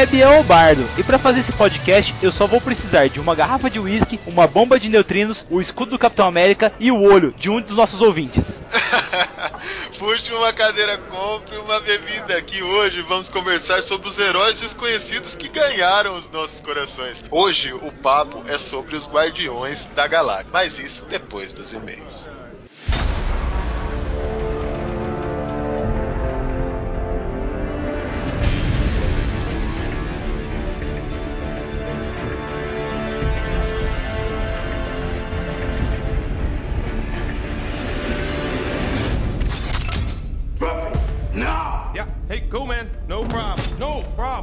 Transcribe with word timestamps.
é 0.00 0.06
Biel 0.06 0.42
Bardo. 0.44 0.82
E 0.96 1.02
para 1.02 1.18
fazer 1.18 1.40
esse 1.40 1.52
podcast, 1.52 2.14
eu 2.22 2.32
só 2.32 2.46
vou 2.46 2.58
precisar 2.58 3.08
de 3.10 3.20
uma 3.20 3.34
garrafa 3.34 3.68
de 3.68 3.78
uísque, 3.78 4.18
uma 4.26 4.46
bomba 4.46 4.80
de 4.80 4.88
neutrinos, 4.88 5.44
o 5.50 5.60
escudo 5.60 5.90
do 5.90 5.98
Capitão 5.98 6.26
América 6.26 6.72
e 6.80 6.90
o 6.90 7.02
olho 7.02 7.34
de 7.36 7.50
um 7.50 7.60
dos 7.60 7.76
nossos 7.76 8.00
ouvintes. 8.00 8.62
Puxe 9.98 10.32
uma 10.32 10.54
cadeira, 10.54 10.96
compre 10.96 11.58
uma 11.58 11.80
bebida. 11.80 12.40
Que 12.40 12.62
hoje 12.62 13.02
vamos 13.02 13.28
conversar 13.28 13.82
sobre 13.82 14.08
os 14.08 14.18
heróis 14.18 14.58
desconhecidos 14.58 15.34
que 15.34 15.48
ganharam 15.48 16.16
os 16.16 16.30
nossos 16.30 16.60
corações. 16.60 17.22
Hoje 17.30 17.74
o 17.74 17.92
papo 17.92 18.42
é 18.48 18.56
sobre 18.56 18.96
os 18.96 19.06
Guardiões 19.06 19.84
da 19.94 20.06
Galáxia, 20.06 20.48
mas 20.50 20.78
isso 20.78 21.04
depois 21.10 21.52
dos 21.52 21.74
e-mails. 21.74 22.26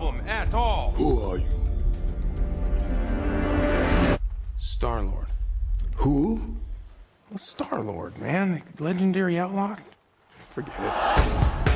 Problem 0.08 0.28
at 0.28 0.54
all. 0.54 0.94
Who 0.96 1.20
are 1.22 1.38
you? 1.38 1.46
Star 4.58 5.02
Lord. 5.02 5.28
Who? 5.96 6.56
Star 7.36 7.82
Lord, 7.82 8.18
man. 8.18 8.64
Legendary 8.80 9.38
outlaw. 9.38 9.76
Forget 10.52 10.74
it. 10.80 11.67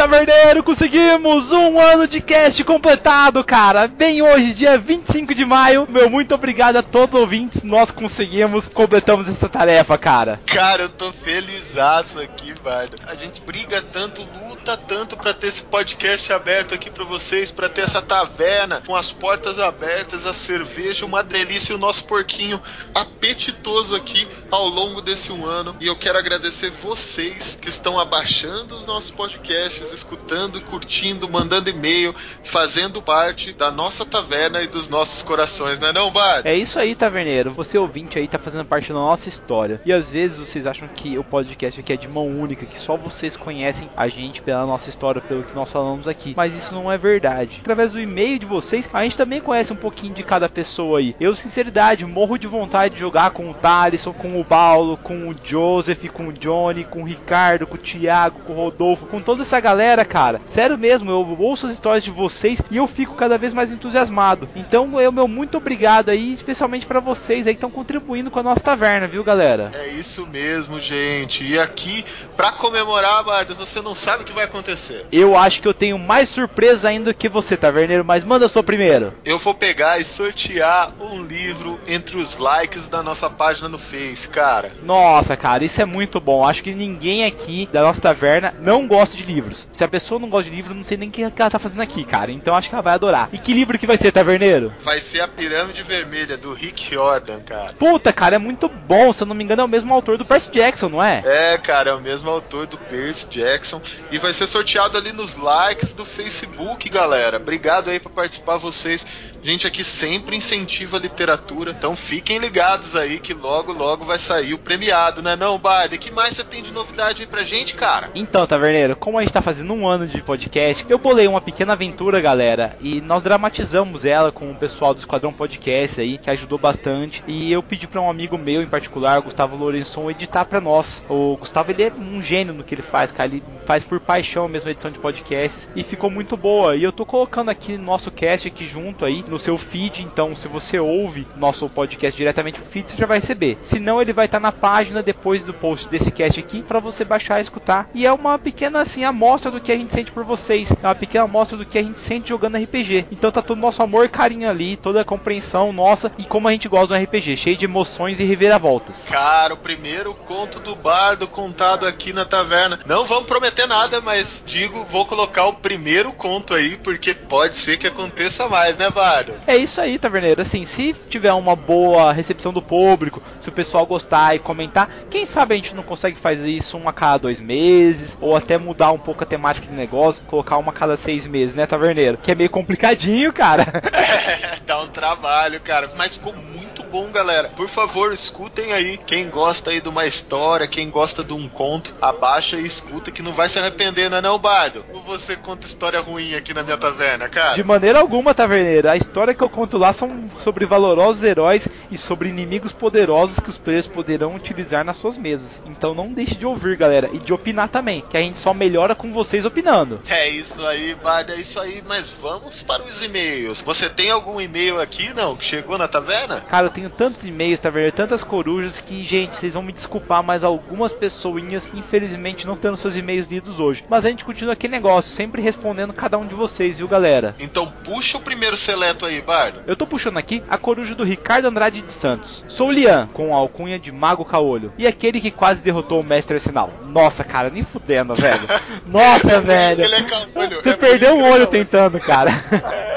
Taverneiro, 0.00 0.62
conseguimos 0.62 1.52
um 1.52 1.78
ano 1.78 2.06
de 2.06 2.22
cast 2.22 2.64
completado, 2.64 3.44
cara. 3.44 3.86
Bem 3.86 4.22
hoje, 4.22 4.54
dia 4.54 4.78
25 4.78 5.34
de 5.34 5.44
maio. 5.44 5.86
Meu 5.90 6.08
muito 6.08 6.34
obrigado 6.34 6.76
a 6.76 6.82
todos 6.82 7.16
os 7.16 7.20
ouvintes. 7.20 7.62
Nós 7.62 7.90
conseguimos, 7.90 8.66
completamos 8.66 9.28
essa 9.28 9.46
tarefa, 9.46 9.98
cara. 9.98 10.40
Cara, 10.46 10.84
eu 10.84 10.88
tô 10.88 11.12
felizaço 11.12 12.18
aqui, 12.18 12.54
mano. 12.64 12.92
A 13.06 13.14
gente 13.14 13.42
briga 13.42 13.82
tanto, 13.82 14.26
luta 14.42 14.74
tanto 14.74 15.18
pra 15.18 15.34
ter 15.34 15.48
esse 15.48 15.60
podcast 15.60 16.32
aberto 16.32 16.74
aqui 16.74 16.88
pra 16.90 17.04
vocês, 17.04 17.50
pra 17.50 17.68
ter 17.68 17.82
essa 17.82 18.00
taverna 18.00 18.82
com 18.86 18.96
as 18.96 19.12
portas 19.12 19.58
abertas, 19.58 20.24
a 20.26 20.32
cerveja, 20.32 21.04
uma 21.04 21.22
delícia 21.22 21.74
e 21.74 21.76
o 21.76 21.78
nosso 21.78 22.04
porquinho 22.04 22.58
apetitoso 22.94 23.94
aqui 23.94 24.26
ao 24.50 24.66
longo 24.66 25.02
desse 25.02 25.30
um 25.30 25.44
ano. 25.44 25.76
E 25.78 25.86
eu 25.86 25.96
quero 25.96 26.16
agradecer 26.16 26.70
vocês 26.82 27.58
que 27.60 27.68
estão 27.68 27.98
abaixando 27.98 28.76
os 28.76 28.86
nossos 28.86 29.10
podcasts, 29.10 29.89
escutando, 29.94 30.60
curtindo, 30.60 31.28
mandando 31.28 31.70
e-mail, 31.70 32.14
fazendo 32.44 33.02
parte 33.02 33.52
da 33.52 33.70
nossa 33.70 34.04
taverna 34.04 34.62
e 34.62 34.66
dos 34.66 34.88
nossos 34.88 35.22
corações, 35.22 35.78
não 35.78 35.88
é 35.88 35.92
não, 35.92 36.10
Bart? 36.10 36.44
É 36.44 36.54
isso 36.54 36.78
aí, 36.78 36.94
Taverneiro. 36.94 37.52
Você 37.52 37.78
ouvinte 37.78 38.18
aí 38.18 38.26
tá 38.28 38.38
fazendo 38.38 38.64
parte 38.64 38.88
da 38.88 38.94
nossa 38.94 39.28
história. 39.28 39.80
E 39.84 39.92
às 39.92 40.10
vezes 40.10 40.38
vocês 40.38 40.66
acham 40.66 40.88
que 40.88 41.18
o 41.18 41.24
podcast 41.24 41.80
aqui 41.80 41.92
é 41.92 41.96
de 41.96 42.08
mão 42.08 42.26
única, 42.26 42.66
que 42.66 42.78
só 42.78 42.96
vocês 42.96 43.36
conhecem 43.36 43.88
a 43.96 44.08
gente 44.08 44.42
pela 44.42 44.66
nossa 44.66 44.88
história, 44.88 45.20
pelo 45.20 45.42
que 45.42 45.54
nós 45.54 45.70
falamos 45.70 46.06
aqui. 46.06 46.34
Mas 46.36 46.56
isso 46.56 46.74
não 46.74 46.90
é 46.90 46.96
verdade. 46.96 47.58
Através 47.60 47.92
do 47.92 48.00
e-mail 48.00 48.38
de 48.38 48.46
vocês, 48.46 48.88
a 48.92 49.02
gente 49.02 49.16
também 49.16 49.40
conhece 49.40 49.72
um 49.72 49.76
pouquinho 49.76 50.14
de 50.14 50.22
cada 50.22 50.48
pessoa 50.48 50.98
aí. 50.98 51.14
Eu, 51.20 51.34
sinceridade, 51.34 52.04
morro 52.06 52.38
de 52.38 52.46
vontade 52.46 52.94
de 52.94 53.00
jogar 53.00 53.30
com 53.30 53.50
o 53.50 53.54
Thaleson, 53.54 54.12
com 54.12 54.40
o 54.40 54.44
Paulo, 54.44 54.96
com 54.96 55.28
o 55.28 55.36
Joseph, 55.42 56.06
com 56.12 56.28
o 56.28 56.32
Johnny, 56.32 56.84
com 56.84 57.02
o 57.02 57.06
Ricardo, 57.06 57.66
com 57.66 57.74
o 57.74 57.78
Thiago, 57.78 58.40
com 58.40 58.52
o 58.52 58.56
Rodolfo, 58.56 59.06
com 59.06 59.20
toda 59.20 59.42
essa 59.42 59.60
galera, 59.60 59.79
cara. 60.04 60.40
Sério 60.46 60.76
mesmo, 60.76 61.10
eu 61.10 61.36
ouço 61.38 61.66
as 61.66 61.72
histórias 61.72 62.04
de 62.04 62.10
vocês 62.10 62.60
e 62.70 62.76
eu 62.76 62.86
fico 62.86 63.14
cada 63.14 63.38
vez 63.38 63.54
mais 63.54 63.70
entusiasmado. 63.70 64.48
Então, 64.54 65.00
eu 65.00 65.10
meu 65.10 65.26
muito 65.26 65.56
obrigado 65.56 66.10
aí, 66.10 66.32
especialmente 66.32 66.86
para 66.86 67.00
vocês 67.00 67.46
aí 67.46 67.54
que 67.54 67.58
estão 67.58 67.70
contribuindo 67.70 68.30
com 68.30 68.38
a 68.38 68.42
nossa 68.42 68.60
taverna, 68.60 69.06
viu, 69.06 69.24
galera? 69.24 69.72
É 69.74 69.88
isso 69.88 70.26
mesmo, 70.26 70.78
gente. 70.80 71.44
E 71.44 71.58
aqui, 71.58 72.04
pra 72.36 72.52
comemorar, 72.52 73.24
Bardo, 73.24 73.54
você 73.54 73.80
não 73.80 73.94
sabe 73.94 74.22
o 74.22 74.26
que 74.26 74.32
vai 74.32 74.44
acontecer. 74.44 75.06
Eu 75.10 75.36
acho 75.36 75.62
que 75.62 75.68
eu 75.68 75.74
tenho 75.74 75.98
mais 75.98 76.28
surpresa 76.28 76.88
ainda 76.88 77.14
que 77.14 77.28
você, 77.28 77.56
taverneiro, 77.56 78.04
mas 78.04 78.24
manda 78.24 78.48
sua 78.48 78.62
primeiro. 78.62 79.14
Eu 79.24 79.38
vou 79.38 79.54
pegar 79.54 79.98
e 79.98 80.04
sortear 80.04 80.92
um 81.00 81.22
livro 81.22 81.78
entre 81.86 82.16
os 82.18 82.36
likes 82.36 82.86
da 82.86 83.02
nossa 83.02 83.28
página 83.30 83.68
no 83.68 83.78
Face, 83.78 84.28
cara. 84.28 84.72
Nossa, 84.82 85.36
cara, 85.36 85.64
isso 85.64 85.80
é 85.80 85.84
muito 85.84 86.20
bom. 86.20 86.46
Acho 86.46 86.62
que 86.62 86.74
ninguém 86.74 87.24
aqui 87.24 87.68
da 87.72 87.82
nossa 87.82 88.00
taverna 88.00 88.54
não 88.60 88.86
gosta 88.86 89.16
de 89.16 89.22
livros. 89.22 89.66
Se 89.72 89.84
a 89.84 89.88
pessoa 89.88 90.20
não 90.20 90.28
gosta 90.28 90.50
de 90.50 90.56
livro, 90.56 90.74
não 90.74 90.84
sei 90.84 90.96
nem 90.96 91.08
o 91.08 91.12
que 91.12 91.22
ela 91.22 91.50
tá 91.50 91.58
fazendo 91.58 91.80
aqui, 91.80 92.04
cara. 92.04 92.30
Então 92.30 92.54
acho 92.54 92.68
que 92.68 92.74
ela 92.74 92.82
vai 92.82 92.94
adorar. 92.94 93.28
E 93.32 93.38
que 93.38 93.54
livro 93.54 93.78
que 93.78 93.86
vai 93.86 93.96
ser, 93.96 94.12
taverneiro? 94.12 94.72
Vai 94.82 95.00
ser 95.00 95.20
a 95.20 95.28
Pirâmide 95.28 95.82
Vermelha 95.82 96.36
do 96.36 96.52
Rick 96.52 96.94
Jordan, 96.94 97.40
cara. 97.40 97.74
Puta, 97.74 98.12
cara, 98.12 98.36
é 98.36 98.38
muito 98.38 98.68
bom. 98.68 99.12
Se 99.12 99.22
eu 99.22 99.26
não 99.26 99.34
me 99.34 99.44
engano, 99.44 99.62
é 99.62 99.64
o 99.64 99.68
mesmo 99.68 99.92
autor 99.94 100.18
do 100.18 100.24
Percy 100.24 100.50
Jackson, 100.50 100.88
não 100.88 101.02
é? 101.02 101.22
É, 101.24 101.58
cara, 101.58 101.90
é 101.90 101.94
o 101.94 102.00
mesmo 102.00 102.28
autor 102.28 102.66
do 102.66 102.76
Percy 102.76 103.28
Jackson 103.30 103.80
e 104.10 104.18
vai 104.18 104.32
ser 104.32 104.46
sorteado 104.46 104.98
ali 104.98 105.12
nos 105.12 105.34
likes 105.36 105.94
do 105.94 106.04
Facebook, 106.04 106.88
galera. 106.88 107.36
Obrigado 107.36 107.90
aí 107.90 108.00
por 108.00 108.10
participar 108.10 108.56
vocês. 108.56 109.06
A 109.42 109.46
gente 109.46 109.66
aqui 109.66 109.82
sempre 109.82 110.36
incentiva 110.36 110.98
a 110.98 111.00
literatura, 111.00 111.70
então 111.70 111.96
fiquem 111.96 112.38
ligados 112.38 112.94
aí 112.94 113.18
que 113.18 113.32
logo 113.32 113.72
logo 113.72 114.04
vai 114.04 114.18
sair 114.18 114.52
o 114.52 114.58
premiado, 114.58 115.22
né 115.22 115.34
não, 115.34 115.58
Bard? 115.58 115.94
O 115.94 115.98
que 115.98 116.10
mais 116.10 116.36
você 116.36 116.44
tem 116.44 116.62
de 116.62 116.70
novidade 116.70 117.22
aí 117.22 117.26
pra 117.26 117.42
gente, 117.42 117.74
cara? 117.74 118.10
Então, 118.14 118.46
Taverneiro, 118.46 118.94
como 118.94 119.16
a 119.16 119.22
gente 119.22 119.32
tá 119.32 119.40
fazendo 119.40 119.59
um 119.68 119.86
ano 119.86 120.06
de 120.06 120.22
podcast, 120.22 120.86
eu 120.88 120.98
bolei 120.98 121.26
uma 121.26 121.40
pequena 121.40 121.72
aventura, 121.72 122.20
galera, 122.20 122.76
e 122.80 123.00
nós 123.00 123.22
dramatizamos 123.22 124.04
ela 124.04 124.30
com 124.30 124.50
o 124.50 124.54
pessoal 124.54 124.94
do 124.94 124.98
Esquadrão 124.98 125.32
Podcast 125.32 126.00
aí, 126.00 126.16
que 126.16 126.30
ajudou 126.30 126.58
bastante, 126.58 127.22
e 127.26 127.52
eu 127.52 127.62
pedi 127.62 127.86
para 127.86 128.00
um 128.00 128.08
amigo 128.08 128.38
meu 128.38 128.62
em 128.62 128.66
particular, 128.66 129.20
Gustavo 129.20 129.56
Lourençon, 129.56 130.10
editar 130.10 130.44
para 130.44 130.60
nós. 130.60 131.04
O 131.08 131.36
Gustavo, 131.36 131.72
ele 131.72 131.82
é 131.82 131.92
um 131.92 132.22
gênio 132.22 132.54
no 132.54 132.64
que 132.64 132.74
ele 132.74 132.82
faz, 132.82 133.10
cara, 133.10 133.28
ele 133.28 133.42
faz 133.66 133.84
por 133.84 134.00
paixão 134.00 134.48
mesmo 134.48 134.68
a 134.68 134.72
edição 134.72 134.90
de 134.90 134.98
podcasts, 134.98 135.68
e 135.74 135.82
ficou 135.82 136.10
muito 136.10 136.36
boa, 136.36 136.76
e 136.76 136.82
eu 136.82 136.92
tô 136.92 137.04
colocando 137.04 137.50
aqui 137.50 137.76
no 137.76 137.84
nosso 137.84 138.10
cast 138.10 138.48
aqui 138.48 138.66
junto 138.66 139.04
aí, 139.04 139.24
no 139.28 139.38
seu 139.38 139.58
feed, 139.58 140.02
então 140.02 140.34
se 140.36 140.48
você 140.48 140.78
ouve 140.78 141.26
nosso 141.36 141.68
podcast 141.68 142.16
diretamente 142.16 142.60
no 142.60 142.66
feed, 142.66 142.90
você 142.90 142.96
já 142.96 143.06
vai 143.06 143.18
receber. 143.18 143.58
Se 143.62 143.78
não, 143.78 144.00
ele 144.00 144.12
vai 144.12 144.26
estar 144.26 144.40
na 144.40 144.52
página 144.52 145.02
depois 145.02 145.42
do 145.42 145.52
post 145.52 145.88
desse 145.88 146.10
cast 146.10 146.38
aqui, 146.38 146.62
para 146.62 146.80
você 146.80 147.04
baixar 147.04 147.38
e 147.38 147.42
escutar, 147.42 147.90
e 147.94 148.06
é 148.06 148.12
uma 148.12 148.38
pequena, 148.38 148.80
assim, 148.80 149.04
amostra 149.04 149.49
do 149.50 149.60
que 149.60 149.72
a 149.72 149.76
gente 149.76 149.92
sente 149.92 150.12
por 150.12 150.24
vocês, 150.24 150.70
é 150.82 150.86
uma 150.86 150.94
pequena 150.94 151.24
amostra 151.24 151.56
do 151.56 151.66
que 151.66 151.78
a 151.78 151.82
gente 151.82 151.98
sente 151.98 152.28
jogando 152.28 152.56
RPG. 152.56 153.06
Então 153.10 153.30
tá 153.30 153.42
todo 153.42 153.58
o 153.58 153.60
nosso 153.60 153.82
amor 153.82 154.04
e 154.04 154.08
carinho 154.08 154.48
ali, 154.48 154.76
toda 154.76 155.00
a 155.00 155.04
compreensão 155.04 155.72
nossa 155.72 156.12
e 156.18 156.24
como 156.24 156.48
a 156.48 156.52
gente 156.52 156.68
gosta 156.68 156.88
do 156.88 157.04
RPG, 157.04 157.36
cheio 157.36 157.56
de 157.56 157.64
emoções 157.64 158.20
e 158.20 158.24
reviravoltas. 158.24 159.08
Cara, 159.10 159.54
o 159.54 159.56
primeiro 159.56 160.14
conto 160.14 160.60
do 160.60 160.74
bardo 160.74 161.26
contado 161.26 161.86
aqui 161.86 162.12
na 162.12 162.24
taverna. 162.24 162.80
Não 162.86 163.04
vamos 163.04 163.26
prometer 163.26 163.66
nada, 163.66 164.00
mas 164.00 164.42
digo, 164.46 164.84
vou 164.90 165.04
colocar 165.06 165.46
o 165.46 165.54
primeiro 165.54 166.12
conto 166.12 166.54
aí, 166.54 166.76
porque 166.76 167.14
pode 167.14 167.56
ser 167.56 167.78
que 167.78 167.86
aconteça 167.86 168.48
mais, 168.48 168.76
né, 168.76 168.90
bardo? 168.90 169.34
É 169.46 169.56
isso 169.56 169.80
aí, 169.80 169.98
taverneiro. 169.98 170.42
Assim, 170.42 170.64
se 170.64 170.94
tiver 171.08 171.32
uma 171.32 171.56
boa 171.56 172.12
recepção 172.12 172.52
do 172.52 172.62
público, 172.62 173.22
se 173.40 173.48
o 173.48 173.52
pessoal 173.52 173.86
gostar 173.86 174.34
e 174.34 174.38
comentar, 174.38 174.90
quem 175.08 175.26
sabe 175.26 175.54
a 175.54 175.56
gente 175.56 175.74
não 175.74 175.82
consegue 175.82 176.18
fazer 176.18 176.48
isso 176.48 176.76
um 176.76 176.88
a 176.88 176.92
cada 176.92 177.18
dois 177.18 177.40
meses, 177.40 178.16
ou 178.20 178.36
até 178.36 178.58
mudar 178.58 178.92
um 178.92 178.98
pouco 178.98 179.22
a 179.22 179.26
temática 179.30 179.66
do 179.66 179.72
negócio, 179.72 180.22
colocar 180.26 180.58
uma 180.58 180.72
cada 180.72 180.96
seis 180.96 181.26
meses, 181.26 181.54
né, 181.54 181.64
taverneiro? 181.64 182.18
Que 182.18 182.32
é 182.32 182.34
meio 182.34 182.50
complicadinho, 182.50 183.32
cara. 183.32 183.62
É, 183.92 184.58
dá 184.66 184.82
um 184.82 184.88
trabalho, 184.88 185.60
cara. 185.60 185.92
Mas 185.96 186.16
ficou 186.16 186.34
muito 186.34 186.59
bom, 186.90 187.10
galera. 187.10 187.48
Por 187.50 187.68
favor, 187.68 188.12
escutem 188.12 188.72
aí. 188.72 188.98
Quem 188.98 189.30
gosta 189.30 189.70
aí 189.70 189.80
de 189.80 189.88
uma 189.88 190.06
história, 190.06 190.66
quem 190.66 190.90
gosta 190.90 191.22
de 191.22 191.32
um 191.32 191.48
conto, 191.48 191.94
abaixa 192.00 192.56
e 192.56 192.66
escuta 192.66 193.10
que 193.10 193.22
não 193.22 193.32
vai 193.32 193.48
se 193.48 193.58
arrepender, 193.58 194.10
não 194.10 194.18
é 194.18 194.20
não, 194.20 194.38
Bardo? 194.38 194.84
Ou 194.92 195.00
você 195.02 195.36
conta 195.36 195.66
história 195.66 196.00
ruim 196.00 196.34
aqui 196.34 196.52
na 196.52 196.62
minha 196.62 196.76
taverna, 196.76 197.28
cara? 197.28 197.54
De 197.54 197.62
maneira 197.62 198.00
alguma, 198.00 198.34
taverneiro. 198.34 198.90
A 198.90 198.96
história 198.96 199.34
que 199.34 199.42
eu 199.42 199.48
conto 199.48 199.78
lá 199.78 199.92
são 199.92 200.28
sobre 200.40 200.66
valorosos 200.66 201.22
heróis 201.22 201.68
e 201.90 201.96
sobre 201.96 202.28
inimigos 202.28 202.72
poderosos 202.72 203.38
que 203.38 203.50
os 203.50 203.58
players 203.58 203.86
poderão 203.86 204.34
utilizar 204.34 204.84
nas 204.84 204.96
suas 204.96 205.16
mesas. 205.16 205.62
Então 205.66 205.94
não 205.94 206.12
deixe 206.12 206.34
de 206.34 206.46
ouvir, 206.46 206.76
galera, 206.76 207.08
e 207.12 207.18
de 207.18 207.32
opinar 207.32 207.68
também, 207.68 208.02
que 208.08 208.16
a 208.16 208.20
gente 208.20 208.38
só 208.38 208.52
melhora 208.52 208.94
com 208.94 209.12
vocês 209.12 209.44
opinando. 209.44 210.00
É 210.08 210.28
isso 210.28 210.64
aí, 210.66 210.94
Bardo, 210.94 211.32
é 211.32 211.36
isso 211.36 211.60
aí. 211.60 211.82
Mas 211.86 212.08
vamos 212.08 212.62
para 212.62 212.82
os 212.82 213.02
e-mails. 213.02 213.62
Você 213.62 213.88
tem 213.88 214.10
algum 214.10 214.40
e-mail 214.40 214.80
aqui, 214.80 215.14
não, 215.14 215.36
que 215.36 215.44
chegou 215.44 215.78
na 215.78 215.86
taverna? 215.86 216.40
Cara, 216.42 216.66
eu 216.66 216.70
tenho 216.70 216.79
tantos 216.88 217.26
e-mails, 217.26 217.60
taverneiro, 217.60 217.94
tantas 217.94 218.24
corujas 218.24 218.80
que, 218.80 219.04
gente, 219.04 219.36
vocês 219.36 219.52
vão 219.52 219.62
me 219.62 219.72
desculpar, 219.72 220.22
mas 220.22 220.44
algumas 220.44 220.92
pessoinhas, 220.92 221.68
infelizmente, 221.74 222.46
não 222.46 222.56
tendo 222.56 222.76
seus 222.76 222.96
e-mails 222.96 223.28
lidos 223.28 223.60
hoje. 223.60 223.84
Mas 223.88 224.04
a 224.04 224.08
gente 224.08 224.24
continua 224.24 224.54
aquele 224.54 224.72
negócio, 224.72 225.12
sempre 225.12 225.42
respondendo 225.42 225.92
cada 225.92 226.16
um 226.16 226.26
de 226.26 226.34
vocês, 226.34 226.78
viu, 226.78 226.88
galera? 226.88 227.34
Então 227.38 227.72
puxa 227.84 228.18
o 228.18 228.20
primeiro 228.20 228.56
seleto 228.56 229.04
aí, 229.04 229.20
Bardo. 229.20 229.62
Eu 229.66 229.76
tô 229.76 229.86
puxando 229.86 230.16
aqui 230.16 230.42
a 230.48 230.56
coruja 230.56 230.94
do 230.94 231.04
Ricardo 231.04 231.46
Andrade 231.46 231.82
de 231.82 231.92
Santos. 231.92 232.44
Sou 232.48 232.70
Lian, 232.70 233.08
com 233.12 233.34
a 233.34 233.38
alcunha 233.38 233.78
de 233.78 233.90
Mago 233.90 234.24
Caolho. 234.24 234.72
E 234.78 234.86
aquele 234.86 235.20
que 235.20 235.30
quase 235.30 235.60
derrotou 235.60 236.00
o 236.00 236.04
Mestre 236.04 236.34
Arsenal. 236.34 236.72
Nossa, 236.86 237.24
cara, 237.24 237.50
nem 237.50 237.62
fudendo, 237.62 238.14
velho. 238.14 238.46
Nossa, 238.86 239.40
velho. 239.40 239.82
Ele 239.82 239.94
é 239.94 240.02
caolho. 240.02 240.62
Você 240.62 240.70
é 240.70 240.76
perdeu 240.76 241.16
um 241.16 241.26
é 241.26 241.30
olho 241.30 241.46
tentando, 241.46 241.98
cara. 241.98 242.30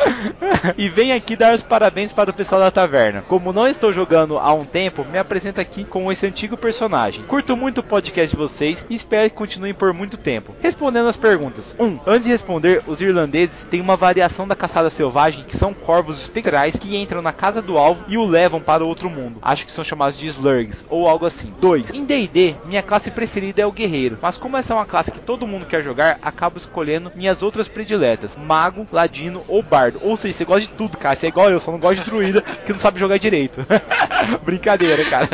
e 0.77 0.89
vem 0.89 1.13
aqui 1.13 1.35
dar 1.35 1.55
os 1.55 1.63
parabéns 1.63 2.11
para 2.11 2.29
o 2.29 2.33
pessoal 2.33 2.61
da 2.61 2.71
taverna. 2.71 3.23
Como 3.27 3.53
não 3.53 3.67
estou 3.73 3.91
jogando 3.91 4.37
há 4.37 4.53
um 4.53 4.65
tempo, 4.65 5.03
me 5.03 5.17
apresento 5.17 5.59
aqui 5.59 5.83
com 5.83 6.11
esse 6.11 6.25
antigo 6.25 6.55
personagem. 6.55 7.25
Curto 7.25 7.57
muito 7.57 7.79
o 7.79 7.83
podcast 7.83 8.29
de 8.29 8.41
vocês 8.41 8.85
e 8.89 8.95
espero 8.95 9.29
que 9.29 9.35
continuem 9.35 9.73
por 9.73 9.93
muito 9.93 10.15
tempo. 10.15 10.55
Respondendo 10.61 11.09
as 11.09 11.17
perguntas. 11.17 11.75
1. 11.77 11.83
Um, 11.83 11.99
antes 12.05 12.23
de 12.23 12.31
responder, 12.31 12.83
os 12.87 13.01
irlandeses 13.01 13.63
têm 13.63 13.81
uma 13.81 13.97
variação 13.97 14.47
da 14.47 14.55
caçada 14.55 14.89
selvagem 14.89 15.43
que 15.43 15.57
são 15.57 15.73
corvos 15.73 16.21
espectrais 16.21 16.75
que 16.75 16.95
entram 16.95 17.21
na 17.21 17.33
casa 17.33 17.61
do 17.61 17.77
alvo 17.77 18.05
e 18.07 18.17
o 18.17 18.25
levam 18.25 18.61
para 18.61 18.85
outro 18.85 19.09
mundo. 19.09 19.39
Acho 19.41 19.65
que 19.65 19.71
são 19.71 19.83
chamados 19.83 20.17
de 20.17 20.27
slurgs 20.27 20.85
ou 20.89 21.07
algo 21.07 21.25
assim. 21.25 21.51
2. 21.59 21.91
Em 21.91 22.05
D&D, 22.05 22.55
minha 22.65 22.83
classe 22.83 23.11
preferida 23.11 23.61
é 23.61 23.65
o 23.65 23.71
guerreiro, 23.71 24.17
mas 24.21 24.37
como 24.37 24.55
essa 24.55 24.73
é 24.73 24.75
uma 24.75 24.85
classe 24.85 25.11
que 25.11 25.19
todo 25.19 25.47
mundo 25.47 25.65
quer 25.65 25.83
jogar, 25.83 26.19
acabo 26.21 26.57
escolhendo 26.57 27.11
minhas 27.15 27.41
outras 27.41 27.67
prediletas, 27.67 28.37
mago, 28.37 28.87
ladino 28.91 29.41
ou 29.47 29.63
bardo. 29.63 29.99
Ou 30.03 30.15
seja, 30.15 30.37
você 30.37 30.45
gosta 30.45 30.61
de 30.61 30.69
tudo, 30.69 30.97
cara. 30.97 31.15
Você 31.15 31.25
é 31.25 31.29
igual 31.29 31.49
eu, 31.49 31.59
só 31.59 31.71
não 31.71 31.79
gosta 31.79 32.03
de 32.03 32.09
druida 32.09 32.41
que 32.41 32.71
não 32.71 32.79
sabe 32.79 32.99
jogar 32.99 33.17
direito. 33.17 33.62
Brincadeira, 34.43 35.03
cara. 35.05 35.29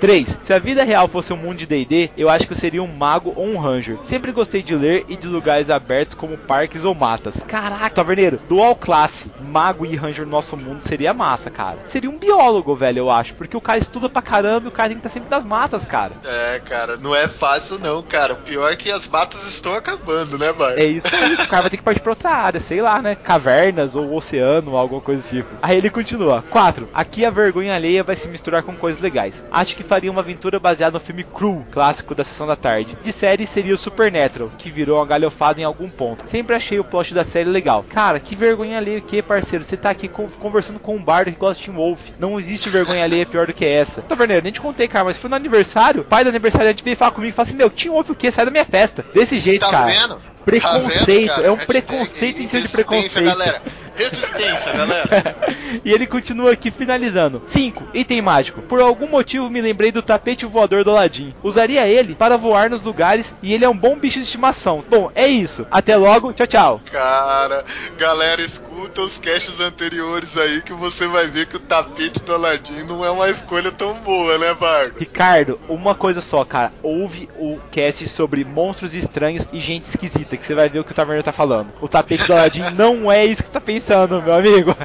3. 0.00 0.38
Se 0.42 0.52
a 0.52 0.58
vida 0.58 0.84
real 0.84 1.08
fosse 1.08 1.32
um 1.32 1.36
mundo 1.36 1.58
de 1.58 1.66
D&D, 1.66 2.10
eu 2.16 2.28
acho 2.28 2.46
que 2.46 2.52
eu 2.52 2.56
seria 2.56 2.82
um 2.82 2.86
mago 2.86 3.32
ou 3.34 3.46
um 3.46 3.58
ranger. 3.58 3.96
Sempre 4.04 4.32
gostei 4.32 4.62
de 4.62 4.74
ler 4.74 5.04
e 5.08 5.16
de 5.16 5.26
lugares 5.26 5.70
abertos 5.70 6.14
como 6.14 6.36
parques 6.36 6.84
ou 6.84 6.94
matas. 6.94 7.42
Caraca, 7.46 7.90
taverneiro, 7.90 8.40
dual 8.48 8.74
classe, 8.74 9.30
mago 9.40 9.86
e 9.86 9.96
ranger 9.96 10.24
no 10.24 10.30
nosso 10.30 10.56
mundo 10.56 10.82
seria 10.82 11.14
massa, 11.14 11.50
cara. 11.50 11.78
Seria 11.86 12.10
um 12.10 12.18
biólogo, 12.18 12.74
velho, 12.74 12.98
eu 12.98 13.10
acho, 13.10 13.34
porque 13.34 13.56
o 13.56 13.60
cara 13.60 13.78
estuda 13.78 14.08
pra 14.08 14.22
caramba 14.22 14.66
e 14.66 14.68
o 14.68 14.72
cara 14.72 14.88
tem 14.88 14.98
que 14.98 15.06
estar 15.06 15.14
sempre 15.14 15.30
das 15.30 15.44
matas, 15.44 15.86
cara. 15.86 16.12
É, 16.24 16.60
cara, 16.60 16.96
não 16.96 17.14
é 17.14 17.28
fácil 17.28 17.78
não, 17.78 18.02
cara. 18.02 18.34
O 18.34 18.38
pior 18.38 18.70
é 18.72 18.76
que 18.76 18.90
as 18.90 19.08
matas 19.08 19.46
estão 19.46 19.74
acabando, 19.74 20.38
né, 20.38 20.52
Bardo? 20.52 20.78
É 20.78 20.84
isso 20.84 21.14
aí, 21.14 21.34
o 21.34 21.48
cara 21.48 21.62
vai 21.62 21.70
ter 21.70 21.76
que 21.76 21.82
partir 21.82 22.00
pra 22.00 22.12
outra 22.12 22.30
área, 22.30 22.60
sei 22.60 22.80
lá, 22.82 23.00
né? 23.00 23.14
Cavernas 23.14 23.94
ou 23.94 24.14
oceano, 24.14 24.76
alguma 24.76 25.00
coisa 25.00 25.22
do 25.22 25.28
tipo. 25.28 25.48
Aí 25.62 25.76
ele 25.76 25.90
continua. 25.90 26.44
4. 26.50 26.88
Aqui 26.92 27.24
a 27.24 27.30
vergonha 27.46 27.74
alheia 27.76 28.02
vai 28.02 28.16
se 28.16 28.26
misturar 28.28 28.62
com 28.64 28.74
coisas 28.74 29.00
legais. 29.00 29.44
Acho 29.52 29.76
que 29.76 29.84
faria 29.84 30.10
uma 30.10 30.20
aventura 30.20 30.58
baseada 30.58 30.98
no 30.98 31.04
filme 31.04 31.22
Crew, 31.22 31.64
clássico 31.70 32.14
da 32.14 32.24
sessão 32.24 32.46
da 32.46 32.56
tarde. 32.56 32.96
De 33.04 33.12
série 33.12 33.46
seria 33.46 33.74
o 33.74 33.78
Supernatural, 33.78 34.50
que 34.58 34.68
virou 34.70 34.98
uma 34.98 35.06
galhofada 35.06 35.60
em 35.60 35.64
algum 35.64 35.88
ponto. 35.88 36.28
Sempre 36.28 36.56
achei 36.56 36.78
o 36.80 36.84
plot 36.84 37.14
da 37.14 37.22
série 37.22 37.48
legal. 37.48 37.84
Cara, 37.88 38.18
que 38.18 38.34
vergonha 38.34 38.76
alheia 38.78 38.98
o 38.98 39.02
que, 39.02 39.22
parceiro? 39.22 39.64
Você 39.64 39.76
tá 39.76 39.90
aqui 39.90 40.08
con- 40.08 40.28
conversando 40.40 40.80
com 40.80 40.96
um 40.96 41.02
bardo 41.04 41.30
que 41.30 41.38
gosta 41.38 41.60
de 41.62 41.66
Team 41.70 41.76
Wolf. 41.76 42.08
Não 42.18 42.40
existe 42.40 42.68
vergonha 42.68 43.04
alheia 43.04 43.24
pior 43.24 43.46
do 43.46 43.54
que 43.54 43.64
essa. 43.64 44.02
Taverneiro, 44.02 44.42
nem 44.42 44.52
te 44.52 44.60
contei, 44.60 44.88
cara, 44.88 45.04
mas 45.04 45.16
foi 45.16 45.30
no 45.30 45.36
aniversário, 45.36 46.00
o 46.00 46.04
pai 46.04 46.24
do 46.24 46.30
aniversariante 46.30 46.82
veio 46.82 46.96
falar 46.96 47.12
comigo 47.12 47.30
e 47.30 47.32
falou 47.32 47.46
assim: 47.48 47.56
Meu, 47.56 47.70
Team 47.70 47.92
Wolf 47.94 48.10
o 48.10 48.14
que? 48.14 48.30
Sai 48.32 48.44
da 48.44 48.50
minha 48.50 48.64
festa. 48.64 49.04
Desse 49.14 49.36
jeito, 49.36 49.64
Tá 49.64 49.70
cara. 49.70 49.86
vendo? 49.92 50.20
Preconceito, 50.44 50.98
Tá 50.98 51.04
vendo, 51.06 51.26
cara? 51.28 51.46
é 51.46 51.50
um 51.50 51.54
Hashtag 51.54 51.66
preconceito 51.82 52.42
em 52.42 52.48
cima 52.48 52.60
de 52.62 52.68
preconceito. 52.68 53.24
galera. 53.24 53.62
Resistência, 53.96 54.72
galera. 54.72 55.36
e 55.84 55.92
ele 55.92 56.06
continua 56.06 56.52
aqui 56.52 56.70
finalizando. 56.70 57.42
5. 57.46 57.88
Item 57.94 58.22
mágico. 58.22 58.62
Por 58.62 58.80
algum 58.80 59.08
motivo 59.08 59.50
me 59.50 59.60
lembrei 59.60 59.90
do 59.90 60.02
tapete 60.02 60.46
voador 60.46 60.84
do 60.84 60.90
Aladdin. 60.90 61.34
Usaria 61.42 61.86
ele 61.86 62.14
para 62.14 62.36
voar 62.36 62.70
nos 62.70 62.82
lugares 62.82 63.34
e 63.42 63.54
ele 63.54 63.64
é 63.64 63.68
um 63.68 63.76
bom 63.76 63.98
bicho 63.98 64.18
de 64.18 64.24
estimação. 64.24 64.84
Bom, 64.88 65.10
é 65.14 65.26
isso. 65.26 65.66
Até 65.70 65.96
logo. 65.96 66.32
Tchau, 66.32 66.46
tchau. 66.46 66.80
Cara, 66.90 67.64
galera, 67.98 68.42
escuta 68.42 69.00
os 69.00 69.18
caches 69.18 69.58
anteriores 69.60 70.36
aí 70.36 70.62
que 70.62 70.72
você 70.72 71.06
vai 71.06 71.26
ver 71.26 71.46
que 71.46 71.56
o 71.56 71.60
tapete 71.60 72.20
do 72.20 72.34
Aladdin 72.34 72.82
não 72.84 73.04
é 73.04 73.10
uma 73.10 73.30
escolha 73.30 73.72
tão 73.72 73.94
boa, 74.00 74.38
né, 74.38 74.54
Bardo? 74.54 74.98
Ricardo, 74.98 75.58
uma 75.68 75.94
coisa 75.94 76.20
só, 76.20 76.44
cara. 76.44 76.72
Ouve 76.82 77.28
o 77.38 77.58
cast 77.70 78.08
sobre 78.08 78.44
monstros 78.44 78.94
estranhos 78.94 79.46
e 79.52 79.60
gente 79.60 79.84
esquisita, 79.84 80.36
que 80.36 80.44
você 80.44 80.54
vai 80.54 80.68
ver 80.68 80.80
o 80.80 80.84
que 80.84 80.92
o 80.92 80.94
Taverneiro 80.94 81.24
tá 81.24 81.32
falando. 81.32 81.72
O 81.80 81.88
tapete 81.88 82.26
do 82.26 82.32
Aladdin 82.32 82.70
não 82.76 83.10
é 83.10 83.24
isso 83.24 83.42
que 83.42 83.48
você 83.48 83.52
tá 83.52 83.60
pensando, 83.60 83.85
meu 84.22 84.34
amigo. 84.34 84.76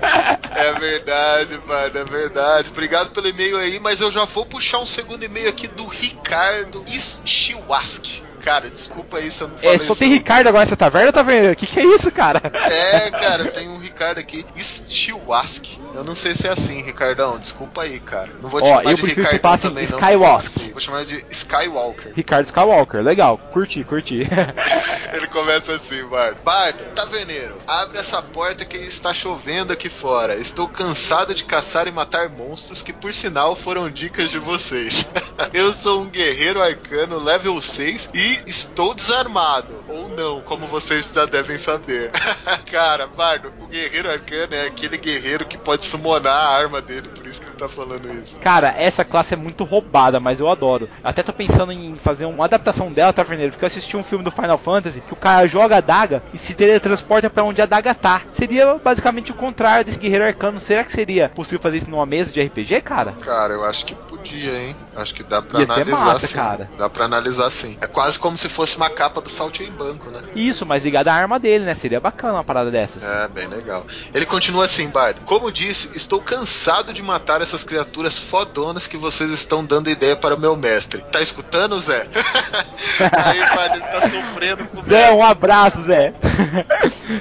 É 0.53 0.80
verdade, 0.80 1.57
Bardo, 1.68 1.98
é 1.98 2.03
verdade. 2.03 2.69
Obrigado 2.69 3.09
pelo 3.12 3.27
e-mail 3.27 3.57
aí, 3.57 3.80
mas 3.80 4.00
eu 4.00 4.12
já 4.12 4.25
vou 4.25 4.45
puxar 4.45 4.80
um 4.80 4.86
segundo 4.86 5.24
e-mail 5.24 5.50
aqui 5.50 5.68
do 5.68 5.88
Ricardo 5.88 6.83
Stiwaski. 6.88 8.24
Cara, 8.44 8.69
desculpa 8.69 9.18
aí 9.18 9.31
se 9.31 9.42
eu 9.42 9.48
não 9.48 9.57
falei 9.57 9.86
É, 9.86 9.88
só 9.88 9.95
tem 9.95 10.13
Ricardo 10.13 10.48
agora 10.48 10.65
nessa 10.65 10.77
taverna, 10.77 11.12
Taverneiro? 11.12 11.56
Que 11.56 11.65
que 11.68 11.80
é 11.80 11.86
isso, 11.86 12.12
cara? 12.12 12.42
É, 12.53 13.09
cara, 13.12 13.45
tem 13.45 13.69
um 13.69 13.77
Ricardo 13.77 14.19
aqui, 14.19 14.45
Stiwaski. 14.57 15.80
Eu 15.94 16.04
não 16.04 16.16
sei 16.16 16.36
se 16.36 16.48
é 16.48 16.52
assim, 16.52 16.82
Ricardão. 16.82 17.40
Desculpa 17.40 17.84
aí, 17.84 18.00
cara. 18.00 18.32
Não 18.42 18.50
vou 18.50 18.62
te 18.62 18.68
Ó, 18.68 18.78
chamar 18.78 18.92
eu 18.92 18.96
de 18.96 19.02
prefiro 19.02 19.30
Ricardão 19.30 19.70
também, 19.70 19.90
não. 19.90 20.00
Skywalker. 20.00 20.72
Vou 20.72 20.82
chamar 20.82 21.06
de 21.06 21.26
Skywalker. 21.30 22.14
Ricardo 22.16 22.46
Skywalker, 22.46 23.02
legal. 23.02 23.38
Curti, 23.38 23.84
curti. 23.84 24.28
Ele 25.14 25.28
começa 25.28 25.76
assim, 25.76 26.04
Bardo. 26.06 26.42
Bardo, 26.44 26.84
taverneiro, 26.96 27.58
abre 27.68 27.98
essa 27.98 28.22
porta 28.22 28.66
que 28.66 28.78
está 28.78 29.14
chovendo 29.14 29.74
aqui 29.74 29.90
fora. 29.90 30.36
Estou 30.36 30.68
cansado 30.68 31.36
de 31.36 31.44
caçar 31.44 31.88
e 31.88 31.92
matar 31.92 32.30
monstros 32.30 32.82
que, 32.82 32.94
por 32.94 33.14
sinal, 33.14 33.56
foram 33.56 33.90
dicas 33.90 34.30
de 34.30 34.40
vocês. 34.40 35.08
Eu 35.54 35.74
sou 35.74 36.02
um 36.02 36.10
guerreiro 36.10 36.62
arcano 36.62 37.20
level 37.20 37.62
6 37.62 38.10
e 38.14 38.42
estou 38.48 38.94
desarmado. 38.94 39.84
Ou 39.88 40.10
não, 40.10 40.42
como 40.42 40.68
vocês 40.68 41.12
já 41.14 41.26
devem 41.26 41.58
saber. 41.58 42.12
Cara, 42.72 43.08
Bardo, 43.08 43.52
o 43.60 43.68
guerreiro 43.68 44.10
arcano 44.10 44.56
é 44.56 44.68
aquele 44.68 44.98
guerreiro 44.98 45.46
que 45.46 45.58
pode 45.58 45.81
summonar 45.86 46.33
a 46.33 46.57
arma 46.57 46.81
dele, 46.81 47.10
por 47.10 47.25
isso 47.28 47.39
que 47.42 47.48
ele 47.48 47.57
tá 47.57 47.68
falando 47.69 48.12
isso. 48.22 48.38
Cara, 48.38 48.74
essa 48.78 49.04
classe 49.04 49.33
é 49.33 49.38
muito 49.38 49.63
roubada, 49.63 50.19
mas 50.19 50.39
eu 50.39 50.50
adoro. 50.50 50.89
Até 51.04 51.24
tô 51.24 51.33
pensando 51.33 51.72
em 51.72 51.95
fazer 51.95 52.25
uma 52.25 52.45
adaptação 52.45 52.92
dela, 52.92 53.13
Taverneiro, 53.13 53.51
porque 53.51 53.66
eu 53.66 53.68
assisti 53.68 53.95
um 53.98 54.04
filme 54.04 54.24
do 54.24 54.31
Final 54.31 54.57
Fantasy 54.57 55.01
que 55.01 55.13
o 55.13 55.18
cara 55.18 55.48
joga 55.48 55.75
a 55.75 55.78
adaga 55.80 56.22
e 56.33 56.38
se 56.38 56.54
teletransporta 56.54 57.30
pra 57.30 57.44
onde 57.44 57.62
a 57.62 57.66
adaga 57.66 57.94
tá. 57.94 58.22
Seria 58.31 58.75
basicamente 58.75 59.31
o 59.31 59.36
contrário 59.36 59.86
desse 59.86 60.00
guerreiro 60.00 60.25
arcano. 60.25 60.60
Será 60.60 60.83
que 60.83 60.92
seria 60.92 61.30
possível 61.30 61.60
fazer 61.60 61.78
isso 61.78 61.89
numa 61.89 62.06
mesa 62.06 62.31
de 62.31 62.42
RPG, 62.42 62.82
cara? 62.82 63.13
Cara, 63.22 63.53
eu 63.53 63.63
acho 63.65 63.86
que 63.86 63.96
podia, 63.96 64.60
hein? 64.62 64.75
Acho 64.96 65.13
que 65.13 65.24
dá 65.24 65.41
pra 65.41 65.60
Ia 65.60 65.65
analisar 65.65 65.98
massa, 66.06 66.27
sim. 66.27 66.36
cara. 66.36 66.70
Dá 66.77 66.89
pra 66.89 67.06
analisar 67.06 67.50
sim. 67.51 67.77
É 67.82 67.88
quase 67.88 68.20
como 68.20 68.38
se 68.38 68.50
fosse 68.50 68.75
uma 68.77 68.89
capa 68.89 69.22
do 69.22 69.29
Saltimbanco, 69.29 70.10
né? 70.10 70.22
Isso, 70.36 70.65
mas 70.65 70.84
ligado 70.84 71.08
à 71.08 71.13
arma 71.13 71.39
dele, 71.39 71.65
né? 71.65 71.74
Seria 71.75 72.00
bacana 72.00 72.34
uma 72.34 72.44
parada 72.44 72.70
dessas. 72.72 73.03
É, 73.03 73.27
bem 73.27 73.48
legal. 73.48 73.86
Ele 74.13 74.25
continua 74.25 74.65
assim, 74.65 74.88
Bard. 74.89 75.20
Como 75.25 75.51
disse, 75.72 75.90
estou 75.96 76.22
cansado 76.22 76.94
de 76.94 77.01
matar 77.01 77.42
essas 77.42 77.63
criaturas 77.63 78.18
fodonas 78.18 78.88
que 78.88 78.98
vocês 78.98 79.32
estão 79.32 79.63
dando 79.63 79.90
ideia 79.90 80.16
para 80.16 80.36
o 80.36 80.40
meu 80.40 80.56
mestre. 80.56 81.04
Tá 81.12 81.22
escutando, 81.22 81.80
Zé? 81.80 82.08
Aí, 83.00 83.40
ele 83.40 83.82
tá 83.82 84.01
sofrendo 84.01 84.68
com 84.68 84.80
o 84.80 84.84
Zé, 84.84 84.92
mestre. 84.92 85.16
um 85.16 85.24
abraço, 85.24 85.84
Zé. 85.86 86.13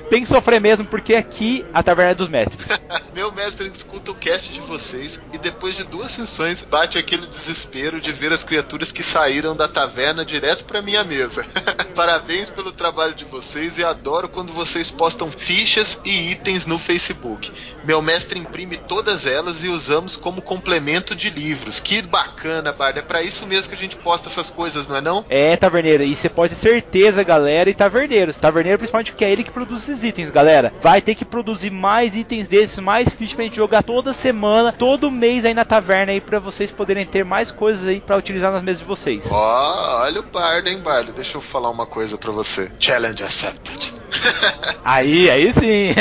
Tem 0.08 0.22
que 0.22 0.28
sofrer 0.28 0.60
mesmo, 0.60 0.84
porque 0.84 1.14
aqui 1.14 1.64
a 1.72 1.82
taverna 1.82 2.12
é 2.12 2.14
dos 2.14 2.28
mestres. 2.28 2.68
Meu 3.14 3.32
mestre 3.32 3.68
escuta 3.68 4.10
o 4.10 4.14
cast 4.14 4.52
de 4.52 4.60
vocês 4.60 5.20
e 5.32 5.38
depois 5.38 5.76
de 5.76 5.84
duas 5.84 6.12
sessões 6.12 6.62
bate 6.62 6.98
aquele 6.98 7.26
desespero 7.26 8.00
de 8.00 8.12
ver 8.12 8.32
as 8.32 8.44
criaturas 8.44 8.92
que 8.92 9.02
saíram 9.02 9.56
da 9.56 9.66
taverna 9.68 10.24
direto 10.24 10.64
pra 10.64 10.82
minha 10.82 11.02
mesa. 11.02 11.44
Parabéns 11.94 12.48
pelo 12.50 12.72
trabalho 12.72 13.14
de 13.14 13.24
vocês 13.24 13.78
e 13.78 13.84
adoro 13.84 14.28
quando 14.28 14.52
vocês 14.52 14.90
postam 14.90 15.30
fichas 15.30 16.00
e 16.04 16.30
itens 16.30 16.66
no 16.66 16.78
Facebook. 16.78 17.52
Meu 17.84 18.02
mestre 18.02 18.38
imprime 18.38 18.76
todas 18.76 19.26
elas 19.26 19.64
e 19.64 19.68
usamos 19.68 20.16
como 20.16 20.42
complemento 20.42 21.16
de 21.16 21.30
livros. 21.30 21.80
Que 21.80 22.02
bacana, 22.02 22.72
Bard. 22.72 22.98
É 22.98 23.02
pra 23.02 23.22
isso 23.22 23.46
mesmo 23.46 23.70
que 23.70 23.74
a 23.74 23.78
gente 23.78 23.96
posta 23.96 24.28
essas 24.28 24.50
coisas, 24.50 24.86
não 24.86 24.96
é 24.96 25.00
não? 25.00 25.24
É, 25.28 25.56
taverneiro, 25.56 26.02
e 26.02 26.14
você 26.14 26.28
pode 26.28 26.54
ter 26.54 26.60
certeza, 26.60 27.22
galera, 27.22 27.70
e 27.70 27.74
taverneiros. 27.74 28.36
Taverneiro, 28.36 28.78
principalmente, 28.78 28.99
porque 29.08 29.24
é 29.24 29.30
ele 29.30 29.44
que 29.44 29.50
produz 29.50 29.88
esses 29.88 30.04
itens, 30.04 30.30
galera. 30.30 30.72
Vai 30.82 31.00
ter 31.00 31.14
que 31.14 31.24
produzir 31.24 31.70
mais 31.70 32.14
itens 32.14 32.48
desses, 32.48 32.78
mais 32.78 33.08
fichas 33.08 33.34
pra 33.34 33.44
gente 33.44 33.56
jogar 33.56 33.82
toda 33.82 34.12
semana, 34.12 34.72
todo 34.72 35.10
mês 35.10 35.44
aí 35.44 35.54
na 35.54 35.64
taverna 35.64 36.12
aí, 36.12 36.20
pra 36.20 36.38
vocês 36.38 36.70
poderem 36.70 37.06
ter 37.06 37.24
mais 37.24 37.50
coisas 37.50 37.86
aí 37.86 38.00
pra 38.00 38.16
utilizar 38.16 38.52
nas 38.52 38.62
mesas 38.62 38.80
de 38.80 38.86
vocês. 38.86 39.24
Ó, 39.30 40.02
olha 40.02 40.20
o 40.20 40.24
Bard, 40.24 40.68
hein, 40.68 40.80
Bard. 40.80 41.12
Deixa 41.12 41.36
eu 41.36 41.40
falar 41.40 41.70
uma 41.70 41.86
coisa 41.86 42.18
pra 42.18 42.32
você. 42.32 42.70
Challenge 42.78 43.22
accepted. 43.22 43.99
Aí, 44.84 45.30
aí 45.30 45.52
sim. 45.54 45.94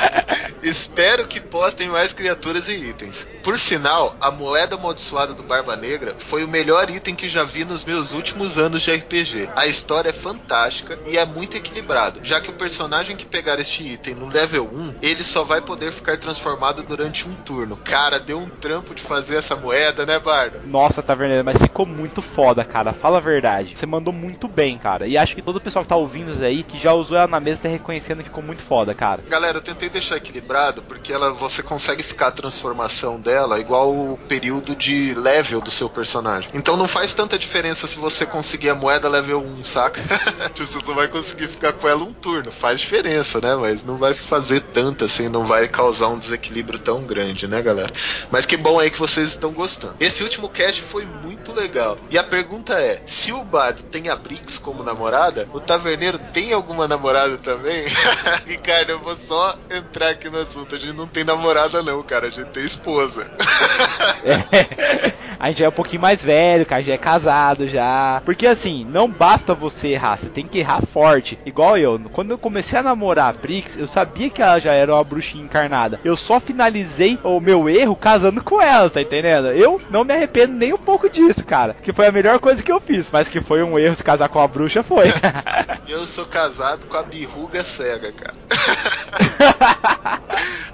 Espero 0.62 1.28
que 1.28 1.40
postem 1.40 1.88
mais 1.90 2.12
criaturas 2.12 2.68
e 2.68 2.74
itens. 2.74 3.28
Por 3.42 3.58
sinal, 3.58 4.16
a 4.18 4.30
moeda 4.30 4.76
amaldiçoada 4.76 5.34
do 5.34 5.42
Barba 5.42 5.76
Negra 5.76 6.16
foi 6.18 6.42
o 6.42 6.48
melhor 6.48 6.88
item 6.88 7.14
que 7.14 7.28
já 7.28 7.44
vi 7.44 7.66
nos 7.66 7.84
meus 7.84 8.12
últimos 8.12 8.56
anos 8.56 8.80
de 8.80 8.90
RPG. 8.90 9.50
A 9.54 9.66
história 9.66 10.08
é 10.08 10.12
fantástica 10.12 10.98
e 11.06 11.18
é 11.18 11.26
muito 11.26 11.54
equilibrado, 11.54 12.20
já 12.22 12.40
que 12.40 12.48
o 12.48 12.54
personagem 12.54 13.14
que 13.14 13.26
pegar 13.26 13.60
este 13.60 13.86
item 13.86 14.14
no 14.14 14.26
level 14.26 14.70
1, 14.72 14.94
ele 15.02 15.22
só 15.22 15.44
vai 15.44 15.60
poder 15.60 15.92
ficar 15.92 16.16
transformado 16.16 16.82
durante 16.82 17.28
um 17.28 17.34
turno. 17.34 17.76
Cara, 17.76 18.18
deu 18.18 18.38
um 18.38 18.48
trampo 18.48 18.94
de 18.94 19.02
fazer 19.02 19.36
essa 19.36 19.54
moeda, 19.54 20.06
né, 20.06 20.18
Bardo? 20.18 20.60
Nossa, 20.64 21.02
Taverneiro, 21.02 21.44
mas 21.44 21.58
ficou 21.58 21.84
muito 21.84 22.22
foda, 22.22 22.64
cara. 22.64 22.94
Fala 22.94 23.18
a 23.18 23.20
verdade. 23.20 23.74
Você 23.76 23.84
mandou 23.84 24.14
muito 24.14 24.48
bem, 24.48 24.78
cara. 24.78 25.06
E 25.06 25.18
acho 25.18 25.34
que 25.34 25.42
todo 25.42 25.56
o 25.56 25.60
pessoal 25.60 25.84
que 25.84 25.90
tá 25.90 25.96
ouvindo 25.96 26.32
isso 26.32 26.42
aí, 26.42 26.62
que 26.62 26.78
já 26.78 26.94
usou 26.94 27.18
ela 27.18 27.26
na 27.26 27.40
mesa, 27.44 27.62
tá 27.62 27.68
reconhecendo 27.68 28.18
que 28.18 28.24
ficou 28.24 28.42
muito 28.42 28.62
foda, 28.62 28.94
cara. 28.94 29.22
Galera, 29.28 29.58
eu 29.58 29.62
tentei 29.62 29.88
deixar 29.88 30.16
equilibrado 30.16 30.82
porque 30.82 31.12
ela 31.12 31.32
você 31.32 31.62
consegue 31.62 32.02
ficar 32.02 32.28
a 32.28 32.32
transformação 32.32 33.20
dela 33.20 33.60
igual 33.60 33.92
o 33.92 34.18
período 34.26 34.74
de 34.74 35.14
level 35.14 35.60
do 35.60 35.70
seu 35.70 35.88
personagem. 35.88 36.48
Então 36.54 36.76
não 36.76 36.88
faz 36.88 37.12
tanta 37.12 37.38
diferença 37.38 37.86
se 37.86 37.98
você 37.98 38.24
conseguir 38.24 38.70
a 38.70 38.74
moeda 38.74 39.08
level 39.08 39.40
1, 39.40 39.64
saca? 39.64 40.00
Tipo, 40.54 40.66
você 40.66 40.80
só 40.80 40.94
vai 40.94 41.08
conseguir 41.08 41.48
ficar 41.48 41.72
com 41.72 41.88
ela 41.88 42.02
um 42.02 42.12
turno. 42.12 42.50
Faz 42.50 42.80
diferença, 42.80 43.40
né? 43.40 43.54
Mas 43.54 43.84
não 43.84 43.98
vai 43.98 44.14
fazer 44.14 44.60
tanto 44.60 45.04
assim, 45.04 45.28
não 45.28 45.44
vai 45.44 45.68
causar 45.68 46.08
um 46.08 46.18
desequilíbrio 46.18 46.78
tão 46.78 47.04
grande, 47.04 47.46
né, 47.46 47.60
galera? 47.60 47.92
Mas 48.30 48.46
que 48.46 48.56
bom 48.56 48.78
aí 48.78 48.90
que 48.90 48.98
vocês 48.98 49.28
estão 49.28 49.52
gostando. 49.52 49.96
Esse 50.00 50.22
último 50.22 50.48
cast 50.48 50.80
foi 50.82 51.04
muito 51.04 51.52
legal. 51.52 51.96
E 52.10 52.16
a 52.16 52.22
pergunta 52.22 52.74
é: 52.74 53.02
se 53.06 53.32
o 53.32 53.44
Bardo 53.44 53.82
tem 53.82 54.08
a 54.08 54.16
Brix 54.16 54.58
como 54.58 54.82
namorada, 54.82 55.48
o 55.52 55.60
Taverneiro 55.60 56.18
tem 56.32 56.52
alguma 56.52 56.86
namorada 56.88 57.33
também? 57.38 57.84
Ricardo, 58.46 58.90
eu 58.90 59.00
vou 59.00 59.16
só 59.28 59.56
entrar 59.70 60.10
aqui 60.10 60.28
no 60.28 60.38
assunto. 60.40 60.74
A 60.74 60.78
gente 60.78 60.96
não 60.96 61.06
tem 61.06 61.24
namorada, 61.24 61.82
não, 61.82 62.02
cara. 62.02 62.26
A 62.26 62.30
gente 62.30 62.50
tem 62.50 62.64
esposa. 62.64 63.30
É. 64.26 65.12
A 65.38 65.48
gente 65.48 65.58
já 65.58 65.66
é 65.66 65.68
um 65.68 65.72
pouquinho 65.72 66.00
mais 66.00 66.22
velho, 66.22 66.64
cara, 66.64 66.82
já 66.82 66.94
é 66.94 66.98
casado 66.98 67.68
já. 67.68 68.22
Porque 68.24 68.46
assim, 68.46 68.86
não 68.88 69.06
basta 69.06 69.54
você 69.54 69.88
errar, 69.88 70.16
você 70.16 70.30
tem 70.30 70.46
que 70.46 70.58
errar 70.58 70.80
forte. 70.80 71.38
Igual 71.44 71.76
eu, 71.76 72.00
quando 72.12 72.30
eu 72.30 72.38
comecei 72.38 72.78
a 72.78 72.82
namorar 72.82 73.28
a 73.28 73.32
Brix, 73.32 73.76
eu 73.76 73.86
sabia 73.86 74.30
que 74.30 74.40
ela 74.40 74.58
já 74.58 74.72
era 74.72 74.94
uma 74.94 75.04
bruxinha 75.04 75.44
encarnada. 75.44 76.00
Eu 76.02 76.16
só 76.16 76.40
finalizei 76.40 77.18
o 77.22 77.40
meu 77.40 77.68
erro 77.68 77.94
casando 77.94 78.42
com 78.42 78.60
ela, 78.60 78.88
tá 78.88 79.02
entendendo? 79.02 79.48
Eu 79.48 79.78
não 79.90 80.02
me 80.02 80.14
arrependo 80.14 80.54
nem 80.54 80.72
um 80.72 80.78
pouco 80.78 81.10
disso, 81.10 81.44
cara. 81.44 81.76
Que 81.82 81.92
foi 81.92 82.06
a 82.06 82.12
melhor 82.12 82.38
coisa 82.38 82.62
que 82.62 82.72
eu 82.72 82.80
fiz. 82.80 83.10
Mas 83.12 83.28
que 83.28 83.42
foi 83.42 83.62
um 83.62 83.78
erro 83.78 83.94
se 83.94 84.02
casar 84.02 84.30
com 84.30 84.40
a 84.40 84.48
bruxa, 84.48 84.82
foi. 84.82 85.08
eu 85.86 86.06
sou 86.06 86.24
casado 86.24 86.86
com 86.86 86.96
a 86.96 87.02
birruga 87.24 87.64
cega, 87.64 88.12
cara. 88.12 88.34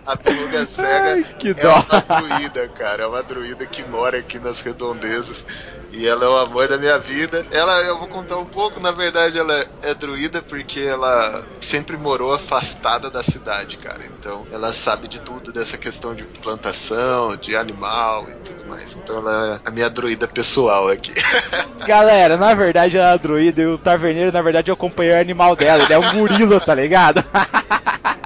a 0.06 0.16
birruga 0.16 0.66
cega 0.66 1.12
Ai, 1.12 1.24
que 1.38 1.50
é 1.50 1.54
dó. 1.54 1.86
uma 1.88 2.20
druida, 2.20 2.68
cara. 2.68 3.04
É 3.04 3.06
uma 3.06 3.22
druida 3.22 3.66
que 3.66 3.84
mora 3.84 4.18
aqui 4.18 4.38
nas 4.38 4.60
redondezas. 4.60 5.44
E 5.92 6.06
ela 6.06 6.24
é 6.24 6.28
o 6.28 6.36
amor 6.36 6.68
da 6.68 6.78
minha 6.78 6.98
vida. 6.98 7.44
Ela, 7.50 7.80
eu 7.82 7.98
vou 7.98 8.08
contar 8.08 8.36
um 8.36 8.46
pouco, 8.46 8.80
na 8.80 8.92
verdade, 8.92 9.38
ela 9.38 9.66
é 9.82 9.94
druida 9.94 10.40
porque 10.42 10.80
ela 10.80 11.44
sempre 11.60 11.96
morou 11.96 12.32
afastada 12.32 13.10
da 13.10 13.22
cidade, 13.22 13.76
cara. 13.76 14.06
Então, 14.06 14.46
ela 14.50 14.72
sabe 14.72 15.08
de 15.08 15.18
tudo 15.20 15.52
dessa 15.52 15.76
questão 15.76 16.14
de 16.14 16.24
plantação, 16.42 17.36
de 17.36 17.56
animal 17.56 18.30
e 18.30 18.34
tudo 18.44 18.64
mais. 18.68 18.94
Então, 18.94 19.18
ela 19.18 19.60
é 19.64 19.68
a 19.68 19.70
minha 19.72 19.90
druida 19.90 20.28
pessoal 20.28 20.88
aqui. 20.88 21.12
Galera, 21.86 22.36
na 22.36 22.54
verdade 22.54 22.96
ela 22.96 23.08
é 23.08 23.12
a 23.12 23.16
druida 23.16 23.62
e 23.62 23.66
o 23.66 23.78
taverneiro, 23.78 24.30
na 24.32 24.42
verdade, 24.42 24.70
é 24.70 24.72
o 24.72 24.76
companheiro 24.76 25.20
animal 25.20 25.56
dela. 25.56 25.82
Ele 25.84 25.92
é 25.92 25.98
um 25.98 26.12
gorila, 26.12 26.60
tá 26.60 26.74
ligado? 26.74 27.24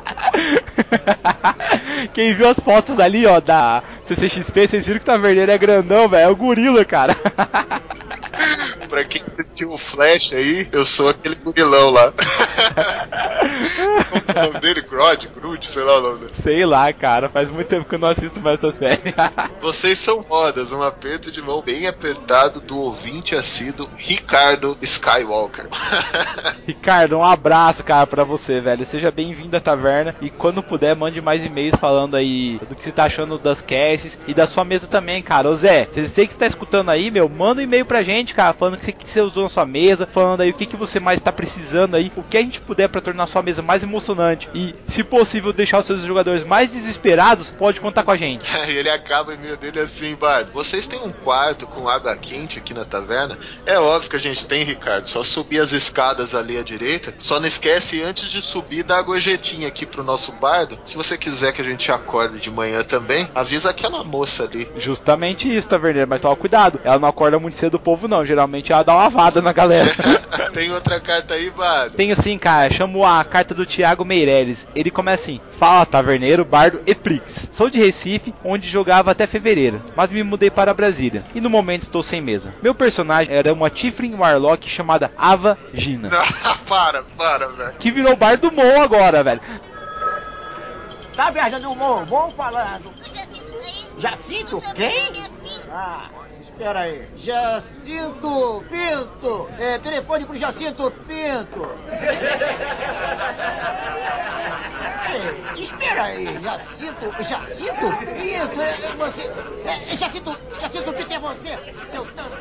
Quem 2.14 2.35
viu 2.35 2.49
as 2.49 2.59
fotos 2.59 2.99
ali, 2.99 3.26
ó, 3.26 3.40
da 3.40 3.83
CCXP, 4.04 4.69
vocês 4.69 4.87
viram 4.87 4.99
que 4.99 5.04
o 5.04 5.07
taverneiro 5.07 5.50
é 5.50 5.59
grandão, 5.59 6.09
velho. 6.09 6.25
É 6.25 6.28
o 6.28 6.37
gorila, 6.37 6.85
cara. 6.85 7.16
pra 8.95 9.05
quem 9.05 9.23
assistiu 9.27 9.73
o 9.73 9.79
Flash 9.79 10.33
aí, 10.33 10.69
eu 10.71 10.85
sou 10.85 11.09
aquele 11.09 11.35
gorilão 11.35 11.91
lá. 11.91 12.13
O 13.65 14.47
nome 14.47 14.61
dele? 14.61 14.81
Grod? 14.83 15.29
Groot? 15.29 15.71
Sei 15.71 15.83
lá 15.83 15.99
o 15.99 16.03
nome 16.03 16.19
dele. 16.21 16.35
Sei 16.35 16.67
lá, 16.67 16.93
cara. 16.93 17.29
Faz 17.29 17.51
muito 17.51 17.69
tempo 17.69 17.89
que 17.89 17.95
eu 17.95 17.99
não 17.99 18.09
assisto 18.09 18.41
mais 18.41 18.59
essa 18.59 18.77
série. 18.79 19.15
Vocês 19.61 19.99
são 19.99 20.23
fodas. 20.23 20.73
Um 20.73 20.83
aperto 20.83 21.31
de 21.31 21.41
mão 21.41 21.63
bem 21.63 21.87
apertado 21.87 22.61
do 22.61 22.79
ouvinte 22.79 23.35
assíduo 23.35 23.89
Ricardo 23.97 24.77
Skywalker. 24.83 25.69
Ricardo, 26.67 27.17
um 27.17 27.25
abraço, 27.25 27.83
cara, 27.85 28.07
pra 28.07 28.25
você, 28.25 28.61
velho. 28.61 28.85
Seja 28.85 29.11
bem-vindo 29.11 29.57
à 29.57 29.61
taverna. 29.61 30.15
E 30.21 30.31
quando 30.31 30.63
puder, 30.63 30.95
mande 30.97 31.21
mais 31.21 31.45
e-mails 31.45 31.77
falando 31.77 32.17
aí 32.17 32.61
do 32.69 32.75
que 32.75 32.85
você 32.85 32.93
tá 32.93 33.05
achando 33.05 33.39
das 33.39 33.61
casts 33.61 34.19
e 34.27 34.35
da 34.35 34.47
sua 34.47 34.65
mesa 34.65 34.87
também, 34.87 35.23
cara. 35.23 35.49
Ô 35.49 35.55
Zé, 35.55 35.89
você 35.93 36.27
que 36.27 36.33
está 36.33 36.47
escutando 36.47 36.91
aí, 36.91 37.11
meu, 37.11 37.29
manda 37.29 37.61
um 37.61 37.65
e-mail 37.65 37.85
pra 37.85 38.03
gente, 38.03 38.35
cara, 38.35 38.53
falando 38.53 38.75
o 38.75 38.84
que 38.93 39.09
você 39.09 39.21
usou 39.21 39.43
na 39.43 39.49
sua 39.49 39.64
mesa, 39.64 40.09
falando 40.11 40.41
aí 40.41 40.50
o 40.50 40.55
que, 40.55 40.67
que 40.67 40.76
você 40.76 41.00
mais 41.00 41.21
tá 41.21 41.33
precisando 41.33 41.95
aí, 41.95 42.11
o 42.17 42.23
que 42.23 42.37
a 42.37 42.41
gente 42.41 42.61
puder 42.61 42.88
pra 42.88 43.00
tornar 43.00 43.25
a 43.25 43.26
sua 43.26 43.43
mesa 43.43 43.62
mais 43.62 43.83
emocionante 43.83 44.49
e, 44.55 44.75
se 44.88 45.03
possível, 45.03 45.53
deixar 45.53 45.79
os 45.81 45.87
seus 45.87 46.03
jogadores 46.03 46.45
mais 46.45 46.71
desesperados, 46.71 47.50
pode 47.50 47.81
contar 47.81 48.03
com 48.03 48.11
a 48.11 48.17
gente. 48.17 48.45
E 48.69 48.73
ele 48.76 48.91
acaba 48.91 49.31
o 49.31 49.35
e-mail 49.35 49.57
dele 49.57 49.81
assim, 49.81 50.14
Bard. 50.14 50.50
Vocês 50.53 50.87
têm 50.87 51.00
um 51.00 51.12
quarto 51.12 51.67
com 51.67 51.88
água 51.88 52.17
quente 52.17 52.59
aqui 52.59 52.75
na 52.75 52.85
taverna? 52.85 53.38
É 53.67 53.79
óbvio 53.79 54.11
que 54.11 54.17
a 54.17 54.21
gente 54.21 54.47
tem, 54.47 54.64
Ricardo. 54.64 55.09
Só 55.09 55.25
subir 55.25 55.61
as 55.61 55.73
escadas 55.73 56.35
ali 56.35 56.59
à 56.59 56.62
direita. 56.62 57.14
Só 57.19 57.41
não 57.41 57.47
esquece 57.47 58.03
antes 58.03 58.31
de 58.31 58.43
subir 58.43 58.83
dar 58.83 58.99
a 58.99 59.03
gorjetinha 59.03 59.69
aqui 59.69 59.87
pro 59.87 60.05
nosso 60.05 60.33
bardo. 60.33 60.79
Se 60.85 60.97
você 60.97 61.17
quiser 61.17 61.53
que 61.53 61.61
a 61.61 61.64
gente 61.64 61.91
acorde 61.91 62.41
de 62.41 62.50
manhã 62.50 62.83
também, 62.83 63.29
avisa 63.35 63.71
aquela 63.71 64.05
moça 64.05 64.45
ali. 64.45 64.69
Justamente 64.76 65.55
isso, 65.55 65.69
taverneiro, 65.69 66.09
mas 66.09 66.21
toma 66.21 66.37
cuidado. 66.37 66.81
Ela 66.85 66.99
não 66.99 67.09
acorda 67.09 67.38
muito 67.38 67.59
cedo 67.59 67.75
o 67.75 67.81
povo, 67.81 68.09
não. 68.09 68.25
Geralmente 68.25 68.73
ela 68.75 68.85
dá 68.85 68.95
uma 68.95 69.09
vada 69.09 69.40
na 69.40 69.52
galera. 69.52 69.95
tem 70.52 70.71
outra 70.73 71.00
carta 71.00 71.35
aí, 71.35 71.50
bardo? 71.50 71.97
Tenho 71.97 72.21
sim, 72.21 72.38
cara. 72.38 72.73
Chamo 72.73 73.04
a 73.04 73.23
carta 73.25 73.54
do 73.54 73.66
Thiago 73.66 74.04
Meirelles. 74.04 74.66
Ele 74.75 74.90
começa 74.90 75.25
assim: 75.25 75.40
Fala, 75.57 75.87
taverneiro, 75.87 76.45
bardo 76.45 76.81
e 76.87 76.95
Prix. 76.95 77.49
Sou 77.52 77.71
de 77.71 77.78
Recife, 77.78 78.35
onde 78.45 78.69
jogava 78.69 79.11
até 79.11 79.26
fevereiro, 79.26 79.83
mas 79.97 80.11
me 80.11 80.23
mudei 80.23 80.50
para 80.50 80.75
Brasília 80.75 81.25
e 81.35 81.40
no 81.40 81.50
momento 81.50 81.83
estou 81.83 82.02
sem 82.02 82.21
mesa. 82.21 82.54
Meu 82.62 82.75
personagem 82.75 83.35
era 83.35 83.52
uma 83.52 83.71
Tiflin 83.71 84.14
Warlock 84.14 84.69
chamada 84.69 85.11
Ava 85.16 85.57
Gina, 85.73 86.11
para, 86.69 87.02
para, 87.16 87.47
velho. 87.49 87.75
que 87.78 87.90
virou 87.90 88.16
bardo 88.16 88.50
Mon 88.52 88.83
agora, 88.83 89.23
velho. 89.23 89.40
Tá 91.14 91.31
viajando 91.31 91.71
o 91.71 91.76
morro, 91.76 92.04
bom 92.07 92.31
falando. 92.31 92.90
Jacinto 93.07 93.59
aí. 93.62 93.85
Jacinto? 93.99 94.61
Quem? 94.75 95.12
Ah, 95.76 96.09
espera 96.40 96.83
aí. 96.83 97.04
Jacinto 97.16 98.64
Pinto. 98.71 99.50
É, 99.59 99.76
telefone 99.81 100.25
pro 100.25 100.37
Jacinto 100.37 100.88
Pinto. 100.93 101.69
Ei, 105.57 105.61
espera 105.61 106.04
aí, 106.04 106.38
Jacinto. 106.40 107.11
Jacinto 107.25 107.93
Pinto? 107.97 108.62
É, 108.62 108.71
é 108.71 108.95
você. 108.97 109.23
É, 109.64 109.93
é 109.93 109.97
Jacinto. 109.97 110.38
Jacinto 110.61 110.93
Pinto 110.93 111.12
é 111.12 111.19
você, 111.19 111.59
seu 111.90 112.07
tanto. 112.12 112.37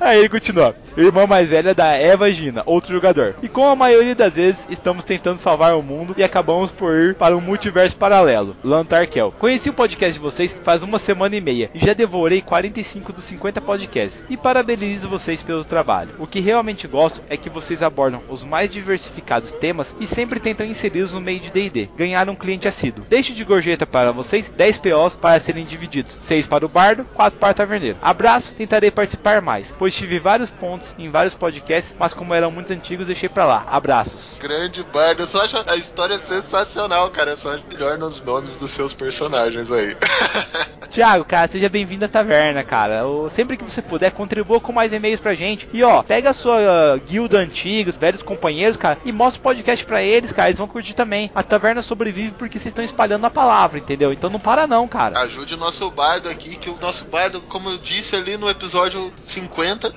Aí 0.00 0.18
ele 0.18 0.28
continua. 0.28 0.74
O 0.96 1.00
irmão 1.00 1.26
mais 1.26 1.48
velho 1.48 1.70
é 1.70 1.74
da 1.74 1.92
Eva 1.92 2.30
Gina, 2.30 2.62
outro 2.66 2.92
jogador. 2.92 3.36
E 3.42 3.48
como 3.48 3.68
a 3.68 3.76
maioria 3.76 4.14
das 4.14 4.34
vezes 4.34 4.66
estamos 4.68 5.04
tentando 5.04 5.38
salvar 5.38 5.74
o 5.74 5.82
mundo 5.82 6.14
e 6.18 6.24
acabamos 6.24 6.70
por 6.70 6.94
ir 6.94 7.14
para 7.14 7.36
um 7.36 7.40
multiverso 7.40 7.96
paralelo, 7.96 8.56
Lantarkel. 8.62 9.32
Conheci 9.38 9.70
o 9.70 9.72
podcast 9.72 10.14
de 10.14 10.18
vocês 10.18 10.56
faz 10.64 10.82
uma 10.82 10.98
semana 10.98 11.36
e 11.36 11.40
meia 11.40 11.70
e 11.72 11.78
já 11.78 11.92
devorei 11.92 12.42
45 12.42 13.12
dos 13.12 13.24
50 13.24 13.60
podcasts. 13.60 14.24
E 14.28 14.36
parabenizo 14.36 15.08
vocês 15.08 15.42
pelo 15.42 15.64
trabalho. 15.64 16.14
O 16.18 16.26
que 16.26 16.40
realmente 16.40 16.86
gosto 16.86 17.22
é 17.28 17.36
que 17.36 17.48
vocês 17.48 17.82
abordam 17.82 18.22
os 18.28 18.42
mais 18.42 18.70
diversificados 18.70 19.52
temas 19.52 19.94
e 20.00 20.06
sempre 20.06 20.40
tentam 20.40 20.66
inseri-los 20.66 21.12
no 21.12 21.20
meio 21.20 21.40
de 21.40 21.50
D&D. 21.50 21.88
Ganhar 21.96 22.28
um 22.28 22.36
cliente 22.36 22.68
assíduo. 22.68 23.06
Deixo 23.08 23.32
de 23.32 23.44
gorjeta 23.44 23.86
para 23.86 24.12
vocês 24.12 24.48
10 24.48 24.78
POs 24.78 25.16
para 25.16 25.40
serem 25.40 25.64
divididos. 25.64 26.18
6 26.20 26.46
para 26.46 26.66
o 26.66 26.68
bardo, 26.68 27.06
4 27.14 27.38
para 27.38 27.52
o 27.52 27.54
taverneiro. 27.54 27.98
Abraço, 28.02 28.54
tentarei 28.54 28.90
participar 28.90 29.40
mais, 29.40 29.53
pois 29.78 29.94
tive 29.94 30.18
vários 30.18 30.50
pontos 30.50 30.94
em 30.98 31.10
vários 31.10 31.34
podcasts, 31.34 31.94
mas 31.98 32.14
como 32.14 32.32
eram 32.32 32.50
muito 32.50 32.72
antigos, 32.72 33.06
deixei 33.06 33.28
pra 33.28 33.44
lá. 33.44 33.66
Abraços. 33.68 34.36
Grande 34.40 34.82
bardo. 34.84 35.22
Eu 35.22 35.26
só 35.26 35.44
acho 35.44 35.62
a 35.66 35.76
história 35.76 36.18
sensacional, 36.18 37.10
cara. 37.10 37.32
Eu 37.32 37.36
só 37.36 37.54
acho 37.54 37.64
melhor 37.68 37.98
nos 37.98 38.22
nomes 38.22 38.56
dos 38.56 38.70
seus 38.70 38.94
personagens 38.94 39.70
aí. 39.70 39.96
Tiago, 40.94 41.24
cara, 41.24 41.48
seja 41.48 41.68
bem-vindo 41.68 42.04
à 42.04 42.08
taverna, 42.08 42.62
cara. 42.62 43.02
Sempre 43.28 43.56
que 43.56 43.64
você 43.64 43.82
puder, 43.82 44.12
contribua 44.12 44.60
com 44.60 44.72
mais 44.72 44.92
e-mails 44.92 45.18
pra 45.18 45.34
gente. 45.34 45.68
E 45.72 45.82
ó, 45.82 46.04
pega 46.04 46.30
a 46.30 46.34
sua 46.34 46.56
uh, 46.56 47.00
guilda 47.00 47.38
antiga, 47.38 47.90
os 47.90 47.98
velhos 47.98 48.22
companheiros, 48.22 48.76
cara, 48.76 48.98
e 49.04 49.10
mostra 49.10 49.40
o 49.40 49.42
podcast 49.42 49.84
pra 49.84 50.02
eles, 50.02 50.30
cara. 50.30 50.50
Eles 50.50 50.58
vão 50.58 50.68
curtir 50.68 50.94
também. 50.94 51.32
A 51.34 51.42
taverna 51.42 51.64
taverna 51.64 51.82
sobrevive 51.82 52.32
porque 52.32 52.58
vocês 52.58 52.72
estão 52.72 52.84
espalhando 52.84 53.24
a 53.24 53.30
palavra, 53.30 53.78
entendeu? 53.78 54.12
Então 54.12 54.28
não 54.28 54.38
para 54.38 54.66
não, 54.66 54.86
cara. 54.86 55.18
Ajude 55.20 55.54
o 55.54 55.56
nosso 55.56 55.90
bardo 55.90 56.28
aqui, 56.28 56.56
que 56.56 56.68
o 56.68 56.78
nosso 56.78 57.04
bardo, 57.06 57.40
como 57.42 57.70
eu 57.70 57.78
disse 57.78 58.14
ali 58.14 58.36
no 58.36 58.48
episódio 58.48 59.12
50, 59.16 59.43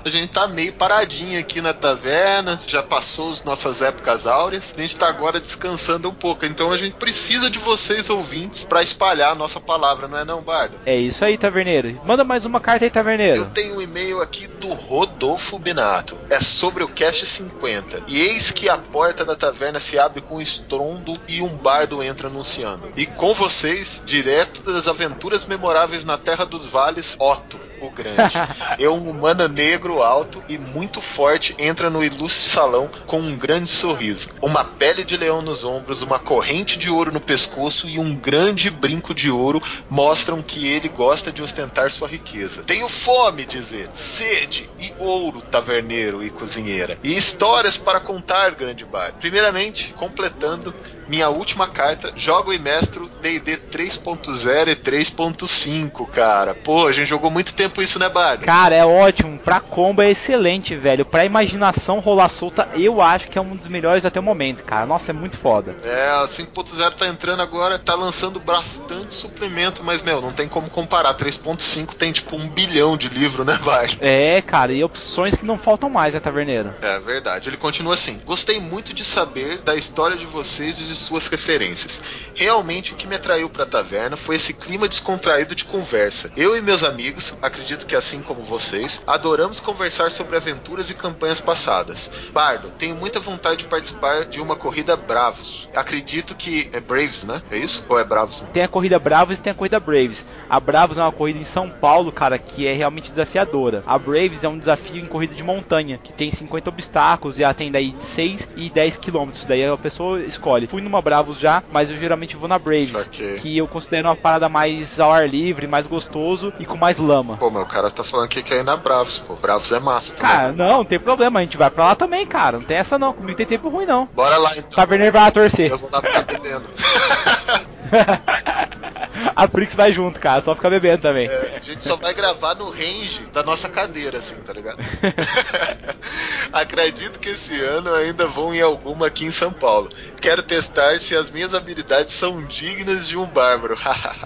a 0.03 0.09
gente 0.09 0.31
tá 0.31 0.47
meio 0.47 0.73
paradinho 0.73 1.39
aqui 1.39 1.61
na 1.61 1.73
taverna, 1.73 2.59
já 2.67 2.83
passou 2.83 3.31
as 3.31 3.43
nossas 3.43 3.81
épocas 3.81 4.25
áureas, 4.25 4.73
a 4.75 4.81
gente 4.81 4.97
tá 4.97 5.07
agora 5.07 5.39
descansando 5.39 6.09
um 6.09 6.13
pouco. 6.13 6.45
Então 6.45 6.71
a 6.71 6.77
gente 6.77 6.95
precisa 6.95 7.49
de 7.49 7.59
vocês, 7.59 8.09
ouvintes, 8.09 8.65
para 8.65 8.83
espalhar 8.83 9.31
a 9.31 9.35
nossa 9.35 9.59
palavra, 9.59 10.07
não 10.07 10.17
é 10.17 10.25
não, 10.25 10.41
bardo? 10.41 10.77
É 10.85 10.95
isso 10.95 11.23
aí, 11.23 11.37
taverneiro. 11.37 11.99
Manda 12.05 12.23
mais 12.23 12.45
uma 12.45 12.59
carta 12.59 12.85
aí, 12.85 12.91
taverneiro. 12.91 13.43
Eu 13.43 13.49
tenho 13.49 13.75
um 13.75 13.81
e-mail 13.81 14.21
aqui 14.21 14.47
do 14.47 14.73
Rodolfo 14.73 15.57
Binato. 15.59 16.17
É 16.29 16.39
sobre 16.39 16.83
o 16.83 16.87
Cast 16.87 17.25
50. 17.25 18.03
E 18.07 18.19
eis 18.19 18.51
que 18.51 18.69
a 18.69 18.77
porta 18.77 19.23
da 19.23 19.35
taverna 19.35 19.79
se 19.79 19.97
abre 19.97 20.21
com 20.21 20.37
um 20.37 20.41
estrondo 20.41 21.19
e 21.27 21.41
um 21.41 21.49
bardo 21.49 22.03
entra 22.03 22.27
anunciando. 22.27 22.91
E 22.95 23.05
com 23.05 23.33
vocês, 23.33 24.01
direto 24.05 24.61
das 24.61 24.87
aventuras 24.87 25.45
memoráveis 25.45 26.03
na 26.03 26.17
Terra 26.17 26.45
dos 26.45 26.67
Vales, 26.67 27.15
Otto, 27.19 27.59
o 27.81 27.89
Grande. 27.89 28.35
é 28.79 28.89
um 28.89 29.09
humano 29.09 29.47
negro 29.47 30.01
alto 30.01 30.43
e 30.47 30.57
muito 30.57 31.01
forte 31.01 31.55
entra 31.57 31.89
no 31.89 32.03
ilustre 32.03 32.49
salão 32.49 32.89
com 33.05 33.19
um 33.19 33.37
grande 33.37 33.69
sorriso, 33.69 34.29
uma 34.41 34.63
pele 34.63 35.03
de 35.03 35.17
leão 35.17 35.41
nos 35.41 35.63
ombros, 35.63 36.01
uma 36.01 36.19
corrente 36.19 36.77
de 36.77 36.89
ouro 36.89 37.11
no 37.11 37.19
pescoço 37.19 37.87
e 37.87 37.99
um 37.99 38.15
grande 38.15 38.69
brinco 38.69 39.13
de 39.13 39.29
ouro 39.29 39.61
mostram 39.89 40.41
que 40.41 40.67
ele 40.67 40.89
gosta 40.89 41.31
de 41.31 41.41
ostentar 41.41 41.91
sua 41.91 42.07
riqueza. 42.07 42.63
Tenho 42.63 42.87
fome, 42.89 43.45
dizer, 43.45 43.89
sede 43.93 44.69
e 44.79 44.93
ouro, 44.97 45.41
taverneiro 45.41 46.23
e 46.23 46.29
cozinheira, 46.29 46.97
e 47.03 47.15
histórias 47.15 47.77
para 47.77 47.99
contar, 47.99 48.51
grande 48.51 48.85
bar. 48.85 49.13
Primeiramente, 49.19 49.93
completando 49.93 50.73
minha 51.07 51.29
última 51.29 51.67
carta, 51.67 52.11
jogo 52.15 52.53
e 52.53 52.59
mestro 52.59 53.09
D&D 53.21 53.57
3.0 53.71 54.69
e 54.69 54.75
3.5, 54.75 56.07
cara. 56.09 56.53
Pô, 56.53 56.87
a 56.87 56.91
gente 56.91 57.07
jogou 57.07 57.31
muito 57.31 57.53
tempo 57.53 57.81
isso, 57.81 57.99
né, 57.99 58.09
Bard? 58.09 58.45
Cara, 58.45 58.75
é 58.75 58.85
ótimo. 58.85 59.39
Pra 59.39 59.59
combo 59.59 60.01
é 60.01 60.09
excelente, 60.09 60.75
velho. 60.75 61.05
Pra 61.05 61.25
imaginação 61.25 61.99
rolar 61.99 62.29
solta, 62.29 62.67
eu 62.75 63.01
acho 63.01 63.27
que 63.27 63.37
é 63.37 63.41
um 63.41 63.55
dos 63.55 63.67
melhores 63.67 64.05
até 64.05 64.19
o 64.19 64.23
momento, 64.23 64.63
cara. 64.63 64.85
Nossa, 64.85 65.11
é 65.11 65.13
muito 65.13 65.37
foda. 65.37 65.75
É, 65.83 66.09
a 66.09 66.27
5.0 66.27 66.95
tá 66.95 67.07
entrando 67.07 67.41
agora, 67.41 67.79
tá 67.79 67.95
lançando 67.95 68.39
bastante 68.39 69.13
suplemento, 69.13 69.83
mas, 69.83 70.03
meu, 70.03 70.21
não 70.21 70.31
tem 70.31 70.47
como 70.47 70.69
comparar. 70.69 71.13
3.5 71.15 71.93
tem, 71.93 72.11
tipo, 72.11 72.35
um 72.35 72.49
bilhão 72.49 72.97
de 72.97 73.07
livro, 73.09 73.43
né, 73.45 73.57
Bard? 73.63 73.97
É, 74.01 74.41
cara, 74.41 74.73
e 74.73 74.83
opções 74.83 75.35
que 75.35 75.45
não 75.45 75.57
faltam 75.57 75.89
mais, 75.89 76.13
né, 76.13 76.19
Taverneiro? 76.19 76.73
É 76.81 76.99
verdade. 76.99 77.49
Ele 77.49 77.57
continua 77.57 77.93
assim. 77.93 78.19
Gostei 78.25 78.59
muito 78.59 78.93
de 78.93 79.03
saber 79.03 79.59
da 79.59 79.75
história 79.75 80.17
de 80.17 80.25
vocês 80.25 80.79
e 80.79 80.83
suas 80.97 81.27
referências. 81.27 82.01
Realmente 82.35 82.93
o 82.93 82.95
que 82.95 83.07
me 83.07 83.15
atraiu 83.15 83.49
para 83.49 83.63
a 83.63 83.67
taverna 83.67 84.15
foi 84.17 84.35
esse 84.35 84.53
clima 84.53 84.87
descontraído 84.87 85.55
de 85.55 85.65
conversa. 85.65 86.31
Eu 86.35 86.55
e 86.55 86.61
meus 86.61 86.83
amigos, 86.83 87.33
acredito 87.41 87.85
que 87.85 87.95
assim 87.95 88.21
como 88.21 88.43
vocês, 88.43 89.01
adoramos 89.07 89.59
conversar 89.59 90.11
sobre 90.11 90.35
aventuras 90.35 90.89
e 90.89 90.93
campanhas 90.93 91.41
passadas. 91.41 92.09
Bardo, 92.31 92.71
tenho 92.77 92.95
muita 92.95 93.19
vontade 93.19 93.57
de 93.57 93.65
participar 93.65 94.25
de 94.25 94.39
uma 94.39 94.55
corrida 94.55 94.95
Bravos. 94.95 95.67
Acredito 95.75 96.35
que 96.35 96.69
é 96.73 96.79
Braves, 96.79 97.23
né? 97.23 97.41
É 97.49 97.57
isso? 97.57 97.83
Ou 97.87 97.97
é 97.97 98.03
Bravos? 98.03 98.43
Tem 98.53 98.63
a 98.63 98.67
corrida 98.67 98.99
Bravos 98.99 99.37
e 99.37 99.41
tem 99.41 99.51
a 99.51 99.55
corrida 99.55 99.79
Braves. 99.79 100.25
A 100.49 100.59
Bravos 100.59 100.97
é 100.97 101.01
uma 101.01 101.11
corrida 101.11 101.39
em 101.39 101.43
São 101.43 101.69
Paulo, 101.69 102.11
cara, 102.11 102.37
que 102.37 102.67
é 102.67 102.73
realmente 102.73 103.09
desafiadora. 103.09 103.83
A 103.85 103.97
Braves 103.97 104.43
é 104.43 104.49
um 104.49 104.57
desafio 104.57 105.01
em 105.01 105.07
corrida 105.07 105.33
de 105.33 105.43
montanha, 105.43 105.99
que 106.03 106.13
tem 106.13 106.31
50 106.31 106.69
obstáculos 106.69 107.37
e 107.37 107.43
ela 107.43 107.53
tem 107.53 107.71
daí 107.71 107.95
6 107.97 108.49
e 108.55 108.69
10 108.69 108.97
quilômetros. 108.97 109.45
Daí 109.45 109.65
a 109.65 109.77
pessoa 109.77 110.21
escolhe. 110.21 110.67
Fui 110.67 110.81
numa 110.87 111.01
Bravos 111.01 111.39
já, 111.39 111.61
mas 111.71 111.89
eu 111.89 111.97
geralmente 111.97 112.35
vou 112.35 112.47
na 112.47 112.57
Braves, 112.57 112.91
Saquei. 112.91 113.35
que 113.35 113.57
eu 113.57 113.67
considero 113.67 114.07
uma 114.07 114.15
parada 114.15 114.49
mais 114.49 114.99
ao 114.99 115.11
ar 115.11 115.27
livre, 115.29 115.67
mais 115.67 115.85
gostoso 115.85 116.53
e 116.59 116.65
com 116.65 116.77
mais 116.77 116.97
lama. 116.97 117.37
Pô, 117.37 117.49
meu 117.51 117.65
cara 117.65 117.91
tá 117.91 118.03
falando 118.03 118.29
que 118.29 118.41
quer 118.41 118.59
ir 118.59 118.63
na 118.63 118.75
Bravos, 118.77 119.19
pô. 119.19 119.35
Bravos 119.35 119.71
é 119.71 119.79
massa 119.79 120.13
também. 120.13 120.31
Cara, 120.31 120.51
não, 120.53 120.77
não 120.77 120.85
tem 120.85 120.99
problema, 120.99 121.39
a 121.39 121.43
gente 121.43 121.57
vai 121.57 121.69
pra 121.69 121.85
lá 121.85 121.95
também, 121.95 122.25
cara. 122.25 122.57
Não 122.57 122.65
tem 122.65 122.77
essa 122.77 122.97
não, 122.97 123.13
comigo 123.13 123.37
tem 123.37 123.45
tempo 123.47 123.69
ruim 123.69 123.85
não. 123.85 124.07
Bora 124.13 124.37
lá 124.37 124.51
então. 124.57 124.69
Taverneiro 124.71 125.13
vai 125.13 125.21
lá 125.23 125.31
torcer. 125.31 125.71
Eu 125.71 125.77
vou 125.77 125.89
lá 125.91 126.01
ficar 126.01 126.21
bebendo. 126.23 126.65
a 129.35 129.47
Prix 129.47 129.75
vai 129.75 129.93
junto, 129.93 130.19
cara, 130.19 130.41
só 130.41 130.55
fica 130.55 130.69
bebendo 130.69 131.01
também. 131.01 131.27
É, 131.27 131.57
a 131.57 131.59
gente 131.59 131.83
só 131.83 131.95
vai 131.95 132.13
gravar 132.13 132.55
no 132.55 132.69
range 132.69 133.25
da 133.33 133.43
nossa 133.43 133.69
cadeira, 133.69 134.19
assim, 134.19 134.35
tá 134.35 134.53
ligado? 134.53 134.77
Acredito 136.51 137.19
que 137.19 137.29
esse 137.29 137.59
ano 137.61 137.93
ainda 137.93 138.27
vou 138.27 138.53
em 138.53 138.61
alguma 138.61 139.07
aqui 139.07 139.25
em 139.25 139.31
São 139.31 139.51
Paulo. 139.51 139.89
Quero 140.19 140.41
testar 140.41 140.99
se 140.99 141.15
as 141.15 141.29
minhas 141.29 141.53
habilidades 141.53 142.15
são 142.15 142.43
dignas 142.45 143.07
de 143.07 143.17
um 143.17 143.25
bárbaro. 143.25 143.77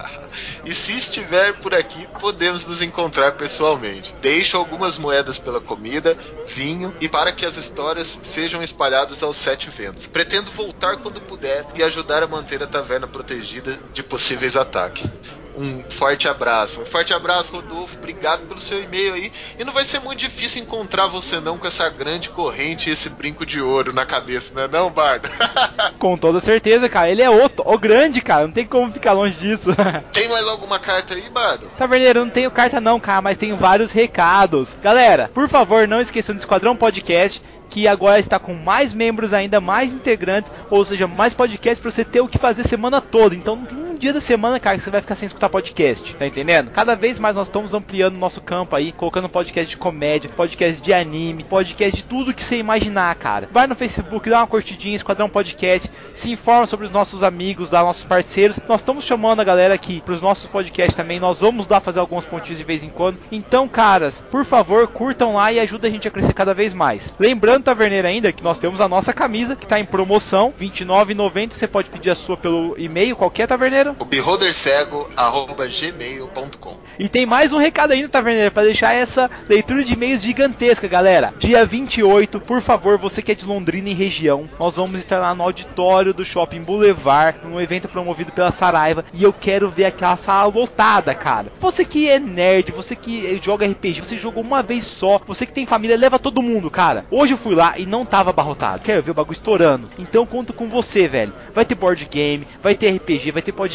e 0.64 0.74
se 0.74 0.96
estiver 0.96 1.54
por 1.54 1.74
aqui, 1.74 2.06
podemos 2.20 2.66
nos 2.66 2.80
encontrar 2.80 3.32
pessoalmente. 3.32 4.14
Deixo 4.20 4.56
algumas 4.56 4.96
moedas 4.96 5.38
pela 5.38 5.60
comida, 5.60 6.16
vinho 6.46 6.94
e 7.00 7.08
para 7.08 7.32
que 7.32 7.44
as 7.44 7.56
histórias 7.56 8.18
sejam 8.22 8.62
espalhadas 8.62 9.22
aos 9.22 9.36
sete 9.36 9.68
ventos. 9.70 10.06
Pretendo 10.06 10.50
voltar 10.50 10.96
quando 10.96 11.20
puder 11.20 11.66
e 11.74 11.82
ajudar 11.82 12.22
a 12.22 12.26
manter 12.26 12.62
a 12.62 12.66
taverna 12.66 13.06
protegida 13.06 13.51
de 13.60 14.02
possíveis 14.02 14.56
ataques. 14.56 15.10
Um 15.56 15.82
forte 15.90 16.26
abraço. 16.26 16.80
Um 16.80 16.86
forte 16.86 17.12
abraço, 17.12 17.52
Rodolfo. 17.52 17.96
Obrigado 17.96 18.46
pelo 18.46 18.60
seu 18.60 18.82
e-mail 18.82 19.14
aí. 19.14 19.32
E 19.58 19.64
não 19.64 19.72
vai 19.72 19.84
ser 19.84 20.00
muito 20.00 20.18
difícil 20.18 20.62
encontrar 20.62 21.06
você 21.06 21.40
não 21.40 21.58
com 21.58 21.66
essa 21.66 21.88
grande 21.88 22.30
corrente 22.30 22.88
e 22.88 22.92
esse 22.92 23.08
brinco 23.08 23.44
de 23.44 23.60
ouro 23.60 23.92
na 23.92 24.06
cabeça, 24.06 24.54
né 24.54 24.68
não, 24.70 24.90
Bardo? 24.90 25.28
Com 25.98 26.16
toda 26.16 26.40
certeza, 26.40 26.88
cara. 26.88 27.10
Ele 27.10 27.22
é 27.22 27.28
outro, 27.28 27.64
o 27.66 27.78
grande, 27.78 28.20
cara. 28.20 28.46
Não 28.46 28.52
tem 28.52 28.66
como 28.66 28.92
ficar 28.92 29.12
longe 29.12 29.34
disso. 29.34 29.70
Tem 30.12 30.28
mais 30.28 30.46
alguma 30.46 30.78
carta 30.78 31.14
aí, 31.14 31.28
Bardo? 31.28 31.70
Taverneiro, 31.76 32.24
não 32.24 32.30
tenho 32.30 32.50
carta 32.50 32.80
não, 32.80 32.98
cara, 32.98 33.22
mas 33.22 33.36
tenho 33.36 33.56
vários 33.56 33.92
recados. 33.92 34.76
Galera, 34.82 35.30
por 35.32 35.48
favor, 35.48 35.86
não 35.86 36.00
esqueçam 36.00 36.34
do 36.34 36.38
Esquadrão 36.38 36.76
Podcast 36.76 37.42
que 37.72 37.88
agora 37.88 38.20
está 38.20 38.38
com 38.38 38.52
mais 38.52 38.92
membros 38.92 39.32
ainda, 39.32 39.58
mais 39.58 39.90
integrantes, 39.90 40.52
ou 40.68 40.84
seja, 40.84 41.08
mais 41.08 41.32
podcasts 41.32 41.80
para 41.80 41.90
você 41.90 42.04
ter 42.04 42.20
o 42.20 42.28
que 42.28 42.36
fazer 42.36 42.68
semana 42.68 43.00
toda. 43.00 43.34
Então 43.34 43.56
não 43.56 43.64
tem 43.64 43.81
dia 44.02 44.12
da 44.12 44.20
semana, 44.20 44.58
cara, 44.58 44.76
que 44.76 44.82
você 44.82 44.90
vai 44.90 45.00
ficar 45.00 45.14
sem 45.14 45.28
escutar 45.28 45.48
podcast, 45.48 46.16
tá 46.16 46.26
entendendo? 46.26 46.72
Cada 46.72 46.96
vez 46.96 47.20
mais 47.20 47.36
nós 47.36 47.46
estamos 47.46 47.72
ampliando 47.72 48.16
nosso 48.16 48.40
campo 48.40 48.74
aí, 48.74 48.90
colocando 48.90 49.28
podcast 49.28 49.70
de 49.70 49.76
comédia, 49.76 50.28
podcast 50.28 50.82
de 50.82 50.92
anime, 50.92 51.44
podcast 51.44 51.98
de 51.98 52.02
tudo 52.02 52.34
que 52.34 52.42
você 52.42 52.56
imaginar, 52.56 53.14
cara. 53.14 53.48
Vai 53.52 53.68
no 53.68 53.76
Facebook, 53.76 54.28
dá 54.28 54.40
uma 54.40 54.46
curtidinha, 54.48 54.96
Esquadrão 54.96 55.28
Podcast, 55.28 55.88
se 56.14 56.32
informa 56.32 56.66
sobre 56.66 56.84
os 56.84 56.90
nossos 56.90 57.22
amigos, 57.22 57.70
lá, 57.70 57.80
nossos 57.84 58.02
parceiros. 58.02 58.58
Nós 58.68 58.80
estamos 58.80 59.04
chamando 59.04 59.38
a 59.38 59.44
galera 59.44 59.72
aqui 59.72 60.00
para 60.00 60.14
os 60.14 60.20
nossos 60.20 60.46
podcasts 60.46 60.96
também. 60.96 61.20
Nós 61.20 61.38
vamos 61.38 61.68
lá 61.68 61.78
fazer 61.78 62.00
alguns 62.00 62.24
pontinhos 62.24 62.58
de 62.58 62.64
vez 62.64 62.82
em 62.82 62.90
quando. 62.90 63.20
Então, 63.30 63.68
caras, 63.68 64.20
por 64.32 64.44
favor, 64.44 64.88
curtam 64.88 65.36
lá 65.36 65.52
e 65.52 65.60
ajudem 65.60 65.88
a 65.88 65.94
gente 65.94 66.08
a 66.08 66.10
crescer 66.10 66.32
cada 66.32 66.52
vez 66.52 66.74
mais. 66.74 67.14
Lembrando, 67.20 67.62
Taverneiro, 67.62 68.08
ainda 68.08 68.32
que 68.32 68.42
nós 68.42 68.58
temos 68.58 68.80
a 68.80 68.88
nossa 68.88 69.12
camisa 69.12 69.54
que 69.54 69.64
está 69.64 69.78
em 69.78 69.84
promoção, 69.84 70.52
R$ 70.58 70.66
29,90. 70.66 71.52
Você 71.52 71.68
pode 71.68 71.88
pedir 71.88 72.10
a 72.10 72.16
sua 72.16 72.36
pelo 72.36 72.74
e-mail, 72.76 73.14
qualquer 73.14 73.46
Taverneiro. 73.46 73.91
O 73.98 74.04
beholdercego.gmail.com 74.04 76.76
E 76.98 77.08
tem 77.08 77.24
mais 77.26 77.52
um 77.52 77.58
recado 77.58 77.92
ainda, 77.92 78.08
Taverneiro, 78.08 78.50
para 78.50 78.64
deixar 78.64 78.94
essa 78.94 79.30
leitura 79.48 79.84
de 79.84 79.92
e-mails 79.94 80.22
gigantesca, 80.22 80.88
galera. 80.88 81.32
Dia 81.38 81.64
28, 81.64 82.40
por 82.40 82.60
favor, 82.60 82.98
você 82.98 83.22
que 83.22 83.30
é 83.32 83.34
de 83.34 83.44
Londrina 83.44 83.88
e 83.88 83.94
região, 83.94 84.48
nós 84.58 84.76
vamos 84.76 85.00
estar 85.00 85.18
lá 85.18 85.34
no 85.34 85.42
auditório 85.42 86.14
do 86.14 86.24
Shopping 86.24 86.62
Boulevard, 86.62 87.38
num 87.44 87.60
evento 87.60 87.88
promovido 87.88 88.30
pela 88.32 88.52
Saraiva, 88.52 89.04
e 89.12 89.22
eu 89.22 89.32
quero 89.32 89.70
ver 89.70 89.84
aquela 89.86 90.16
sala 90.16 90.52
lotada, 90.52 91.14
cara. 91.14 91.52
Você 91.58 91.84
que 91.84 92.08
é 92.08 92.18
nerd, 92.18 92.72
você 92.72 92.96
que 92.96 93.40
joga 93.42 93.66
RPG, 93.66 94.00
você 94.00 94.16
jogou 94.16 94.42
uma 94.42 94.62
vez 94.62 94.84
só, 94.84 95.20
você 95.26 95.44
que 95.46 95.52
tem 95.52 95.66
família, 95.66 95.96
leva 95.96 96.18
todo 96.18 96.42
mundo, 96.42 96.70
cara. 96.70 97.04
Hoje 97.10 97.34
eu 97.34 97.38
fui 97.38 97.54
lá 97.54 97.78
e 97.78 97.86
não 97.86 98.04
tava 98.04 98.30
abarrotado. 98.30 98.82
Quero 98.82 99.02
ver 99.02 99.10
o 99.10 99.14
bagulho 99.14 99.34
estourando. 99.34 99.88
Então 99.98 100.26
conto 100.26 100.52
com 100.52 100.68
você, 100.68 101.08
velho. 101.08 101.32
Vai 101.54 101.64
ter 101.64 101.74
board 101.74 102.06
game, 102.10 102.46
vai 102.62 102.74
ter 102.74 102.90
RPG, 102.90 103.30
vai 103.30 103.42
ter 103.42 103.52
podcast, 103.52 103.71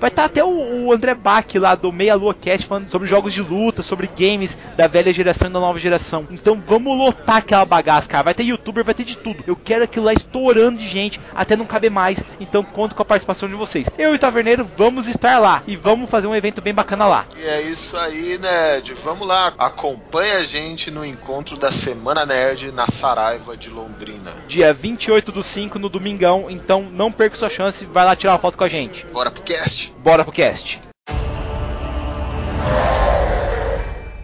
vai 0.00 0.08
estar 0.08 0.24
até 0.24 0.44
o, 0.44 0.86
o 0.86 0.92
André 0.92 1.14
Bach 1.14 1.46
lá 1.56 1.74
do 1.74 1.92
Meia 1.92 2.14
Lua 2.14 2.34
Cast 2.34 2.66
falando 2.66 2.90
sobre 2.90 3.08
jogos 3.08 3.32
de 3.32 3.42
luta, 3.42 3.82
sobre 3.82 4.08
games 4.08 4.56
da 4.76 4.86
velha 4.86 5.12
geração 5.12 5.48
e 5.48 5.52
da 5.52 5.60
nova 5.60 5.78
geração. 5.78 6.26
Então 6.30 6.62
vamos 6.64 6.96
lotar 6.96 7.36
aquela 7.36 7.64
bagaça, 7.64 8.08
cara. 8.08 8.24
Vai 8.24 8.34
ter 8.34 8.44
youtuber, 8.44 8.84
vai 8.84 8.94
ter 8.94 9.04
de 9.04 9.16
tudo. 9.16 9.42
Eu 9.46 9.56
quero 9.56 9.84
aquilo 9.84 10.06
lá 10.06 10.12
estourando 10.12 10.78
de 10.78 10.88
gente 10.88 11.20
até 11.34 11.56
não 11.56 11.64
caber 11.64 11.90
mais. 11.90 12.24
Então 12.40 12.62
conto 12.62 12.94
com 12.94 13.02
a 13.02 13.04
participação 13.04 13.48
de 13.48 13.54
vocês. 13.54 13.88
Eu 13.98 14.12
e 14.12 14.16
o 14.16 14.18
Taverneiro 14.18 14.68
vamos 14.76 15.08
estar 15.08 15.38
lá 15.38 15.62
e 15.66 15.76
vamos 15.76 16.10
fazer 16.10 16.26
um 16.26 16.34
evento 16.34 16.60
bem 16.60 16.74
bacana 16.74 17.06
lá. 17.06 17.26
E 17.36 17.44
é 17.44 17.60
isso 17.62 17.96
aí, 17.96 18.38
Nerd. 18.38 18.94
Vamos 19.04 19.26
lá. 19.26 19.52
Acompanhe 19.58 20.32
a 20.32 20.44
gente 20.44 20.90
no 20.90 21.04
encontro 21.04 21.56
da 21.56 21.70
Semana 21.70 22.24
Nerd 22.24 22.72
na 22.72 22.86
Saraiva 22.86 23.56
de 23.56 23.70
Londrina. 23.70 24.42
Dia 24.46 24.72
28 24.72 25.32
do 25.32 25.42
5 25.42 25.78
no 25.78 25.88
domingão, 25.88 26.46
então 26.48 26.82
não 26.92 27.10
perca 27.10 27.36
sua 27.36 27.48
chance, 27.48 27.84
vai 27.84 28.04
lá 28.04 28.14
tirar 28.14 28.32
uma 28.32 28.38
foto 28.38 28.56
com 28.56 28.64
a 28.64 28.68
gente. 28.68 29.06
Bora 29.18 29.32
pro 29.32 29.42
cast. 29.42 29.90
Bora 30.04 30.22
pro 30.22 30.32
cast. 30.32 30.78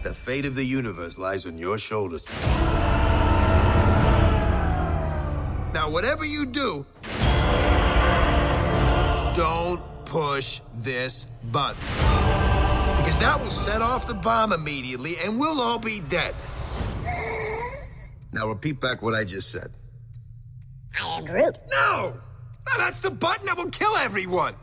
The 0.03 0.13
fate 0.13 0.45
of 0.45 0.55
the 0.55 0.63
universe 0.63 1.17
lies 1.17 1.45
on 1.45 1.57
your 1.57 1.77
shoulders. 1.77 2.29
Now, 5.73 5.89
whatever 5.89 6.23
you 6.23 6.45
do, 6.45 6.85
don't 9.35 9.81
push 10.05 10.61
this 10.73 11.25
button. 11.43 11.75
Because 12.99 13.19
that 13.19 13.41
will 13.43 13.51
set 13.51 13.81
off 13.81 14.07
the 14.07 14.13
bomb 14.13 14.53
immediately 14.53 15.17
and 15.17 15.37
we'll 15.37 15.59
all 15.59 15.79
be 15.79 15.99
dead. 15.99 16.33
Now 18.31 18.47
repeat 18.47 18.79
back 18.79 19.01
what 19.01 19.13
I 19.13 19.25
just 19.25 19.51
said. 19.51 19.71
I 20.97 21.17
am 21.17 21.25
Groot. 21.25 21.57
No! 21.69 22.13
No, 22.67 22.77
that's 22.77 23.01
the 23.01 23.11
button 23.11 23.47
that 23.47 23.57
will 23.57 23.71
kill 23.71 23.97
everyone. 23.97 24.55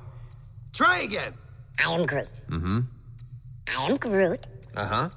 Try 0.73 1.01
again. 1.01 1.35
I 1.85 1.93
am 1.93 2.07
Groot. 2.07 2.29
Mm-hmm. 2.51 2.81
I 3.69 3.87
am 3.91 3.97
Groot. 3.99 4.47
Uh-huh. 4.75 5.09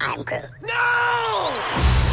I 0.00 0.14
am 0.14 0.22
Groot. 0.22 0.50
No! 0.62 2.07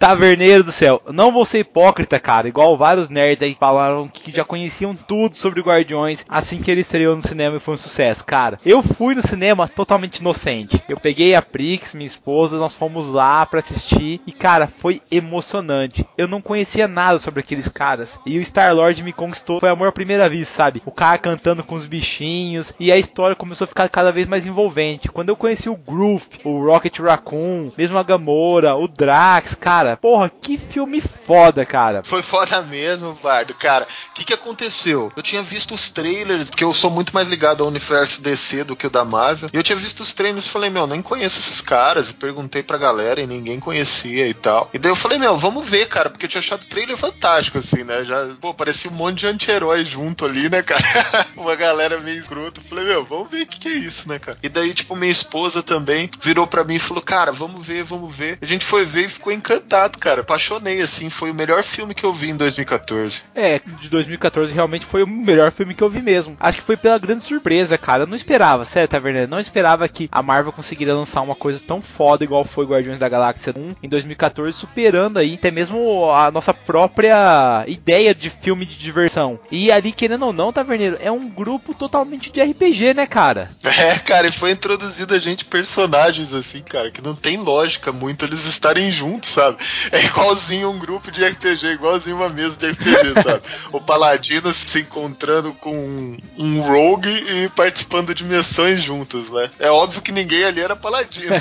Taverneiro 0.00 0.64
do 0.64 0.72
céu, 0.72 1.02
não 1.12 1.30
vou 1.30 1.44
ser 1.44 1.58
hipócrita, 1.58 2.18
cara, 2.18 2.48
igual 2.48 2.74
vários 2.74 3.10
nerds 3.10 3.42
aí 3.42 3.54
falaram 3.54 4.08
que 4.08 4.34
já 4.34 4.42
conheciam 4.42 4.94
tudo 4.94 5.36
sobre 5.36 5.60
Guardiões 5.60 6.24
assim 6.26 6.62
que 6.62 6.70
ele 6.70 6.80
estreou 6.80 7.14
no 7.14 7.20
cinema 7.20 7.58
e 7.58 7.60
foi 7.60 7.74
um 7.74 7.76
sucesso, 7.76 8.24
cara. 8.24 8.58
Eu 8.64 8.82
fui 8.82 9.14
no 9.14 9.20
cinema 9.20 9.68
totalmente 9.68 10.16
inocente. 10.16 10.82
Eu 10.88 10.98
peguei 10.98 11.34
a 11.34 11.42
Prix, 11.42 11.92
minha 11.92 12.06
esposa, 12.06 12.56
nós 12.56 12.74
fomos 12.74 13.08
lá 13.08 13.44
para 13.44 13.60
assistir 13.60 14.22
e, 14.26 14.32
cara, 14.32 14.66
foi 14.66 15.02
emocionante. 15.10 16.06
Eu 16.16 16.26
não 16.26 16.40
conhecia 16.40 16.88
nada 16.88 17.18
sobre 17.18 17.40
aqueles 17.40 17.68
caras 17.68 18.18
e 18.24 18.38
o 18.38 18.42
Star-Lord 18.42 19.02
me 19.02 19.12
conquistou, 19.12 19.60
foi 19.60 19.68
amor 19.68 19.88
à 19.88 19.92
primeira 19.92 20.30
vez, 20.30 20.48
sabe? 20.48 20.80
O 20.86 20.90
cara 20.90 21.18
cantando 21.18 21.62
com 21.62 21.74
os 21.74 21.84
bichinhos 21.84 22.72
e 22.80 22.90
a 22.90 22.96
história 22.96 23.36
começou 23.36 23.66
a 23.66 23.68
ficar 23.68 23.90
cada 23.90 24.10
vez 24.10 24.26
mais 24.26 24.46
envolvente. 24.46 25.10
Quando 25.10 25.28
eu 25.28 25.36
conheci 25.36 25.68
o 25.68 25.76
Groove, 25.76 26.24
o 26.42 26.64
Rocket 26.64 27.00
Raccoon, 27.00 27.70
mesmo 27.76 27.98
a 27.98 28.02
Gamora, 28.02 28.74
o 28.74 28.88
Drax, 28.88 29.54
cara, 29.54 29.89
cara. 29.90 29.96
Porra, 29.96 30.30
que 30.30 30.58
filme 30.58 31.00
foda, 31.00 31.64
cara. 31.64 32.02
Foi 32.04 32.22
foda 32.22 32.60
mesmo, 32.62 33.18
Bardo. 33.22 33.54
Cara, 33.54 33.86
o 34.10 34.14
que, 34.14 34.24
que 34.24 34.34
aconteceu? 34.34 35.12
Eu 35.16 35.22
tinha 35.22 35.42
visto 35.42 35.74
os 35.74 35.90
trailers, 35.90 36.50
porque 36.50 36.64
eu 36.64 36.74
sou 36.74 36.90
muito 36.90 37.14
mais 37.14 37.28
ligado 37.28 37.62
ao 37.62 37.68
universo 37.68 38.20
DC 38.22 38.64
do 38.64 38.76
que 38.76 38.86
o 38.86 38.90
da 38.90 39.04
Marvel. 39.04 39.50
E 39.52 39.56
eu 39.56 39.62
tinha 39.62 39.76
visto 39.76 40.00
os 40.00 40.12
trailers 40.12 40.46
e 40.46 40.50
falei, 40.50 40.70
meu, 40.70 40.86
nem 40.86 41.02
conheço 41.02 41.38
esses 41.38 41.60
caras. 41.60 42.10
E 42.10 42.14
perguntei 42.14 42.62
pra 42.62 42.78
galera 42.78 43.20
e 43.20 43.26
ninguém 43.26 43.60
conhecia 43.60 44.26
e 44.26 44.34
tal. 44.34 44.68
E 44.72 44.78
daí 44.78 44.90
eu 44.90 44.96
falei, 44.96 45.18
meu, 45.18 45.38
vamos 45.38 45.68
ver, 45.68 45.86
cara, 45.86 46.10
porque 46.10 46.26
eu 46.26 46.30
tinha 46.30 46.40
achado 46.40 46.62
o 46.62 46.66
trailer 46.66 46.96
fantástico, 46.96 47.58
assim, 47.58 47.84
né? 47.84 48.04
Já, 48.04 48.34
pô, 48.40 48.52
parecia 48.54 48.90
um 48.90 48.94
monte 48.94 49.20
de 49.20 49.26
anti-herói 49.26 49.84
junto 49.84 50.24
ali, 50.24 50.48
né, 50.48 50.62
cara? 50.62 50.80
Uma 51.36 51.54
galera 51.54 51.98
meio 52.00 52.18
escrota. 52.18 52.60
Falei, 52.68 52.84
meu, 52.84 53.04
vamos 53.04 53.30
ver 53.30 53.42
o 53.42 53.46
que, 53.46 53.60
que 53.60 53.68
é 53.68 53.72
isso, 53.72 54.08
né, 54.08 54.18
cara? 54.18 54.38
E 54.42 54.48
daí, 54.48 54.74
tipo, 54.74 54.96
minha 54.96 55.12
esposa 55.12 55.62
também 55.62 56.10
virou 56.22 56.46
pra 56.46 56.64
mim 56.64 56.76
e 56.76 56.80
falou, 56.80 57.02
cara, 57.02 57.32
vamos 57.32 57.66
ver, 57.66 57.84
vamos 57.84 58.14
ver. 58.14 58.38
A 58.40 58.46
gente 58.46 58.64
foi 58.64 58.84
ver 58.84 59.06
e 59.06 59.10
ficou 59.10 59.32
encantado 59.32 59.79
cara. 59.88 60.20
Apaixonei, 60.20 60.80
assim. 60.80 61.10
Foi 61.10 61.30
o 61.30 61.34
melhor 61.34 61.62
filme 61.62 61.94
que 61.94 62.04
eu 62.04 62.12
vi 62.12 62.30
em 62.30 62.36
2014. 62.36 63.22
É, 63.34 63.60
de 63.80 63.88
2014 63.88 64.52
realmente 64.52 64.86
foi 64.86 65.02
o 65.02 65.06
melhor 65.06 65.50
filme 65.50 65.74
que 65.74 65.82
eu 65.82 65.90
vi 65.90 66.02
mesmo. 66.02 66.36
Acho 66.38 66.58
que 66.58 66.64
foi 66.64 66.76
pela 66.76 66.98
grande 66.98 67.24
surpresa, 67.24 67.78
cara. 67.78 68.02
Eu 68.02 68.06
não 68.06 68.16
esperava, 68.16 68.64
sério, 68.64 68.88
Taverneiro. 68.88 69.30
Não 69.30 69.40
esperava 69.40 69.88
que 69.88 70.08
a 70.10 70.22
Marvel 70.22 70.52
conseguiria 70.52 70.94
lançar 70.94 71.20
uma 71.22 71.34
coisa 71.34 71.60
tão 71.66 71.80
foda 71.80 72.24
igual 72.24 72.44
foi 72.44 72.66
Guardiões 72.66 72.98
da 72.98 73.08
Galáxia 73.08 73.54
1 73.56 73.76
em 73.82 73.88
2014, 73.88 74.56
superando 74.56 75.18
aí 75.18 75.34
até 75.34 75.50
mesmo 75.50 76.10
a 76.12 76.30
nossa 76.30 76.52
própria 76.52 77.64
ideia 77.66 78.14
de 78.14 78.30
filme 78.30 78.66
de 78.66 78.76
diversão. 78.76 79.38
E 79.50 79.70
ali, 79.72 79.92
querendo 79.92 80.26
ou 80.26 80.32
não, 80.32 80.52
Taverneiro, 80.52 80.98
é 81.00 81.10
um 81.10 81.28
grupo 81.28 81.74
totalmente 81.74 82.30
de 82.30 82.42
RPG, 82.42 82.94
né, 82.94 83.06
cara? 83.06 83.48
É, 83.80 83.98
cara, 83.98 84.26
e 84.26 84.32
foi 84.32 84.50
introduzido 84.50 85.14
a 85.14 85.18
gente 85.18 85.44
personagens 85.44 86.34
assim, 86.34 86.60
cara, 86.60 86.90
que 86.90 87.00
não 87.00 87.14
tem 87.14 87.38
lógica 87.38 87.92
muito 87.92 88.26
eles 88.26 88.44
estarem 88.44 88.90
juntos, 88.92 89.30
sabe? 89.30 89.56
É 89.92 90.04
igualzinho 90.04 90.70
um 90.70 90.78
grupo 90.78 91.10
de 91.10 91.24
RPG, 91.24 91.66
igualzinho 91.66 92.16
uma 92.16 92.28
mesa 92.28 92.56
de 92.56 92.70
RPG, 92.70 93.22
sabe? 93.22 93.42
O 93.72 93.80
Paladino 93.80 94.52
se 94.52 94.80
encontrando 94.80 95.52
com 95.54 96.16
um 96.36 96.60
Rogue 96.60 97.08
e 97.10 97.48
participando 97.50 98.14
de 98.14 98.24
missões 98.24 98.82
juntos, 98.82 99.30
né? 99.30 99.50
É 99.58 99.70
óbvio 99.70 100.02
que 100.02 100.12
ninguém 100.12 100.44
ali 100.44 100.60
era 100.60 100.76
Paladino. 100.76 101.34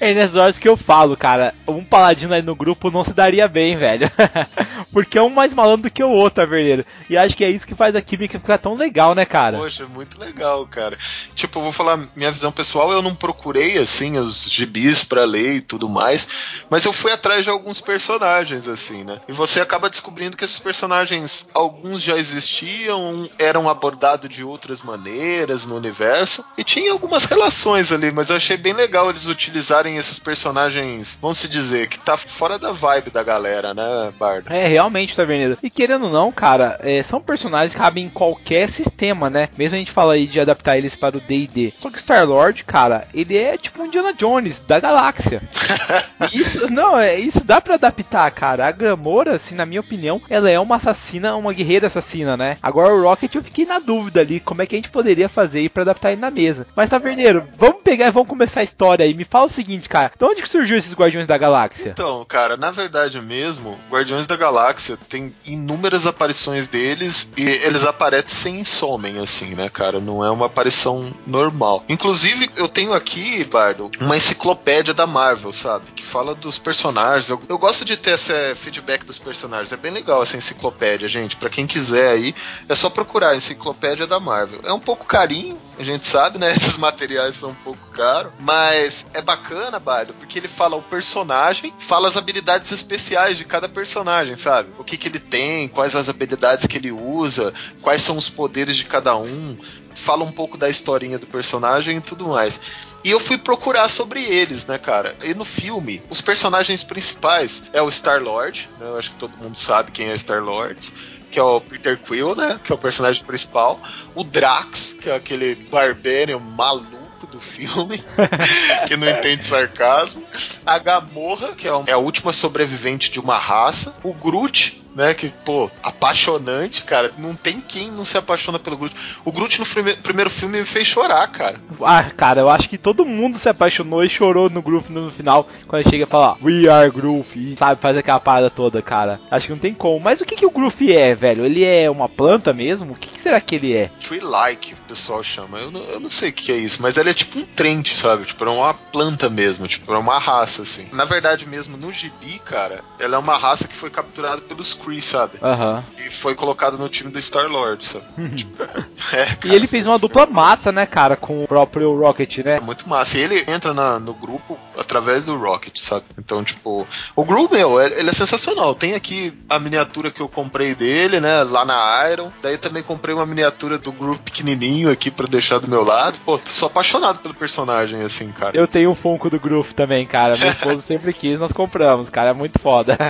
é 0.00 0.14
nessas 0.14 0.36
horas 0.36 0.58
que 0.58 0.68
eu 0.68 0.76
falo, 0.76 1.16
cara, 1.16 1.54
um 1.66 1.84
Paladino 1.84 2.34
aí 2.34 2.42
no 2.42 2.54
grupo 2.54 2.90
não 2.90 3.04
se 3.04 3.12
daria 3.12 3.46
bem, 3.48 3.76
velho. 3.76 4.10
Porque 4.92 5.18
é 5.18 5.22
um 5.22 5.28
mais 5.28 5.52
malandro 5.52 5.88
do 5.88 5.90
que 5.90 6.02
o 6.02 6.10
outro, 6.10 6.36
Taverneiro. 6.36 6.84
E 7.10 7.16
acho 7.16 7.36
que 7.36 7.44
é 7.44 7.50
isso 7.50 7.66
que 7.66 7.74
faz 7.74 7.96
a 7.96 8.00
química 8.00 8.38
ficar 8.38 8.58
tão 8.58 8.76
legal, 8.76 9.14
né, 9.14 9.24
cara? 9.24 9.58
Poxa, 9.58 9.86
muito 9.86 10.20
legal, 10.20 10.66
cara. 10.66 10.96
Tipo, 11.34 11.58
eu 11.58 11.64
vou 11.64 11.72
falar 11.72 12.06
minha 12.14 12.30
visão 12.30 12.52
pessoal, 12.52 12.92
eu 12.92 13.02
não 13.02 13.14
procurei, 13.14 13.78
assim, 13.78 14.16
os 14.18 14.44
gibis 14.48 15.02
pra 15.02 15.24
ler 15.24 15.56
e 15.56 15.60
tudo 15.60 15.88
mais, 15.88 16.23
mas 16.68 16.84
eu 16.84 16.92
fui 16.92 17.12
atrás 17.12 17.44
de 17.44 17.50
alguns 17.50 17.80
personagens, 17.80 18.68
assim, 18.68 19.04
né? 19.04 19.20
E 19.28 19.32
você 19.32 19.60
acaba 19.60 19.90
descobrindo 19.90 20.36
que 20.36 20.44
esses 20.44 20.58
personagens, 20.58 21.46
alguns 21.54 22.02
já 22.02 22.16
existiam, 22.16 23.28
eram 23.38 23.68
abordados 23.68 24.28
de 24.28 24.44
outras 24.44 24.82
maneiras 24.82 25.64
no 25.64 25.76
universo, 25.76 26.44
e 26.56 26.64
tinha 26.64 26.92
algumas 26.92 27.24
relações 27.24 27.92
ali, 27.92 28.10
mas 28.10 28.30
eu 28.30 28.36
achei 28.36 28.56
bem 28.56 28.72
legal 28.72 29.08
eles 29.10 29.26
utilizarem 29.26 29.96
esses 29.96 30.18
personagens, 30.18 31.16
vamos 31.20 31.38
se 31.38 31.48
dizer, 31.48 31.88
que 31.88 31.98
tá 31.98 32.16
fora 32.16 32.58
da 32.58 32.72
vibe 32.72 33.10
da 33.10 33.22
galera, 33.22 33.74
né, 33.74 34.12
Bardo? 34.18 34.52
É, 34.52 34.66
realmente, 34.66 35.14
Taverneiro. 35.14 35.58
E 35.62 35.70
querendo 35.70 36.06
ou 36.06 36.12
não, 36.12 36.32
cara, 36.32 36.78
é, 36.82 37.02
são 37.02 37.20
personagens 37.20 37.72
que 37.72 37.80
cabem 37.80 38.06
em 38.06 38.10
qualquer 38.10 38.68
sistema, 38.68 39.28
né? 39.28 39.48
Mesmo 39.56 39.76
a 39.76 39.78
gente 39.78 39.92
fala 39.92 40.14
aí 40.14 40.26
de 40.26 40.40
adaptar 40.40 40.78
eles 40.78 40.94
para 40.96 41.16
o 41.16 41.20
D&D. 41.20 41.72
Só 41.78 41.90
que 41.90 41.98
Star-Lord, 41.98 42.64
cara, 42.64 43.06
ele 43.12 43.36
é 43.36 43.56
tipo 43.58 43.82
um 43.82 43.86
Indiana 43.86 44.12
Jones 44.12 44.60
da 44.60 44.80
galáxia. 44.80 45.42
Isso, 46.32 46.68
não, 46.70 46.98
é, 46.98 47.18
isso 47.18 47.44
dá 47.44 47.60
para 47.60 47.74
adaptar, 47.74 48.30
cara. 48.30 48.66
A 48.66 48.72
Gamora, 48.72 49.34
assim, 49.34 49.54
na 49.54 49.66
minha 49.66 49.80
opinião, 49.80 50.20
ela 50.28 50.50
é 50.50 50.58
uma 50.58 50.76
assassina, 50.76 51.36
uma 51.36 51.52
guerreira 51.52 51.86
assassina, 51.86 52.36
né? 52.36 52.56
Agora 52.62 52.94
o 52.94 53.02
Rocket 53.02 53.34
eu 53.34 53.42
fiquei 53.42 53.64
na 53.64 53.78
dúvida 53.78 54.20
ali, 54.20 54.40
como 54.40 54.62
é 54.62 54.66
que 54.66 54.74
a 54.74 54.78
gente 54.78 54.90
poderia 54.90 55.28
fazer 55.28 55.68
pra 55.70 55.82
adaptar 55.82 56.12
ele 56.12 56.20
na 56.20 56.30
mesa. 56.30 56.66
Mas, 56.74 56.90
Taverneiro, 56.90 57.46
vamos 57.58 57.82
pegar 57.82 58.06
e 58.06 58.10
vamos 58.10 58.28
começar 58.28 58.60
a 58.60 58.64
história 58.64 59.04
aí. 59.04 59.14
Me 59.14 59.24
fala 59.24 59.46
o 59.46 59.50
seguinte, 59.50 59.88
cara, 59.88 60.12
de 60.16 60.24
onde 60.24 60.42
que 60.42 60.48
surgiu 60.48 60.76
esses 60.76 60.94
Guardiões 60.94 61.26
da 61.26 61.38
Galáxia? 61.38 61.90
Então, 61.90 62.24
cara, 62.24 62.56
na 62.56 62.70
verdade 62.70 63.20
mesmo, 63.20 63.78
Guardiões 63.90 64.26
da 64.26 64.36
Galáxia 64.36 64.96
tem 65.08 65.34
inúmeras 65.44 66.06
aparições 66.06 66.66
deles 66.66 67.28
e 67.36 67.42
eles 67.48 67.84
aparecem 67.84 68.60
e 68.60 68.64
somem, 68.64 69.18
assim, 69.18 69.54
né, 69.54 69.68
cara? 69.68 70.00
Não 70.00 70.24
é 70.24 70.30
uma 70.30 70.46
aparição 70.46 71.12
normal. 71.26 71.84
Inclusive, 71.88 72.50
eu 72.56 72.68
tenho 72.68 72.92
aqui, 72.92 73.44
Bardo, 73.44 73.90
uma 74.00 74.16
enciclopédia 74.16 74.94
da 74.94 75.06
Marvel, 75.06 75.52
sabe? 75.52 75.84
Que 75.94 76.04
fala 76.04 76.34
dos 76.34 76.58
personagens. 76.58 77.28
Eu, 77.28 77.40
eu 77.48 77.58
gosto 77.58 77.84
de 77.84 77.96
ter 77.96 78.12
esse 78.12 78.54
feedback 78.56 79.04
dos 79.04 79.18
personagens. 79.18 79.72
É 79.72 79.76
bem 79.76 79.92
legal 79.92 80.22
essa 80.22 80.36
enciclopédia, 80.36 81.08
gente. 81.08 81.36
Para 81.36 81.50
quem 81.50 81.66
quiser 81.66 82.10
aí, 82.10 82.34
é 82.68 82.74
só 82.74 82.90
procurar 82.90 83.30
a 83.30 83.36
enciclopédia 83.36 84.06
da 84.06 84.18
Marvel. 84.18 84.60
É 84.64 84.72
um 84.72 84.80
pouco 84.80 85.04
carinho, 85.06 85.58
a 85.78 85.82
gente 85.82 86.06
sabe, 86.06 86.38
né? 86.38 86.52
Esses 86.56 86.76
materiais 86.76 87.36
são 87.36 87.50
um 87.50 87.54
pouco 87.54 87.84
caros, 87.90 88.32
mas 88.40 89.04
é 89.14 89.22
bacana, 89.22 89.78
Bardo, 89.78 90.14
porque 90.14 90.38
ele 90.38 90.48
fala 90.48 90.76
o 90.76 90.82
personagem, 90.82 91.72
fala 91.78 92.08
as 92.08 92.16
habilidades 92.16 92.70
especiais 92.72 93.38
de 93.38 93.44
cada 93.44 93.68
personagem, 93.68 94.36
sabe? 94.36 94.70
O 94.78 94.84
que 94.84 94.96
que 94.96 95.08
ele 95.08 95.20
tem, 95.20 95.68
quais 95.68 95.94
as 95.94 96.08
habilidades 96.08 96.66
que 96.66 96.76
ele 96.76 96.90
usa, 96.90 97.54
quais 97.80 98.02
são 98.02 98.18
os 98.18 98.28
poderes 98.28 98.76
de 98.76 98.84
cada 98.84 99.16
um, 99.16 99.56
fala 99.94 100.24
um 100.24 100.32
pouco 100.32 100.56
da 100.56 100.68
historinha 100.68 101.18
do 101.18 101.26
personagem 101.26 101.98
e 101.98 102.00
tudo 102.00 102.28
mais. 102.28 102.60
E 103.04 103.10
eu 103.10 103.20
fui 103.20 103.36
procurar 103.36 103.90
sobre 103.90 104.24
eles, 104.24 104.64
né, 104.64 104.78
cara? 104.78 105.14
E 105.22 105.34
no 105.34 105.44
filme, 105.44 106.02
os 106.08 106.22
personagens 106.22 106.82
principais 106.82 107.62
é 107.72 107.82
o 107.82 107.90
Star-Lord, 107.90 108.66
né? 108.80 108.86
eu 108.86 108.98
acho 108.98 109.10
que 109.10 109.16
todo 109.16 109.36
mundo 109.36 109.58
sabe 109.58 109.92
quem 109.92 110.08
é 110.08 110.14
Star-Lord, 110.16 110.90
que 111.30 111.38
é 111.38 111.42
o 111.42 111.60
Peter 111.60 111.98
Quill, 111.98 112.34
né, 112.36 112.60
que 112.62 112.72
é 112.72 112.74
o 112.74 112.78
personagem 112.78 113.22
principal, 113.24 113.80
o 114.14 114.22
Drax, 114.22 114.94
que 115.00 115.10
é 115.10 115.16
aquele 115.16 115.54
barbarian 115.54 116.38
maluco 116.38 117.26
do 117.26 117.40
filme, 117.40 118.04
que 118.86 118.96
não 118.96 119.08
entende 119.08 119.44
sarcasmo, 119.44 120.24
a 120.64 120.78
Gamorra, 120.78 121.48
que 121.54 121.66
é 121.66 121.92
a 121.92 121.98
última 121.98 122.32
sobrevivente 122.32 123.10
de 123.10 123.18
uma 123.18 123.36
raça, 123.36 123.92
o 124.04 124.14
Groot, 124.14 124.83
né? 124.94 125.14
Que, 125.14 125.28
pô, 125.44 125.70
apaixonante, 125.82 126.82
cara. 126.84 127.12
Não 127.18 127.34
tem 127.34 127.60
quem 127.60 127.90
não 127.90 128.04
se 128.04 128.16
apaixona 128.16 128.58
pelo 128.58 128.76
Groot. 128.76 128.94
O 129.24 129.32
Groot 129.32 129.58
no 129.58 129.66
prime 129.66 129.94
primeiro 129.96 130.30
filme 130.30 130.60
me 130.60 130.66
fez 130.66 130.86
chorar, 130.86 131.26
cara. 131.28 131.60
Ah, 131.82 132.04
cara, 132.04 132.40
eu 132.40 132.50
acho 132.50 132.68
que 132.68 132.78
todo 132.78 133.04
mundo 133.04 133.38
se 133.38 133.48
apaixonou 133.48 134.04
e 134.04 134.08
chorou 134.08 134.48
no 134.48 134.62
Groot 134.62 134.92
no 134.92 135.10
final, 135.10 135.48
quando 135.66 135.82
ele 135.82 135.90
chega 135.90 136.04
a 136.04 136.08
falar 136.08 136.36
We 136.42 136.68
are 136.68 136.90
Groot, 136.90 137.38
e 137.38 137.56
sabe, 137.56 137.80
faz 137.80 137.96
aquela 137.96 138.20
parada 138.20 138.50
toda, 138.50 138.82
cara. 138.82 139.20
Acho 139.30 139.46
que 139.46 139.52
não 139.52 139.58
tem 139.58 139.74
como. 139.74 140.00
Mas 140.00 140.20
o 140.20 140.24
que, 140.24 140.36
que 140.36 140.46
o 140.46 140.50
Groot 140.50 140.92
é, 140.92 141.14
velho? 141.14 141.44
Ele 141.44 141.64
é 141.64 141.90
uma 141.90 142.08
planta 142.08 142.52
mesmo? 142.52 142.92
O 142.92 142.96
que, 142.96 143.08
que 143.08 143.20
será 143.20 143.40
que 143.40 143.54
ele 143.54 143.74
é? 143.74 143.90
Tree-like, 144.00 144.74
o 144.74 144.88
pessoal 144.88 145.22
chama. 145.22 145.58
Eu 145.58 145.70
não, 145.70 145.80
eu 145.84 146.00
não 146.00 146.10
sei 146.10 146.30
o 146.30 146.32
que 146.32 146.52
é 146.52 146.56
isso, 146.56 146.80
mas 146.80 146.96
ele 146.96 147.10
é 147.10 147.14
tipo 147.14 147.38
um 147.38 147.44
trente, 147.44 147.96
sabe? 147.98 148.24
Tipo, 148.24 148.44
é 148.44 148.50
uma 148.50 148.74
planta 148.74 149.28
mesmo, 149.28 149.66
tipo, 149.66 149.92
é 149.92 149.98
uma 149.98 150.18
raça, 150.18 150.62
assim. 150.62 150.86
Na 150.92 151.04
verdade 151.04 151.46
mesmo, 151.46 151.76
no 151.76 151.92
gibi, 151.92 152.38
cara, 152.44 152.82
ela 152.98 153.16
é 153.16 153.18
uma 153.18 153.36
raça 153.36 153.66
que 153.66 153.76
foi 153.76 153.90
capturada 153.90 154.40
pelos 154.42 154.72
Kree, 154.84 155.00
sabe? 155.02 155.38
Aham. 155.42 155.82
E 155.98 156.10
foi 156.10 156.34
colocado 156.34 156.76
no 156.76 156.88
time 156.88 157.10
do 157.10 157.18
Star-Lord, 157.20 157.84
sabe? 157.84 158.04
Tipo, 158.36 158.62
é, 159.12 159.24
cara, 159.26 159.38
E 159.46 159.54
ele 159.54 159.66
fez 159.66 159.86
uma 159.86 159.98
dupla 159.98 160.26
massa, 160.26 160.70
né, 160.72 160.84
cara, 160.86 161.16
com 161.16 161.42
o 161.44 161.48
próprio 161.48 161.96
Rocket, 161.98 162.38
né? 162.38 162.56
É 162.56 162.60
muito 162.60 162.88
massa. 162.88 163.16
E 163.16 163.20
ele 163.20 163.44
entra 163.48 163.72
na- 163.72 163.98
no 163.98 164.12
grupo 164.12 164.58
através 164.78 165.24
do 165.24 165.36
Rocket, 165.36 165.78
sabe? 165.78 166.04
Então, 166.18 166.42
tipo, 166.44 166.86
o 167.16 167.24
Gru, 167.24 167.48
meu, 167.50 167.80
ele 167.80 167.94
ele 167.94 168.10
é 168.10 168.12
sensacional. 168.12 168.74
Tem 168.74 168.94
aqui 168.94 169.32
a 169.48 169.58
miniatura 169.58 170.10
que 170.10 170.20
eu 170.20 170.28
comprei 170.28 170.74
dele, 170.74 171.20
né? 171.20 171.42
Lá 171.44 171.64
na 171.64 172.10
Iron. 172.10 172.30
Daí 172.42 172.58
também 172.58 172.82
comprei 172.82 173.14
uma 173.14 173.24
miniatura 173.24 173.78
do 173.78 173.92
Gru 173.92 174.18
pequenininho 174.18 174.90
aqui 174.90 175.10
pra 175.10 175.26
deixar 175.26 175.58
do 175.58 175.68
meu 175.68 175.82
lado. 175.84 176.18
Pô, 176.24 176.36
tô- 176.38 176.50
sou 176.50 176.66
apaixonado 176.66 177.18
pelo 177.20 177.32
personagem, 177.34 178.02
assim, 178.02 178.30
cara. 178.32 178.56
Eu 178.56 178.66
tenho 178.68 178.90
um 178.90 178.94
Funko 178.94 179.30
do 179.30 179.38
Groove 179.40 179.72
também, 179.74 180.06
cara. 180.06 180.36
Minha 180.36 180.50
esposa 180.50 180.80
sempre 180.80 181.12
quis, 181.12 181.38
nós 181.40 181.52
compramos, 181.52 182.10
cara. 182.10 182.30
É 182.30 182.34
muito 182.34 182.58
foda. 182.58 182.96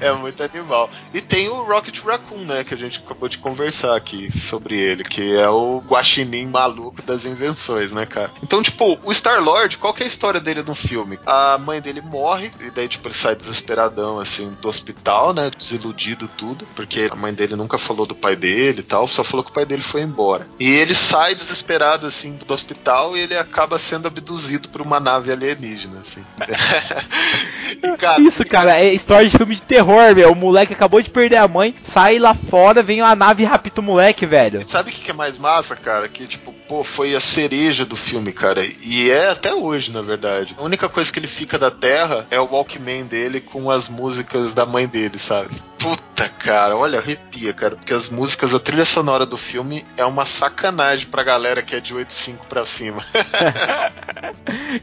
É 0.00 0.12
muito 0.12 0.42
animal. 0.58 0.90
E 1.12 1.20
tem 1.20 1.48
o 1.48 1.62
Rocket 1.62 2.00
Raccoon, 2.00 2.44
né? 2.44 2.64
Que 2.64 2.74
a 2.74 2.76
gente 2.76 3.00
acabou 3.04 3.28
de 3.28 3.38
conversar 3.38 3.96
aqui 3.96 4.30
sobre 4.38 4.78
ele, 4.78 5.04
que 5.04 5.36
é 5.36 5.48
o 5.48 5.78
guaxinim 5.78 6.46
maluco 6.46 7.02
das 7.02 7.24
invenções, 7.24 7.92
né, 7.92 8.04
cara? 8.06 8.30
Então, 8.42 8.62
tipo, 8.62 8.98
o 9.02 9.12
Star-Lord, 9.12 9.78
qual 9.78 9.94
que 9.94 10.02
é 10.02 10.06
a 10.06 10.08
história 10.08 10.40
dele 10.40 10.62
no 10.62 10.74
filme? 10.74 11.18
A 11.24 11.58
mãe 11.58 11.80
dele 11.80 12.00
morre, 12.00 12.52
e 12.60 12.70
daí, 12.70 12.88
tipo, 12.88 13.08
ele 13.08 13.14
sai 13.14 13.36
desesperadão, 13.36 14.20
assim, 14.20 14.54
do 14.60 14.68
hospital, 14.68 15.32
né? 15.32 15.50
Desiludido 15.56 16.28
tudo, 16.36 16.66
porque 16.74 17.08
a 17.10 17.16
mãe 17.16 17.32
dele 17.32 17.56
nunca 17.56 17.78
falou 17.78 18.06
do 18.06 18.14
pai 18.14 18.36
dele 18.36 18.80
e 18.80 18.84
tal, 18.84 19.08
só 19.08 19.24
falou 19.24 19.44
que 19.44 19.50
o 19.50 19.54
pai 19.54 19.64
dele 19.64 19.82
foi 19.82 20.02
embora. 20.02 20.46
E 20.58 20.68
ele 20.68 20.94
sai 20.94 21.34
desesperado, 21.34 22.06
assim, 22.06 22.32
do 22.32 22.52
hospital 22.52 23.16
e 23.16 23.20
ele 23.20 23.36
acaba 23.36 23.78
sendo 23.78 24.08
abduzido 24.08 24.68
por 24.68 24.80
uma 24.80 25.00
nave 25.00 25.32
alienígena, 25.32 26.00
assim. 26.00 26.24
Cara, 27.98 28.20
Isso, 28.22 28.44
cara, 28.46 28.80
é 28.80 28.92
história 28.92 29.28
de 29.28 29.36
filme 29.36 29.54
de 29.54 29.62
terror, 29.62 30.14
meu. 30.14 30.32
O 30.32 30.34
moleque 30.48 30.72
acabou 30.72 31.02
de 31.02 31.10
perder 31.10 31.36
a 31.36 31.46
mãe, 31.46 31.74
sai 31.82 32.18
lá 32.18 32.34
fora, 32.34 32.82
vem 32.82 33.02
uma 33.02 33.14
nave 33.14 33.42
e 33.42 33.46
rapta 33.46 33.80
o 33.80 33.84
moleque, 33.84 34.24
velho. 34.24 34.60
E 34.60 34.64
sabe 34.64 34.90
o 34.90 34.92
que 34.92 35.02
que 35.02 35.10
é 35.10 35.14
mais 35.14 35.36
massa, 35.36 35.76
cara? 35.76 36.08
Que, 36.08 36.26
tipo, 36.26 36.52
pô, 36.66 36.82
foi 36.82 37.14
a 37.14 37.20
cereja 37.20 37.84
do 37.84 37.96
filme, 37.96 38.32
cara. 38.32 38.66
E 38.82 39.10
é 39.10 39.30
até 39.30 39.54
hoje, 39.54 39.92
na 39.92 40.00
verdade. 40.00 40.54
A 40.58 40.62
única 40.62 40.88
coisa 40.88 41.12
que 41.12 41.18
ele 41.18 41.26
fica 41.26 41.58
da 41.58 41.70
Terra 41.70 42.26
é 42.30 42.40
o 42.40 42.46
Walkman 42.46 43.04
dele 43.04 43.40
com 43.40 43.70
as 43.70 43.88
músicas 43.88 44.54
da 44.54 44.64
mãe 44.64 44.86
dele, 44.86 45.18
sabe? 45.18 45.54
Puta, 45.78 46.28
cara, 46.28 46.76
olha, 46.76 46.98
arrepia, 46.98 47.52
cara. 47.52 47.76
Porque 47.76 47.94
as 47.94 48.08
músicas, 48.08 48.54
a 48.54 48.58
trilha 48.58 48.84
sonora 48.84 49.24
do 49.24 49.36
filme 49.36 49.86
é 49.96 50.04
uma 50.04 50.26
sacanagem 50.26 51.06
pra 51.06 51.22
galera 51.22 51.62
que 51.62 51.76
é 51.76 51.80
de 51.80 51.94
8.5 51.94 52.38
pra 52.48 52.66
cima. 52.66 53.04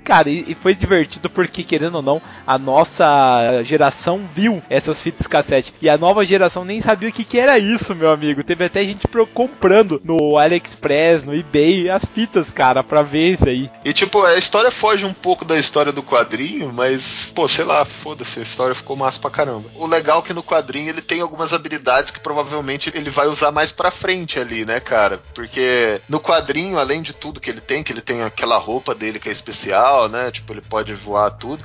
Cara, 0.03 0.29
e, 0.29 0.45
e 0.47 0.55
foi 0.55 0.75
divertido 0.75 1.29
porque, 1.29 1.63
querendo 1.63 1.95
ou 1.95 2.01
não, 2.01 2.21
a 2.45 2.57
nossa 2.57 3.63
geração 3.63 4.27
viu 4.33 4.61
essas 4.69 4.99
fitas 4.99 5.27
cassete. 5.27 5.73
E 5.81 5.89
a 5.89 5.97
nova 5.97 6.25
geração 6.25 6.63
nem 6.63 6.81
sabia 6.81 7.09
o 7.09 7.11
que, 7.11 7.23
que 7.23 7.39
era 7.39 7.57
isso, 7.57 7.95
meu 7.95 8.09
amigo. 8.09 8.43
Teve 8.43 8.65
até 8.65 8.83
gente 8.83 9.07
comprando 9.33 10.01
no 10.03 10.37
AliExpress, 10.37 11.23
no 11.23 11.35
eBay, 11.35 11.89
as 11.89 12.05
fitas, 12.05 12.51
cara, 12.51 12.83
pra 12.83 13.01
ver 13.01 13.33
isso 13.33 13.49
aí. 13.49 13.69
E, 13.83 13.93
tipo, 13.93 14.23
a 14.23 14.37
história 14.37 14.71
foge 14.71 15.05
um 15.05 15.13
pouco 15.13 15.43
da 15.43 15.57
história 15.57 15.91
do 15.91 16.03
quadrinho, 16.03 16.71
mas, 16.73 17.31
pô, 17.33 17.47
sei 17.47 17.65
lá, 17.65 17.83
foda-se, 17.85 18.39
a 18.39 18.43
história 18.43 18.75
ficou 18.75 18.95
massa 18.95 19.19
pra 19.19 19.29
caramba. 19.29 19.69
O 19.75 19.85
legal 19.85 20.19
é 20.19 20.21
que 20.21 20.33
no 20.33 20.43
quadrinho 20.43 20.84
ele 20.89 21.01
tem 21.01 21.21
algumas 21.21 21.53
habilidades 21.53 22.11
que 22.11 22.19
provavelmente 22.19 22.91
ele 22.93 23.09
vai 23.09 23.27
usar 23.27 23.51
mais 23.51 23.71
pra 23.71 23.91
frente 23.91 24.39
ali, 24.39 24.65
né, 24.65 24.79
cara? 24.79 25.21
Porque 25.33 26.01
no 26.07 26.19
quadrinho, 26.19 26.77
além 26.77 27.01
de 27.01 27.13
tudo 27.13 27.39
que 27.39 27.49
ele 27.49 27.61
tem, 27.61 27.83
que 27.83 27.91
ele 27.91 28.01
tem 28.01 28.23
aquela 28.23 28.57
roupa 28.57 28.93
dele 28.95 29.19
que 29.19 29.29
é 29.29 29.31
especial, 29.31 30.07
né? 30.09 30.31
Tipo, 30.31 30.53
ele 30.53 30.61
pode 30.61 30.93
voar 30.93 31.31
tudo. 31.31 31.63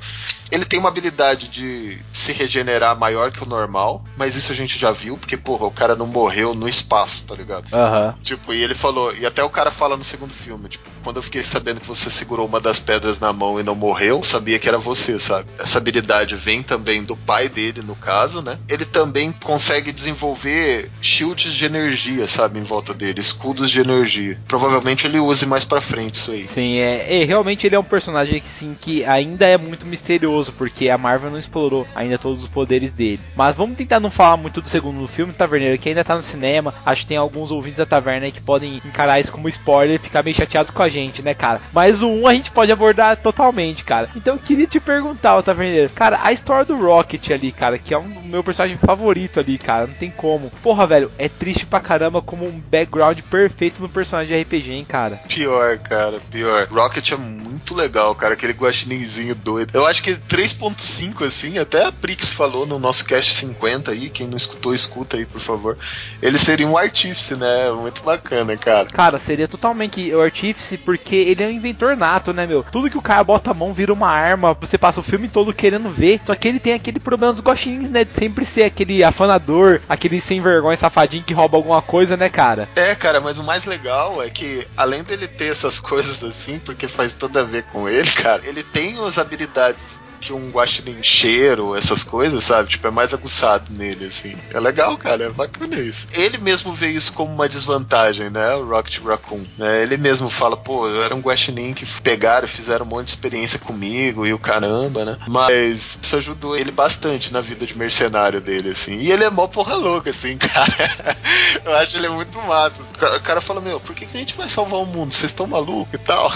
Ele 0.51 0.65
tem 0.65 0.79
uma 0.79 0.89
habilidade 0.89 1.49
de 1.49 1.99
se 2.13 2.33
regenerar 2.33 2.99
maior 2.99 3.31
que 3.31 3.43
o 3.43 3.47
normal, 3.47 4.05
mas 4.17 4.37
isso 4.37 4.53
a 4.53 4.55
gente 4.55 4.79
já 4.79 4.91
viu, 4.93 5.17
porque, 5.17 5.37
porra, 5.37 5.67
o 5.67 5.71
cara 5.71 5.95
não 5.95 6.07
morreu 6.07 6.55
no 6.55 6.69
espaço, 6.69 7.25
tá 7.27 7.35
ligado? 7.35 7.67
Aham. 7.73 8.15
Tipo, 8.23 8.53
e 8.53 8.63
ele 8.63 8.75
falou, 8.75 9.15
e 9.15 9.25
até 9.25 9.43
o 9.43 9.51
cara 9.51 9.71
fala 9.71 9.97
no 9.97 10.05
segundo 10.05 10.35
filme, 10.35 10.69
tipo, 10.69 10.89
quando 11.03 11.17
eu 11.17 11.23
fiquei 11.23 11.43
sabendo 11.43 11.81
que 11.81 11.89
você 11.89 12.11
segurou 12.11 12.47
uma 12.47 12.61
das 12.61 12.79
pedras 12.79 13.19
na 13.19 13.33
mão 13.33 13.59
e 13.61 13.63
não 13.63 13.75
morreu, 13.75 14.17
eu 14.17 14.23
sabia 14.23 14.59
que 14.59 14.69
era 14.69 14.79
você, 14.79 15.19
sabe? 15.19 15.49
Essa 15.59 15.79
habilidade 15.79 16.35
vem 16.35 16.63
também 16.63 17.03
do 17.03 17.17
pai 17.17 17.49
dele, 17.49 17.83
no 17.83 17.95
caso, 17.95 18.43
né? 18.43 18.59
Ele 18.69 18.85
também 18.85 19.33
consegue 19.33 19.93
desenvolver 19.93 20.91
shields 21.01 21.55
de 21.55 21.65
energia, 21.65 22.27
sabe, 22.27 22.59
em 22.59 22.63
volta 22.63 22.93
dele, 22.93 23.21
escudos 23.21 23.71
de 23.71 23.81
energia. 23.81 24.39
Provavelmente 24.49 25.07
ele 25.07 25.19
use 25.19 25.47
mais 25.47 25.65
pra 25.65 25.81
frente 25.81 26.17
isso 26.17 26.31
aí. 26.33 26.49
Sim, 26.49 26.79
é, 26.79 27.23
é, 27.23 27.25
realmente 27.25 27.67
ele 27.67 27.77
é 27.77 27.79
um 27.79 27.85
personagem 27.85 28.41
que 28.41 28.49
sim 28.49 28.77
que 28.79 29.05
ainda 29.05 29.47
é 29.47 29.57
muito 29.57 29.87
misterioso, 29.87 30.40
porque 30.49 30.89
a 30.89 30.97
Marvel 30.97 31.31
não 31.31 31.39
explorou 31.39 31.87
ainda 31.95 32.17
todos 32.17 32.43
os 32.43 32.49
poderes 32.49 32.93
dele. 32.93 33.21
Mas 33.37 33.57
vamos 33.57 33.77
tentar 33.77 34.01
não 34.01 34.11
falar 34.11 34.37
muito 34.37 34.63
do 34.63 34.69
segundo 34.69 35.07
filme, 35.09 35.33
Taverneiro, 35.33 35.79
que 35.79 35.89
ainda 35.89 36.05
tá 36.05 36.15
no 36.15 36.23
cinema. 36.23 36.73
Acho 36.87 37.03
que 37.03 37.09
tem 37.09 37.17
alguns 37.17 37.51
ouvintes 37.51 37.79
da 37.79 37.87
taverna 37.87 38.31
que 38.31 38.41
podem 38.41 38.81
encarar 38.85 39.21
isso 39.21 39.33
como 39.33 39.49
spoiler 39.49 39.97
e 39.97 40.03
ficar 40.03 40.23
meio 40.23 40.37
chateados 40.37 40.71
com 40.71 40.83
a 40.83 40.89
gente, 40.89 41.23
né, 41.23 41.35
cara? 41.35 41.61
Mas 41.73 42.03
o 42.03 42.09
1 42.09 42.27
a 42.27 42.35
gente 42.35 42.51
pode 42.51 42.73
abordar 42.73 43.17
totalmente, 43.17 43.85
cara. 43.85 44.09
Então 44.15 44.35
eu 44.37 44.41
queria 44.41 44.67
te 44.67 44.79
perguntar, 44.79 45.43
Taverneiro, 45.43 45.91
cara, 45.91 46.21
a 46.23 46.33
história 46.33 46.65
do 46.65 46.77
Rocket 46.77 47.31
ali, 47.31 47.51
cara, 47.53 47.79
que 47.79 47.93
é 47.93 47.99
um 47.99 48.23
meu 48.23 48.45
personagem 48.45 48.79
favorito 48.79 49.41
ali, 49.41 49.59
cara, 49.59 49.87
não 49.87 49.95
tem 49.95 50.11
como. 50.11 50.51
Porra, 50.63 50.87
velho, 50.87 51.11
é 51.19 51.29
triste 51.29 51.67
pra 51.67 51.81
caramba 51.81 52.23
como 52.23 52.47
um 52.47 52.61
background 52.71 53.19
perfeito 53.23 53.83
no 53.83 53.89
personagem 53.89 54.37
de 54.37 54.43
RPG, 54.43 54.73
hein, 54.73 54.85
cara. 54.87 55.21
Pior, 55.29 55.79
cara, 55.79 56.21
pior. 56.31 56.69
Rocket 56.71 57.13
é 57.13 57.17
muito 57.17 57.75
legal, 57.75 58.15
cara, 58.15 58.35
aquele 58.35 58.53
guaxininzinho 58.53 59.35
doido. 59.35 59.71
Eu 59.75 59.87
acho 59.87 60.03
que 60.03 60.15
3.5, 60.31 61.27
assim, 61.27 61.59
até 61.59 61.85
a 61.85 61.91
Prix 61.91 62.29
falou 62.29 62.65
no 62.65 62.79
nosso 62.79 63.05
cast 63.05 63.35
50 63.35 63.91
aí, 63.91 64.09
quem 64.09 64.29
não 64.29 64.37
escutou, 64.37 64.73
escuta 64.73 65.17
aí, 65.17 65.27
por 65.27 65.41
favor. 65.41 65.77
Ele 66.23 66.39
seria 66.39 66.69
um 66.69 66.79
artífice, 66.79 67.35
né? 67.35 67.69
Muito 67.73 68.01
bacana, 68.03 68.57
cara. 68.57 68.89
Cara, 68.91 69.19
seria 69.19 69.49
totalmente 69.49 70.15
o 70.15 70.21
artífice, 70.21 70.79
porque 70.79 71.17
ele 71.17 71.43
é 71.43 71.49
um 71.49 71.51
inventor 71.51 71.97
nato, 71.97 72.33
né, 72.33 72.47
meu? 72.47 72.63
Tudo 72.63 72.89
que 72.89 72.97
o 72.97 73.03
cara 73.03 73.25
bota 73.25 73.51
a 73.51 73.55
mão 73.55 73.75
vira 73.75 73.93
uma 73.93 74.09
arma, 74.09 74.55
você 74.55 74.79
passa 74.79 75.01
o 75.01 75.03
filme 75.03 75.29
todo 75.29 75.53
querendo 75.53 75.91
ver, 75.91 76.21
só 76.25 76.33
que 76.37 76.47
ele 76.47 76.61
tem 76.61 76.75
aquele 76.75 77.01
problema 77.01 77.33
dos 77.33 77.43
gostinhos, 77.43 77.91
né, 77.91 78.05
de 78.05 78.15
sempre 78.15 78.45
ser 78.45 78.63
aquele 78.63 79.03
afanador, 79.03 79.81
aquele 79.89 80.21
sem 80.21 80.41
vergonha 80.41 80.77
safadinho 80.77 81.25
que 81.25 81.35
rouba 81.35 81.57
alguma 81.57 81.83
coisa, 81.83 82.17
né, 82.17 82.29
cara? 82.29 82.69
É, 82.77 82.95
cara, 82.95 83.21
mas 83.21 83.37
o 83.37 83.43
mais 83.43 83.65
legal 83.65 84.23
é 84.23 84.31
que, 84.31 84.65
além 84.77 85.03
dele 85.03 85.27
ter 85.27 85.51
essas 85.51 85.81
coisas 85.83 86.23
assim, 86.23 86.61
porque 86.61 86.87
faz 86.87 87.13
tudo 87.15 87.37
a 87.37 87.43
ver 87.43 87.65
com 87.65 87.89
ele, 87.89 88.11
cara, 88.13 88.43
ele 88.47 88.63
tem 88.63 89.05
as 89.05 89.19
habilidades 89.19 90.01
que 90.21 90.33
um 90.33 90.51
guaxinim 90.51 91.03
cheiro, 91.03 91.75
essas 91.75 92.03
coisas, 92.03 92.45
sabe? 92.45 92.71
Tipo, 92.71 92.89
é 92.89 92.91
mais 92.91 93.15
aguçado 93.15 93.73
nele, 93.73 94.07
assim. 94.07 94.37
É 94.51 94.61
legal, 94.61 94.97
cara, 94.97 95.25
é 95.25 95.31
bacana 95.31 95.79
isso. 95.79 96.07
Ele 96.13 96.39
mesmo 96.39 96.73
vê 96.73 96.89
isso 96.89 97.13
como 97.13 97.33
uma 97.33 97.49
desvantagem, 97.49 98.31
né? 98.31 98.55
O 98.55 98.69
Rocket 98.69 99.01
Raccoon. 99.03 99.45
Né? 99.57 99.83
Ele 99.83 99.97
mesmo 99.97 100.29
fala, 100.29 100.57
pô, 100.57 100.89
eu 100.89 101.03
era 101.03 101.15
um 101.15 101.21
guaxinim 101.21 101.73
que 101.73 101.87
pegaram 102.03 102.47
fizeram 102.47 102.85
um 102.85 102.89
monte 102.89 103.07
de 103.07 103.13
experiência 103.13 103.59
comigo 103.59 104.27
e 104.27 104.33
o 104.33 104.39
caramba, 104.39 105.05
né? 105.05 105.17
Mas 105.27 105.99
isso 106.03 106.17
ajudou 106.17 106.57
ele 106.57 106.71
bastante 106.71 107.33
na 107.33 107.41
vida 107.41 107.65
de 107.65 107.77
mercenário 107.77 108.41
dele, 108.41 108.71
assim. 108.71 108.97
E 108.97 109.11
ele 109.11 109.25
é 109.25 109.31
mó 109.31 109.47
porra 109.47 109.75
louca, 109.75 110.11
assim, 110.11 110.37
cara. 110.39 111.17
eu 111.65 111.75
acho 111.77 111.97
ele 111.97 112.09
muito 112.09 112.37
massa. 112.43 112.77
O 112.83 113.21
cara, 113.21 113.41
fala, 113.41 113.61
meu, 113.61 113.81
por 113.81 113.95
que, 113.95 114.07
que 114.07 114.17
a 114.17 114.21
gente 114.21 114.35
vai 114.35 114.49
salvar 114.49 114.81
o 114.81 114.87
mundo? 114.87 115.15
Vocês 115.15 115.31
estão 115.33 115.47
malucos 115.47 115.95
e 115.95 115.99
tal? 115.99 116.31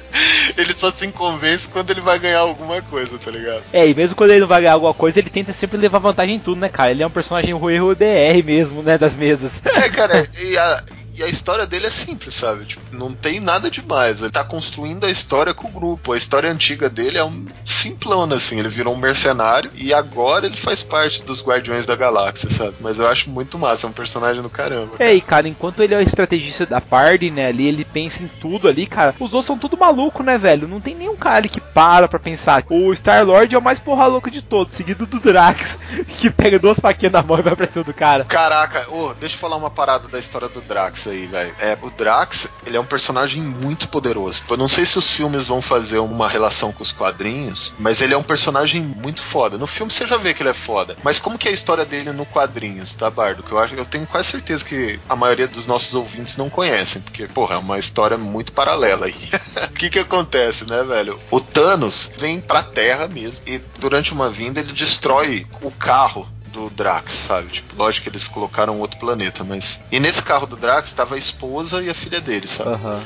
ele 0.56 0.74
só 0.74 0.90
se 0.90 1.06
convence 1.08 1.68
quando 1.68 1.90
ele 1.90 2.00
vai 2.00 2.18
ganhar 2.18 2.40
alguma 2.40 2.80
coisa, 2.82 3.14
tá 3.26 3.32
ligado? 3.32 3.62
É, 3.72 3.88
e 3.88 3.92
mesmo 3.92 4.14
quando 4.14 4.30
ele 4.30 4.40
não 4.40 4.46
vai 4.46 4.60
ganhar 4.60 4.74
alguma 4.74 4.94
coisa, 4.94 5.18
ele 5.18 5.28
tenta 5.28 5.52
sempre 5.52 5.76
levar 5.76 5.98
vantagem 5.98 6.36
em 6.36 6.38
tudo, 6.38 6.60
né, 6.60 6.68
cara? 6.68 6.92
Ele 6.92 7.02
é 7.02 7.06
um 7.06 7.10
personagem 7.10 7.52
ruim 7.52 7.80
BR 7.94 8.44
mesmo, 8.44 8.82
né, 8.82 8.96
das 8.96 9.16
mesas. 9.16 9.60
É, 9.64 9.88
cara, 9.88 10.28
e 10.40 10.56
a, 10.56 10.82
e 11.16 11.22
a 11.22 11.28
história 11.28 11.66
dele 11.66 11.86
é 11.86 11.90
simples, 11.90 12.34
sabe? 12.34 12.66
Tipo, 12.66 12.94
não 12.94 13.14
tem 13.14 13.40
nada 13.40 13.70
demais. 13.70 14.20
Ele 14.20 14.30
tá 14.30 14.44
construindo 14.44 15.06
a 15.06 15.10
história 15.10 15.54
com 15.54 15.66
o 15.66 15.70
grupo. 15.70 16.12
A 16.12 16.16
história 16.16 16.50
antiga 16.50 16.90
dele 16.90 17.16
é 17.16 17.24
um 17.24 17.46
simplona, 17.64 18.36
assim. 18.36 18.58
Ele 18.58 18.68
virou 18.68 18.92
um 18.92 18.98
mercenário 18.98 19.70
e 19.74 19.94
agora 19.94 20.44
ele 20.44 20.56
faz 20.56 20.82
parte 20.82 21.22
dos 21.22 21.42
Guardiões 21.42 21.86
da 21.86 21.96
Galáxia, 21.96 22.50
sabe? 22.50 22.76
Mas 22.80 22.98
eu 22.98 23.06
acho 23.06 23.30
muito 23.30 23.58
massa, 23.58 23.86
é 23.86 23.90
um 23.90 23.94
personagem 23.94 24.42
do 24.42 24.50
caramba. 24.50 24.92
É, 24.98 25.14
e 25.14 25.20
cara, 25.22 25.48
enquanto 25.48 25.82
ele 25.82 25.94
é 25.94 25.98
o 25.98 26.02
estrategista 26.02 26.66
da 26.66 26.82
party, 26.82 27.30
né, 27.30 27.46
ali, 27.46 27.66
ele 27.66 27.84
pensa 27.84 28.22
em 28.22 28.28
tudo 28.28 28.68
ali, 28.68 28.86
cara, 28.86 29.14
os 29.18 29.32
outros 29.32 29.46
são 29.46 29.58
tudo 29.58 29.76
maluco, 29.76 30.22
né, 30.22 30.36
velho? 30.36 30.68
Não 30.68 30.80
tem 30.82 30.94
nenhum 30.94 31.16
cara 31.16 31.38
ali 31.38 31.48
que 31.48 31.60
para 31.60 32.08
pra 32.08 32.18
pensar. 32.18 32.62
O 32.68 32.92
Star-Lord 32.92 33.54
é 33.54 33.58
o 33.58 33.62
mais 33.62 33.78
porra 33.78 34.06
louco 34.06 34.30
de 34.30 34.42
todos, 34.42 34.74
seguido 34.74 35.06
do 35.06 35.18
Drax, 35.18 35.78
que 36.20 36.28
pega 36.28 36.58
duas 36.58 36.78
faquinhas 36.78 37.12
na 37.12 37.22
mão 37.22 37.38
e 37.38 37.42
vai 37.42 37.56
pra 37.56 37.66
cima 37.66 37.84
do 37.84 37.94
cara. 37.94 38.24
Caraca, 38.24 38.86
ô, 38.90 39.14
deixa 39.14 39.34
eu 39.34 39.40
falar 39.40 39.56
uma 39.56 39.70
parada 39.70 40.08
da 40.08 40.18
história 40.18 40.48
do 40.48 40.60
Drax 40.60 41.05
aí, 41.10 41.26
velho. 41.26 41.54
É, 41.58 41.76
o 41.80 41.90
Drax, 41.90 42.48
ele 42.66 42.76
é 42.76 42.80
um 42.80 42.86
personagem 42.86 43.42
muito 43.42 43.88
poderoso. 43.88 44.44
Eu 44.48 44.56
não 44.56 44.68
sei 44.68 44.84
se 44.84 44.98
os 44.98 45.10
filmes 45.10 45.46
vão 45.46 45.62
fazer 45.62 45.98
uma 45.98 46.28
relação 46.28 46.72
com 46.72 46.82
os 46.82 46.92
quadrinhos, 46.92 47.72
mas 47.78 48.00
ele 48.00 48.14
é 48.14 48.16
um 48.16 48.22
personagem 48.22 48.80
muito 48.80 49.22
foda. 49.22 49.58
No 49.58 49.66
filme 49.66 49.92
você 49.92 50.06
já 50.06 50.16
vê 50.16 50.34
que 50.34 50.42
ele 50.42 50.50
é 50.50 50.54
foda. 50.54 50.96
Mas 51.02 51.18
como 51.18 51.38
que 51.38 51.48
é 51.48 51.50
a 51.50 51.54
história 51.54 51.84
dele 51.84 52.12
no 52.12 52.26
quadrinhos, 52.26 52.94
tá, 52.94 53.10
Bardo? 53.10 53.42
Que 53.42 53.52
eu 53.52 53.58
acho, 53.58 53.74
eu 53.74 53.84
tenho 53.84 54.06
quase 54.06 54.30
certeza 54.30 54.64
que 54.64 54.98
a 55.08 55.16
maioria 55.16 55.46
dos 55.46 55.66
nossos 55.66 55.94
ouvintes 55.94 56.36
não 56.36 56.50
conhecem, 56.50 57.00
porque, 57.02 57.26
porra, 57.26 57.54
é 57.54 57.58
uma 57.58 57.78
história 57.78 58.18
muito 58.18 58.52
paralela 58.52 59.06
aí. 59.06 59.16
O 59.66 59.78
que 59.78 59.90
que 59.90 59.98
acontece, 59.98 60.64
né, 60.68 60.82
velho? 60.82 61.20
O 61.30 61.38
Thanos 61.38 62.10
vem 62.16 62.40
pra 62.40 62.62
Terra 62.62 63.06
mesmo 63.06 63.40
e 63.46 63.60
durante 63.78 64.12
uma 64.12 64.30
vinda 64.30 64.60
ele 64.60 64.72
destrói 64.72 65.46
o 65.60 65.70
carro 65.70 66.26
do 66.56 66.70
Drax, 66.70 67.12
sabe? 67.12 67.48
Tipo, 67.52 67.76
lógico 67.76 68.04
que 68.04 68.08
eles 68.08 68.26
colocaram 68.26 68.80
outro 68.80 68.98
planeta, 68.98 69.44
mas. 69.44 69.78
E 69.92 70.00
nesse 70.00 70.22
carro 70.22 70.46
do 70.46 70.56
Drax 70.56 70.92
tava 70.92 71.14
a 71.14 71.18
esposa 71.18 71.82
e 71.82 71.90
a 71.90 71.94
filha 71.94 72.20
dele, 72.20 72.46
sabe? 72.46 72.70
Aham. 72.70 73.02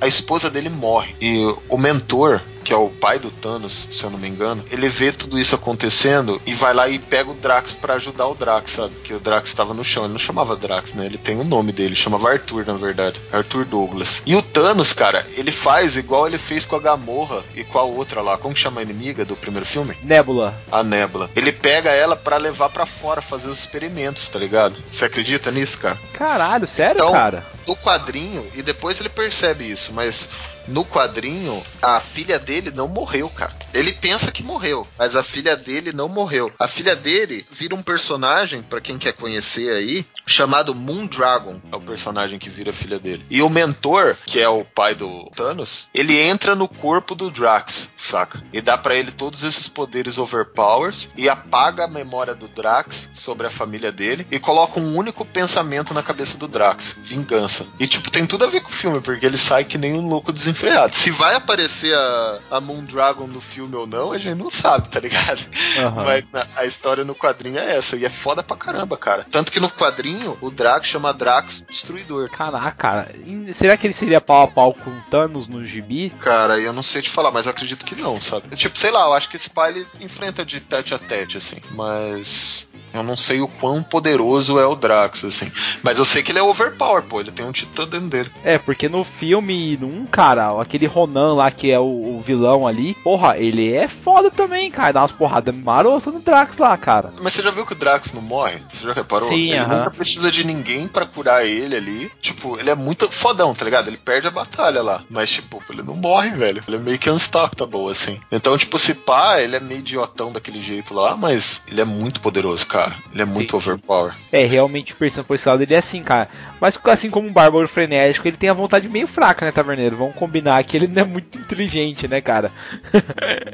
A 0.00 0.06
esposa 0.06 0.50
dele 0.50 0.68
morre. 0.68 1.16
E 1.20 1.42
o 1.68 1.78
mentor, 1.78 2.42
que 2.64 2.72
é 2.72 2.76
o 2.76 2.88
pai 2.88 3.18
do 3.18 3.30
Thanos, 3.30 3.88
se 3.92 4.02
eu 4.04 4.10
não 4.10 4.18
me 4.18 4.28
engano, 4.28 4.64
ele 4.70 4.88
vê 4.88 5.12
tudo 5.12 5.38
isso 5.38 5.54
acontecendo 5.54 6.40
e 6.46 6.54
vai 6.54 6.74
lá 6.74 6.88
e 6.88 6.98
pega 6.98 7.30
o 7.30 7.34
Drax 7.34 7.72
pra 7.72 7.94
ajudar 7.94 8.26
o 8.26 8.34
Drax, 8.34 8.72
sabe? 8.72 8.94
Que 9.02 9.14
o 9.14 9.20
Drax 9.20 9.52
tava 9.54 9.72
no 9.74 9.84
chão. 9.84 10.04
Ele 10.04 10.12
não 10.12 10.18
chamava 10.18 10.56
Drax, 10.56 10.92
né? 10.94 11.06
Ele 11.06 11.18
tem 11.18 11.38
o 11.38 11.44
nome 11.44 11.72
dele, 11.72 11.94
chamava 11.96 12.30
Arthur, 12.30 12.66
na 12.66 12.74
verdade. 12.74 13.20
Arthur 13.32 13.64
Douglas. 13.64 14.22
E 14.26 14.34
o 14.36 14.42
Thanos, 14.42 14.92
cara, 14.92 15.26
ele 15.36 15.50
faz 15.50 15.96
igual 15.96 16.26
ele 16.26 16.38
fez 16.38 16.64
com 16.66 16.76
a 16.76 16.80
Gamorra 16.80 17.42
e 17.54 17.64
com 17.64 17.78
a 17.78 17.82
outra 17.82 18.20
lá. 18.20 18.36
Como 18.38 18.54
que 18.54 18.60
chama 18.60 18.80
a 18.80 18.84
inimiga 18.84 19.24
do 19.24 19.36
primeiro 19.36 19.66
filme? 19.66 19.96
Nebula. 20.02 20.54
A 20.70 20.82
Nebula. 20.82 21.30
Ele 21.34 21.52
pega 21.52 21.90
ela 21.90 22.16
pra 22.16 22.36
levar 22.36 22.68
pra 22.70 22.86
fora, 22.86 23.20
fazer 23.22 23.48
os 23.48 23.58
experimentos, 23.58 24.28
tá 24.28 24.38
ligado? 24.38 24.76
Você 24.90 25.04
acredita 25.04 25.50
nisso, 25.50 25.78
cara? 25.78 25.98
Caralho, 26.12 26.68
sério, 26.68 26.96
Então- 26.98 27.12
cara? 27.12 27.44
no 27.66 27.76
quadrinho, 27.76 28.46
e 28.54 28.62
depois 28.62 28.98
ele 28.98 29.08
percebe 29.08 29.70
isso, 29.70 29.92
mas 29.92 30.28
no 30.66 30.84
quadrinho, 30.84 31.62
a 31.82 32.00
filha 32.00 32.38
dele 32.38 32.70
não 32.70 32.88
morreu, 32.88 33.28
cara. 33.28 33.54
Ele 33.72 33.92
pensa 33.92 34.32
que 34.32 34.42
morreu, 34.42 34.86
mas 34.98 35.14
a 35.14 35.22
filha 35.22 35.56
dele 35.56 35.92
não 35.92 36.08
morreu. 36.08 36.52
A 36.58 36.66
filha 36.66 36.96
dele 36.96 37.46
vira 37.50 37.74
um 37.74 37.82
personagem, 37.82 38.62
pra 38.62 38.80
quem 38.80 38.98
quer 38.98 39.12
conhecer 39.12 39.70
aí, 39.74 40.04
chamado 40.26 40.74
Moondragon. 40.74 41.60
É 41.70 41.76
o 41.76 41.80
personagem 41.80 42.38
que 42.38 42.50
vira 42.50 42.70
a 42.70 42.74
filha 42.74 42.98
dele. 42.98 43.24
E 43.30 43.42
o 43.42 43.48
mentor, 43.48 44.16
que 44.26 44.40
é 44.40 44.48
o 44.48 44.64
pai 44.64 44.94
do 44.94 45.30
Thanos, 45.36 45.88
ele 45.94 46.18
entra 46.18 46.54
no 46.54 46.68
corpo 46.68 47.14
do 47.14 47.30
Drax, 47.30 47.88
saca? 47.96 48.42
E 48.52 48.60
dá 48.60 48.76
pra 48.76 48.94
ele 48.94 49.10
todos 49.10 49.44
esses 49.44 49.68
poderes 49.68 50.18
overpowers 50.18 51.08
e 51.16 51.28
apaga 51.28 51.84
a 51.84 51.88
memória 51.88 52.34
do 52.34 52.48
Drax 52.48 53.08
sobre 53.14 53.46
a 53.46 53.50
família 53.50 53.92
dele 53.92 54.26
e 54.30 54.38
coloca 54.38 54.80
um 54.80 54.96
único 54.96 55.24
pensamento 55.24 55.94
na 55.94 56.02
cabeça 56.02 56.36
do 56.36 56.48
Drax, 56.48 56.96
vingança. 57.02 57.66
E 57.78 57.86
tipo, 57.86 58.10
tem 58.10 58.26
tudo 58.26 58.44
a 58.44 58.48
ver 58.48 58.60
com 58.60 58.70
o 58.70 58.74
filme, 58.74 59.00
porque 59.00 59.24
ele 59.24 59.36
sai 59.36 59.64
que 59.64 59.78
nem 59.78 59.94
um 59.94 60.08
louco 60.08 60.32
desenfreado. 60.52 60.94
Se 60.94 61.10
vai 61.10 61.34
aparecer 61.34 61.94
a, 61.94 62.38
a 62.52 62.60
Moondragon 62.60 63.26
no 63.26 63.40
filme 63.40 63.74
ou 63.76 63.86
não, 63.86 64.12
a 64.12 64.18
gente 64.18 64.36
não 64.38 64.50
sabe, 64.50 64.88
tá 64.88 65.00
ligado? 65.00 65.44
Aham. 65.78 66.04
Mas 66.04 66.30
na- 66.32 66.46
a 66.56 66.64
história 66.64 67.04
no 67.04 67.14
quadrinho 67.14 67.58
é 67.58 67.76
essa, 67.76 67.96
e 67.96 68.04
é 68.04 68.08
foda 68.10 68.42
pra 68.42 68.56
caramba, 68.56 68.96
cara. 68.96 69.26
Tanto 69.30 69.50
que 69.52 69.60
no 69.60 69.70
quadrinho, 69.70 70.36
o 70.40 70.50
Drax 70.50 70.86
chama 70.88 71.12
Drax 71.12 71.64
Destruidor. 71.68 72.30
Caraca, 72.30 72.72
cara. 72.72 73.08
Será 73.54 73.76
que 73.76 73.86
ele 73.86 73.94
seria 73.94 74.20
pau 74.20 74.42
a 74.42 74.48
pau 74.48 74.74
com 74.74 74.90
o 74.90 75.00
Thanos 75.10 75.48
no 75.48 75.64
gibi? 75.64 76.10
Cara, 76.20 76.58
eu 76.58 76.72
não 76.72 76.82
sei 76.82 77.02
te 77.02 77.10
falar, 77.10 77.30
mas 77.30 77.46
eu 77.46 77.50
acredito 77.52 77.84
que 77.84 77.94
não, 77.94 78.20
sabe? 78.20 78.54
Tipo, 78.56 78.78
sei 78.78 78.90
lá, 78.90 79.02
eu 79.06 79.14
acho 79.14 79.28
que 79.28 79.36
esse 79.36 79.50
pai 79.50 79.70
ele 79.70 79.86
enfrenta 80.00 80.44
de 80.44 80.60
tete 80.60 80.94
a 80.94 80.98
tete, 80.98 81.36
assim. 81.36 81.56
Mas. 81.72 82.66
Eu 82.92 83.04
não 83.04 83.16
sei 83.16 83.40
o 83.40 83.46
quão 83.46 83.84
poderoso 83.84 84.58
é 84.58 84.66
o 84.66 84.74
Drax, 84.74 85.24
assim. 85.24 85.50
Mas 85.80 85.98
eu 85.98 86.04
sei 86.04 86.24
que 86.24 86.32
ele 86.32 86.40
é 86.40 86.42
overpower, 86.42 87.02
pô. 87.04 87.20
Ele 87.20 87.30
tem 87.30 87.46
um 87.46 87.52
titã 87.52 87.86
dentro 87.86 88.08
dele. 88.08 88.32
É, 88.42 88.58
porque 88.58 88.88
no 88.88 89.04
filme 89.04 89.78
1, 89.80 90.06
cara, 90.06 90.39
aquele 90.60 90.86
Ronan 90.86 91.34
lá 91.34 91.50
que 91.50 91.70
é 91.70 91.78
o, 91.78 92.16
o 92.16 92.20
vilão 92.20 92.66
ali, 92.66 92.94
porra, 92.94 93.36
ele 93.38 93.72
é 93.72 93.88
foda 93.88 94.30
também, 94.30 94.70
cara. 94.70 94.92
Dá 94.92 95.00
umas 95.00 95.12
porradas 95.12 95.54
marotas 95.54 96.12
no 96.12 96.20
Drax 96.20 96.58
lá, 96.58 96.76
cara. 96.76 97.12
Mas 97.20 97.32
você 97.32 97.42
já 97.42 97.50
viu 97.50 97.66
que 97.66 97.72
o 97.72 97.76
Drax 97.76 98.12
não 98.12 98.22
morre? 98.22 98.62
Você 98.72 98.86
já 98.86 98.92
reparou? 98.92 99.30
Sim, 99.30 99.50
ele 99.50 99.58
aham. 99.58 99.78
nunca 99.78 99.90
precisa 99.90 100.30
de 100.30 100.44
ninguém 100.44 100.86
pra 100.88 101.06
curar 101.06 101.44
ele 101.46 101.76
ali. 101.76 102.10
Tipo, 102.20 102.58
ele 102.58 102.70
é 102.70 102.74
muito 102.74 103.10
fodão, 103.10 103.54
tá 103.54 103.64
ligado? 103.64 103.88
Ele 103.88 103.96
perde 103.96 104.26
a 104.26 104.30
batalha 104.30 104.82
lá. 104.82 105.02
Mas, 105.08 105.30
tipo, 105.30 105.62
ele 105.70 105.82
não 105.82 105.94
morre, 105.96 106.30
velho. 106.30 106.62
Ele 106.66 106.76
é 106.76 106.80
meio 106.80 106.98
que 106.98 107.10
unstoppable, 107.10 107.90
assim. 107.90 108.20
Então, 108.30 108.56
tipo, 108.56 108.78
se 108.78 108.94
pá, 108.94 109.40
ele 109.40 109.56
é 109.56 109.60
meio 109.60 109.80
idiotão 109.80 110.32
daquele 110.32 110.60
jeito 110.62 110.94
lá, 110.94 111.16
mas 111.16 111.60
ele 111.68 111.80
é 111.80 111.84
muito 111.84 112.20
poderoso, 112.20 112.66
cara. 112.66 112.96
Ele 113.12 113.22
é 113.22 113.24
muito 113.24 113.56
Entendi. 113.56 113.70
overpower. 113.70 114.12
É, 114.32 114.44
realmente, 114.44 114.94
pensando 114.94 115.24
por 115.24 115.34
esse 115.34 115.48
lado, 115.48 115.62
ele 115.62 115.74
é 115.74 115.78
assim, 115.78 116.02
cara. 116.02 116.28
Mas 116.60 116.78
assim 116.84 117.10
como 117.10 117.28
um 117.28 117.32
bárbaro 117.32 117.66
frenético, 117.68 118.26
ele 118.26 118.36
tem 118.36 118.48
a 118.48 118.54
vontade 118.54 118.88
meio 118.88 119.06
fraca, 119.06 119.44
né, 119.44 119.52
Taverneiro? 119.52 119.96
Vamos 119.96 120.14
combinar 120.30 120.62
que 120.62 120.76
ele 120.76 120.86
não 120.86 121.02
é 121.02 121.04
muito 121.04 121.36
inteligente, 121.36 122.06
né, 122.06 122.20
cara? 122.20 122.52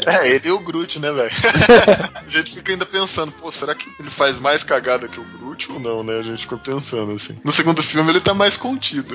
É, 0.07 0.29
ele 0.29 0.49
e 0.49 0.53
o 0.53 0.61
Groot, 0.61 1.01
né, 1.01 1.11
velho? 1.11 1.31
a 2.15 2.29
gente 2.29 2.55
fica 2.55 2.71
ainda 2.71 2.87
pensando, 2.87 3.33
pô, 3.33 3.51
será 3.51 3.75
que 3.75 3.89
ele 3.99 4.09
faz 4.09 4.39
mais 4.39 4.63
cagada 4.63 5.09
que 5.09 5.19
o 5.19 5.25
Groot 5.25 5.73
ou 5.73 5.81
não, 5.81 6.05
né? 6.05 6.21
A 6.21 6.23
gente 6.23 6.43
fica 6.43 6.57
pensando 6.57 7.13
assim. 7.13 7.37
No 7.43 7.51
segundo 7.51 7.83
filme 7.83 8.13
ele 8.13 8.21
tá 8.21 8.33
mais 8.33 8.57
contido. 8.57 9.15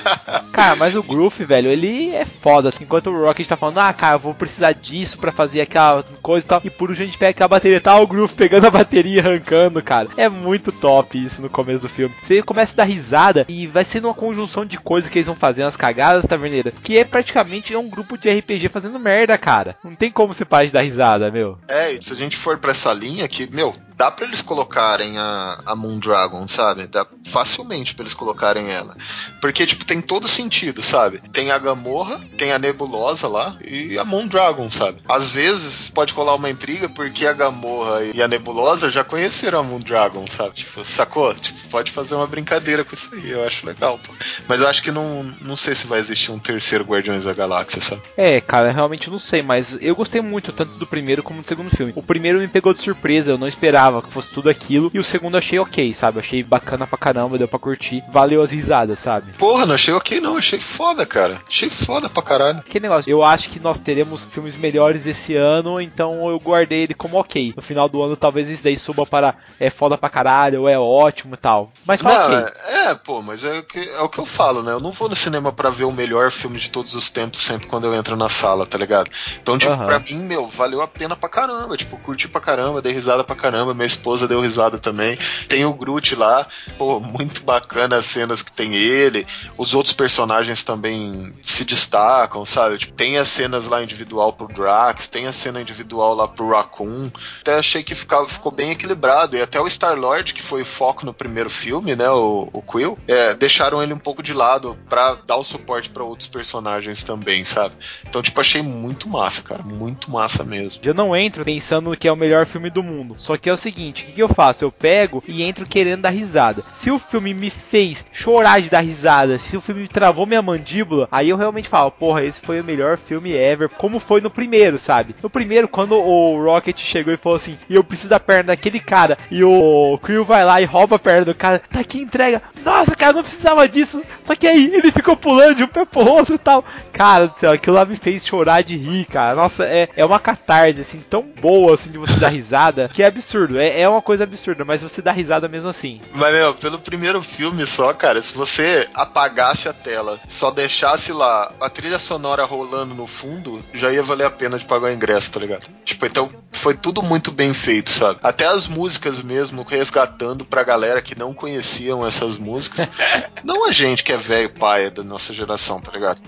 Cara, 0.52 0.76
mas 0.76 0.94
o 0.94 1.02
Groove, 1.02 1.44
velho, 1.44 1.70
ele 1.70 2.14
é 2.14 2.24
foda. 2.24 2.70
Assim, 2.70 2.84
enquanto 2.84 3.10
o 3.10 3.24
Rocket 3.24 3.46
tá 3.46 3.56
falando, 3.56 3.78
ah, 3.78 3.92
cara, 3.92 4.16
eu 4.16 4.20
vou 4.20 4.34
precisar 4.34 4.72
disso 4.72 5.18
pra 5.18 5.32
fazer 5.32 5.60
aquela 5.60 6.02
coisa 6.22 6.44
e 6.44 6.48
tal. 6.48 6.60
E 6.64 6.70
por 6.70 6.90
a 6.90 6.94
gente 6.94 7.18
pega 7.18 7.30
aquela 7.30 7.48
bateria, 7.48 7.80
tá? 7.80 7.98
O 7.98 8.06
Groove 8.06 8.34
pegando 8.34 8.66
a 8.66 8.70
bateria 8.70 9.16
e 9.16 9.20
arrancando, 9.20 9.82
cara. 9.82 10.08
É 10.16 10.28
muito 10.28 10.72
top 10.72 11.22
isso 11.22 11.42
no 11.42 11.50
começo 11.50 11.82
do 11.82 11.88
filme. 11.88 12.14
Você 12.22 12.42
começa 12.42 12.72
a 12.72 12.76
dar 12.76 12.84
risada 12.84 13.44
e 13.48 13.66
vai 13.66 13.84
sendo 13.84 14.08
uma 14.08 14.14
conjunção 14.14 14.64
de 14.64 14.78
coisas 14.78 15.10
que 15.10 15.18
eles 15.18 15.26
vão 15.26 15.36
fazendo, 15.36 15.68
as 15.68 15.76
cagadas, 15.76 16.26
taverneira. 16.26 16.72
Que 16.82 16.99
é 17.00 17.04
praticamente 17.04 17.74
um 17.74 17.88
grupo 17.88 18.16
de 18.16 18.30
RPG 18.30 18.68
fazendo 18.68 18.98
merda, 18.98 19.36
cara. 19.38 19.76
Não 19.82 19.94
tem 19.94 20.10
como 20.10 20.34
você 20.34 20.44
parar 20.44 20.64
de 20.64 20.72
dar 20.72 20.82
risada, 20.82 21.30
meu. 21.30 21.58
É, 21.68 21.98
se 22.00 22.12
a 22.12 22.16
gente 22.16 22.36
for 22.36 22.58
pra 22.58 22.72
essa 22.72 22.92
linha 22.92 23.26
que, 23.28 23.50
meu, 23.50 23.74
dá 24.00 24.10
pra 24.10 24.24
eles 24.24 24.40
colocarem 24.40 25.18
a, 25.18 25.60
a 25.66 25.76
Moondragon, 25.76 26.48
sabe? 26.48 26.86
Dá 26.86 27.06
facilmente 27.26 27.94
pra 27.94 28.02
eles 28.02 28.14
colocarem 28.14 28.70
ela. 28.70 28.96
Porque, 29.42 29.66
tipo, 29.66 29.84
tem 29.84 30.00
todo 30.00 30.26
sentido, 30.26 30.82
sabe? 30.82 31.20
Tem 31.30 31.50
a 31.50 31.58
Gamorra, 31.58 32.18
tem 32.38 32.50
a 32.50 32.58
Nebulosa 32.58 33.28
lá 33.28 33.58
e 33.62 33.98
a 33.98 34.04
Moondragon, 34.04 34.70
sabe? 34.70 35.02
Às 35.06 35.28
vezes 35.30 35.90
pode 35.90 36.14
rolar 36.14 36.34
uma 36.36 36.48
intriga 36.48 36.88
porque 36.88 37.26
a 37.26 37.34
Gamorra 37.34 38.04
e 38.04 38.22
a 38.22 38.26
Nebulosa 38.26 38.88
já 38.88 39.04
conheceram 39.04 39.60
a 39.60 39.62
Moondragon, 39.62 40.24
sabe? 40.34 40.54
Tipo, 40.54 40.82
sacou? 40.82 41.34
Tipo, 41.34 41.68
pode 41.68 41.92
fazer 41.92 42.14
uma 42.14 42.26
brincadeira 42.26 42.82
com 42.82 42.94
isso 42.94 43.10
aí, 43.12 43.30
eu 43.30 43.44
acho 43.44 43.66
legal, 43.66 43.98
pô. 43.98 44.14
Mas 44.48 44.60
eu 44.60 44.68
acho 44.68 44.82
que 44.82 44.90
não, 44.90 45.30
não 45.42 45.56
sei 45.56 45.74
se 45.74 45.86
vai 45.86 46.00
existir 46.00 46.32
um 46.32 46.38
terceiro 46.38 46.84
Guardiões 46.84 47.24
da 47.24 47.34
Galáxia, 47.34 47.82
sabe? 47.82 48.00
É, 48.16 48.40
cara, 48.40 48.72
realmente 48.72 49.10
não 49.10 49.18
sei, 49.18 49.42
mas 49.42 49.76
eu 49.78 49.94
gostei 49.94 50.22
muito, 50.22 50.54
tanto 50.54 50.72
do 50.78 50.86
primeiro 50.86 51.22
como 51.22 51.42
do 51.42 51.46
segundo 51.46 51.68
filme. 51.68 51.92
O 51.94 52.02
primeiro 52.02 52.38
me 52.38 52.48
pegou 52.48 52.72
de 52.72 52.80
surpresa, 52.80 53.32
eu 53.32 53.38
não 53.38 53.46
esperava 53.46 53.89
que 54.02 54.12
fosse 54.12 54.28
tudo 54.30 54.48
aquilo. 54.48 54.90
E 54.94 54.98
o 54.98 55.04
segundo 55.04 55.36
achei 55.36 55.58
ok, 55.58 55.92
sabe? 55.94 56.18
Achei 56.20 56.42
bacana 56.42 56.86
pra 56.86 56.96
caramba, 56.98 57.36
deu 57.38 57.48
pra 57.48 57.58
curtir. 57.58 58.02
Valeu 58.10 58.40
as 58.42 58.50
risadas, 58.50 58.98
sabe? 58.98 59.32
Porra, 59.32 59.66
não 59.66 59.74
achei 59.74 59.92
ok 59.92 60.20
não, 60.20 60.36
achei 60.36 60.60
foda, 60.60 61.04
cara. 61.04 61.40
Achei 61.48 61.68
foda 61.70 62.08
pra 62.08 62.22
caralho. 62.22 62.62
Que 62.62 62.78
negócio, 62.78 63.10
eu 63.10 63.22
acho 63.24 63.48
que 63.50 63.58
nós 63.58 63.80
teremos 63.80 64.24
filmes 64.24 64.56
melhores 64.56 65.06
esse 65.06 65.34
ano, 65.34 65.80
então 65.80 66.28
eu 66.30 66.38
guardei 66.38 66.82
ele 66.82 66.94
como 66.94 67.18
ok. 67.18 67.52
No 67.56 67.62
final 67.62 67.88
do 67.88 68.02
ano 68.02 68.16
talvez 68.16 68.48
isso 68.48 68.64
daí 68.64 68.76
suba 68.76 69.04
para 69.04 69.34
é 69.58 69.70
foda 69.70 69.98
pra 69.98 70.08
caralho, 70.08 70.62
ou 70.62 70.68
é 70.68 70.78
ótimo 70.78 71.34
e 71.34 71.38
tal. 71.38 71.72
Mas 71.84 72.00
tá 72.00 72.08
Não, 72.28 72.38
ok. 72.38 72.52
é, 72.66 72.90
é, 72.90 72.94
pô, 72.94 73.20
mas 73.22 73.42
é 73.44 73.58
o, 73.58 73.62
que, 73.64 73.78
é 73.80 74.00
o 74.00 74.08
que 74.08 74.18
eu 74.18 74.26
falo, 74.26 74.62
né? 74.62 74.72
Eu 74.72 74.80
não 74.80 74.92
vou 74.92 75.08
no 75.08 75.16
cinema 75.16 75.52
pra 75.52 75.70
ver 75.70 75.84
o 75.84 75.92
melhor 75.92 76.30
filme 76.30 76.58
de 76.58 76.70
todos 76.70 76.94
os 76.94 77.10
tempos 77.10 77.42
sempre 77.42 77.66
quando 77.66 77.84
eu 77.86 77.94
entro 77.94 78.16
na 78.16 78.28
sala, 78.28 78.66
tá 78.66 78.76
ligado? 78.78 79.10
Então, 79.42 79.58
tipo, 79.58 79.72
Aham. 79.72 79.86
pra 79.86 79.98
mim, 79.98 80.16
meu, 80.18 80.46
valeu 80.48 80.80
a 80.82 80.86
pena 80.88 81.16
pra 81.16 81.28
caramba. 81.28 81.76
Tipo, 81.76 81.96
curti 81.98 82.28
pra 82.28 82.40
caramba, 82.40 82.82
dei 82.82 82.92
risada 82.92 83.24
pra 83.24 83.36
caramba, 83.36 83.72
minha 83.80 83.86
esposa 83.86 84.28
deu 84.28 84.40
risada 84.40 84.78
também. 84.78 85.18
Tem 85.48 85.64
o 85.64 85.72
Groot 85.72 86.14
lá, 86.14 86.46
pô, 86.76 87.00
muito 87.00 87.42
bacana 87.42 87.96
as 87.96 88.06
cenas 88.06 88.42
que 88.42 88.52
tem 88.52 88.74
ele. 88.74 89.26
Os 89.56 89.74
outros 89.74 89.94
personagens 89.94 90.62
também 90.62 91.32
se 91.42 91.64
destacam, 91.64 92.44
sabe? 92.44 92.78
Tipo, 92.78 92.92
tem 92.92 93.16
as 93.16 93.28
cenas 93.28 93.66
lá 93.66 93.82
individual 93.82 94.32
pro 94.32 94.48
Drax, 94.48 95.08
tem 95.08 95.26
a 95.26 95.32
cena 95.32 95.60
individual 95.60 96.14
lá 96.14 96.28
pro 96.28 96.50
Raccoon. 96.50 97.10
Até 97.40 97.58
achei 97.58 97.82
que 97.82 97.94
ficava, 97.94 98.28
ficou 98.28 98.52
bem 98.52 98.70
equilibrado. 98.70 99.36
E 99.36 99.40
até 99.40 99.58
o 99.58 99.66
Star-Lord, 99.66 100.34
que 100.34 100.42
foi 100.42 100.62
o 100.62 100.66
foco 100.66 101.06
no 101.06 101.14
primeiro 101.14 101.48
filme, 101.48 101.96
né? 101.96 102.10
O, 102.10 102.50
o 102.52 102.62
Quill, 102.62 102.98
é, 103.08 103.32
deixaram 103.34 103.82
ele 103.82 103.94
um 103.94 103.98
pouco 103.98 104.22
de 104.22 104.34
lado 104.34 104.76
pra 104.88 105.14
dar 105.14 105.36
o 105.36 105.44
suporte 105.44 105.88
pra 105.88 106.04
outros 106.04 106.28
personagens 106.28 107.02
também, 107.02 107.44
sabe? 107.44 107.74
Então, 108.06 108.22
tipo, 108.22 108.40
achei 108.40 108.62
muito 108.62 109.08
massa, 109.08 109.42
cara. 109.42 109.62
Muito 109.62 110.10
massa 110.10 110.44
mesmo. 110.44 110.80
Eu 110.84 110.94
não 110.94 111.16
entro 111.16 111.44
pensando 111.44 111.96
que 111.96 112.06
é 112.06 112.12
o 112.12 112.16
melhor 112.16 112.44
filme 112.44 112.68
do 112.68 112.82
mundo. 112.82 113.16
Só 113.18 113.36
que 113.36 113.48
é 113.48 113.52
o 113.52 113.56
seguinte: 113.56 113.69
o 113.70 113.92
que, 113.92 114.12
que 114.12 114.22
eu 114.22 114.28
faço? 114.28 114.64
Eu 114.64 114.72
pego 114.72 115.22
e 115.26 115.42
entro 115.42 115.66
querendo 115.66 116.02
dar 116.02 116.10
risada. 116.10 116.62
Se 116.72 116.90
o 116.90 116.98
filme 116.98 117.32
me 117.34 117.50
fez 117.50 118.04
chorar 118.12 118.60
de 118.60 118.70
dar 118.70 118.80
risada, 118.80 119.38
se 119.38 119.56
o 119.56 119.60
filme 119.60 119.88
travou 119.88 120.26
minha 120.26 120.42
mandíbula, 120.42 121.08
aí 121.10 121.28
eu 121.28 121.36
realmente 121.36 121.68
falo, 121.68 121.90
porra, 121.90 122.24
esse 122.24 122.40
foi 122.40 122.60
o 122.60 122.64
melhor 122.64 122.96
filme 122.96 123.32
ever, 123.32 123.68
como 123.68 124.00
foi 124.00 124.20
no 124.20 124.30
primeiro, 124.30 124.78
sabe? 124.78 125.14
No 125.22 125.30
primeiro, 125.30 125.68
quando 125.68 125.94
o 125.94 126.42
Rocket 126.44 126.78
chegou 126.78 127.12
e 127.12 127.16
falou 127.16 127.36
assim, 127.36 127.56
eu 127.68 127.84
preciso 127.84 128.10
da 128.10 128.20
perna 128.20 128.44
daquele 128.44 128.80
cara, 128.80 129.16
e 129.30 129.42
o 129.44 129.98
Crew 130.02 130.24
vai 130.24 130.44
lá 130.44 130.60
e 130.60 130.64
rouba 130.64 130.96
a 130.96 130.98
perna 130.98 131.26
do 131.26 131.34
cara, 131.34 131.60
tá 131.70 131.80
aqui 131.80 132.00
entrega. 132.00 132.42
Nossa, 132.64 132.94
cara, 132.94 133.12
não 133.12 133.22
precisava 133.22 133.68
disso. 133.68 134.02
Só 134.22 134.34
que 134.34 134.46
aí 134.46 134.72
ele 134.72 134.92
ficou 134.92 135.16
pulando 135.16 135.56
de 135.56 135.64
um 135.64 135.68
pé 135.68 135.84
pro 135.84 136.08
outro 136.08 136.34
e 136.34 136.38
tal. 136.38 136.64
Cara 136.92 137.26
do 137.26 137.38
céu, 137.38 137.52
aquilo 137.52 137.76
lá 137.76 137.84
me 137.84 137.96
fez 137.96 138.26
chorar 138.26 138.62
de 138.62 138.76
rir, 138.76 139.04
cara. 139.06 139.34
Nossa, 139.34 139.64
é, 139.64 139.88
é 139.96 140.04
uma 140.04 140.18
catarse, 140.18 140.80
assim, 140.82 141.00
tão 141.08 141.22
boa, 141.40 141.74
assim, 141.74 141.90
de 141.90 141.98
você 141.98 142.14
dar 142.16 142.28
risada, 142.28 142.90
que 142.92 143.02
é 143.02 143.06
absurdo. 143.06 143.49
É, 143.58 143.82
é 143.82 143.88
uma 143.88 144.02
coisa 144.02 144.24
absurda, 144.24 144.64
mas 144.64 144.82
você 144.82 145.00
dá 145.00 145.12
risada 145.12 145.48
mesmo 145.48 145.68
assim. 145.68 146.00
Mas, 146.12 146.32
meu, 146.32 146.54
pelo 146.54 146.78
primeiro 146.78 147.22
filme 147.22 147.66
só, 147.66 147.92
cara, 147.92 148.20
se 148.20 148.32
você 148.32 148.88
apagasse 148.94 149.68
a 149.68 149.72
tela, 149.72 150.18
só 150.28 150.50
deixasse 150.50 151.12
lá 151.12 151.52
a 151.60 151.68
trilha 151.68 151.98
sonora 151.98 152.44
rolando 152.44 152.94
no 152.94 153.06
fundo, 153.06 153.64
já 153.74 153.92
ia 153.92 154.02
valer 154.02 154.26
a 154.26 154.30
pena 154.30 154.58
de 154.58 154.64
pagar 154.64 154.88
o 154.88 154.92
ingresso, 154.92 155.30
tá 155.30 155.40
ligado? 155.40 155.66
Tipo, 155.84 156.06
então 156.06 156.30
foi 156.52 156.76
tudo 156.76 157.02
muito 157.02 157.30
bem 157.30 157.54
feito, 157.54 157.90
sabe? 157.90 158.20
Até 158.22 158.46
as 158.46 158.66
músicas 158.68 159.20
mesmo, 159.22 159.62
resgatando 159.62 160.44
pra 160.44 160.62
galera 160.62 161.02
que 161.02 161.18
não 161.18 161.32
conheciam 161.32 162.06
essas 162.06 162.36
músicas. 162.36 162.88
não 163.44 163.68
a 163.68 163.72
gente 163.72 164.04
que 164.04 164.12
é 164.12 164.16
velho 164.16 164.50
pai 164.50 164.90
da 164.90 165.02
nossa 165.02 165.32
geração, 165.32 165.80
tá 165.80 165.92
ligado? 165.92 166.20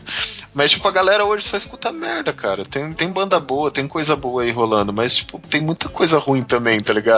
Mas, 0.54 0.70
tipo, 0.72 0.86
a 0.86 0.90
galera 0.90 1.24
hoje 1.24 1.46
só 1.46 1.56
escuta 1.56 1.90
merda, 1.90 2.32
cara. 2.32 2.64
Tem, 2.64 2.92
tem 2.92 3.10
banda 3.10 3.40
boa, 3.40 3.70
tem 3.70 3.88
coisa 3.88 4.14
boa 4.14 4.42
aí 4.42 4.50
rolando, 4.50 4.92
mas, 4.92 5.16
tipo, 5.16 5.38
tem 5.38 5.60
muita 5.60 5.88
coisa 5.88 6.18
ruim 6.18 6.42
também, 6.42 6.80
tá 6.80 6.92
ligado? 6.92 7.11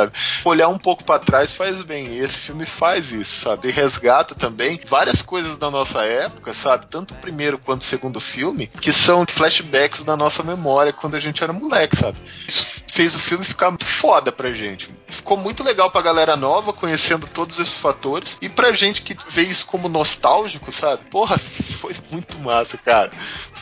Olhar 0.44 0.68
um 0.68 0.78
pouco 0.78 1.04
para 1.04 1.18
trás 1.18 1.52
faz 1.52 1.82
bem, 1.82 2.06
e 2.08 2.20
esse 2.20 2.38
filme 2.38 2.66
faz 2.66 3.12
isso, 3.12 3.40
sabe? 3.40 3.68
E 3.68 3.72
resgata 3.72 4.34
também 4.34 4.80
várias 4.88 5.22
coisas 5.22 5.56
da 5.56 5.70
nossa 5.70 6.04
época, 6.04 6.52
sabe? 6.54 6.86
Tanto 6.86 7.14
o 7.14 7.16
primeiro 7.18 7.58
quanto 7.58 7.82
o 7.82 7.84
segundo 7.84 8.20
filme, 8.20 8.66
que 8.66 8.92
são 8.92 9.26
flashbacks 9.26 10.02
da 10.04 10.16
nossa 10.16 10.42
memória 10.42 10.92
quando 10.92 11.14
a 11.14 11.20
gente 11.20 11.42
era 11.42 11.52
moleque, 11.52 11.96
sabe? 11.96 12.18
Isso 12.46 12.83
fez 12.94 13.12
o 13.16 13.18
filme 13.18 13.44
ficar 13.44 13.70
muito 13.70 13.84
foda 13.84 14.30
pra 14.30 14.52
gente. 14.52 14.88
Ficou 15.08 15.36
muito 15.36 15.64
legal 15.64 15.90
pra 15.90 16.00
galera 16.00 16.36
nova, 16.36 16.72
conhecendo 16.72 17.26
todos 17.26 17.58
esses 17.58 17.76
fatores, 17.76 18.38
e 18.40 18.48
pra 18.48 18.72
gente 18.72 19.02
que 19.02 19.16
vê 19.30 19.42
isso 19.42 19.66
como 19.66 19.88
nostálgico, 19.88 20.72
sabe? 20.72 21.02
Porra, 21.10 21.36
foi 21.80 21.94
muito 22.08 22.38
massa, 22.38 22.78
cara. 22.78 23.10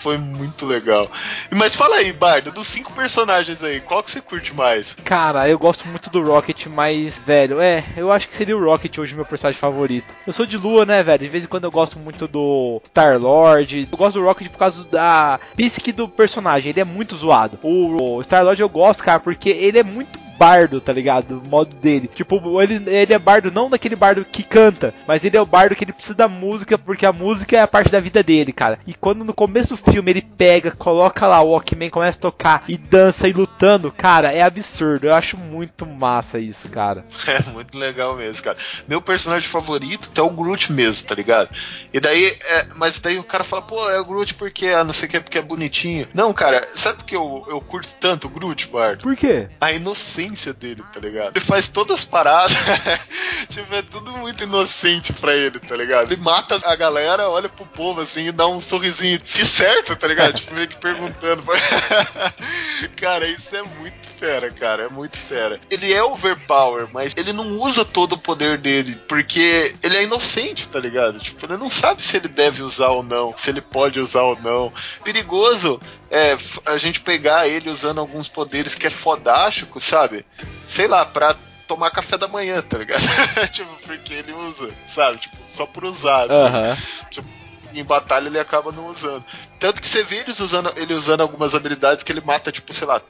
Foi 0.03 0.19
muito 0.19 0.67
legal. 0.67 1.11
Mas 1.51 1.75
fala 1.75 1.97
aí, 1.97 2.13
Bardo, 2.13 2.51
dos 2.51 2.67
cinco 2.67 2.93
personagens 2.93 3.63
aí, 3.63 3.81
qual 3.81 4.03
que 4.03 4.11
você 4.11 4.21
curte 4.21 4.53
mais? 4.53 4.95
Cara, 5.03 5.49
eu 5.49 5.59
gosto 5.59 5.89
muito 5.89 6.11
do 6.11 6.23
Rocket, 6.23 6.67
mas, 6.67 7.19
velho, 7.19 7.59
é, 7.59 7.85
eu 7.97 8.13
acho 8.13 8.29
que 8.29 8.35
seria 8.35 8.57
o 8.57 8.63
Rocket 8.63 8.99
hoje 8.99 9.15
meu 9.15 9.25
personagem 9.25 9.59
favorito. 9.59 10.13
Eu 10.27 10.33
sou 10.33 10.45
de 10.45 10.59
lua, 10.59 10.85
né, 10.85 11.03
velho? 11.03 11.21
De 11.21 11.29
vez 11.29 11.45
em 11.45 11.49
quando 11.49 11.65
eu 11.65 11.71
gosto 11.71 11.99
muito 11.99 12.29
do 12.29 12.83
Star-Lord. 12.85 13.89
Eu 13.91 13.97
gosto 13.97 14.19
do 14.19 14.27
Rocket 14.27 14.51
por 14.51 14.59
causa 14.59 14.85
da 14.85 15.41
psique 15.57 15.93
do 15.93 16.07
personagem, 16.07 16.71
ele 16.71 16.81
é 16.81 16.85
muito 16.85 17.17
zoado. 17.17 17.59
O 17.63 18.21
Star-Lord 18.23 18.61
eu 18.61 18.69
gosto, 18.69 19.03
cara, 19.03 19.22
porque 19.23 19.49
ele 19.51 19.79
é 19.79 19.83
muito 19.83 20.19
bardo, 20.39 20.81
tá 20.81 20.93
ligado? 20.93 21.39
O 21.45 21.49
modo 21.49 21.75
dele. 21.77 22.11
Tipo, 22.15 22.61
ele, 22.61 22.83
ele 22.87 23.13
é 23.13 23.19
bardo 23.19 23.51
não 23.51 23.71
daquele 23.71 23.97
bardo 23.97 24.25
que 24.25 24.43
canta, 24.43 24.95
mas 25.07 25.25
ele 25.25 25.37
é 25.37 25.41
o 25.41 25.47
bardo 25.47 25.75
que 25.77 25.85
ele 25.85 25.93
precisa 25.93 26.15
da 26.15 26.29
música, 26.29 26.77
porque 26.79 27.07
a 27.07 27.13
música 27.13 27.57
é 27.57 27.61
a 27.61 27.69
parte 27.69 27.91
da 27.91 28.01
vida 28.01 28.23
dele, 28.23 28.53
cara. 28.53 28.79
E 28.87 28.95
quando 28.95 29.25
no 29.25 29.35
começo 29.35 29.77
do 29.77 29.93
filme 29.93 30.11
ele 30.11 30.23
pega, 30.23 30.71
coloca 30.71 31.27
lá 31.27 31.41
o 31.41 31.51
Walkman, 31.51 31.91
começa 31.91 32.19
a 32.19 32.23
tocar 32.23 32.65
e 32.69 32.77
dança 32.77 33.29
e 33.29 33.33
lutando, 33.33 33.93
cara, 33.93 34.33
é 34.33 34.43
absurdo. 34.43 35.07
Eu 35.07 35.15
acho 35.15 35.37
muito 35.37 35.87
massa 35.87 36.39
isso, 36.39 36.69
cara. 36.69 37.05
É 37.33 37.41
muito 37.51 37.79
legal 37.79 38.15
mesmo, 38.15 38.43
cara. 38.43 38.59
Meu 38.87 39.01
personagem 39.01 39.49
favorito 39.49 40.11
é 40.15 40.21
o 40.21 40.29
Groot 40.29 40.71
mesmo, 40.71 41.07
tá 41.07 41.15
ligado? 41.15 41.49
E 41.93 41.99
daí, 41.99 42.27
é, 42.27 42.67
mas 42.77 43.01
daí 43.01 43.19
o 43.19 43.25
cara 43.25 43.43
fala, 43.43 43.63
pô, 43.63 43.89
é 43.89 43.99
o 43.99 44.05
Groot 44.05 44.35
porque, 44.35 44.67
ah, 44.67 44.85
não 44.85 44.93
sei 44.93 45.09
o 45.09 45.11
que, 45.11 45.21
porque 45.21 45.39
é 45.39 45.43
bonitinho. 45.43 46.07
Não, 46.13 46.33
cara, 46.35 46.67
sabe 46.75 46.99
por 46.99 47.07
que 47.07 47.17
eu, 47.17 47.47
eu 47.49 47.61
curto 47.61 47.89
tanto 47.99 48.27
o 48.27 48.31
Groot, 48.31 48.69
Bardo? 48.69 49.03
Por 49.03 49.17
quê? 49.17 49.49
A 49.61 49.73
inocência 49.73 50.22
dele, 50.53 50.83
tá 50.93 51.01
ligado? 51.01 51.37
Ele 51.37 51.45
faz 51.45 51.69
todas 51.69 52.01
as 52.01 52.05
paradas, 52.05 52.57
tipo, 53.49 53.75
é 53.75 53.83
tudo 53.83 54.13
muito 54.19 54.45
inocente 54.45 55.13
pra 55.13 55.35
ele, 55.35 55.59
tá 55.59 55.77
ligado? 55.77 56.13
Ele 56.13 56.21
mata 56.21 56.61
a 56.65 56.75
galera, 56.75 57.29
olha 57.29 57.49
pro 57.49 57.67
povo 57.67 58.01
assim 58.01 58.29
e 58.29 58.33
dá 58.33 58.47
um 58.47 58.61
sorrisinho. 58.61 59.21
Fiz 59.25 59.49
certo, 59.49 59.97
tá 59.97 60.07
ligado? 60.07 60.35
tipo, 60.35 60.55
meio 60.55 60.69
que 60.69 60.77
perguntando. 60.77 61.43
cara, 62.97 63.27
isso 63.27 63.55
é 63.55 63.63
muito 63.63 64.02
fera, 64.23 64.51
cara. 64.53 64.85
É 64.85 64.89
muito 64.89 65.19
fera. 65.19 65.59
Ele 65.69 65.93
é 65.93 66.01
overpower, 66.01 66.87
mas 66.93 67.13
ele 67.17 67.33
não 67.33 67.59
usa 67.59 67.85
todo 67.85 68.13
o 68.13 68.19
poder 68.19 68.57
dele, 68.57 68.95
porque 69.09 69.75
ele 69.83 69.97
é 69.97 70.05
inocente, 70.05 70.69
tá 70.69 70.79
ligado? 70.79 71.19
Tipo, 71.19 71.45
ele 71.45 71.57
não 71.57 71.69
sabe 71.69 72.05
se 72.05 72.17
ele 72.17 72.29
deve 72.29 72.63
usar 72.63 72.91
ou 72.91 73.03
não, 73.03 73.35
se 73.37 73.51
ele 73.51 73.61
pode 73.61 73.99
usar 73.99 74.23
ou 74.23 74.39
não. 74.41 74.73
Perigoso 75.03 75.81
é 76.09 76.39
a 76.65 76.77
gente 76.77 77.01
pegar 77.01 77.49
ele 77.49 77.69
usando 77.69 77.99
alguns 77.99 78.29
poderes 78.29 78.77
que 78.77 78.87
é 78.87 78.91
fodástico, 78.91 79.81
sabe? 79.81 80.25
Sei 80.69 80.87
lá, 80.87 81.05
pra 81.05 81.35
tomar 81.67 81.91
café 81.91 82.17
da 82.17 82.29
manhã, 82.29 82.63
tá 82.63 82.79
ligado? 82.79 83.03
tipo, 83.53 83.75
porque 83.85 84.13
ele 84.13 84.33
usa, 84.33 84.69
sabe? 84.95 85.19
Tipo, 85.19 85.37
só 85.57 85.67
por 85.67 85.85
usar. 85.85 86.25
Assim. 86.25 86.35
Aham. 86.35 86.77
Tipo, 87.11 87.29
em 87.75 87.83
batalha 87.83 88.29
ele 88.29 88.39
acaba 88.39 88.71
não 88.71 88.87
usando. 88.87 89.25
Tanto 89.59 89.81
que 89.81 89.89
você 89.89 90.05
vê 90.05 90.19
eles 90.19 90.39
usando, 90.39 90.73
ele 90.77 90.95
usando 90.95 91.23
algumas 91.23 91.55
habilidades 91.55 92.05
que 92.05 92.13
ele 92.13 92.21
mata, 92.21 92.53
tipo, 92.53 92.73
sei 92.73 92.87
lá, 92.87 93.01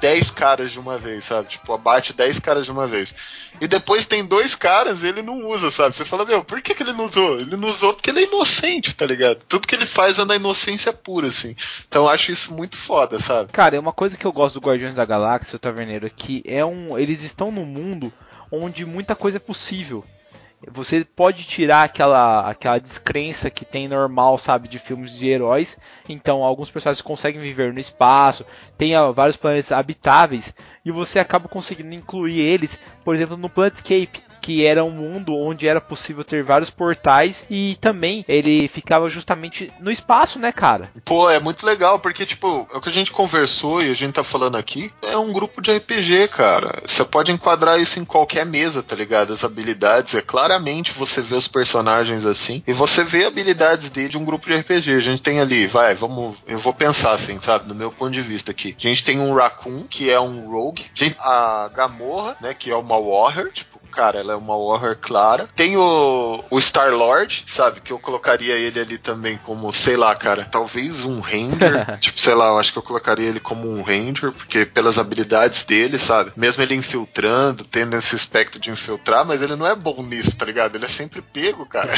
10 0.00 0.30
caras 0.30 0.72
de 0.72 0.78
uma 0.78 0.98
vez, 0.98 1.24
sabe? 1.24 1.48
Tipo, 1.48 1.72
abate 1.72 2.12
10 2.12 2.38
caras 2.38 2.64
de 2.64 2.72
uma 2.72 2.86
vez. 2.86 3.14
E 3.60 3.68
depois 3.68 4.06
tem 4.06 4.24
dois 4.24 4.54
caras 4.54 5.02
e 5.02 5.08
ele 5.08 5.22
não 5.22 5.46
usa, 5.46 5.70
sabe? 5.70 5.94
Você 5.94 6.04
fala, 6.04 6.24
meu, 6.24 6.42
por 6.42 6.62
que, 6.62 6.74
que 6.74 6.82
ele 6.82 6.92
não 6.92 7.04
usou? 7.04 7.38
Ele 7.38 7.56
não 7.56 7.68
usou 7.68 7.92
porque 7.92 8.10
ele 8.10 8.20
é 8.20 8.26
inocente, 8.26 8.94
tá 8.94 9.04
ligado? 9.04 9.40
Tudo 9.48 9.66
que 9.66 9.74
ele 9.74 9.86
faz 9.86 10.18
é 10.18 10.24
na 10.24 10.36
inocência 10.36 10.92
pura, 10.92 11.28
assim. 11.28 11.54
Então 11.86 12.04
eu 12.04 12.08
acho 12.08 12.32
isso 12.32 12.52
muito 12.52 12.76
foda, 12.76 13.20
sabe? 13.20 13.52
Cara, 13.52 13.76
é 13.76 13.80
uma 13.80 13.92
coisa 13.92 14.16
que 14.16 14.26
eu 14.26 14.32
gosto 14.32 14.58
do 14.58 14.66
Guardiões 14.66 14.94
da 14.94 15.04
Galáxia, 15.04 15.56
o 15.56 15.60
Taverneiro, 15.60 16.06
é 16.06 16.10
que 16.10 16.42
é 16.46 16.64
um. 16.64 16.98
Eles 16.98 17.22
estão 17.22 17.52
num 17.52 17.66
mundo 17.66 18.12
onde 18.50 18.86
muita 18.86 19.14
coisa 19.14 19.36
é 19.36 19.40
possível. 19.40 20.04
Você 20.68 21.04
pode 21.04 21.44
tirar 21.44 21.84
aquela, 21.84 22.48
aquela 22.48 22.78
descrença 22.78 23.48
que 23.48 23.64
tem 23.64 23.88
normal, 23.88 24.36
sabe, 24.36 24.68
de 24.68 24.78
filmes 24.78 25.12
de 25.12 25.26
heróis. 25.26 25.78
Então, 26.06 26.44
alguns 26.44 26.70
personagens 26.70 27.00
conseguem 27.00 27.40
viver 27.40 27.72
no 27.72 27.80
espaço, 27.80 28.44
tem 28.76 28.92
vários 29.14 29.36
planetas 29.36 29.72
habitáveis, 29.72 30.54
e 30.84 30.90
você 30.90 31.18
acaba 31.18 31.48
conseguindo 31.48 31.94
incluir 31.94 32.40
eles, 32.40 32.78
por 33.02 33.14
exemplo, 33.14 33.38
no 33.38 33.48
Planetscape, 33.48 34.22
que 34.40 34.64
era 34.64 34.84
um 34.84 34.90
mundo 34.90 35.36
onde 35.36 35.68
era 35.68 35.80
possível 35.80 36.24
ter 36.24 36.42
vários 36.42 36.70
portais 36.70 37.44
e 37.50 37.76
também 37.80 38.24
ele 38.28 38.68
ficava 38.68 39.08
justamente 39.08 39.70
no 39.80 39.90
espaço, 39.90 40.38
né, 40.38 40.52
cara? 40.52 40.90
Pô, 41.04 41.28
é 41.30 41.38
muito 41.38 41.64
legal, 41.64 41.98
porque, 41.98 42.26
tipo, 42.26 42.68
é 42.72 42.76
o 42.76 42.80
que 42.80 42.88
a 42.88 42.92
gente 42.92 43.12
conversou 43.12 43.82
e 43.82 43.90
a 43.90 43.94
gente 43.94 44.14
tá 44.14 44.24
falando 44.24 44.56
aqui, 44.56 44.92
é 45.02 45.16
um 45.16 45.32
grupo 45.32 45.60
de 45.60 45.76
RPG, 45.76 46.28
cara. 46.28 46.82
Você 46.86 47.04
pode 47.04 47.32
enquadrar 47.32 47.80
isso 47.80 47.98
em 47.98 48.04
qualquer 48.04 48.46
mesa, 48.46 48.82
tá 48.82 48.96
ligado? 48.96 49.32
As 49.32 49.44
habilidades, 49.44 50.14
é 50.14 50.22
claramente 50.22 50.92
você 50.92 51.20
vê 51.20 51.36
os 51.36 51.48
personagens 51.48 52.24
assim, 52.24 52.62
e 52.66 52.72
você 52.72 53.04
vê 53.04 53.24
habilidades 53.24 53.90
dele 53.90 54.08
de 54.08 54.18
um 54.18 54.24
grupo 54.24 54.46
de 54.46 54.56
RPG. 54.56 54.92
A 54.92 55.00
gente 55.00 55.22
tem 55.22 55.40
ali, 55.40 55.66
vai, 55.66 55.94
vamos, 55.94 56.36
eu 56.46 56.58
vou 56.58 56.74
pensar 56.74 57.12
assim, 57.12 57.38
sabe, 57.40 57.68
do 57.68 57.74
meu 57.74 57.90
ponto 57.90 58.12
de 58.12 58.22
vista 58.22 58.50
aqui. 58.50 58.76
A 58.78 58.82
gente 58.82 59.04
tem 59.04 59.20
um 59.20 59.34
Raccoon, 59.34 59.84
que 59.88 60.10
é 60.10 60.20
um 60.20 60.50
Rogue, 60.50 60.86
a, 61.18 61.70
Gamorra, 61.74 62.36
né, 62.40 62.54
que 62.54 62.70
é 62.70 62.76
uma 62.76 62.98
Warrior, 63.00 63.50
tipo, 63.52 63.79
cara, 63.90 64.20
ela 64.20 64.32
é 64.32 64.36
uma 64.36 64.56
Warrior 64.56 64.96
clara. 64.96 65.48
Tem 65.54 65.76
o, 65.76 66.44
o 66.50 66.58
Star-Lord, 66.58 67.44
sabe? 67.46 67.80
Que 67.80 67.92
eu 67.92 67.98
colocaria 67.98 68.56
ele 68.56 68.80
ali 68.80 68.98
também 68.98 69.38
como, 69.44 69.72
sei 69.72 69.96
lá, 69.96 70.14
cara, 70.14 70.46
talvez 70.50 71.04
um 71.04 71.20
Ranger. 71.20 71.98
tipo, 72.00 72.20
sei 72.20 72.34
lá, 72.34 72.48
eu 72.48 72.58
acho 72.58 72.72
que 72.72 72.78
eu 72.78 72.82
colocaria 72.82 73.28
ele 73.28 73.40
como 73.40 73.68
um 73.68 73.82
Ranger, 73.82 74.32
porque 74.32 74.64
pelas 74.64 74.98
habilidades 74.98 75.64
dele, 75.64 75.98
sabe? 75.98 76.32
Mesmo 76.36 76.62
ele 76.62 76.74
infiltrando, 76.74 77.64
tendo 77.64 77.96
esse 77.96 78.14
aspecto 78.14 78.58
de 78.58 78.70
infiltrar, 78.70 79.24
mas 79.24 79.42
ele 79.42 79.56
não 79.56 79.66
é 79.66 79.74
bom 79.74 80.02
nisso, 80.02 80.36
tá 80.36 80.44
ligado? 80.44 80.76
Ele 80.76 80.84
é 80.84 80.88
sempre 80.88 81.20
pego, 81.20 81.66
cara. 81.66 81.92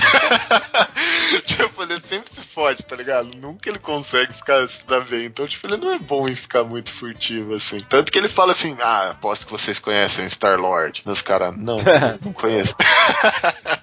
tipo, 1.44 1.82
ele 1.82 2.00
sempre 2.08 2.34
se 2.34 2.40
fode, 2.42 2.84
tá 2.84 2.96
ligado? 2.96 3.30
Nunca 3.36 3.68
ele 3.68 3.78
consegue 3.78 4.32
ficar 4.32 4.68
se 4.68 4.84
dar 4.86 5.00
bem. 5.00 5.26
Então, 5.26 5.46
tipo, 5.46 5.66
ele 5.66 5.76
não 5.76 5.92
é 5.92 5.98
bom 5.98 6.28
em 6.28 6.36
ficar 6.36 6.64
muito 6.64 6.90
furtivo, 6.90 7.54
assim. 7.54 7.80
Tanto 7.88 8.10
que 8.10 8.18
ele 8.18 8.28
fala 8.28 8.52
assim, 8.52 8.76
ah, 8.80 9.10
aposto 9.10 9.46
que 9.46 9.52
vocês 9.52 9.78
conhecem 9.78 10.24
o 10.24 10.30
Star-Lord. 10.30 11.02
Meus 11.04 11.22
caras, 11.22 11.54
não, 11.56 11.80
não 12.24 12.32
conheço. 12.34 12.74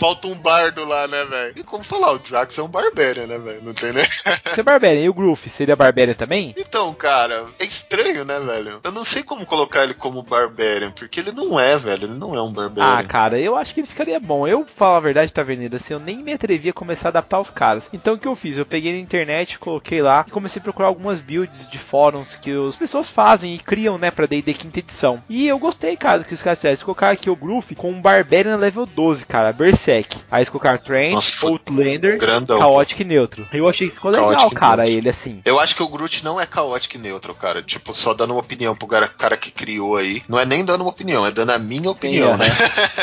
falta 0.00 0.26
um 0.26 0.34
bardo 0.34 0.82
lá, 0.82 1.06
né, 1.06 1.26
velho? 1.26 1.52
E 1.56 1.62
como 1.62 1.84
falar, 1.84 2.12
o 2.12 2.18
Drax 2.18 2.58
é 2.58 2.62
um 2.62 2.68
Barbarian, 2.68 3.26
né, 3.26 3.38
velho? 3.38 3.60
Não 3.62 3.74
tem 3.74 3.92
nem. 3.92 4.06
Você 4.50 4.60
é 4.60 4.62
Barbarian. 4.62 5.02
E 5.02 5.08
o 5.10 5.14
Groove, 5.14 5.50
seria 5.50 5.76
Barbarian 5.76 6.14
também? 6.14 6.54
Então, 6.56 6.92
cara, 6.94 7.44
é 7.58 7.64
estranho, 7.64 8.24
né, 8.24 8.40
velho? 8.40 8.80
Eu 8.82 8.90
não 8.90 9.04
sei 9.04 9.22
como 9.22 9.44
colocar 9.44 9.84
ele 9.84 9.92
como 9.92 10.22
Barbarian, 10.22 10.90
porque 10.90 11.20
ele 11.20 11.32
não 11.32 11.60
é, 11.60 11.76
velho. 11.76 12.04
Ele 12.04 12.18
não 12.18 12.34
é 12.34 12.40
um 12.42 12.50
Barbarian. 12.50 12.98
Ah, 12.98 13.04
cara, 13.04 13.38
eu 13.38 13.54
acho 13.54 13.74
que 13.74 13.80
ele 13.80 13.86
ficaria 13.86 14.18
bom. 14.18 14.48
Eu, 14.48 14.64
falo 14.64 14.96
a 14.96 15.00
verdade, 15.00 15.32
Taverneiro, 15.32 15.76
assim, 15.76 15.92
eu 15.92 16.00
nem 16.00 16.16
me 16.16 16.32
atrevi 16.32 16.70
a 16.70 16.72
começar 16.72 17.08
a 17.08 17.10
adaptar 17.10 17.38
os 17.38 17.50
caras. 17.50 17.90
Então 17.92 18.14
o 18.14 18.18
que 18.18 18.26
eu 18.26 18.34
fiz? 18.34 18.56
Eu 18.56 18.64
peguei 18.64 18.92
na 18.92 18.98
internet, 18.98 19.58
coloquei 19.58 20.00
lá 20.00 20.24
e 20.26 20.30
comecei 20.30 20.60
a 20.60 20.62
procurar 20.62 20.88
algumas 20.88 21.20
builds 21.20 21.68
de 21.68 21.78
fóruns 21.78 22.36
que 22.36 22.50
as 22.66 22.76
pessoas 22.76 23.10
fazem 23.10 23.54
e 23.54 23.58
criam, 23.58 23.98
né, 23.98 24.10
pra 24.10 24.24
D&D 24.24 24.54
quinta 24.54 24.78
edição. 24.78 25.22
E 25.28 25.46
eu 25.46 25.58
gostei, 25.58 25.94
cara, 25.94 26.20
do 26.20 26.24
que 26.24 26.32
os 26.32 26.42
caras 26.42 26.58
fizeram. 26.58 26.72
Eles 26.72 26.82
colocaram 26.82 27.12
aqui 27.12 27.28
o 27.28 27.36
Groove 27.36 27.74
com 27.74 27.90
um 27.90 28.00
Barbarian 28.00 28.56
level 28.56 28.86
12, 28.86 29.26
cara, 29.26 29.52
Berserk. 29.52 29.89
Aí 30.30 30.38
eles 30.38 30.48
colocaram 30.48 30.78
Trent, 30.78 31.12
Nossa, 31.12 31.46
Outlander, 31.46 32.18
grandão. 32.18 32.58
Chaotic 32.58 33.00
e 33.00 33.04
Neutro. 33.04 33.46
Eu 33.52 33.68
achei 33.68 33.88
que 33.88 33.94
ficou 33.94 34.10
legal, 34.10 34.30
Chaotic 34.30 34.52
e 34.52 34.54
cara, 34.54 34.82
Neutro. 34.82 34.98
ele 34.98 35.08
assim. 35.08 35.42
Eu 35.44 35.58
acho 35.58 35.74
que 35.74 35.82
o 35.82 35.88
Groot 35.88 36.24
não 36.24 36.40
é 36.40 36.46
caótico 36.46 36.96
e 36.96 36.98
neutro, 36.98 37.34
cara. 37.34 37.62
Tipo, 37.62 37.92
só 37.92 38.14
dando 38.14 38.32
uma 38.32 38.40
opinião 38.40 38.74
pro 38.74 38.86
cara, 38.86 39.08
cara 39.08 39.36
que 39.36 39.50
criou 39.50 39.96
aí. 39.96 40.22
Não 40.28 40.38
é 40.38 40.46
nem 40.46 40.64
dando 40.64 40.82
uma 40.82 40.90
opinião, 40.90 41.26
é 41.26 41.30
dando 41.30 41.50
a 41.50 41.58
minha 41.58 41.90
opinião, 41.90 42.32
Sim, 42.32 42.38
né? 42.38 42.48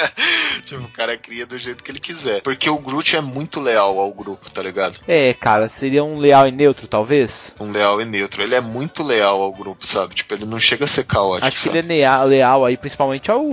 tipo, 0.65 0.83
o 0.83 0.89
cara 0.89 1.17
cria 1.17 1.45
do 1.45 1.57
jeito 1.57 1.83
que 1.83 1.91
ele 1.91 1.99
quiser. 1.99 2.41
Porque 2.41 2.69
o 2.69 2.77
Groot 2.77 3.15
é 3.15 3.21
muito 3.21 3.59
leal 3.59 3.99
ao 3.99 4.11
grupo, 4.11 4.49
tá 4.49 4.61
ligado? 4.61 4.99
É, 5.07 5.33
cara, 5.33 5.71
seria 5.77 6.03
um 6.03 6.17
leal 6.17 6.47
e 6.47 6.51
neutro, 6.51 6.87
talvez? 6.87 7.53
Um 7.59 7.71
leal 7.71 8.01
e 8.01 8.05
neutro. 8.05 8.41
Ele 8.41 8.55
é 8.55 8.61
muito 8.61 9.03
leal 9.03 9.41
ao 9.41 9.51
grupo, 9.51 9.85
sabe? 9.85 10.15
Tipo, 10.15 10.33
ele 10.33 10.45
não 10.45 10.59
chega 10.59 10.85
a 10.85 10.87
ser 10.87 11.05
caótico. 11.05 11.47
Acho 11.47 11.57
que 11.57 11.63
sabe? 11.63 11.77
ele 11.79 11.87
é 11.87 11.97
leal, 11.97 12.25
leal 12.25 12.65
aí, 12.65 12.77
principalmente 12.77 13.31
ao 13.31 13.43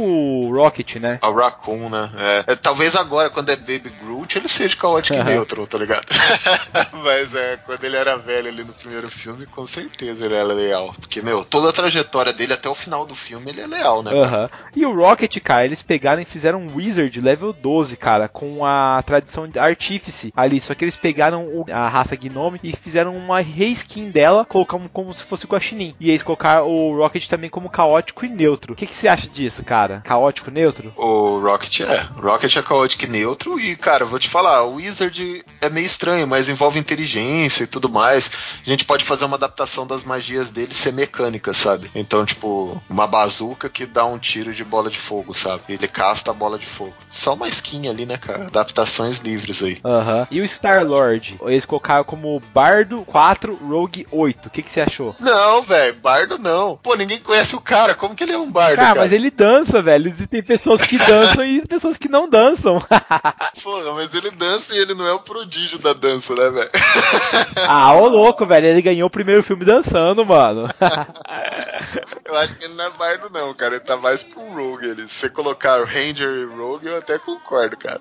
Rocket, 0.50 0.96
né? 0.96 1.18
A 1.20 1.30
Raccoon, 1.30 1.88
né? 1.88 2.10
É. 2.16 2.52
É, 2.52 2.56
talvez 2.56 2.94
agora, 2.96 3.23
quando 3.30 3.50
é 3.50 3.56
Baby 3.56 3.92
Groot, 4.02 4.36
ele 4.36 4.48
seja 4.48 4.76
caótico 4.76 5.18
Aham. 5.18 5.30
e 5.30 5.32
neutro, 5.34 5.66
tá 5.66 5.78
ligado? 5.78 6.06
Mas 6.92 7.34
é, 7.34 7.58
quando 7.64 7.84
ele 7.84 7.96
era 7.96 8.16
velho 8.16 8.48
ali 8.48 8.64
no 8.64 8.72
primeiro 8.72 9.10
filme, 9.10 9.46
com 9.46 9.66
certeza 9.66 10.24
ele 10.24 10.34
era 10.34 10.52
leal. 10.52 10.94
Porque, 10.98 11.20
meu, 11.20 11.44
toda 11.44 11.70
a 11.70 11.72
trajetória 11.72 12.32
dele 12.32 12.52
até 12.52 12.68
o 12.68 12.74
final 12.74 13.06
do 13.06 13.14
filme, 13.14 13.50
ele 13.50 13.60
é 13.60 13.66
leal, 13.66 14.02
né? 14.02 14.12
Aham. 14.12 14.48
E 14.74 14.84
o 14.84 14.94
Rocket, 14.94 15.38
cara, 15.40 15.64
eles 15.64 15.82
pegaram 15.82 16.22
e 16.22 16.24
fizeram 16.24 16.60
um 16.60 16.76
Wizard 16.76 17.20
level 17.20 17.52
12, 17.52 17.96
cara, 17.96 18.28
com 18.28 18.64
a 18.64 19.02
tradição 19.02 19.48
de 19.48 19.58
Artífice 19.58 20.32
ali. 20.36 20.60
Só 20.60 20.74
que 20.74 20.84
eles 20.84 20.96
pegaram 20.96 21.64
a 21.70 21.88
raça 21.88 22.16
Gnome 22.16 22.60
e 22.62 22.74
fizeram 22.76 23.16
uma 23.16 23.40
reskin 23.40 24.10
dela, 24.10 24.44
colocaram 24.44 24.88
como 24.88 25.12
se 25.14 25.22
fosse 25.22 25.44
o 25.44 25.48
Guaxinim. 25.48 25.94
E 26.00 26.10
eles 26.10 26.22
colocaram 26.22 26.68
o 26.68 26.96
Rocket 26.96 27.26
também 27.28 27.50
como 27.50 27.70
caótico 27.70 28.24
e 28.24 28.28
neutro. 28.28 28.72
O 28.72 28.76
que, 28.76 28.86
que 28.86 28.94
você 28.94 29.08
acha 29.08 29.28
disso, 29.28 29.64
cara? 29.64 30.00
Caótico 30.04 30.50
neutro? 30.50 30.92
O 30.96 31.40
Rocket 31.40 31.80
é. 31.80 32.06
O 32.16 32.20
Rocket 32.20 32.56
é 32.56 32.62
caótico 32.62 33.03
neutro. 33.06 33.58
E, 33.58 33.76
cara, 33.76 34.04
vou 34.04 34.18
te 34.18 34.28
falar, 34.28 34.62
o 34.64 34.74
Wizard 34.74 35.44
é 35.60 35.68
meio 35.68 35.86
estranho, 35.86 36.26
mas 36.26 36.48
envolve 36.48 36.78
inteligência 36.78 37.64
e 37.64 37.66
tudo 37.66 37.88
mais. 37.88 38.30
A 38.66 38.68
gente 38.68 38.84
pode 38.84 39.04
fazer 39.04 39.24
uma 39.24 39.36
adaptação 39.36 39.86
das 39.86 40.04
magias 40.04 40.50
dele 40.50 40.74
ser 40.74 40.92
mecânica, 40.92 41.52
sabe? 41.52 41.90
Então, 41.94 42.24
tipo, 42.24 42.80
uma 42.88 43.06
bazuca 43.06 43.68
que 43.68 43.86
dá 43.86 44.04
um 44.04 44.18
tiro 44.18 44.54
de 44.54 44.64
bola 44.64 44.90
de 44.90 44.98
fogo, 44.98 45.34
sabe? 45.34 45.62
Ele 45.68 45.88
casta 45.88 46.30
a 46.30 46.34
bola 46.34 46.58
de 46.58 46.66
fogo. 46.66 46.94
Só 47.12 47.34
uma 47.34 47.48
skin 47.48 47.88
ali, 47.88 48.06
né, 48.06 48.16
cara? 48.16 48.46
Adaptações 48.46 49.18
livres 49.18 49.62
aí. 49.62 49.78
Aham. 49.84 50.26
E 50.30 50.40
o 50.40 50.44
Star-Lord? 50.44 51.36
Eles 51.46 51.64
colocaram 51.64 52.04
como 52.04 52.40
Bardo 52.52 53.02
4, 53.04 53.54
Rogue 53.54 54.06
8. 54.10 54.46
O 54.46 54.50
que, 54.50 54.62
que 54.62 54.70
você 54.70 54.80
achou? 54.80 55.14
Não, 55.20 55.62
velho, 55.62 55.94
bardo 56.02 56.38
não. 56.38 56.78
Pô, 56.82 56.94
ninguém 56.94 57.18
conhece 57.18 57.54
o 57.54 57.60
cara. 57.60 57.94
Como 57.94 58.14
que 58.14 58.24
ele 58.24 58.32
é 58.32 58.38
um 58.38 58.50
bardo, 58.50 58.76
Cara, 58.76 58.88
cara? 58.88 59.00
mas 59.00 59.12
ele 59.12 59.30
dança, 59.30 59.80
velho. 59.82 60.08
Existem 60.08 60.42
pessoas 60.42 60.82
que 60.86 60.98
dançam 61.04 61.44
e 61.44 61.66
pessoas 61.66 61.96
que 61.96 62.08
não 62.08 62.28
dançam. 62.28 62.78
Porra, 63.62 63.92
mas 63.94 64.14
ele 64.14 64.30
dança 64.30 64.74
e 64.74 64.78
ele 64.78 64.94
não 64.94 65.06
é 65.06 65.12
o 65.12 65.20
prodígio 65.20 65.78
da 65.78 65.92
dança, 65.92 66.34
né, 66.34 66.50
velho? 66.50 66.70
ah, 67.68 67.94
ô 67.94 68.08
louco, 68.08 68.46
velho. 68.46 68.66
Ele 68.66 68.82
ganhou 68.82 69.06
o 69.06 69.10
primeiro 69.10 69.42
filme 69.42 69.64
dançando, 69.64 70.24
mano. 70.24 70.68
Eu 72.24 72.36
acho 72.36 72.56
que 72.56 72.64
ele 72.64 72.74
não 72.74 72.84
é 72.86 72.90
bardo, 72.90 73.30
não, 73.30 73.54
cara. 73.54 73.76
Ele 73.76 73.84
tá 73.84 73.96
mais 73.96 74.22
pro 74.22 74.40
Rogue. 74.40 74.88
Ele. 74.88 75.08
Se 75.08 75.14
você 75.14 75.28
colocar 75.28 75.80
o 75.80 75.84
Ranger 75.84 76.28
e 76.28 76.44
Rogue, 76.46 76.86
eu 76.86 76.98
até 76.98 77.18
concordo, 77.18 77.76
cara. 77.76 78.00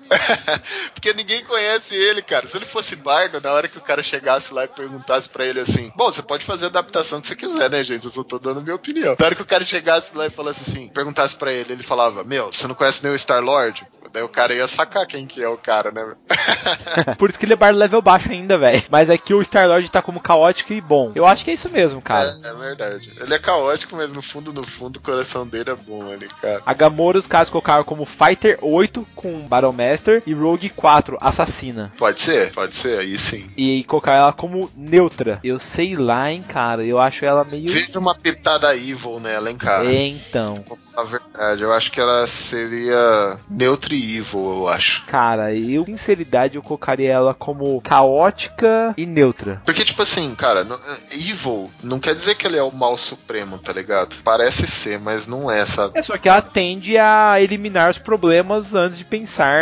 Porque 0.92 1.12
ninguém 1.12 1.44
conhece 1.44 1.94
ele, 1.94 2.22
cara. 2.22 2.46
Se 2.46 2.56
ele 2.56 2.66
fosse 2.66 2.96
bardo, 2.96 3.40
na 3.40 3.52
hora 3.52 3.68
que 3.68 3.78
o 3.78 3.82
cara 3.82 4.02
chegasse 4.02 4.52
lá 4.52 4.64
e 4.64 4.68
perguntasse 4.68 5.28
pra 5.28 5.46
ele 5.46 5.60
assim: 5.60 5.92
Bom, 5.94 6.10
você 6.10 6.22
pode 6.22 6.44
fazer 6.44 6.64
a 6.64 6.68
adaptação 6.68 7.20
que 7.20 7.28
você 7.28 7.36
quiser, 7.36 7.70
né, 7.70 7.84
gente? 7.84 8.04
Eu 8.04 8.10
só 8.10 8.24
tô 8.24 8.38
dando 8.38 8.62
minha 8.62 8.74
opinião. 8.74 9.14
Na 9.18 9.26
hora 9.26 9.34
que 9.34 9.42
o 9.42 9.46
cara 9.46 9.64
chegasse 9.64 10.10
lá 10.14 10.26
e 10.26 10.30
falasse 10.30 10.68
assim, 10.68 10.88
perguntasse 10.88 11.36
pra 11.36 11.52
ele, 11.52 11.74
ele 11.74 11.82
falava: 11.82 12.24
Meu, 12.24 12.52
você 12.52 12.66
não 12.66 12.74
conhece 12.74 13.04
nem 13.04 13.12
o 13.12 13.18
Star-Lord? 13.18 13.86
Daí 14.14 14.22
o 14.22 14.28
cara 14.28 14.54
ia 14.54 14.68
sacar 14.68 14.83
quem 14.86 15.26
que 15.26 15.42
é 15.42 15.48
o 15.48 15.56
cara, 15.56 15.90
né? 15.90 16.14
Por 17.18 17.30
isso 17.30 17.38
que 17.38 17.44
ele 17.44 17.52
é 17.52 17.56
bardo 17.56 17.78
level 17.78 18.02
baixo 18.02 18.30
ainda, 18.30 18.58
velho. 18.58 18.82
Mas 18.90 19.10
aqui 19.10 19.34
o 19.34 19.42
Star-Lord 19.42 19.90
tá 19.90 20.02
como 20.02 20.20
caótico 20.20 20.72
e 20.72 20.80
bom. 20.80 21.12
Eu 21.14 21.26
acho 21.26 21.44
que 21.44 21.50
é 21.50 21.54
isso 21.54 21.68
mesmo, 21.68 22.00
cara. 22.00 22.36
É, 22.42 22.48
é 22.48 22.54
verdade. 22.54 23.12
Ele 23.20 23.34
é 23.34 23.38
caótico, 23.38 23.96
mas 23.96 24.10
no 24.10 24.22
fundo, 24.22 24.52
no 24.52 24.66
fundo, 24.66 24.96
o 24.96 25.00
coração 25.00 25.46
dele 25.46 25.70
é 25.70 25.74
bom 25.74 26.12
ali, 26.12 26.28
cara. 26.40 26.62
A 26.64 26.74
Gamora, 26.74 27.18
os 27.18 27.26
caras 27.26 27.50
colocaram 27.50 27.84
como 27.84 28.04
Fighter 28.04 28.58
8 28.60 29.06
com 29.14 29.46
Battlemaster 29.46 30.22
e 30.26 30.32
Rogue 30.32 30.68
4, 30.68 31.18
Assassina. 31.20 31.92
Pode 31.96 32.20
ser, 32.20 32.52
pode 32.52 32.76
ser, 32.76 32.98
aí 32.98 33.18
sim. 33.18 33.50
E 33.56 33.84
colocaram 33.84 34.24
ela 34.24 34.32
como 34.32 34.70
neutra. 34.76 35.40
Eu 35.42 35.60
sei 35.74 35.96
lá, 35.96 36.30
hein, 36.30 36.42
cara. 36.46 36.84
Eu 36.84 36.98
acho 36.98 37.24
ela 37.24 37.44
meio. 37.44 37.72
Veja 37.72 37.98
uma 37.98 38.14
pitada 38.14 38.74
evil 38.76 39.20
nela, 39.20 39.50
hein, 39.50 39.56
cara. 39.56 39.92
É, 39.92 40.06
então. 40.06 40.64
Na 40.94 41.02
verdade, 41.02 41.62
eu 41.62 41.72
acho 41.72 41.90
que 41.90 42.00
ela 42.00 42.26
seria 42.26 43.38
neutro 43.48 43.94
e 43.94 44.18
evil, 44.18 44.58
eu 44.58 44.68
acho. 44.68 44.73
Cara, 45.06 45.54
eu, 45.54 45.84
sinceridade, 45.86 46.56
eu 46.56 46.62
colocaria 46.62 47.10
ela 47.12 47.34
como 47.34 47.80
caótica 47.82 48.94
e 48.96 49.06
neutra. 49.06 49.60
Porque, 49.64 49.84
tipo 49.84 50.02
assim, 50.02 50.34
cara, 50.34 50.64
no- 50.64 50.78
evil 51.10 51.70
não 51.82 51.98
quer 52.00 52.14
dizer 52.14 52.34
que 52.34 52.46
ele 52.46 52.56
é 52.58 52.62
o 52.62 52.72
mal 52.72 52.96
supremo, 52.96 53.58
tá 53.58 53.72
ligado? 53.72 54.16
Parece 54.24 54.66
ser, 54.66 54.98
mas 54.98 55.26
não 55.26 55.50
é, 55.50 55.64
sabe? 55.66 55.98
É 55.98 56.02
só 56.02 56.16
que 56.18 56.28
ela 56.28 56.42
tende 56.42 56.96
a 56.98 57.40
eliminar 57.40 57.90
os 57.90 57.98
problemas 57.98 58.74
antes 58.74 58.98
de 58.98 59.04
pensar 59.04 59.52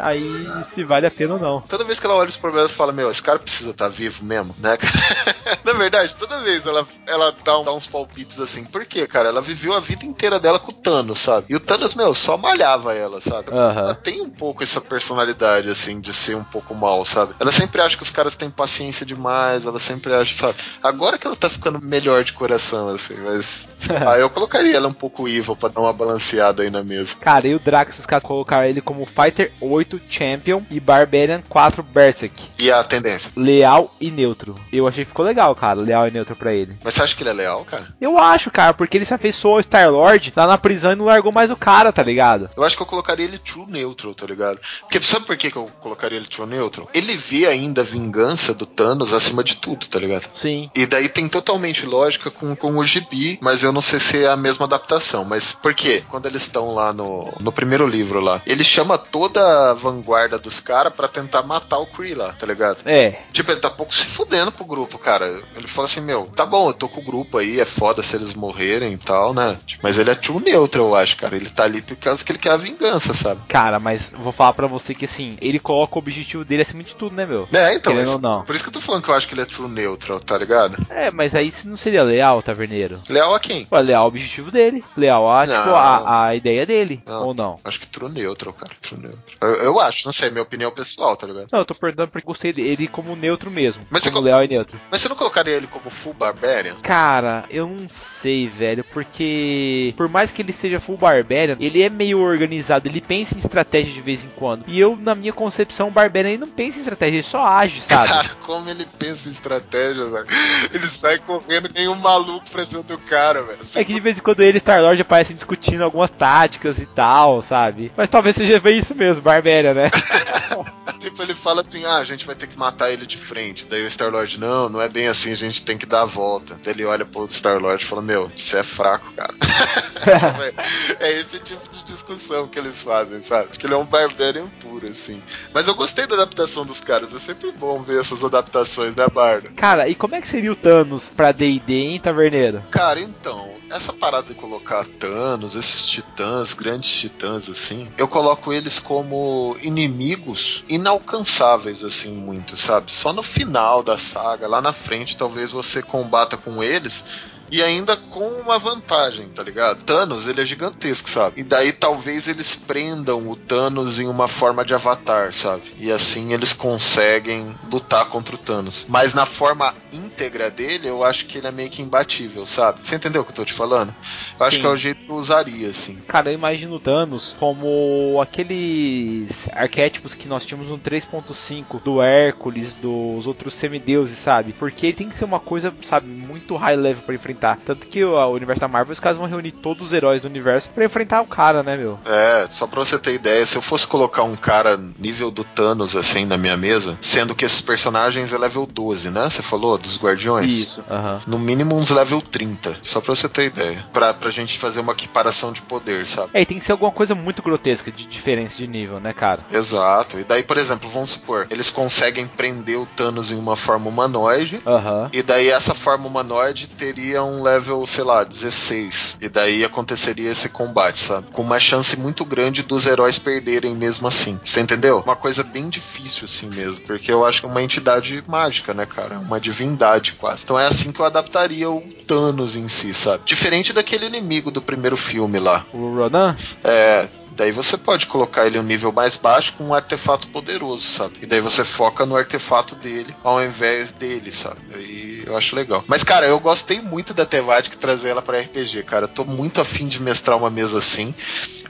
aí 0.00 0.46
se 0.74 0.84
vale 0.84 1.06
a 1.06 1.10
pena 1.10 1.34
ou 1.34 1.40
não. 1.40 1.60
Toda 1.62 1.84
vez 1.84 1.98
que 1.98 2.06
ela 2.06 2.14
olha 2.14 2.28
os 2.28 2.36
problemas, 2.36 2.72
fala: 2.72 2.92
Meu, 2.92 3.10
esse 3.10 3.22
cara 3.22 3.38
precisa 3.38 3.70
estar 3.70 3.88
vivo 3.88 4.24
mesmo, 4.24 4.54
né, 4.58 4.76
cara? 4.76 4.92
Na 5.64 5.72
verdade, 5.72 6.16
toda 6.16 6.40
vez 6.40 6.64
ela, 6.66 6.86
ela 7.06 7.34
dá, 7.44 7.58
um- 7.58 7.64
dá 7.64 7.72
uns 7.72 7.86
palpites 7.86 8.38
assim. 8.40 8.64
Por 8.64 8.84
quê, 8.84 9.06
cara? 9.06 9.28
Ela 9.28 9.40
viveu 9.42 9.74
a 9.74 9.80
vida 9.80 10.04
inteira 10.04 10.38
dela 10.38 10.58
com 10.58 10.70
o 10.70 10.74
Thanos, 10.74 11.20
sabe? 11.20 11.46
E 11.50 11.56
o 11.56 11.60
Thanos, 11.60 11.94
meu, 11.94 12.14
só 12.14 12.36
malhava 12.36 12.94
ela, 12.94 13.20
sabe? 13.20 13.50
Aham. 13.52 13.80
Ela 13.82 13.94
tem 13.94 14.20
um 14.20 14.30
pouco 14.30 14.61
essa 14.62 14.80
personalidade, 14.80 15.68
assim, 15.68 16.00
de 16.00 16.12
ser 16.12 16.36
um 16.36 16.44
pouco 16.44 16.74
mal, 16.74 17.04
sabe? 17.04 17.34
Ela 17.38 17.52
sempre 17.52 17.80
acha 17.80 17.96
que 17.96 18.02
os 18.02 18.10
caras 18.10 18.36
têm 18.36 18.50
paciência 18.50 19.04
demais, 19.04 19.66
ela 19.66 19.78
sempre 19.78 20.12
acha, 20.14 20.34
sabe? 20.34 20.58
Agora 20.82 21.18
que 21.18 21.26
ela 21.26 21.36
tá 21.36 21.48
ficando 21.48 21.80
melhor 21.80 22.24
de 22.24 22.32
coração, 22.32 22.88
assim, 22.88 23.14
mas. 23.22 23.68
lá, 23.88 24.18
eu 24.18 24.30
colocaria 24.30 24.76
ela 24.76 24.88
um 24.88 24.94
pouco 24.94 25.28
evil 25.28 25.56
pra 25.56 25.68
dar 25.68 25.80
uma 25.80 25.92
balanceada 25.92 26.62
aí 26.62 26.70
na 26.70 26.82
mesa. 26.82 27.14
Cara, 27.20 27.48
e 27.48 27.54
o 27.54 27.58
Drax, 27.58 27.98
os 27.98 28.06
caras 28.06 28.24
colocaram 28.24 28.64
ele 28.64 28.80
como 28.80 29.06
Fighter 29.06 29.52
8 29.60 30.00
Champion 30.08 30.62
e 30.70 30.78
Barbarian 30.78 31.42
4 31.48 31.82
Berserk. 31.82 32.42
E 32.58 32.70
a 32.70 32.82
tendência? 32.84 33.32
Leal 33.36 33.94
e 34.00 34.10
neutro. 34.10 34.54
Eu 34.72 34.86
achei 34.86 35.04
que 35.04 35.08
ficou 35.08 35.24
legal, 35.24 35.54
cara, 35.54 35.80
leal 35.80 36.06
e 36.06 36.10
neutro 36.10 36.36
pra 36.36 36.52
ele. 36.52 36.76
Mas 36.82 36.94
você 36.94 37.02
acha 37.02 37.16
que 37.16 37.22
ele 37.22 37.30
é 37.30 37.34
leal, 37.34 37.64
cara? 37.64 37.88
Eu 38.00 38.18
acho, 38.18 38.50
cara, 38.50 38.74
porque 38.74 38.96
ele 38.96 39.04
se 39.04 39.14
afeiçoou 39.14 39.54
ao 39.54 39.62
Star-Lord 39.62 40.32
lá 40.36 40.46
na 40.46 40.58
prisão 40.58 40.92
e 40.92 40.96
não 40.96 41.04
largou 41.04 41.32
mais 41.32 41.50
o 41.50 41.56
cara, 41.56 41.92
tá 41.92 42.02
ligado? 42.02 42.50
Eu 42.56 42.64
acho 42.64 42.76
que 42.76 42.82
eu 42.82 42.86
colocaria 42.86 43.24
ele 43.24 43.38
true 43.38 43.66
neutral, 43.66 44.14
tá 44.14 44.26
ligado? 44.26 44.51
Porque 44.80 45.00
sabe 45.00 45.26
por 45.26 45.36
que, 45.36 45.50
que 45.50 45.56
eu 45.56 45.70
colocaria 45.80 46.18
ele 46.18 46.28
true 46.28 46.46
neutral? 46.46 46.88
Ele 46.94 47.16
vê 47.16 47.46
ainda 47.46 47.82
a 47.82 47.84
vingança 47.84 48.54
do 48.54 48.66
Thanos 48.66 49.12
acima 49.12 49.42
de 49.44 49.56
tudo, 49.56 49.86
tá 49.86 49.98
ligado? 49.98 50.28
Sim. 50.40 50.70
E 50.74 50.86
daí 50.86 51.08
tem 51.08 51.28
totalmente 51.28 51.86
lógica 51.86 52.30
com, 52.30 52.54
com 52.54 52.76
o 52.76 52.84
Gibi, 52.84 53.38
mas 53.40 53.62
eu 53.62 53.72
não 53.72 53.80
sei 53.80 53.98
se 53.98 54.24
é 54.24 54.28
a 54.28 54.36
mesma 54.36 54.66
adaptação. 54.66 55.24
Mas 55.24 55.52
por 55.52 55.74
quê? 55.74 56.02
Quando 56.08 56.26
eles 56.26 56.42
estão 56.42 56.74
lá 56.74 56.92
no, 56.92 57.32
no 57.40 57.52
primeiro 57.52 57.86
livro 57.86 58.20
lá, 58.20 58.42
ele 58.46 58.64
chama 58.64 58.98
toda 58.98 59.70
a 59.70 59.74
vanguarda 59.74 60.38
dos 60.38 60.60
caras 60.60 60.92
pra 60.92 61.08
tentar 61.08 61.42
matar 61.42 61.78
o 61.78 61.86
Kree 61.86 62.14
lá, 62.14 62.32
tá 62.32 62.46
ligado? 62.46 62.78
É. 62.84 63.18
Tipo, 63.32 63.52
ele 63.52 63.60
tá 63.60 63.70
pouco 63.70 63.94
se 63.94 64.04
fudendo 64.04 64.52
pro 64.52 64.64
grupo, 64.64 64.98
cara. 64.98 65.40
Ele 65.56 65.66
fala 65.66 65.86
assim, 65.86 66.00
meu, 66.00 66.26
tá 66.34 66.44
bom, 66.44 66.68
eu 66.68 66.74
tô 66.74 66.88
com 66.88 67.00
o 67.00 67.04
grupo 67.04 67.38
aí, 67.38 67.60
é 67.60 67.64
foda 67.64 68.02
se 68.02 68.16
eles 68.16 68.34
morrerem 68.34 68.94
e 68.94 68.98
tal, 68.98 69.32
né? 69.32 69.58
Mas 69.82 69.98
ele 69.98 70.10
é 70.10 70.14
true 70.14 70.42
neutral, 70.42 70.86
eu 70.86 70.96
acho, 70.96 71.16
cara. 71.16 71.36
Ele 71.36 71.50
tá 71.50 71.64
ali 71.64 71.80
por 71.80 71.96
causa 71.96 72.24
que 72.24 72.32
ele 72.32 72.38
quer 72.38 72.50
a 72.50 72.56
vingança, 72.56 73.14
sabe? 73.14 73.40
Cara, 73.48 73.78
mas 73.78 74.10
vou 74.10 74.32
falar 74.32 74.41
pra 74.50 74.66
você 74.66 74.94
que 74.94 75.04
assim, 75.04 75.36
ele 75.42 75.58
coloca 75.58 75.96
o 75.96 75.98
objetivo 75.98 76.42
dele 76.42 76.62
acima 76.62 76.82
de 76.82 76.94
tudo, 76.94 77.14
né, 77.14 77.26
meu? 77.26 77.46
É, 77.52 77.74
então. 77.74 77.92
Não. 78.18 78.44
Por 78.44 78.54
isso 78.54 78.64
que 78.64 78.70
eu 78.70 78.72
tô 78.72 78.80
falando 78.80 79.02
que 79.02 79.10
eu 79.10 79.14
acho 79.14 79.28
que 79.28 79.34
ele 79.34 79.42
é 79.42 79.44
true 79.44 79.68
neutral, 79.68 80.18
tá 80.20 80.38
ligado? 80.38 80.78
É, 80.88 81.10
mas 81.10 81.34
aí 81.34 81.50
se 81.50 81.68
não 81.68 81.76
seria 81.76 82.02
leal, 82.02 82.40
taverneiro. 82.40 82.98
Leal 83.10 83.34
a 83.34 83.38
quem? 83.40 83.66
Ué, 83.70 83.80
leal 83.82 84.02
ao 84.02 84.08
objetivo 84.08 84.50
dele. 84.50 84.82
Leal 84.96 85.30
a, 85.30 85.44
Não. 85.44 85.54
tipo, 85.54 85.74
a, 85.74 86.26
a 86.28 86.34
ideia 86.36 86.64
dele. 86.64 87.02
Não. 87.04 87.26
Ou 87.26 87.34
não? 87.34 87.58
Acho 87.64 87.78
que 87.80 87.86
true 87.86 88.10
neutral, 88.10 88.54
cara. 88.54 88.72
True 88.80 89.00
neutral. 89.00 89.22
Eu, 89.42 89.54
eu 89.64 89.80
acho, 89.80 90.06
não 90.06 90.12
sei, 90.12 90.30
minha 90.30 90.42
opinião 90.42 90.70
pessoal, 90.72 91.14
tá 91.16 91.26
ligado? 91.26 91.48
Não, 91.52 91.58
eu 91.58 91.64
tô 91.66 91.74
perguntando 91.74 92.08
porque 92.10 92.26
gostei 92.26 92.52
dele 92.52 92.86
como 92.88 93.14
neutro 93.14 93.50
mesmo. 93.50 93.84
Mas 93.90 94.02
você 94.02 94.08
como 94.10 94.20
co- 94.22 94.24
leal 94.26 94.44
e 94.44 94.48
neutro. 94.48 94.80
Mas 94.90 95.02
você 95.02 95.08
não 95.08 95.16
colocaria 95.16 95.54
ele 95.56 95.66
como 95.66 95.90
full 95.90 96.14
barbarian? 96.14 96.76
Cara, 96.82 97.44
eu 97.50 97.66
não 97.66 97.88
sei, 97.88 98.46
velho, 98.46 98.84
porque 98.92 99.94
por 99.96 100.08
mais 100.08 100.32
que 100.32 100.40
ele 100.42 100.52
seja 100.52 100.80
full 100.80 100.96
barbarian, 100.96 101.56
ele 101.60 101.82
é 101.82 101.90
meio 101.90 102.18
organizado, 102.20 102.88
ele 102.88 103.00
pensa 103.00 103.34
em 103.34 103.38
estratégia 103.38 103.92
de 103.92 104.00
vez 104.00 104.24
em 104.24 104.28
quando. 104.32 104.64
E 104.66 104.78
eu, 104.78 104.96
na 104.96 105.14
minha 105.14 105.32
concepção, 105.32 105.88
o 105.88 105.90
barbarian 105.90 106.30
ele 106.30 106.38
não 106.38 106.48
pensa 106.48 106.78
em 106.78 106.80
estratégia, 106.80 107.16
ele 107.16 107.22
só 107.22 107.46
age, 107.46 107.80
sabe? 107.80 108.08
Cara, 108.08 108.30
como 108.46 108.68
ele 108.68 108.86
pensa 108.98 109.28
em 109.28 109.32
estratégia, 109.32 110.06
velho. 110.06 110.26
Ele 110.72 110.88
sai 110.88 111.18
correndo 111.18 111.70
nem 111.74 111.88
um 111.88 111.94
maluco 111.94 112.48
pra 112.50 112.66
cima 112.66 112.82
do 112.82 112.98
cara, 112.98 113.42
velho. 113.42 113.58
É 113.74 113.84
que 113.84 113.92
de 113.92 114.00
vez 114.00 114.16
em 114.16 114.20
quando 114.20 114.40
ele 114.40 114.58
e 114.58 114.60
Star-Lord 114.60 115.00
aparecem 115.00 115.36
discutindo 115.36 115.82
algumas 115.82 116.10
táticas 116.10 116.78
e 116.78 116.86
tal, 116.86 117.42
sabe? 117.42 117.92
Mas 117.96 118.08
talvez 118.08 118.36
seja 118.36 118.60
bem 118.60 118.78
isso 118.78 118.94
mesmo, 118.94 119.22
Barbarian, 119.22 119.74
né? 119.74 119.90
Tipo, 121.02 121.20
ele 121.20 121.34
fala 121.34 121.64
assim: 121.66 121.84
ah, 121.84 121.96
a 121.96 122.04
gente 122.04 122.24
vai 122.24 122.36
ter 122.36 122.46
que 122.46 122.56
matar 122.56 122.92
ele 122.92 123.04
de 123.04 123.18
frente. 123.18 123.66
Daí 123.68 123.84
o 123.84 123.90
Star-Lord, 123.90 124.38
não, 124.38 124.68
não 124.68 124.80
é 124.80 124.88
bem 124.88 125.08
assim, 125.08 125.32
a 125.32 125.36
gente 125.36 125.64
tem 125.64 125.76
que 125.76 125.84
dar 125.84 126.02
a 126.02 126.06
volta. 126.06 126.60
Daí 126.62 126.72
ele 126.72 126.84
olha 126.84 127.04
pro 127.04 127.26
Star-Lord 127.26 127.82
e 127.82 127.86
fala: 127.86 128.00
meu, 128.00 128.30
você 128.30 128.58
é 128.58 128.62
fraco, 128.62 129.12
cara. 129.14 129.34
é 131.00 131.20
esse 131.20 131.40
tipo 131.40 131.68
de 131.70 131.84
discussão 131.86 132.46
que 132.46 132.56
eles 132.56 132.80
fazem, 132.80 133.20
sabe? 133.20 133.48
Acho 133.50 133.58
que 133.58 133.66
ele 133.66 133.74
é 133.74 133.76
um 133.76 133.84
barbarian 133.84 134.46
puro, 134.60 134.86
assim. 134.86 135.20
Mas 135.52 135.66
eu 135.66 135.74
gostei 135.74 136.06
da 136.06 136.14
adaptação 136.14 136.64
dos 136.64 136.80
caras, 136.80 137.12
é 137.12 137.18
sempre 137.18 137.50
bom 137.50 137.82
ver 137.82 137.98
essas 137.98 138.22
adaptações, 138.22 138.94
né, 138.94 139.08
Barda? 139.12 139.50
Cara, 139.56 139.88
e 139.88 139.96
como 139.96 140.14
é 140.14 140.20
que 140.20 140.28
seria 140.28 140.52
o 140.52 140.56
Thanos 140.56 141.08
pra 141.08 141.32
D&D, 141.32 141.74
hein, 141.74 142.00
Taverneiro? 142.00 142.62
Cara, 142.70 143.00
então, 143.00 143.51
essa 143.72 143.92
parada 143.92 144.28
de 144.28 144.34
colocar 144.34 144.86
Thanos, 144.86 145.54
esses 145.54 145.86
titãs, 145.86 146.52
grandes 146.52 146.90
titãs, 146.90 147.48
assim, 147.48 147.90
eu 147.96 148.06
coloco 148.06 148.52
eles 148.52 148.78
como 148.78 149.56
inimigos 149.62 150.62
inalcançáveis, 150.68 151.82
assim, 151.82 152.12
muito, 152.12 152.56
sabe? 152.56 152.92
Só 152.92 153.12
no 153.12 153.22
final 153.22 153.82
da 153.82 153.96
saga, 153.96 154.46
lá 154.46 154.60
na 154.60 154.72
frente, 154.72 155.16
talvez 155.16 155.50
você 155.50 155.82
combata 155.82 156.36
com 156.36 156.62
eles. 156.62 157.04
E 157.52 157.62
ainda 157.62 157.98
com 157.98 158.26
uma 158.40 158.58
vantagem, 158.58 159.28
tá 159.28 159.42
ligado? 159.42 159.84
Thanos, 159.84 160.26
ele 160.26 160.40
é 160.40 160.44
gigantesco, 160.46 161.10
sabe? 161.10 161.38
E 161.42 161.44
daí 161.44 161.70
talvez 161.70 162.26
eles 162.26 162.54
prendam 162.54 163.28
o 163.28 163.36
Thanos 163.36 164.00
em 164.00 164.08
uma 164.08 164.26
forma 164.26 164.64
de 164.64 164.72
avatar, 164.72 165.34
sabe? 165.34 165.64
E 165.76 165.92
assim 165.92 166.32
eles 166.32 166.54
conseguem 166.54 167.54
lutar 167.70 168.06
contra 168.06 168.36
o 168.36 168.38
Thanos. 168.38 168.86
Mas 168.88 169.12
na 169.12 169.26
forma 169.26 169.74
íntegra 169.92 170.50
dele, 170.50 170.88
eu 170.88 171.04
acho 171.04 171.26
que 171.26 171.36
ele 171.36 171.46
é 171.46 171.50
meio 171.50 171.68
que 171.68 171.82
imbatível, 171.82 172.46
sabe? 172.46 172.80
Você 172.82 172.94
entendeu 172.94 173.20
o 173.20 173.24
que 173.26 173.32
eu 173.32 173.36
tô 173.36 173.44
te 173.44 173.52
falando? 173.52 173.94
Eu 174.40 174.46
acho 174.46 174.56
Sim. 174.56 174.62
que 174.62 174.66
é 174.66 174.70
o 174.70 174.76
jeito 174.76 175.04
que 175.04 175.10
eu 175.10 175.16
usaria, 175.16 175.68
assim. 175.68 175.96
Cara, 176.08 176.30
eu 176.30 176.34
imagino 176.34 176.76
o 176.76 176.80
Thanos 176.80 177.36
como 177.38 178.18
aqueles 178.22 179.46
arquétipos 179.52 180.14
que 180.14 180.26
nós 180.26 180.46
tínhamos 180.46 180.70
no 180.70 180.78
3.5 180.78 181.82
do 181.82 182.00
Hércules, 182.00 182.72
dos 182.72 183.26
outros 183.26 183.52
semideuses, 183.52 184.16
sabe? 184.16 184.54
Porque 184.54 184.90
tem 184.94 185.10
que 185.10 185.16
ser 185.16 185.26
uma 185.26 185.38
coisa, 185.38 185.74
sabe, 185.82 186.06
muito 186.08 186.56
high 186.56 186.76
level 186.76 187.02
pra 187.02 187.14
enfrentar. 187.14 187.41
Tanto 187.64 187.86
que 187.86 188.04
o, 188.04 188.14
o 188.14 188.32
universo 188.32 188.60
da 188.60 188.68
Marvel, 188.68 188.92
os 188.92 189.00
caras 189.00 189.18
vão 189.18 189.26
reunir 189.26 189.52
todos 189.52 189.86
os 189.86 189.92
heróis 189.92 190.22
do 190.22 190.28
universo 190.28 190.68
pra 190.70 190.84
enfrentar 190.84 191.20
o 191.20 191.26
cara, 191.26 191.62
né, 191.62 191.76
meu? 191.76 191.98
É, 192.04 192.48
só 192.50 192.66
pra 192.66 192.80
você 192.80 192.98
ter 192.98 193.14
ideia, 193.14 193.44
se 193.46 193.56
eu 193.56 193.62
fosse 193.62 193.86
colocar 193.86 194.22
um 194.22 194.36
cara 194.36 194.78
nível 194.98 195.30
do 195.30 195.44
Thanos 195.44 195.96
assim 195.96 196.24
na 196.24 196.36
minha 196.36 196.56
mesa, 196.56 196.98
sendo 197.00 197.34
que 197.34 197.44
esses 197.44 197.60
personagens 197.60 198.32
é 198.32 198.38
level 198.38 198.66
12, 198.66 199.10
né? 199.10 199.28
Você 199.28 199.42
falou 199.42 199.78
dos 199.78 199.98
Guardiões? 199.98 200.68
Aham. 200.90 201.22
No 201.26 201.38
mínimo 201.38 201.76
uns 201.76 201.90
level 201.90 202.20
30, 202.20 202.78
só 202.82 203.00
pra 203.00 203.14
você 203.14 203.28
ter 203.28 203.46
ideia. 203.46 203.84
Pra, 203.92 204.14
pra 204.14 204.30
gente 204.30 204.58
fazer 204.58 204.80
uma 204.80 204.92
equiparação 204.92 205.52
de 205.52 205.62
poder, 205.62 206.06
sabe? 206.08 206.30
É, 206.34 206.42
e 206.42 206.46
tem 206.46 206.58
que 206.58 206.66
ser 206.66 206.72
alguma 206.72 206.92
coisa 206.92 207.14
muito 207.14 207.42
grotesca 207.42 207.90
de 207.90 208.06
diferença 208.06 208.56
de 208.56 208.66
nível, 208.66 209.00
né, 209.00 209.12
cara? 209.12 209.40
Exato. 209.52 210.18
E 210.18 210.24
daí, 210.24 210.42
por 210.42 210.56
exemplo, 210.56 210.90
vamos 210.90 211.10
supor, 211.10 211.46
eles 211.50 211.70
conseguem 211.70 212.26
prender 212.26 212.78
o 212.78 212.86
Thanos 212.86 213.30
em 213.30 213.36
uma 213.36 213.56
forma 213.56 213.88
humanoide. 213.88 214.60
Aham. 214.66 215.10
E 215.12 215.22
daí 215.22 215.48
essa 215.48 215.74
forma 215.74 216.06
humanoide 216.06 216.68
teria 216.68 217.22
um 217.22 217.31
level, 217.40 217.86
sei 217.86 218.02
lá, 218.02 218.24
16. 218.24 219.18
E 219.20 219.28
daí 219.28 219.64
aconteceria 219.64 220.30
esse 220.30 220.48
combate, 220.48 221.00
sabe? 221.00 221.28
Com 221.32 221.42
uma 221.42 221.60
chance 221.60 221.96
muito 221.96 222.24
grande 222.24 222.62
dos 222.62 222.86
heróis 222.86 223.18
perderem 223.18 223.74
mesmo 223.74 224.08
assim. 224.08 224.38
Você 224.44 224.60
entendeu? 224.60 225.00
Uma 225.04 225.16
coisa 225.16 225.42
bem 225.42 225.68
difícil 225.68 226.24
assim 226.24 226.48
mesmo. 226.48 226.80
Porque 226.80 227.12
eu 227.12 227.24
acho 227.24 227.40
que 227.40 227.46
é 227.46 227.48
uma 227.48 227.62
entidade 227.62 228.22
mágica, 228.26 228.74
né, 228.74 228.84
cara? 228.84 229.18
Uma 229.18 229.40
divindade 229.40 230.12
quase. 230.12 230.42
Então 230.44 230.58
é 230.58 230.66
assim 230.66 230.90
que 230.92 231.00
eu 231.00 231.06
adaptaria 231.06 231.70
o 231.70 231.80
Thanos 232.06 232.56
em 232.56 232.68
si, 232.68 232.92
sabe? 232.92 233.24
Diferente 233.24 233.72
daquele 233.72 234.06
inimigo 234.06 234.50
do 234.50 234.60
primeiro 234.60 234.96
filme 234.96 235.38
lá. 235.38 235.64
O 235.72 235.94
Ronan? 235.94 236.36
É. 236.64 237.06
Daí 237.36 237.52
você 237.52 237.76
pode 237.76 238.06
colocar 238.06 238.46
ele 238.46 238.58
um 238.58 238.62
nível 238.62 238.92
mais 238.92 239.16
baixo 239.16 239.52
com 239.54 239.64
um 239.64 239.74
artefato 239.74 240.28
poderoso, 240.28 240.86
sabe? 240.86 241.18
E 241.22 241.26
daí 241.26 241.40
você 241.40 241.64
foca 241.64 242.04
no 242.06 242.16
artefato 242.16 242.74
dele 242.74 243.14
ao 243.22 243.42
invés 243.42 243.92
dele, 243.92 244.32
sabe? 244.32 244.60
Aí 244.74 245.22
eu 245.26 245.36
acho 245.36 245.56
legal. 245.56 245.84
Mas, 245.86 246.02
cara, 246.02 246.26
eu 246.26 246.38
gostei 246.38 246.80
muito 246.80 247.14
da 247.14 247.24
temática 247.24 247.74
e 247.74 247.78
trazer 247.78 248.10
ela 248.10 248.22
pra 248.22 248.40
RPG, 248.40 248.82
cara. 248.84 249.04
Eu 249.04 249.08
tô 249.08 249.24
muito 249.24 249.60
afim 249.60 249.86
de 249.86 250.00
mestrar 250.00 250.36
uma 250.36 250.50
mesa 250.50 250.78
assim. 250.78 251.14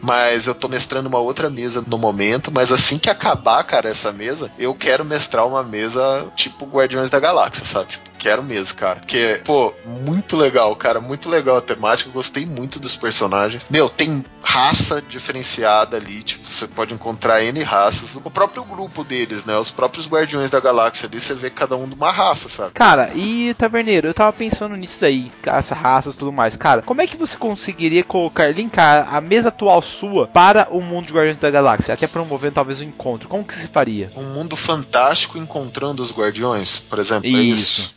Mas 0.00 0.46
eu 0.46 0.54
tô 0.54 0.68
mestrando 0.68 1.08
uma 1.08 1.18
outra 1.18 1.48
mesa 1.48 1.82
no 1.86 1.98
momento. 1.98 2.50
Mas 2.50 2.72
assim 2.72 2.98
que 2.98 3.08
acabar, 3.10 3.62
cara, 3.64 3.88
essa 3.88 4.10
mesa, 4.12 4.50
eu 4.58 4.74
quero 4.74 5.04
mestrar 5.04 5.46
uma 5.46 5.62
mesa 5.62 6.26
tipo 6.36 6.66
Guardiões 6.66 7.10
da 7.10 7.20
Galáxia, 7.20 7.64
sabe? 7.64 7.90
Tipo, 7.90 8.11
Quero 8.22 8.40
mesmo, 8.40 8.76
cara. 8.76 9.00
Porque, 9.00 9.40
pô, 9.44 9.74
muito 9.84 10.36
legal, 10.36 10.76
cara. 10.76 11.00
Muito 11.00 11.28
legal 11.28 11.56
a 11.56 11.60
temática. 11.60 12.08
Gostei 12.08 12.46
muito 12.46 12.78
dos 12.78 12.94
personagens. 12.94 13.66
Meu, 13.68 13.88
tem 13.88 14.24
raça 14.40 15.02
diferenciada 15.02 15.96
ali. 15.96 16.22
Tipo, 16.22 16.48
você 16.48 16.68
pode 16.68 16.94
encontrar 16.94 17.42
N 17.42 17.60
raças. 17.64 18.14
O 18.14 18.30
próprio 18.30 18.62
grupo 18.62 19.02
deles, 19.02 19.44
né? 19.44 19.58
Os 19.58 19.72
próprios 19.72 20.06
Guardiões 20.06 20.52
da 20.52 20.60
Galáxia 20.60 21.08
ali, 21.08 21.20
você 21.20 21.34
vê 21.34 21.50
cada 21.50 21.74
um 21.76 21.88
de 21.88 21.94
uma 21.94 22.12
raça, 22.12 22.48
sabe? 22.48 22.70
Cara, 22.74 23.10
e 23.12 23.54
Taverneiro, 23.58 24.06
eu 24.06 24.14
tava 24.14 24.32
pensando 24.32 24.76
nisso 24.76 24.98
daí, 25.00 25.32
essas 25.44 25.76
raças 25.76 26.14
e 26.14 26.18
tudo 26.18 26.30
mais. 26.30 26.54
Cara, 26.54 26.82
como 26.82 27.02
é 27.02 27.08
que 27.08 27.16
você 27.16 27.36
conseguiria 27.36 28.04
colocar, 28.04 28.54
linkar 28.54 29.12
a 29.12 29.20
mesa 29.20 29.48
atual 29.48 29.82
sua 29.82 30.28
para 30.28 30.68
o 30.70 30.80
mundo 30.80 31.08
de 31.08 31.12
Guardiões 31.12 31.40
da 31.40 31.50
Galáxia? 31.50 31.94
Até 31.94 32.06
promovendo 32.06 32.54
talvez 32.54 32.78
um 32.78 32.84
encontro. 32.84 33.28
Como 33.28 33.44
que 33.44 33.54
se 33.54 33.66
faria? 33.66 34.12
Um 34.16 34.32
mundo 34.32 34.54
fantástico 34.54 35.38
encontrando 35.38 36.04
os 36.04 36.12
Guardiões, 36.12 36.78
por 36.78 37.00
exemplo. 37.00 37.26
É 37.26 37.42
isso. 37.42 37.90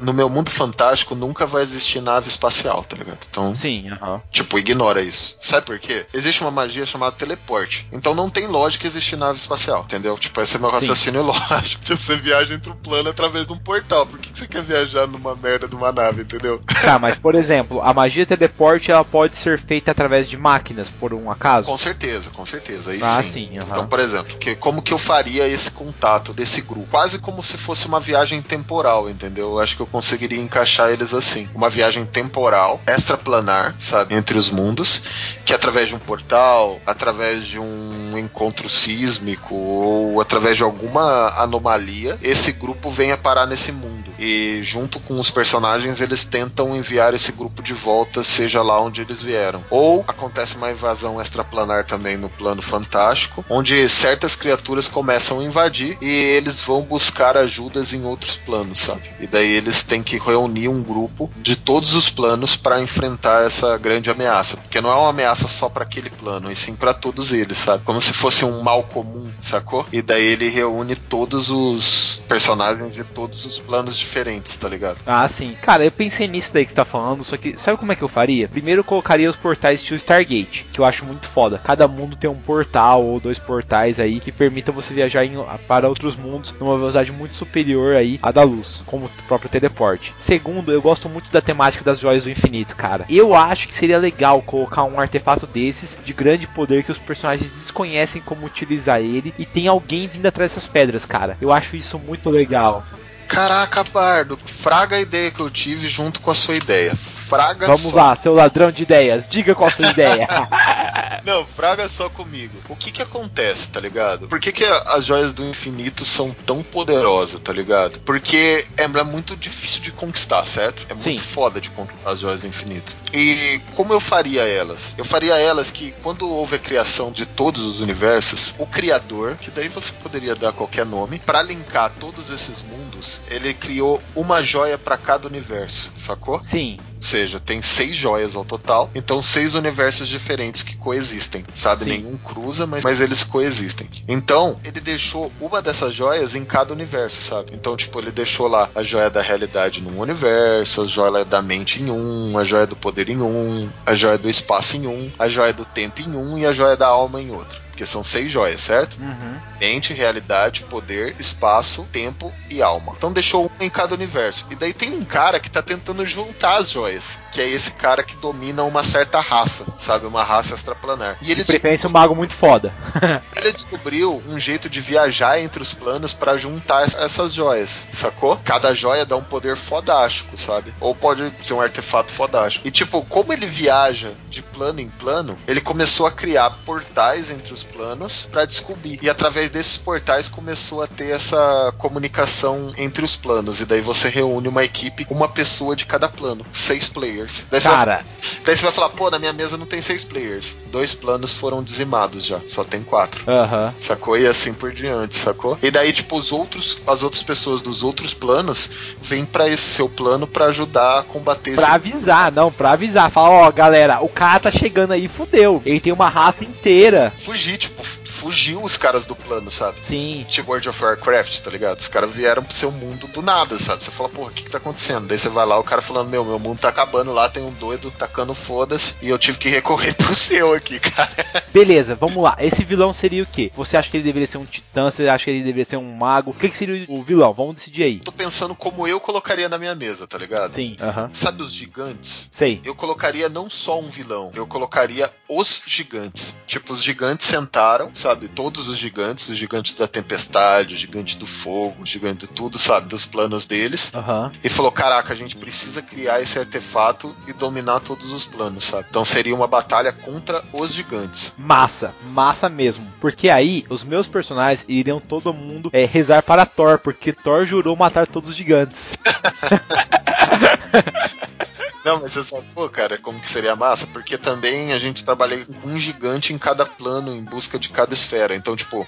No 0.00 0.12
meu 0.12 0.28
mundo 0.28 0.50
fantástico 0.50 1.14
nunca 1.14 1.46
vai 1.46 1.62
existir 1.62 2.00
nave 2.00 2.28
espacial, 2.28 2.84
tá 2.84 2.96
ligado? 2.96 3.18
Então, 3.30 3.56
Sim, 3.60 3.90
aham. 3.90 4.20
Tipo, 4.30 4.58
ignora 4.58 5.02
isso. 5.02 5.36
Sabe 5.40 5.66
por 5.66 5.78
quê? 5.78 6.06
Existe 6.12 6.42
uma 6.42 6.50
magia 6.50 6.84
chamada 6.86 7.16
teleporte. 7.16 7.86
Então 7.92 8.14
não 8.14 8.28
tem 8.30 8.46
lógica 8.46 8.86
existir 8.86 9.16
nave 9.16 9.38
espacial, 9.38 9.84
entendeu? 9.84 10.18
Tipo, 10.18 10.40
esse 10.40 10.56
é 10.56 10.58
meu 10.60 10.70
raciocínio 10.70 11.22
lógico. 11.22 11.82
Tipo, 11.84 12.00
você 12.00 12.16
viaja 12.16 12.54
entre 12.54 12.70
um 12.70 12.76
plano 12.76 13.10
através 13.10 13.46
de 13.46 13.52
um 13.52 13.58
portal. 13.58 14.06
Por 14.06 14.18
que, 14.18 14.30
que 14.30 14.38
você 14.38 14.46
quer 14.46 14.62
viajar 14.62 15.06
numa 15.06 15.34
merda 15.34 15.66
de 15.68 15.74
uma 15.74 15.92
nave, 15.92 16.22
entendeu? 16.22 16.60
Tá, 16.78 16.96
mas 16.98 17.18
por 17.18 17.34
exemplo, 17.34 17.82
a 17.82 17.92
magia 17.92 18.24
teleporte 18.24 18.90
ela 18.90 19.04
pode 19.04 19.36
ser 19.36 19.58
feita 19.58 19.90
através 19.90 20.28
de 20.30 20.36
máquinas, 20.36 20.88
por 20.88 21.12
um 21.12 21.30
acaso? 21.30 21.66
Com 21.66 21.76
certeza, 21.76 22.30
com 22.30 22.46
certeza. 22.46 22.92
Aí 22.92 23.00
Ah, 23.02 23.20
sim. 23.20 23.32
sim, 23.32 23.58
aham. 23.58 23.66
Então, 23.70 23.86
por 23.88 23.98
exemplo, 23.98 24.38
que, 24.38 24.54
como 24.54 24.80
que 24.80 24.92
eu 24.94 24.98
faria 24.98 25.46
esse 25.46 25.70
contato 25.70 26.32
desse 26.32 26.60
grupo? 26.60 26.86
Quase 26.90 27.18
como 27.18 27.42
se 27.42 27.58
fosse 27.58 27.86
uma 27.86 27.98
viagem 28.00 28.40
temporal, 28.40 29.10
entendeu? 29.10 29.37
Eu 29.38 29.58
acho 29.58 29.76
que 29.76 29.82
eu 29.82 29.86
conseguiria 29.86 30.40
encaixar 30.40 30.90
eles 30.90 31.14
assim. 31.14 31.48
Uma 31.54 31.70
viagem 31.70 32.04
temporal, 32.04 32.80
extraplanar, 32.86 33.76
sabe? 33.78 34.14
Entre 34.14 34.36
os 34.36 34.50
mundos, 34.50 35.02
que 35.48 35.54
através 35.54 35.88
de 35.88 35.94
um 35.94 35.98
portal, 35.98 36.78
através 36.84 37.46
de 37.46 37.58
um 37.58 38.18
encontro 38.18 38.68
sísmico 38.68 39.54
ou 39.54 40.20
através 40.20 40.58
de 40.58 40.62
alguma 40.62 41.28
anomalia, 41.42 42.18
esse 42.22 42.52
grupo 42.52 42.90
venha 42.90 43.16
parar 43.16 43.46
nesse 43.46 43.72
mundo. 43.72 44.10
E 44.18 44.60
junto 44.62 45.00
com 45.00 45.18
os 45.18 45.30
personagens, 45.30 46.02
eles 46.02 46.22
tentam 46.22 46.76
enviar 46.76 47.14
esse 47.14 47.32
grupo 47.32 47.62
de 47.62 47.72
volta, 47.72 48.22
seja 48.22 48.60
lá 48.60 48.78
onde 48.78 49.00
eles 49.00 49.22
vieram. 49.22 49.64
Ou 49.70 50.04
acontece 50.06 50.54
uma 50.54 50.70
invasão 50.70 51.18
extraplanar 51.18 51.86
também 51.86 52.18
no 52.18 52.28
plano 52.28 52.60
fantástico, 52.60 53.42
onde 53.48 53.88
certas 53.88 54.36
criaturas 54.36 54.86
começam 54.86 55.40
a 55.40 55.44
invadir 55.44 55.96
e 56.02 56.10
eles 56.10 56.60
vão 56.60 56.82
buscar 56.82 57.38
ajudas 57.38 57.94
em 57.94 58.04
outros 58.04 58.36
planos, 58.36 58.80
sabe? 58.80 59.10
E 59.18 59.26
daí 59.26 59.50
eles 59.50 59.82
têm 59.82 60.02
que 60.02 60.18
reunir 60.18 60.68
um 60.68 60.82
grupo 60.82 61.30
de 61.38 61.56
todos 61.56 61.94
os 61.94 62.10
planos 62.10 62.54
para 62.54 62.82
enfrentar 62.82 63.46
essa 63.46 63.78
grande 63.78 64.10
ameaça, 64.10 64.58
porque 64.58 64.82
não 64.82 64.90
é 64.90 64.94
uma 64.94 65.08
ameaça 65.08 65.37
raça 65.38 65.48
só 65.48 65.68
para 65.68 65.84
aquele 65.84 66.10
plano, 66.10 66.50
e 66.50 66.56
sim 66.56 66.74
para 66.74 66.92
todos 66.92 67.32
eles, 67.32 67.58
sabe? 67.58 67.84
Como 67.84 68.00
se 68.00 68.12
fosse 68.12 68.44
um 68.44 68.60
mal 68.62 68.82
comum, 68.82 69.30
sacou? 69.40 69.86
E 69.92 70.02
daí 70.02 70.24
ele 70.24 70.48
reúne 70.48 70.96
todos 70.96 71.50
os 71.50 72.20
personagens 72.28 72.94
de 72.94 73.04
todos 73.04 73.44
os 73.44 73.58
planos 73.58 73.96
diferentes, 73.96 74.56
tá 74.56 74.68
ligado? 74.68 74.98
Ah, 75.06 75.26
sim. 75.28 75.56
Cara, 75.62 75.84
eu 75.84 75.92
pensei 75.92 76.26
nisso 76.26 76.52
daí 76.52 76.64
que 76.64 76.70
você 76.70 76.76
tá 76.76 76.84
falando, 76.84 77.22
só 77.22 77.36
que 77.36 77.56
sabe 77.56 77.78
como 77.78 77.92
é 77.92 77.96
que 77.96 78.02
eu 78.02 78.08
faria? 78.08 78.48
Primeiro 78.48 78.80
eu 78.80 78.84
colocaria 78.84 79.30
os 79.30 79.36
portais 79.36 79.80
estilo 79.80 79.98
Stargate, 79.98 80.66
que 80.72 80.80
eu 80.80 80.84
acho 80.84 81.04
muito 81.04 81.26
foda. 81.26 81.60
Cada 81.64 81.86
mundo 81.86 82.16
tem 82.16 82.28
um 82.28 82.38
portal 82.38 83.04
ou 83.04 83.20
dois 83.20 83.38
portais 83.38 84.00
aí 84.00 84.20
que 84.20 84.32
permitam 84.32 84.74
você 84.74 84.92
viajar 84.92 85.24
em, 85.24 85.36
para 85.66 85.88
outros 85.88 86.16
mundos 86.16 86.54
numa 86.58 86.76
velocidade 86.76 87.12
muito 87.12 87.34
superior 87.34 87.94
aí 87.94 88.18
à 88.22 88.32
da 88.32 88.42
luz, 88.42 88.82
como 88.86 89.06
o 89.06 89.10
próprio 89.26 89.50
teleporte. 89.50 90.14
Segundo, 90.18 90.72
eu 90.72 90.82
gosto 90.82 91.08
muito 91.08 91.30
da 91.30 91.40
temática 91.40 91.84
das 91.84 92.00
joias 92.00 92.24
do 92.24 92.30
infinito, 92.30 92.74
cara. 92.74 93.04
Eu 93.08 93.34
acho 93.34 93.68
que 93.68 93.74
seria 93.74 93.98
legal 93.98 94.42
colocar 94.42 94.84
um 94.84 94.98
artefato 94.98 95.27
desses 95.36 95.96
de 96.04 96.12
grande 96.12 96.46
poder 96.46 96.84
que 96.84 96.92
os 96.92 96.98
personagens 96.98 97.52
desconhecem 97.52 98.22
como 98.22 98.46
utilizar 98.46 99.00
ele 99.00 99.34
e 99.38 99.44
tem 99.44 99.68
alguém 99.68 100.06
vindo 100.08 100.26
atrás 100.26 100.52
dessas 100.52 100.66
pedras, 100.66 101.04
cara. 101.04 101.36
Eu 101.40 101.52
acho 101.52 101.76
isso 101.76 101.98
muito 101.98 102.30
legal. 102.30 102.84
Caraca, 103.26 103.84
Bardo, 103.84 104.38
fraga 104.38 104.96
a 104.96 105.00
ideia 105.00 105.30
que 105.30 105.40
eu 105.40 105.50
tive 105.50 105.86
junto 105.88 106.20
com 106.20 106.30
a 106.30 106.34
sua 106.34 106.56
ideia. 106.56 106.96
Fraga 107.28 107.66
Vamos 107.66 107.90
só. 107.90 107.96
lá, 107.96 108.18
seu 108.22 108.34
ladrão 108.34 108.70
de 108.70 108.82
ideias, 108.82 109.28
diga 109.28 109.54
qual 109.54 109.68
a 109.68 109.72
sua 109.72 109.90
ideia. 109.90 110.26
Não, 111.24 111.44
fraga 111.44 111.88
só 111.88 112.08
comigo. 112.08 112.58
O 112.68 112.76
que 112.76 112.90
que 112.90 113.02
acontece, 113.02 113.68
tá 113.68 113.78
ligado? 113.78 114.28
Por 114.28 114.40
que, 114.40 114.50
que 114.50 114.64
as 114.64 115.04
joias 115.04 115.32
do 115.32 115.44
infinito 115.44 116.06
são 116.06 116.30
tão 116.30 116.62
poderosas, 116.62 117.40
tá 117.40 117.52
ligado? 117.52 118.00
Porque 118.00 118.64
é 118.76 118.84
é 118.84 119.04
muito 119.04 119.36
difícil 119.36 119.80
de 119.80 119.92
conquistar, 119.92 120.46
certo? 120.46 120.86
É 120.88 120.94
muito 120.94 121.04
Sim. 121.04 121.18
foda 121.18 121.60
de 121.60 121.68
conquistar 121.70 122.10
as 122.10 122.20
joias 122.20 122.40
do 122.40 122.46
infinito. 122.46 122.92
E 123.12 123.60
como 123.76 123.92
eu 123.92 124.00
faria 124.00 124.42
elas? 124.42 124.94
Eu 124.96 125.04
faria 125.04 125.36
elas 125.36 125.70
que 125.70 125.92
quando 126.02 126.28
houve 126.28 126.56
a 126.56 126.58
criação 126.58 127.12
de 127.12 127.26
todos 127.26 127.62
os 127.62 127.80
universos, 127.80 128.54
o 128.58 128.66
criador, 128.66 129.36
que 129.36 129.50
daí 129.50 129.68
você 129.68 129.92
poderia 129.92 130.34
dar 130.34 130.52
qualquer 130.52 130.86
nome, 130.86 131.18
pra 131.18 131.42
linkar 131.42 131.92
todos 132.00 132.30
esses 132.30 132.62
mundos, 132.62 133.20
ele 133.28 133.52
criou 133.52 134.02
uma 134.16 134.42
joia 134.42 134.78
pra 134.78 134.96
cada 134.96 135.28
universo, 135.28 135.90
sacou? 135.96 136.42
Sim, 136.50 136.78
Ou 136.98 137.04
seja, 137.04 137.38
tem 137.38 137.62
seis 137.62 137.96
joias 137.96 138.34
ao 138.34 138.44
total, 138.44 138.90
então 138.94 139.22
seis 139.22 139.54
universos 139.54 140.08
diferentes 140.08 140.62
que 140.62 140.76
coexistem, 140.76 141.44
sabe? 141.54 141.82
Sim. 141.84 141.88
Nenhum 141.88 142.16
cruza, 142.16 142.66
mas, 142.66 142.82
mas 142.82 143.00
eles 143.00 143.22
coexistem. 143.22 143.88
Então, 144.08 144.56
ele 144.64 144.80
deixou 144.80 145.32
uma 145.40 145.62
dessas 145.62 145.94
joias 145.94 146.34
em 146.34 146.44
cada 146.44 146.72
universo, 146.72 147.22
sabe? 147.22 147.52
Então, 147.54 147.76
tipo, 147.76 147.98
ele 148.00 148.10
deixou 148.10 148.48
lá 148.48 148.68
a 148.74 148.82
joia 148.82 149.08
da 149.08 149.22
realidade 149.22 149.80
num 149.80 150.00
universo, 150.00 150.82
a 150.82 150.84
joia 150.86 151.24
da 151.24 151.40
mente 151.40 151.80
em 151.80 151.90
um, 151.90 152.36
a 152.36 152.44
joia 152.44 152.66
do 152.66 152.74
poder 152.74 153.08
em 153.08 153.18
um, 153.18 153.70
a 153.86 153.94
joia 153.94 154.18
do 154.18 154.28
espaço 154.28 154.76
em 154.76 154.86
um, 154.86 155.10
a 155.18 155.28
joia 155.28 155.52
do 155.52 155.64
tempo 155.64 156.00
em 156.00 156.16
um 156.16 156.36
e 156.36 156.44
a 156.44 156.52
joia 156.52 156.76
da 156.76 156.88
alma 156.88 157.20
em 157.22 157.30
outro. 157.30 157.68
Porque 157.78 157.86
são 157.86 158.02
seis 158.02 158.28
joias, 158.28 158.60
certo? 158.60 158.98
uhum. 159.00 159.38
Mente, 159.60 159.92
realidade, 159.92 160.64
poder, 160.64 161.14
espaço, 161.20 161.86
tempo 161.92 162.32
e 162.50 162.60
alma. 162.60 162.92
Então 162.96 163.12
deixou 163.12 163.47
em 163.60 163.70
cada 163.70 163.94
universo. 163.94 164.46
E 164.50 164.54
daí 164.54 164.72
tem 164.72 164.92
um 164.92 165.04
cara 165.04 165.38
que 165.40 165.50
tá 165.50 165.62
tentando 165.62 166.04
juntar 166.06 166.58
as 166.58 166.70
joias. 166.70 167.18
Que 167.30 167.42
é 167.42 167.48
esse 167.48 167.70
cara 167.72 168.02
que 168.02 168.16
domina 168.16 168.62
uma 168.64 168.82
certa 168.82 169.20
raça, 169.20 169.66
sabe? 169.80 170.06
Uma 170.06 170.24
raça 170.24 170.54
extraplanar. 170.54 171.18
E 171.20 171.30
ele, 171.30 171.44
de 171.44 171.52
preferência 171.52 171.86
um 171.86 171.92
mago 171.92 172.14
muito 172.14 172.32
foda. 172.34 172.72
ele 173.36 173.52
descobriu 173.52 174.22
um 174.26 174.40
jeito 174.40 174.68
de 174.68 174.80
viajar 174.80 175.38
entre 175.38 175.62
os 175.62 175.72
planos 175.72 176.12
pra 176.14 176.38
juntar 176.38 176.84
ess- 176.84 176.94
essas 176.94 177.34
joias, 177.34 177.86
sacou? 177.92 178.38
Cada 178.44 178.74
joia 178.74 179.04
dá 179.04 179.14
um 179.16 179.22
poder 179.22 179.56
fodástico, 179.56 180.38
sabe? 180.40 180.72
Ou 180.80 180.94
pode 180.94 181.30
ser 181.44 181.52
um 181.52 181.60
artefato 181.60 182.12
fodástico. 182.12 182.66
E 182.66 182.70
tipo, 182.70 183.04
como 183.04 183.32
ele 183.32 183.46
viaja 183.46 184.12
de 184.30 184.40
plano 184.42 184.80
em 184.80 184.88
plano, 184.88 185.36
ele 185.46 185.60
começou 185.60 186.06
a 186.06 186.10
criar 186.10 186.50
portais 186.64 187.30
entre 187.30 187.52
os 187.52 187.62
planos 187.62 188.26
pra 188.30 188.46
descobrir. 188.46 188.98
E 189.02 189.10
através 189.10 189.50
desses 189.50 189.76
portais 189.76 190.28
começou 190.28 190.82
a 190.82 190.86
ter 190.86 191.10
essa 191.10 191.72
comunicação 191.76 192.72
entre 192.76 193.04
os 193.04 193.16
planos. 193.16 193.47
E 193.60 193.64
daí 193.64 193.80
você 193.80 194.08
reúne 194.08 194.48
uma 194.48 194.64
equipe, 194.64 195.06
uma 195.10 195.28
pessoa 195.28 195.74
de 195.74 195.84
cada 195.86 196.08
plano, 196.08 196.44
seis 196.52 196.88
players. 196.88 197.44
Daí 197.50 197.60
você 197.60 197.68
vai- 197.68 197.76
Cara, 197.78 198.04
daí 198.44 198.56
você 198.56 198.62
vai 198.62 198.72
falar, 198.72 198.88
pô, 198.90 199.10
na 199.10 199.18
minha 199.18 199.32
mesa 199.32 199.56
não 199.56 199.66
tem 199.66 199.80
seis 199.80 200.04
players. 200.04 200.56
Dois 200.70 200.94
planos 200.94 201.32
foram 201.32 201.62
dizimados 201.62 202.24
já, 202.26 202.40
só 202.46 202.64
tem 202.64 202.82
quatro. 202.82 203.24
aham. 203.30 203.74
Sacou? 203.80 204.16
E 204.18 204.26
assim 204.26 204.52
por 204.52 204.72
diante, 204.72 205.16
sacou? 205.16 205.58
E 205.62 205.70
daí, 205.70 205.92
tipo, 205.92 206.16
os 206.18 206.32
outros, 206.32 206.78
as 206.86 207.02
outras 207.02 207.22
pessoas 207.22 207.62
dos 207.62 207.82
outros 207.82 208.12
planos 208.14 208.68
vêm 209.00 209.24
pra 209.24 209.48
esse 209.48 209.62
seu 209.62 209.88
plano 209.88 210.26
pra 210.26 210.46
ajudar 210.46 210.98
a 211.00 211.02
combater 211.02 211.54
Pra 211.54 211.74
avisar, 211.74 212.30
não, 212.32 212.50
pra 212.52 212.72
avisar. 212.72 213.10
Fala, 213.10 213.46
ó, 213.46 213.50
galera, 213.52 214.00
o 214.02 214.08
cara 214.08 214.40
tá 214.40 214.50
chegando 214.50 214.92
aí, 214.92 215.08
fudeu. 215.08 215.62
Ele 215.64 215.80
tem 215.80 215.92
uma 215.92 216.08
raça 216.08 216.44
inteira. 216.44 217.12
esse. 217.16 217.24
Fugir, 217.26 217.58
tipo, 217.58 217.82
fugiu 218.18 218.62
os 218.62 218.76
caras 218.76 219.06
do 219.06 219.14
plano, 219.14 219.50
sabe? 219.50 219.78
Sim. 219.84 220.26
Tipo 220.28 220.50
World 220.50 220.68
of 220.68 220.84
Warcraft, 220.84 221.40
tá 221.40 221.50
ligado? 221.50 221.78
Os 221.78 221.88
caras 221.88 222.12
vieram 222.12 222.42
pro 222.42 222.54
seu 222.54 222.70
mundo 222.70 223.06
do 223.06 223.22
nada, 223.22 223.58
sabe? 223.58 223.84
Você 223.84 223.90
fala, 223.90 224.08
porra, 224.08 224.30
o 224.30 224.34
que 224.34 224.42
que 224.42 224.50
tá 224.50 224.58
acontecendo? 224.58 225.06
Daí 225.06 225.18
você 225.18 225.28
vai 225.28 225.46
lá, 225.46 225.58
o 225.58 225.64
cara 225.64 225.80
falando, 225.80 226.10
meu, 226.10 226.24
meu 226.24 226.38
mundo 226.38 226.58
tá 226.58 226.68
acabando 226.68 227.12
lá, 227.12 227.28
tem 227.28 227.42
um 227.42 227.52
doido 227.52 227.90
tacando 227.90 228.34
foda-se, 228.34 228.94
e 229.00 229.08
eu 229.08 229.18
tive 229.18 229.38
que 229.38 229.48
recorrer 229.48 229.94
pro 229.96 230.14
seu 230.14 230.52
aqui, 230.52 230.80
cara. 230.80 231.10
Beleza, 231.52 231.94
vamos 231.94 232.22
lá. 232.22 232.36
Esse 232.40 232.64
vilão 232.64 232.92
seria 232.92 233.22
o 233.22 233.26
quê? 233.26 233.52
Você 233.54 233.76
acha 233.76 233.90
que 233.90 233.96
ele 233.96 234.04
deveria 234.04 234.26
ser 234.26 234.38
um 234.38 234.44
titã? 234.44 234.90
Você 234.90 235.08
acha 235.08 235.24
que 235.24 235.30
ele 235.30 235.40
deveria 235.40 235.64
ser 235.64 235.76
um 235.76 235.94
mago? 235.94 236.30
O 236.30 236.34
que, 236.34 236.48
que 236.48 236.56
seria 236.56 236.84
o 236.88 237.02
vilão? 237.02 237.32
Vamos 237.32 237.56
decidir 237.56 237.84
aí. 237.84 238.00
Tô 238.00 238.12
pensando 238.12 238.54
como 238.54 238.86
eu 238.86 238.98
colocaria 239.00 239.48
na 239.48 239.58
minha 239.58 239.74
mesa, 239.74 240.06
tá 240.06 240.18
ligado? 240.18 240.54
Sim, 240.54 240.76
aham. 240.80 241.10
Sabe 241.12 241.42
os 241.42 241.52
gigantes? 241.52 242.28
Sei. 242.30 242.60
Eu 242.64 242.74
colocaria 242.74 243.28
não 243.28 243.48
só 243.48 243.80
um 243.80 243.90
vilão, 243.90 244.30
eu 244.34 244.46
colocaria 244.46 245.10
os 245.28 245.62
gigantes. 245.66 246.36
Tipo, 246.46 246.72
os 246.72 246.82
gigantes 246.82 247.26
sentaram, 247.26 247.94
sabe? 247.94 248.07
Todos 248.34 248.68
os 248.68 248.78
gigantes, 248.78 249.28
os 249.28 249.38
gigantes 249.38 249.74
da 249.74 249.86
tempestade, 249.86 250.74
o 250.74 250.78
gigante 250.78 251.16
do 251.16 251.26
fogo, 251.26 251.82
o 251.82 251.86
gigante 251.86 252.26
de 252.26 252.32
tudo, 252.32 252.58
sabe? 252.58 252.88
Dos 252.88 253.04
planos 253.04 253.46
deles. 253.46 253.90
Aham. 253.94 254.32
E 254.42 254.48
falou: 254.48 254.72
caraca, 254.72 255.12
a 255.12 255.16
gente 255.16 255.36
precisa 255.36 255.82
criar 255.82 256.20
esse 256.20 256.38
artefato 256.38 257.14
e 257.26 257.32
dominar 257.32 257.80
todos 257.80 258.10
os 258.10 258.24
planos, 258.24 258.64
sabe? 258.64 258.86
Então 258.88 259.04
seria 259.04 259.34
uma 259.34 259.46
batalha 259.46 259.92
contra 259.92 260.42
os 260.52 260.72
gigantes. 260.72 261.32
Massa, 261.36 261.94
massa 262.10 262.48
mesmo. 262.48 262.86
Porque 263.00 263.28
aí 263.28 263.64
os 263.68 263.84
meus 263.84 264.06
personagens 264.06 264.64
iriam 264.68 265.00
todo 265.00 265.34
mundo 265.34 265.70
é, 265.72 265.84
rezar 265.84 266.22
para 266.22 266.46
Thor, 266.46 266.78
porque 266.78 267.12
Thor 267.12 267.46
jurou 267.46 267.76
matar 267.76 268.06
todos 268.06 268.30
os 268.30 268.36
gigantes. 268.36 268.96
Não, 271.88 272.00
mas 272.02 272.12
você 272.12 272.22
sabe, 272.22 272.44
pô, 272.52 272.68
cara, 272.68 272.98
como 272.98 273.18
que 273.18 273.26
seria 273.26 273.56
massa? 273.56 273.86
Porque 273.86 274.18
também 274.18 274.74
a 274.74 274.78
gente 274.78 275.02
trabalha 275.02 275.42
com 275.46 275.70
um 275.70 275.78
gigante 275.78 276.34
em 276.34 276.38
cada 276.38 276.66
plano, 276.66 277.14
em 277.14 277.24
busca 277.24 277.58
de 277.58 277.70
cada 277.70 277.94
esfera. 277.94 278.36
Então, 278.36 278.54
tipo, 278.54 278.86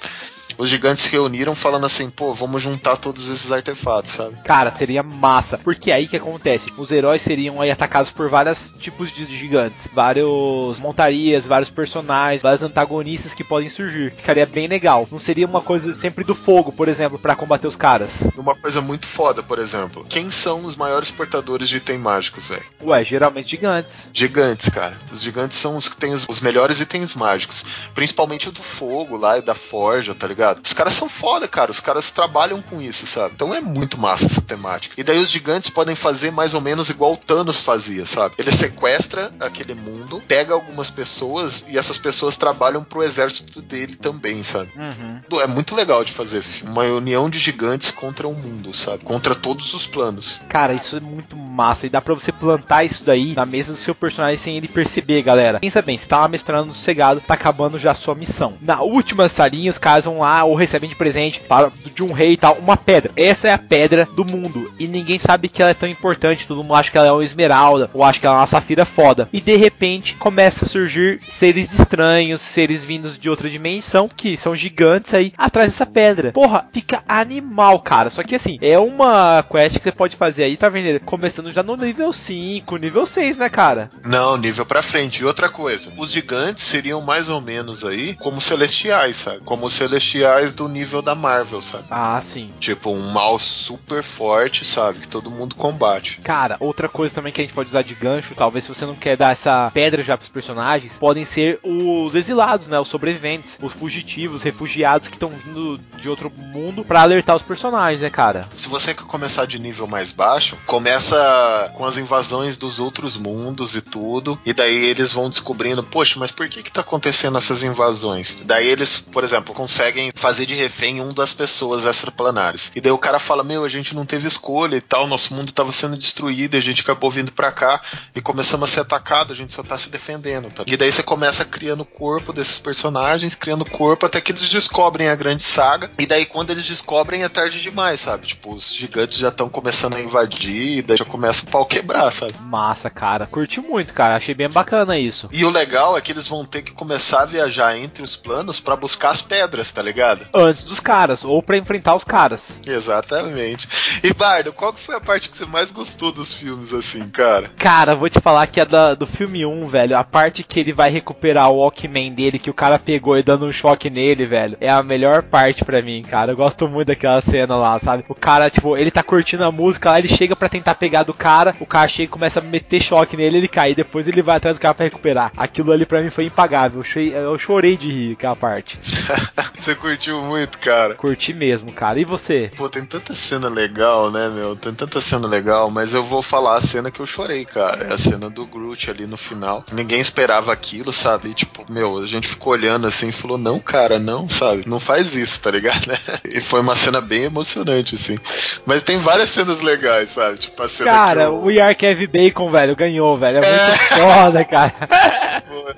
os 0.60 0.68
gigantes 0.68 1.04
se 1.04 1.10
reuniram 1.10 1.54
falando 1.54 1.86
assim, 1.86 2.10
pô, 2.10 2.34
vamos 2.34 2.62
juntar 2.62 2.98
todos 2.98 3.30
esses 3.30 3.50
artefatos, 3.50 4.12
sabe? 4.12 4.36
Cara, 4.44 4.70
seria 4.70 5.02
massa. 5.02 5.56
Porque 5.56 5.90
aí 5.90 6.06
que 6.06 6.16
acontece? 6.16 6.70
Os 6.76 6.90
heróis 6.90 7.22
seriam 7.22 7.60
aí 7.60 7.70
atacados 7.70 8.10
por 8.10 8.28
vários 8.28 8.74
tipos 8.78 9.10
de 9.10 9.24
gigantes. 9.24 9.88
Vários 9.92 10.78
montarias, 10.78 11.46
vários 11.46 11.70
personagens, 11.70 12.42
vários 12.42 12.62
antagonistas 12.62 13.32
que 13.32 13.42
podem 13.42 13.70
surgir. 13.70 14.12
Ficaria 14.12 14.44
bem 14.44 14.68
legal. 14.68 15.08
Não 15.10 15.18
seria 15.18 15.46
uma 15.46 15.62
coisa 15.62 15.98
sempre 16.00 16.24
do 16.24 16.34
fogo, 16.34 16.70
por 16.70 16.88
exemplo, 16.88 17.18
pra 17.18 17.34
combater 17.34 17.66
os 17.66 17.76
caras. 17.76 18.22
Uma 18.36 18.54
coisa 18.54 18.82
muito 18.82 19.06
foda, 19.06 19.42
por 19.42 19.58
exemplo. 19.58 20.04
Quem 20.08 20.30
são 20.30 20.66
os 20.66 20.76
maiores 20.76 21.10
portadores 21.10 21.70
de 21.70 21.78
item 21.78 21.98
mágicos, 21.98 22.48
velho? 22.48 22.64
Ué, 22.90 23.04
geralmente 23.04 23.50
gigantes. 23.50 24.10
Gigantes, 24.12 24.68
cara. 24.68 24.96
Os 25.12 25.22
gigantes 25.22 25.56
são 25.56 25.76
os 25.76 25.88
que 25.88 25.96
têm 25.96 26.12
os, 26.12 26.26
os 26.28 26.40
melhores 26.40 26.80
itens 26.80 27.14
mágicos. 27.14 27.64
Principalmente 27.94 28.48
o 28.48 28.52
do 28.52 28.64
fogo 28.64 29.16
lá 29.16 29.38
e 29.38 29.42
da 29.42 29.54
forja, 29.54 30.12
tá 30.12 30.26
ligado? 30.26 30.60
Os 30.64 30.72
caras 30.72 30.94
são 30.94 31.08
foda, 31.08 31.46
cara. 31.46 31.70
Os 31.70 31.78
caras 31.78 32.10
trabalham 32.10 32.60
com 32.60 32.82
isso, 32.82 33.06
sabe? 33.06 33.34
Então 33.34 33.54
é 33.54 33.60
muito 33.60 33.96
massa 33.96 34.26
essa 34.26 34.40
temática. 34.40 35.00
E 35.00 35.04
daí 35.04 35.18
os 35.18 35.30
gigantes 35.30 35.70
podem 35.70 35.94
fazer 35.94 36.32
mais 36.32 36.52
ou 36.52 36.60
menos 36.60 36.90
igual 36.90 37.12
o 37.12 37.16
Thanos 37.16 37.60
fazia, 37.60 38.04
sabe? 38.06 38.34
Ele 38.36 38.50
sequestra 38.50 39.32
aquele 39.38 39.74
mundo, 39.74 40.20
pega 40.26 40.52
algumas 40.52 40.90
pessoas 40.90 41.64
e 41.68 41.78
essas 41.78 41.96
pessoas 41.96 42.36
trabalham 42.36 42.82
pro 42.82 43.04
exército 43.04 43.62
dele 43.62 43.94
também, 43.94 44.42
sabe? 44.42 44.72
Uhum. 44.74 45.40
É 45.40 45.46
muito 45.46 45.76
legal 45.76 46.04
de 46.04 46.12
fazer 46.12 46.42
filme. 46.42 46.72
Uma 46.72 46.82
união 46.84 47.30
de 47.30 47.38
gigantes 47.38 47.92
contra 47.92 48.26
o 48.26 48.34
mundo, 48.34 48.74
sabe? 48.74 49.04
Contra 49.04 49.36
todos 49.36 49.72
os 49.74 49.86
planos. 49.86 50.40
Cara, 50.48 50.74
isso 50.74 50.96
é 50.96 51.00
muito 51.00 51.36
massa. 51.36 51.86
E 51.86 51.88
dá 51.90 52.00
pra 52.00 52.14
você 52.14 52.32
plantar 52.32 52.69
isso 52.84 53.04
daí 53.04 53.34
na 53.34 53.44
mesa 53.44 53.72
do 53.72 53.78
seu 53.78 53.94
personagem 53.94 54.36
sem 54.36 54.56
ele 54.56 54.68
perceber, 54.68 55.22
galera. 55.22 55.60
Pensa 55.60 55.82
bem, 55.82 55.98
você 55.98 56.06
tá 56.06 56.26
mestrando 56.28 56.72
sossegado, 56.72 57.20
tá 57.20 57.34
acabando 57.34 57.78
já 57.78 57.90
a 57.90 57.94
sua 57.94 58.14
missão. 58.14 58.54
Na 58.60 58.80
última 58.80 59.28
salinha, 59.28 59.70
os 59.70 59.78
caras 59.78 60.04
vão 60.04 60.20
lá 60.20 60.44
ou 60.44 60.54
recebem 60.54 60.88
de 60.88 60.96
presente 60.96 61.40
para, 61.40 61.70
de 61.94 62.02
um 62.02 62.12
rei 62.12 62.32
e 62.32 62.36
tal, 62.36 62.54
uma 62.54 62.76
pedra. 62.76 63.12
Essa 63.16 63.48
é 63.48 63.52
a 63.52 63.58
pedra 63.58 64.08
do 64.14 64.24
mundo. 64.24 64.72
E 64.78 64.86
ninguém 64.86 65.18
sabe 65.18 65.48
que 65.48 65.60
ela 65.60 65.70
é 65.70 65.74
tão 65.74 65.88
importante. 65.88 66.46
Todo 66.46 66.62
mundo 66.62 66.74
acha 66.74 66.90
que 66.90 66.98
ela 66.98 67.08
é 67.08 67.12
uma 67.12 67.24
esmeralda, 67.24 67.90
ou 67.92 68.04
acha 68.04 68.20
que 68.20 68.26
ela 68.26 68.36
é 68.36 68.40
uma 68.40 68.46
safira 68.46 68.84
foda. 68.84 69.28
E 69.32 69.40
de 69.40 69.56
repente 69.56 70.14
começa 70.14 70.64
a 70.64 70.68
surgir 70.68 71.20
seres 71.28 71.72
estranhos, 71.72 72.40
seres 72.40 72.84
vindos 72.84 73.18
de 73.18 73.28
outra 73.28 73.50
dimensão, 73.50 74.08
que 74.08 74.38
são 74.42 74.54
gigantes 74.54 75.14
aí 75.14 75.32
atrás 75.36 75.72
dessa 75.72 75.86
pedra. 75.86 76.32
Porra, 76.32 76.66
fica 76.72 77.02
animal, 77.08 77.80
cara. 77.80 78.10
Só 78.10 78.22
que 78.22 78.34
assim, 78.34 78.58
é 78.60 78.78
uma 78.78 79.42
quest 79.42 79.78
que 79.78 79.84
você 79.84 79.92
pode 79.92 80.16
fazer 80.16 80.44
aí, 80.44 80.56
tá 80.56 80.68
vendo? 80.68 81.00
Começando 81.00 81.52
já 81.52 81.62
no 81.62 81.76
nível 81.76 82.12
5, 82.12 82.59
5, 82.60 82.76
nível 82.76 83.06
6, 83.06 83.38
né, 83.38 83.48
cara? 83.48 83.90
Não, 84.04 84.36
nível 84.36 84.66
pra 84.66 84.82
frente. 84.82 85.22
E 85.22 85.24
outra 85.24 85.48
coisa, 85.48 85.90
os 85.96 86.10
gigantes 86.10 86.64
seriam 86.64 87.00
mais 87.00 87.28
ou 87.28 87.40
menos 87.40 87.84
aí 87.84 88.14
como 88.16 88.40
celestiais, 88.40 89.16
sabe? 89.16 89.40
Como 89.44 89.66
os 89.66 89.74
celestiais 89.74 90.52
do 90.52 90.68
nível 90.68 91.00
da 91.02 91.14
Marvel, 91.14 91.62
sabe? 91.62 91.84
Ah, 91.90 92.20
sim. 92.22 92.50
Tipo, 92.60 92.90
um 92.90 93.10
mal 93.10 93.38
super 93.38 94.02
forte, 94.02 94.64
sabe? 94.64 95.00
Que 95.00 95.08
todo 95.08 95.30
mundo 95.30 95.54
combate. 95.54 96.20
Cara, 96.22 96.56
outra 96.60 96.88
coisa 96.88 97.14
também 97.14 97.32
que 97.32 97.40
a 97.40 97.44
gente 97.44 97.54
pode 97.54 97.70
usar 97.70 97.82
de 97.82 97.94
gancho, 97.94 98.34
talvez 98.34 98.64
se 98.64 98.74
você 98.74 98.84
não 98.84 98.94
quer 98.94 99.16
dar 99.16 99.32
essa 99.32 99.70
pedra 99.72 100.02
já 100.02 100.16
pros 100.16 100.28
personagens, 100.28 100.98
podem 100.98 101.24
ser 101.24 101.58
os 101.62 102.14
exilados, 102.14 102.66
né? 102.66 102.78
Os 102.78 102.88
sobreviventes, 102.88 103.58
os 103.60 103.72
fugitivos, 103.72 104.42
refugiados 104.42 105.08
que 105.08 105.16
estão 105.16 105.30
vindo 105.30 105.78
de 105.98 106.08
outro 106.08 106.30
mundo 106.36 106.84
pra 106.84 107.02
alertar 107.02 107.36
os 107.36 107.42
personagens, 107.42 108.00
né, 108.00 108.10
cara? 108.10 108.48
Se 108.56 108.68
você 108.68 108.94
quer 108.94 109.04
começar 109.04 109.46
de 109.46 109.58
nível 109.58 109.86
mais 109.86 110.10
baixo, 110.12 110.56
começa 110.66 111.72
com 111.76 111.84
as 111.84 111.96
invasões 111.96 112.49
dos 112.56 112.78
outros 112.78 113.16
mundos 113.16 113.74
e 113.74 113.80
tudo, 113.80 114.38
e 114.44 114.52
daí 114.52 114.86
eles 114.86 115.12
vão 115.12 115.30
descobrindo, 115.30 115.82
poxa, 115.82 116.18
mas 116.18 116.30
por 116.30 116.48
que 116.48 116.62
que 116.62 116.72
tá 116.72 116.80
acontecendo 116.80 117.38
essas 117.38 117.62
invasões? 117.62 118.36
Daí 118.44 118.68
eles, 118.68 118.98
por 118.98 119.24
exemplo, 119.24 119.54
conseguem 119.54 120.10
fazer 120.14 120.46
de 120.46 120.54
refém 120.54 121.00
um 121.00 121.12
das 121.12 121.32
pessoas 121.32 121.84
extraplanares. 121.84 122.70
E 122.74 122.80
daí 122.80 122.92
o 122.92 122.98
cara 122.98 123.18
fala, 123.18 123.42
meu, 123.42 123.64
a 123.64 123.68
gente 123.68 123.94
não 123.94 124.06
teve 124.06 124.26
escolha 124.26 124.76
e 124.76 124.80
tal, 124.80 125.06
nosso 125.06 125.34
mundo 125.34 125.52
tava 125.52 125.72
sendo 125.72 125.96
destruído, 125.96 126.56
a 126.56 126.60
gente 126.60 126.82
acabou 126.82 127.10
vindo 127.10 127.32
pra 127.32 127.52
cá 127.52 127.80
e 128.14 128.20
começamos 128.20 128.68
a 128.68 128.72
ser 128.72 128.80
atacado, 128.80 129.32
a 129.32 129.36
gente 129.36 129.54
só 129.54 129.62
tá 129.62 129.76
se 129.78 129.88
defendendo, 129.88 130.50
tá? 130.50 130.64
E 130.66 130.76
daí 130.76 130.90
você 130.90 131.02
começa 131.02 131.44
criando 131.44 131.82
o 131.82 131.86
corpo 131.86 132.32
desses 132.32 132.58
personagens, 132.58 133.34
criando 133.34 133.62
o 133.62 133.70
corpo 133.70 134.06
até 134.06 134.20
que 134.20 134.32
eles 134.32 134.48
descobrem 134.48 135.08
a 135.08 135.14
grande 135.14 135.42
saga, 135.42 135.90
e 135.98 136.06
daí 136.06 136.26
quando 136.26 136.50
eles 136.50 136.66
descobrem 136.66 137.22
é 137.22 137.28
tarde 137.28 137.60
demais, 137.60 138.00
sabe? 138.00 138.26
Tipo, 138.26 138.54
os 138.54 138.74
gigantes 138.74 139.18
já 139.18 139.28
estão 139.28 139.48
começando 139.48 139.94
a 139.94 140.00
invadir, 140.00 140.82
daí 140.82 140.96
já 140.96 141.04
começa 141.04 141.44
o 141.44 141.50
pau 141.50 141.66
quebrar, 141.66 142.10
sabe? 142.12 142.34
Massa, 142.44 142.90
cara. 142.90 143.26
Curti 143.26 143.60
muito, 143.60 143.92
cara. 143.94 144.16
Achei 144.16 144.34
bem 144.34 144.48
bacana 144.48 144.98
isso. 144.98 145.28
E 145.32 145.44
o 145.44 145.50
legal 145.50 145.96
é 145.96 146.00
que 146.00 146.10
eles 146.12 146.26
vão 146.26 146.44
ter 146.44 146.62
que 146.62 146.72
começar 146.72 147.22
a 147.22 147.26
viajar 147.26 147.76
entre 147.78 148.02
os 148.02 148.16
planos 148.16 148.58
pra 148.60 148.74
buscar 148.76 149.10
as 149.10 149.22
pedras, 149.22 149.70
tá 149.70 149.80
ligado? 149.82 150.26
Antes 150.34 150.62
dos 150.62 150.80
caras, 150.80 151.24
ou 151.24 151.42
pra 151.42 151.56
enfrentar 151.56 151.94
os 151.94 152.04
caras. 152.04 152.58
Exatamente. 152.66 153.68
E 154.02 154.12
Bardo, 154.12 154.52
qual 154.52 154.72
que 154.72 154.80
foi 154.80 154.96
a 154.96 155.00
parte 155.00 155.28
que 155.28 155.36
você 155.36 155.44
mais 155.46 155.70
gostou 155.70 156.12
dos 156.12 156.32
filmes, 156.32 156.72
assim, 156.72 157.08
cara? 157.08 157.50
Cara, 157.56 157.94
vou 157.94 158.08
te 158.10 158.20
falar 158.20 158.46
que 158.46 158.60
a 158.60 158.64
da- 158.64 158.94
do 158.94 159.06
filme 159.06 159.44
1, 159.46 159.66
velho, 159.68 159.96
a 159.96 160.04
parte 160.04 160.42
que 160.42 160.60
ele 160.60 160.72
vai 160.72 160.90
recuperar 160.90 161.50
o 161.50 161.56
Walkman 161.58 162.12
dele, 162.12 162.38
que 162.38 162.50
o 162.50 162.54
cara 162.54 162.78
pegou 162.78 163.16
e 163.18 163.22
dando 163.22 163.46
um 163.46 163.52
choque 163.52 163.88
nele, 163.90 164.26
velho, 164.26 164.56
é 164.60 164.70
a 164.70 164.82
melhor 164.82 165.22
parte 165.22 165.64
pra 165.64 165.82
mim, 165.82 166.02
cara. 166.02 166.32
Eu 166.32 166.36
gosto 166.36 166.68
muito 166.68 166.88
daquela 166.88 167.20
cena 167.20 167.56
lá, 167.56 167.78
sabe? 167.78 168.04
O 168.08 168.14
cara, 168.14 168.50
tipo, 168.50 168.76
ele 168.76 168.90
tá 168.90 169.02
curtindo 169.02 169.44
a 169.44 169.52
música 169.52 169.90
lá, 169.90 169.98
ele 169.98 170.08
chega 170.08 170.34
pra 170.34 170.48
tentar 170.48 170.74
pegar 170.74 171.02
do 171.02 171.14
cara, 171.14 171.54
o 171.60 171.66
cara 171.66 171.88
chega 171.88 172.04
e 172.04 172.08
começa 172.08 172.29
a 172.38 172.40
meter 172.40 172.82
choque 172.82 173.16
nele, 173.16 173.38
ele 173.38 173.48
cai, 173.48 173.74
depois 173.74 174.06
ele 174.06 174.22
vai 174.22 174.36
atrás 174.36 174.58
do 174.58 174.60
cara 174.60 174.74
pra 174.74 174.84
recuperar. 174.84 175.32
Aquilo 175.36 175.72
ali 175.72 175.86
pra 175.86 176.00
mim 176.00 176.10
foi 176.10 176.24
impagável. 176.24 176.80
Eu 176.80 176.84
chorei, 176.84 177.14
eu 177.14 177.38
chorei 177.38 177.76
de 177.76 177.90
rir 177.90 178.12
aquela 178.12 178.36
parte. 178.36 178.78
você 179.58 179.74
curtiu 179.74 180.22
muito, 180.22 180.58
cara? 180.58 180.94
Curti 180.94 181.32
mesmo, 181.32 181.72
cara. 181.72 182.00
E 182.00 182.04
você? 182.04 182.50
Pô, 182.56 182.68
tem 182.68 182.84
tanta 182.84 183.14
cena 183.14 183.48
legal, 183.48 184.10
né, 184.10 184.28
meu? 184.28 184.56
Tem 184.56 184.72
tanta 184.72 185.00
cena 185.00 185.26
legal, 185.26 185.70
mas 185.70 185.94
eu 185.94 186.04
vou 186.04 186.22
falar 186.22 186.56
a 186.56 186.62
cena 186.62 186.90
que 186.90 187.00
eu 187.00 187.06
chorei, 187.06 187.44
cara. 187.44 187.84
É 187.84 187.94
a 187.94 187.98
cena 187.98 188.30
do 188.30 188.46
Groot 188.46 188.90
ali 188.90 189.06
no 189.06 189.16
final. 189.16 189.64
Ninguém 189.72 190.00
esperava 190.00 190.52
aquilo, 190.52 190.92
sabe? 190.92 191.30
E, 191.30 191.34
tipo, 191.34 191.64
meu, 191.70 191.98
a 191.98 192.06
gente 192.06 192.28
ficou 192.28 192.52
olhando 192.52 192.86
assim 192.86 193.08
e 193.08 193.12
falou: 193.12 193.38
não, 193.38 193.58
cara, 193.58 193.98
não, 193.98 194.28
sabe? 194.28 194.64
Não 194.66 194.80
faz 194.80 195.14
isso, 195.14 195.40
tá 195.40 195.50
ligado? 195.50 195.90
E 196.32 196.40
foi 196.40 196.60
uma 196.60 196.76
cena 196.76 197.00
bem 197.00 197.24
emocionante, 197.24 197.94
assim. 197.94 198.18
Mas 198.64 198.82
tem 198.82 198.98
várias 198.98 199.30
cenas 199.30 199.60
legais, 199.60 200.10
sabe? 200.10 200.38
Tipo, 200.38 200.62
a 200.62 200.68
cena 200.68 200.90
Cara, 200.90 201.22
eu... 201.24 201.44
o 201.44 201.74
Kevin 201.76 202.06
Bacon, 202.20 202.50
velho, 202.50 202.76
ganhou, 202.76 203.16
velho. 203.16 203.38
É 203.38 203.40
muito 203.40 203.82
foda, 203.96 204.44
cara. 204.44 204.74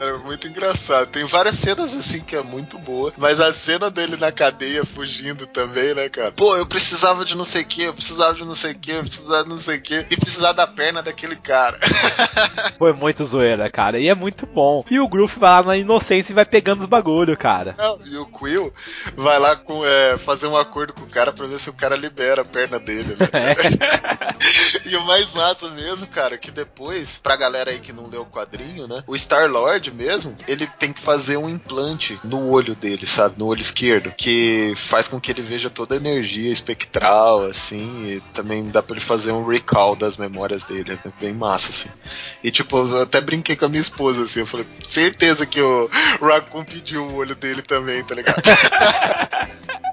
É 0.01 0.12
muito 0.18 0.49
engraçado. 0.49 1.09
Tem 1.09 1.24
várias 1.24 1.57
cenas 1.57 1.95
assim 1.95 2.20
que 2.20 2.34
é 2.34 2.43
muito 2.43 2.78
boa, 2.78 3.12
mas 3.16 3.38
a 3.38 3.53
cena 3.53 3.90
dele 3.90 4.16
na 4.16 4.32
cadeia 4.32 4.84
fugindo 4.84 5.47
também, 5.47 5.95
né, 5.95 6.09
cara? 6.09 6.32
Pô, 6.32 6.57
eu 6.57 6.66
precisava 6.66 7.24
de 7.24 7.36
não 7.36 7.45
sei 7.45 7.62
o 7.62 7.66
que, 7.66 7.82
eu 7.82 7.95
precisava 7.95 8.34
de 8.34 8.45
não 8.45 8.55
sei 8.55 8.72
o 8.72 8.78
que, 8.78 8.90
eu 8.90 9.03
precisava 9.03 9.43
de 9.45 9.49
não 9.49 9.59
sei 9.59 9.76
o 9.76 9.82
que, 9.82 10.07
e 10.11 10.16
precisar 10.16 10.53
da 10.53 10.66
perna 10.66 11.03
daquele 11.03 11.36
cara. 11.36 11.78
Foi 12.78 12.93
muito 12.93 13.24
zoeira, 13.24 13.70
cara. 13.70 13.99
E 13.99 14.09
é 14.09 14.14
muito 14.14 14.47
bom. 14.47 14.84
E 14.90 14.99
o 14.99 15.09
Groove 15.09 15.38
vai 15.38 15.51
lá 15.51 15.62
na 15.62 15.76
inocência 15.76 16.32
e 16.32 16.34
vai 16.34 16.45
pegando 16.45 16.80
os 16.80 16.86
bagulho, 16.86 17.36
cara. 17.36 17.74
Não, 17.76 18.01
e 18.05 18.16
o 18.16 18.26
Quill 18.26 18.72
vai 19.16 19.38
lá 19.38 19.57
com, 19.57 19.84
é, 19.84 20.18
fazer 20.18 20.47
um 20.47 20.57
acordo 20.57 20.93
com 20.93 21.03
o 21.03 21.11
cara 21.11 21.32
pra 21.32 21.47
ver 21.47 21.61
se 21.61 21.70
o 21.70 21.74
cara 21.74 21.95
libera 21.95 22.43
a 22.43 22.45
perna 22.45 22.78
dele, 22.78 23.16
né? 23.18 23.28
e 24.84 24.97
o 24.97 25.05
mais 25.05 25.30
massa 25.32 25.68
mesmo, 25.70 26.07
cara, 26.07 26.32
que 26.39 26.51
depois, 26.51 27.18
pra 27.18 27.37
galera 27.37 27.70
aí 27.70 27.80
que 27.80 27.93
não 27.93 28.07
leu 28.07 28.22
o 28.22 28.26
quadrinho, 28.26 28.87
né? 28.87 29.03
O 29.07 29.16
Star-Lord 29.16 29.91
mesmo, 29.93 30.37
ele 30.47 30.66
tem 30.78 30.93
que 30.93 31.01
fazer 31.01 31.37
um 31.37 31.49
implante 31.49 32.18
no 32.24 32.49
olho 32.49 32.74
dele, 32.74 33.07
sabe? 33.07 33.37
No 33.39 33.47
olho 33.47 33.61
esquerdo, 33.61 34.12
que 34.12 34.74
faz 34.76 35.09
com 35.09 35.20
que 35.20 35.30
ele 35.30 35.43
veja 35.43 35.70
toda 35.70 35.95
a 35.95 35.97
energia 35.97 36.51
espectral, 36.51 37.47
assim, 37.47 38.12
e 38.12 38.20
também 38.33 38.68
dá 38.68 38.83
pra 38.83 38.97
ele 38.97 39.05
fazer 39.05 39.33
um 39.33 39.47
recall 39.47 39.97
das 39.97 40.16
memórias 40.16 40.62
dele. 40.62 40.99
É 41.05 41.09
bem 41.20 41.33
massa, 41.33 41.70
assim. 41.70 41.89
E 42.43 42.51
tipo, 42.51 42.78
eu 42.78 43.03
até 43.03 43.20
brinquei 43.20 43.57
com 43.57 43.64
a 43.64 43.68
minha 43.68 43.80
esposa, 43.80 44.22
assim, 44.22 44.41
eu 44.41 44.47
falei, 44.47 44.66
certeza 44.85 45.47
que 45.47 45.61
o 45.61 45.89
Raccoon 46.20 46.64
pediu 46.64 47.05
o 47.05 47.14
olho 47.16 47.35
dele 47.35 47.62
também, 47.62 48.03
tá 48.05 48.14
ligado? 48.14 48.43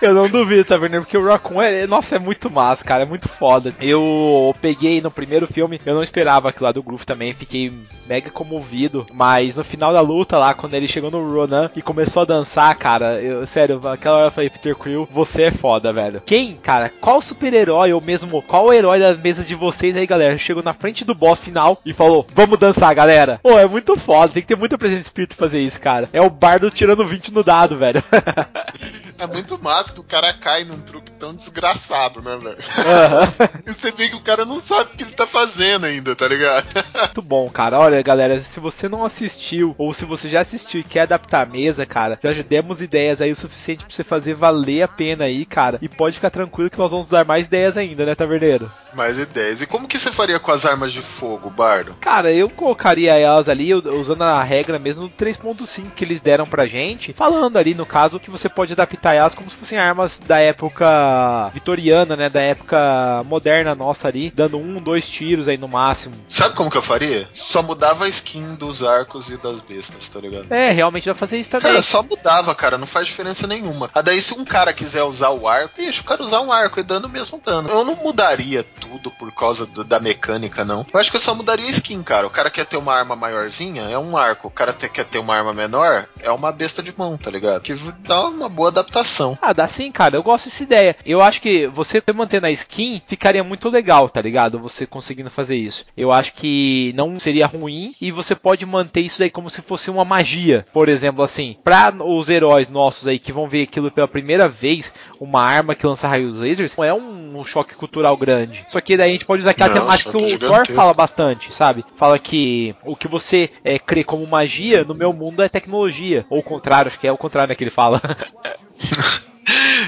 Eu 0.00 0.14
não 0.14 0.28
duvido, 0.28 0.64
tá 0.64 0.76
vendo? 0.76 1.00
Porque 1.00 1.16
o 1.16 1.26
Raccoon 1.26 1.60
é, 1.60 1.86
nossa, 1.86 2.16
é 2.16 2.18
muito 2.18 2.50
massa, 2.50 2.84
cara, 2.84 3.02
é 3.02 3.06
muito 3.06 3.28
foda. 3.28 3.72
Eu 3.80 4.54
peguei 4.60 5.00
no 5.00 5.10
primeiro 5.10 5.46
filme, 5.46 5.80
eu 5.84 5.94
não 5.94 6.02
esperava 6.02 6.48
aquilo 6.48 6.64
lá 6.66 6.72
do 6.72 6.82
Groove 6.82 7.04
também, 7.04 7.34
fiquei 7.34 7.72
mega 8.06 8.30
comovido. 8.30 9.06
Mas 9.12 9.56
no 9.56 9.64
final 9.64 9.92
da 9.92 10.00
luta 10.00 10.38
lá, 10.38 10.54
quando 10.54 10.74
ele 10.74 10.88
chegou 10.88 11.10
no 11.10 11.32
Ronan 11.32 11.70
e 11.74 11.82
começou 11.82 12.22
a 12.22 12.26
dançar, 12.26 12.74
cara, 12.76 13.20
eu, 13.20 13.46
sério, 13.46 13.80
aquela 13.88 14.16
hora 14.16 14.26
eu 14.28 14.32
falei, 14.32 14.50
Peter 14.50 14.76
Quill, 14.76 15.08
você 15.10 15.44
é 15.44 15.50
foda, 15.50 15.92
velho. 15.92 16.22
Quem, 16.24 16.56
cara, 16.56 16.90
qual 17.00 17.20
super-herói 17.20 17.92
ou 17.92 18.00
mesmo 18.00 18.42
qual 18.42 18.72
herói 18.72 18.98
das 18.98 19.18
mesas 19.18 19.46
de 19.46 19.54
vocês 19.54 19.96
aí, 19.96 20.06
galera, 20.06 20.36
chegou 20.38 20.62
na 20.62 20.74
frente 20.74 21.04
do 21.04 21.14
boss 21.14 21.38
final 21.38 21.80
e 21.84 21.92
falou, 21.92 22.26
vamos 22.34 22.58
dançar, 22.58 22.94
galera? 22.94 23.40
Pô, 23.42 23.58
é 23.58 23.66
muito 23.66 23.96
foda, 23.96 24.32
tem 24.32 24.42
que 24.42 24.48
ter 24.48 24.56
muita 24.56 24.78
presença 24.78 25.00
de 25.00 25.06
espírito 25.06 25.36
fazer 25.36 25.60
isso, 25.60 25.80
cara. 25.80 26.08
É 26.12 26.20
o 26.20 26.30
bardo 26.30 26.70
tirando 26.70 27.06
20 27.06 27.32
no 27.32 27.42
dado, 27.42 27.76
velho. 27.76 28.02
É 29.18 29.26
muito 29.26 29.58
massa 29.62 29.92
que 29.92 30.00
o 30.00 30.04
cara 30.04 30.32
cai 30.32 30.64
num 30.64 30.80
truque 30.80 31.10
tão 31.12 31.34
desgraçado, 31.34 32.20
né, 32.20 32.36
velho? 32.36 32.58
E 33.66 33.72
você 33.72 33.90
vê 33.90 34.08
que 34.08 34.16
o 34.16 34.20
cara 34.20 34.44
não 34.44 34.60
sabe 34.60 34.90
o 34.92 34.96
que 34.96 35.04
ele 35.04 35.12
tá 35.12 35.26
fazendo 35.26 35.86
ainda, 35.86 36.14
tá 36.14 36.26
ligado? 36.28 36.66
Muito 36.94 37.22
bom, 37.22 37.48
cara. 37.48 37.78
Olha, 37.78 38.02
galera, 38.02 38.38
se 38.40 38.60
você 38.60 38.88
não 38.88 39.04
assistiu 39.04 39.74
ou 39.78 39.94
se 39.94 40.04
você 40.04 40.28
já 40.28 40.40
assistiu 40.40 40.80
e 40.80 40.84
quer 40.84 41.02
adaptar 41.02 41.42
a 41.42 41.50
mesa, 41.50 41.86
cara, 41.86 42.18
já 42.22 42.42
demos 42.42 42.82
ideias 42.82 43.20
aí 43.20 43.32
o 43.32 43.36
suficiente 43.36 43.84
pra 43.84 43.94
você 43.94 44.04
fazer 44.04 44.34
valer 44.34 44.82
a 44.82 44.88
pena 44.88 45.24
aí, 45.24 45.46
cara. 45.46 45.78
E 45.80 45.88
pode 45.88 46.16
ficar 46.16 46.30
tranquilo 46.30 46.70
que 46.70 46.78
nós 46.78 46.90
vamos 46.90 47.06
dar 47.06 47.24
mais 47.24 47.46
ideias 47.46 47.76
ainda, 47.76 48.04
né, 48.04 48.14
Taverneiro? 48.14 48.70
Mais 48.92 49.18
ideias. 49.18 49.60
E 49.60 49.66
como 49.66 49.88
que 49.88 49.98
você 49.98 50.12
faria 50.12 50.38
com 50.38 50.52
as 50.52 50.64
armas 50.64 50.92
de 50.92 51.00
fogo, 51.00 51.50
Bardo? 51.50 51.96
Cara, 52.00 52.32
eu 52.32 52.50
colocaria 52.50 53.14
elas 53.14 53.48
ali 53.48 53.74
usando 53.74 54.22
a 54.22 54.42
regra 54.42 54.78
mesmo 54.78 55.08
do 55.08 55.10
3.5 55.10 55.90
que 55.94 56.04
eles 56.04 56.20
deram 56.20 56.46
pra 56.46 56.66
gente, 56.66 57.12
falando 57.12 57.56
ali 57.56 57.74
no 57.74 57.86
caso 57.86 58.20
que 58.20 58.30
você 58.30 58.48
pode 58.48 58.72
adaptar 58.72 59.13
elas 59.14 59.34
como 59.34 59.48
se 59.50 59.56
fossem 59.56 59.78
armas 59.78 60.18
da 60.26 60.38
época 60.38 61.48
vitoriana, 61.52 62.16
né, 62.16 62.28
da 62.28 62.40
época 62.40 63.22
moderna 63.24 63.74
nossa 63.74 64.08
ali, 64.08 64.30
dando 64.34 64.58
um, 64.58 64.80
dois 64.82 65.08
tiros 65.08 65.48
aí 65.48 65.56
no 65.56 65.68
máximo. 65.68 66.14
Sabe 66.28 66.54
como 66.54 66.70
que 66.70 66.76
eu 66.76 66.82
faria? 66.82 67.28
Só 67.32 67.62
mudava 67.62 68.04
a 68.04 68.08
skin 68.08 68.54
dos 68.54 68.82
arcos 68.82 69.28
e 69.28 69.36
das 69.36 69.60
bestas, 69.60 70.08
tá 70.08 70.20
ligado? 70.20 70.46
É, 70.52 70.70
realmente 70.70 71.06
dá 71.06 71.12
pra 71.12 71.20
fazer 71.20 71.38
isso 71.38 71.50
também. 71.50 71.70
Cara, 71.70 71.82
só 71.82 72.02
mudava, 72.02 72.54
cara, 72.54 72.78
não 72.78 72.86
faz 72.86 73.06
diferença 73.06 73.46
nenhuma. 73.46 73.90
Ah, 73.94 74.02
daí 74.02 74.20
se 74.20 74.34
um 74.34 74.44
cara 74.44 74.72
quiser 74.72 75.02
usar 75.02 75.30
o 75.30 75.48
arco, 75.48 75.74
deixa 75.76 76.00
o 76.00 76.04
cara 76.04 76.22
usar 76.22 76.40
um 76.40 76.52
arco 76.52 76.78
e 76.80 76.82
dando 76.82 77.06
o 77.06 77.08
mesmo 77.08 77.40
dano. 77.44 77.68
Eu 77.68 77.84
não 77.84 77.94
mudaria 77.96 78.64
tudo 78.80 79.10
por 79.10 79.32
causa 79.32 79.66
do- 79.66 79.84
da 79.84 80.00
mecânica, 80.00 80.64
não. 80.64 80.84
Eu 80.92 81.00
acho 81.00 81.10
que 81.10 81.16
eu 81.16 81.20
só 81.20 81.34
mudaria 81.34 81.66
a 81.66 81.70
skin, 81.70 82.02
cara. 82.02 82.26
O 82.26 82.30
cara 82.30 82.50
quer 82.50 82.66
ter 82.66 82.76
uma 82.76 82.94
arma 82.94 83.14
maiorzinha, 83.16 83.82
é 83.84 83.98
um 83.98 84.16
arco. 84.16 84.48
O 84.48 84.50
cara 84.50 84.72
te- 84.72 84.88
quer 84.88 85.04
ter 85.04 85.18
uma 85.18 85.34
arma 85.34 85.52
menor, 85.52 86.06
é 86.20 86.30
uma 86.30 86.52
besta 86.52 86.82
de 86.82 86.92
mão, 86.96 87.16
tá 87.16 87.30
ligado? 87.30 87.62
Que 87.62 87.74
dá 88.06 88.24
uma 88.26 88.48
boa 88.48 88.68
adaptação. 88.68 88.93
Ah, 89.40 89.52
dá 89.52 89.66
sim, 89.66 89.90
cara. 89.90 90.16
Eu 90.16 90.22
gosto 90.22 90.46
dessa 90.46 90.62
ideia. 90.62 90.96
Eu 91.04 91.20
acho 91.20 91.40
que 91.40 91.66
você 91.66 92.02
mantendo 92.14 92.46
a 92.46 92.50
skin 92.50 93.02
ficaria 93.06 93.42
muito 93.42 93.68
legal, 93.68 94.08
tá 94.08 94.20
ligado? 94.20 94.58
Você 94.60 94.86
conseguindo 94.86 95.30
fazer 95.30 95.56
isso. 95.56 95.84
Eu 95.96 96.12
acho 96.12 96.34
que 96.34 96.92
não 96.94 97.18
seria 97.18 97.46
ruim 97.46 97.94
e 98.00 98.10
você 98.10 98.34
pode 98.34 98.64
manter 98.64 99.00
isso 99.00 99.18
daí 99.18 99.30
como 99.30 99.50
se 99.50 99.62
fosse 99.62 99.90
uma 99.90 100.04
magia. 100.04 100.66
Por 100.72 100.88
exemplo, 100.88 101.22
assim, 101.22 101.56
pra 101.64 101.92
os 101.92 102.28
heróis 102.28 102.70
nossos 102.70 103.08
aí 103.08 103.18
que 103.18 103.32
vão 103.32 103.48
ver 103.48 103.62
aquilo 103.62 103.90
pela 103.90 104.08
primeira 104.08 104.48
vez, 104.48 104.92
uma 105.20 105.42
arma 105.42 105.74
que 105.74 105.86
lança 105.86 106.08
raios 106.08 106.36
lasers, 106.36 106.76
é 106.78 106.92
um, 106.92 107.38
um 107.38 107.44
choque 107.44 107.74
cultural 107.74 108.16
grande. 108.16 108.64
Só 108.68 108.80
que 108.80 108.96
daí 108.96 109.10
a 109.10 109.12
gente 109.12 109.26
pode 109.26 109.42
usar 109.42 109.52
aquela 109.52 109.74
Não, 109.74 109.82
temática 109.82 110.12
que 110.12 110.34
o 110.34 110.38
Thor 110.38 110.66
fala 110.66 110.94
bastante, 110.94 111.52
sabe? 111.52 111.84
Fala 111.96 112.18
que 112.18 112.74
o 112.84 112.94
que 112.94 113.08
você 113.08 113.50
é, 113.64 113.78
crê 113.78 114.04
como 114.04 114.26
magia, 114.26 114.84
no 114.84 114.94
meu 114.94 115.12
mundo 115.12 115.42
é 115.42 115.48
tecnologia. 115.48 116.24
Ou 116.28 116.38
o 116.38 116.42
contrário, 116.42 116.88
acho 116.88 116.98
que 116.98 117.06
é 117.06 117.12
o 117.12 117.18
contrário 117.18 117.50
né, 117.50 117.54
que 117.54 117.64
ele 117.64 117.70
fala. 117.70 118.00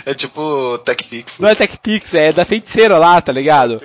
É 0.05 0.15
tipo 0.15 0.79
TechPix. 0.85 1.39
Não 1.39 1.49
é 1.49 1.55
TechPix, 1.55 2.13
é 2.13 2.31
da 2.33 2.45
feiticeira 2.45 2.99
lá, 2.99 3.21
tá 3.21 3.33
ligado? 3.33 3.83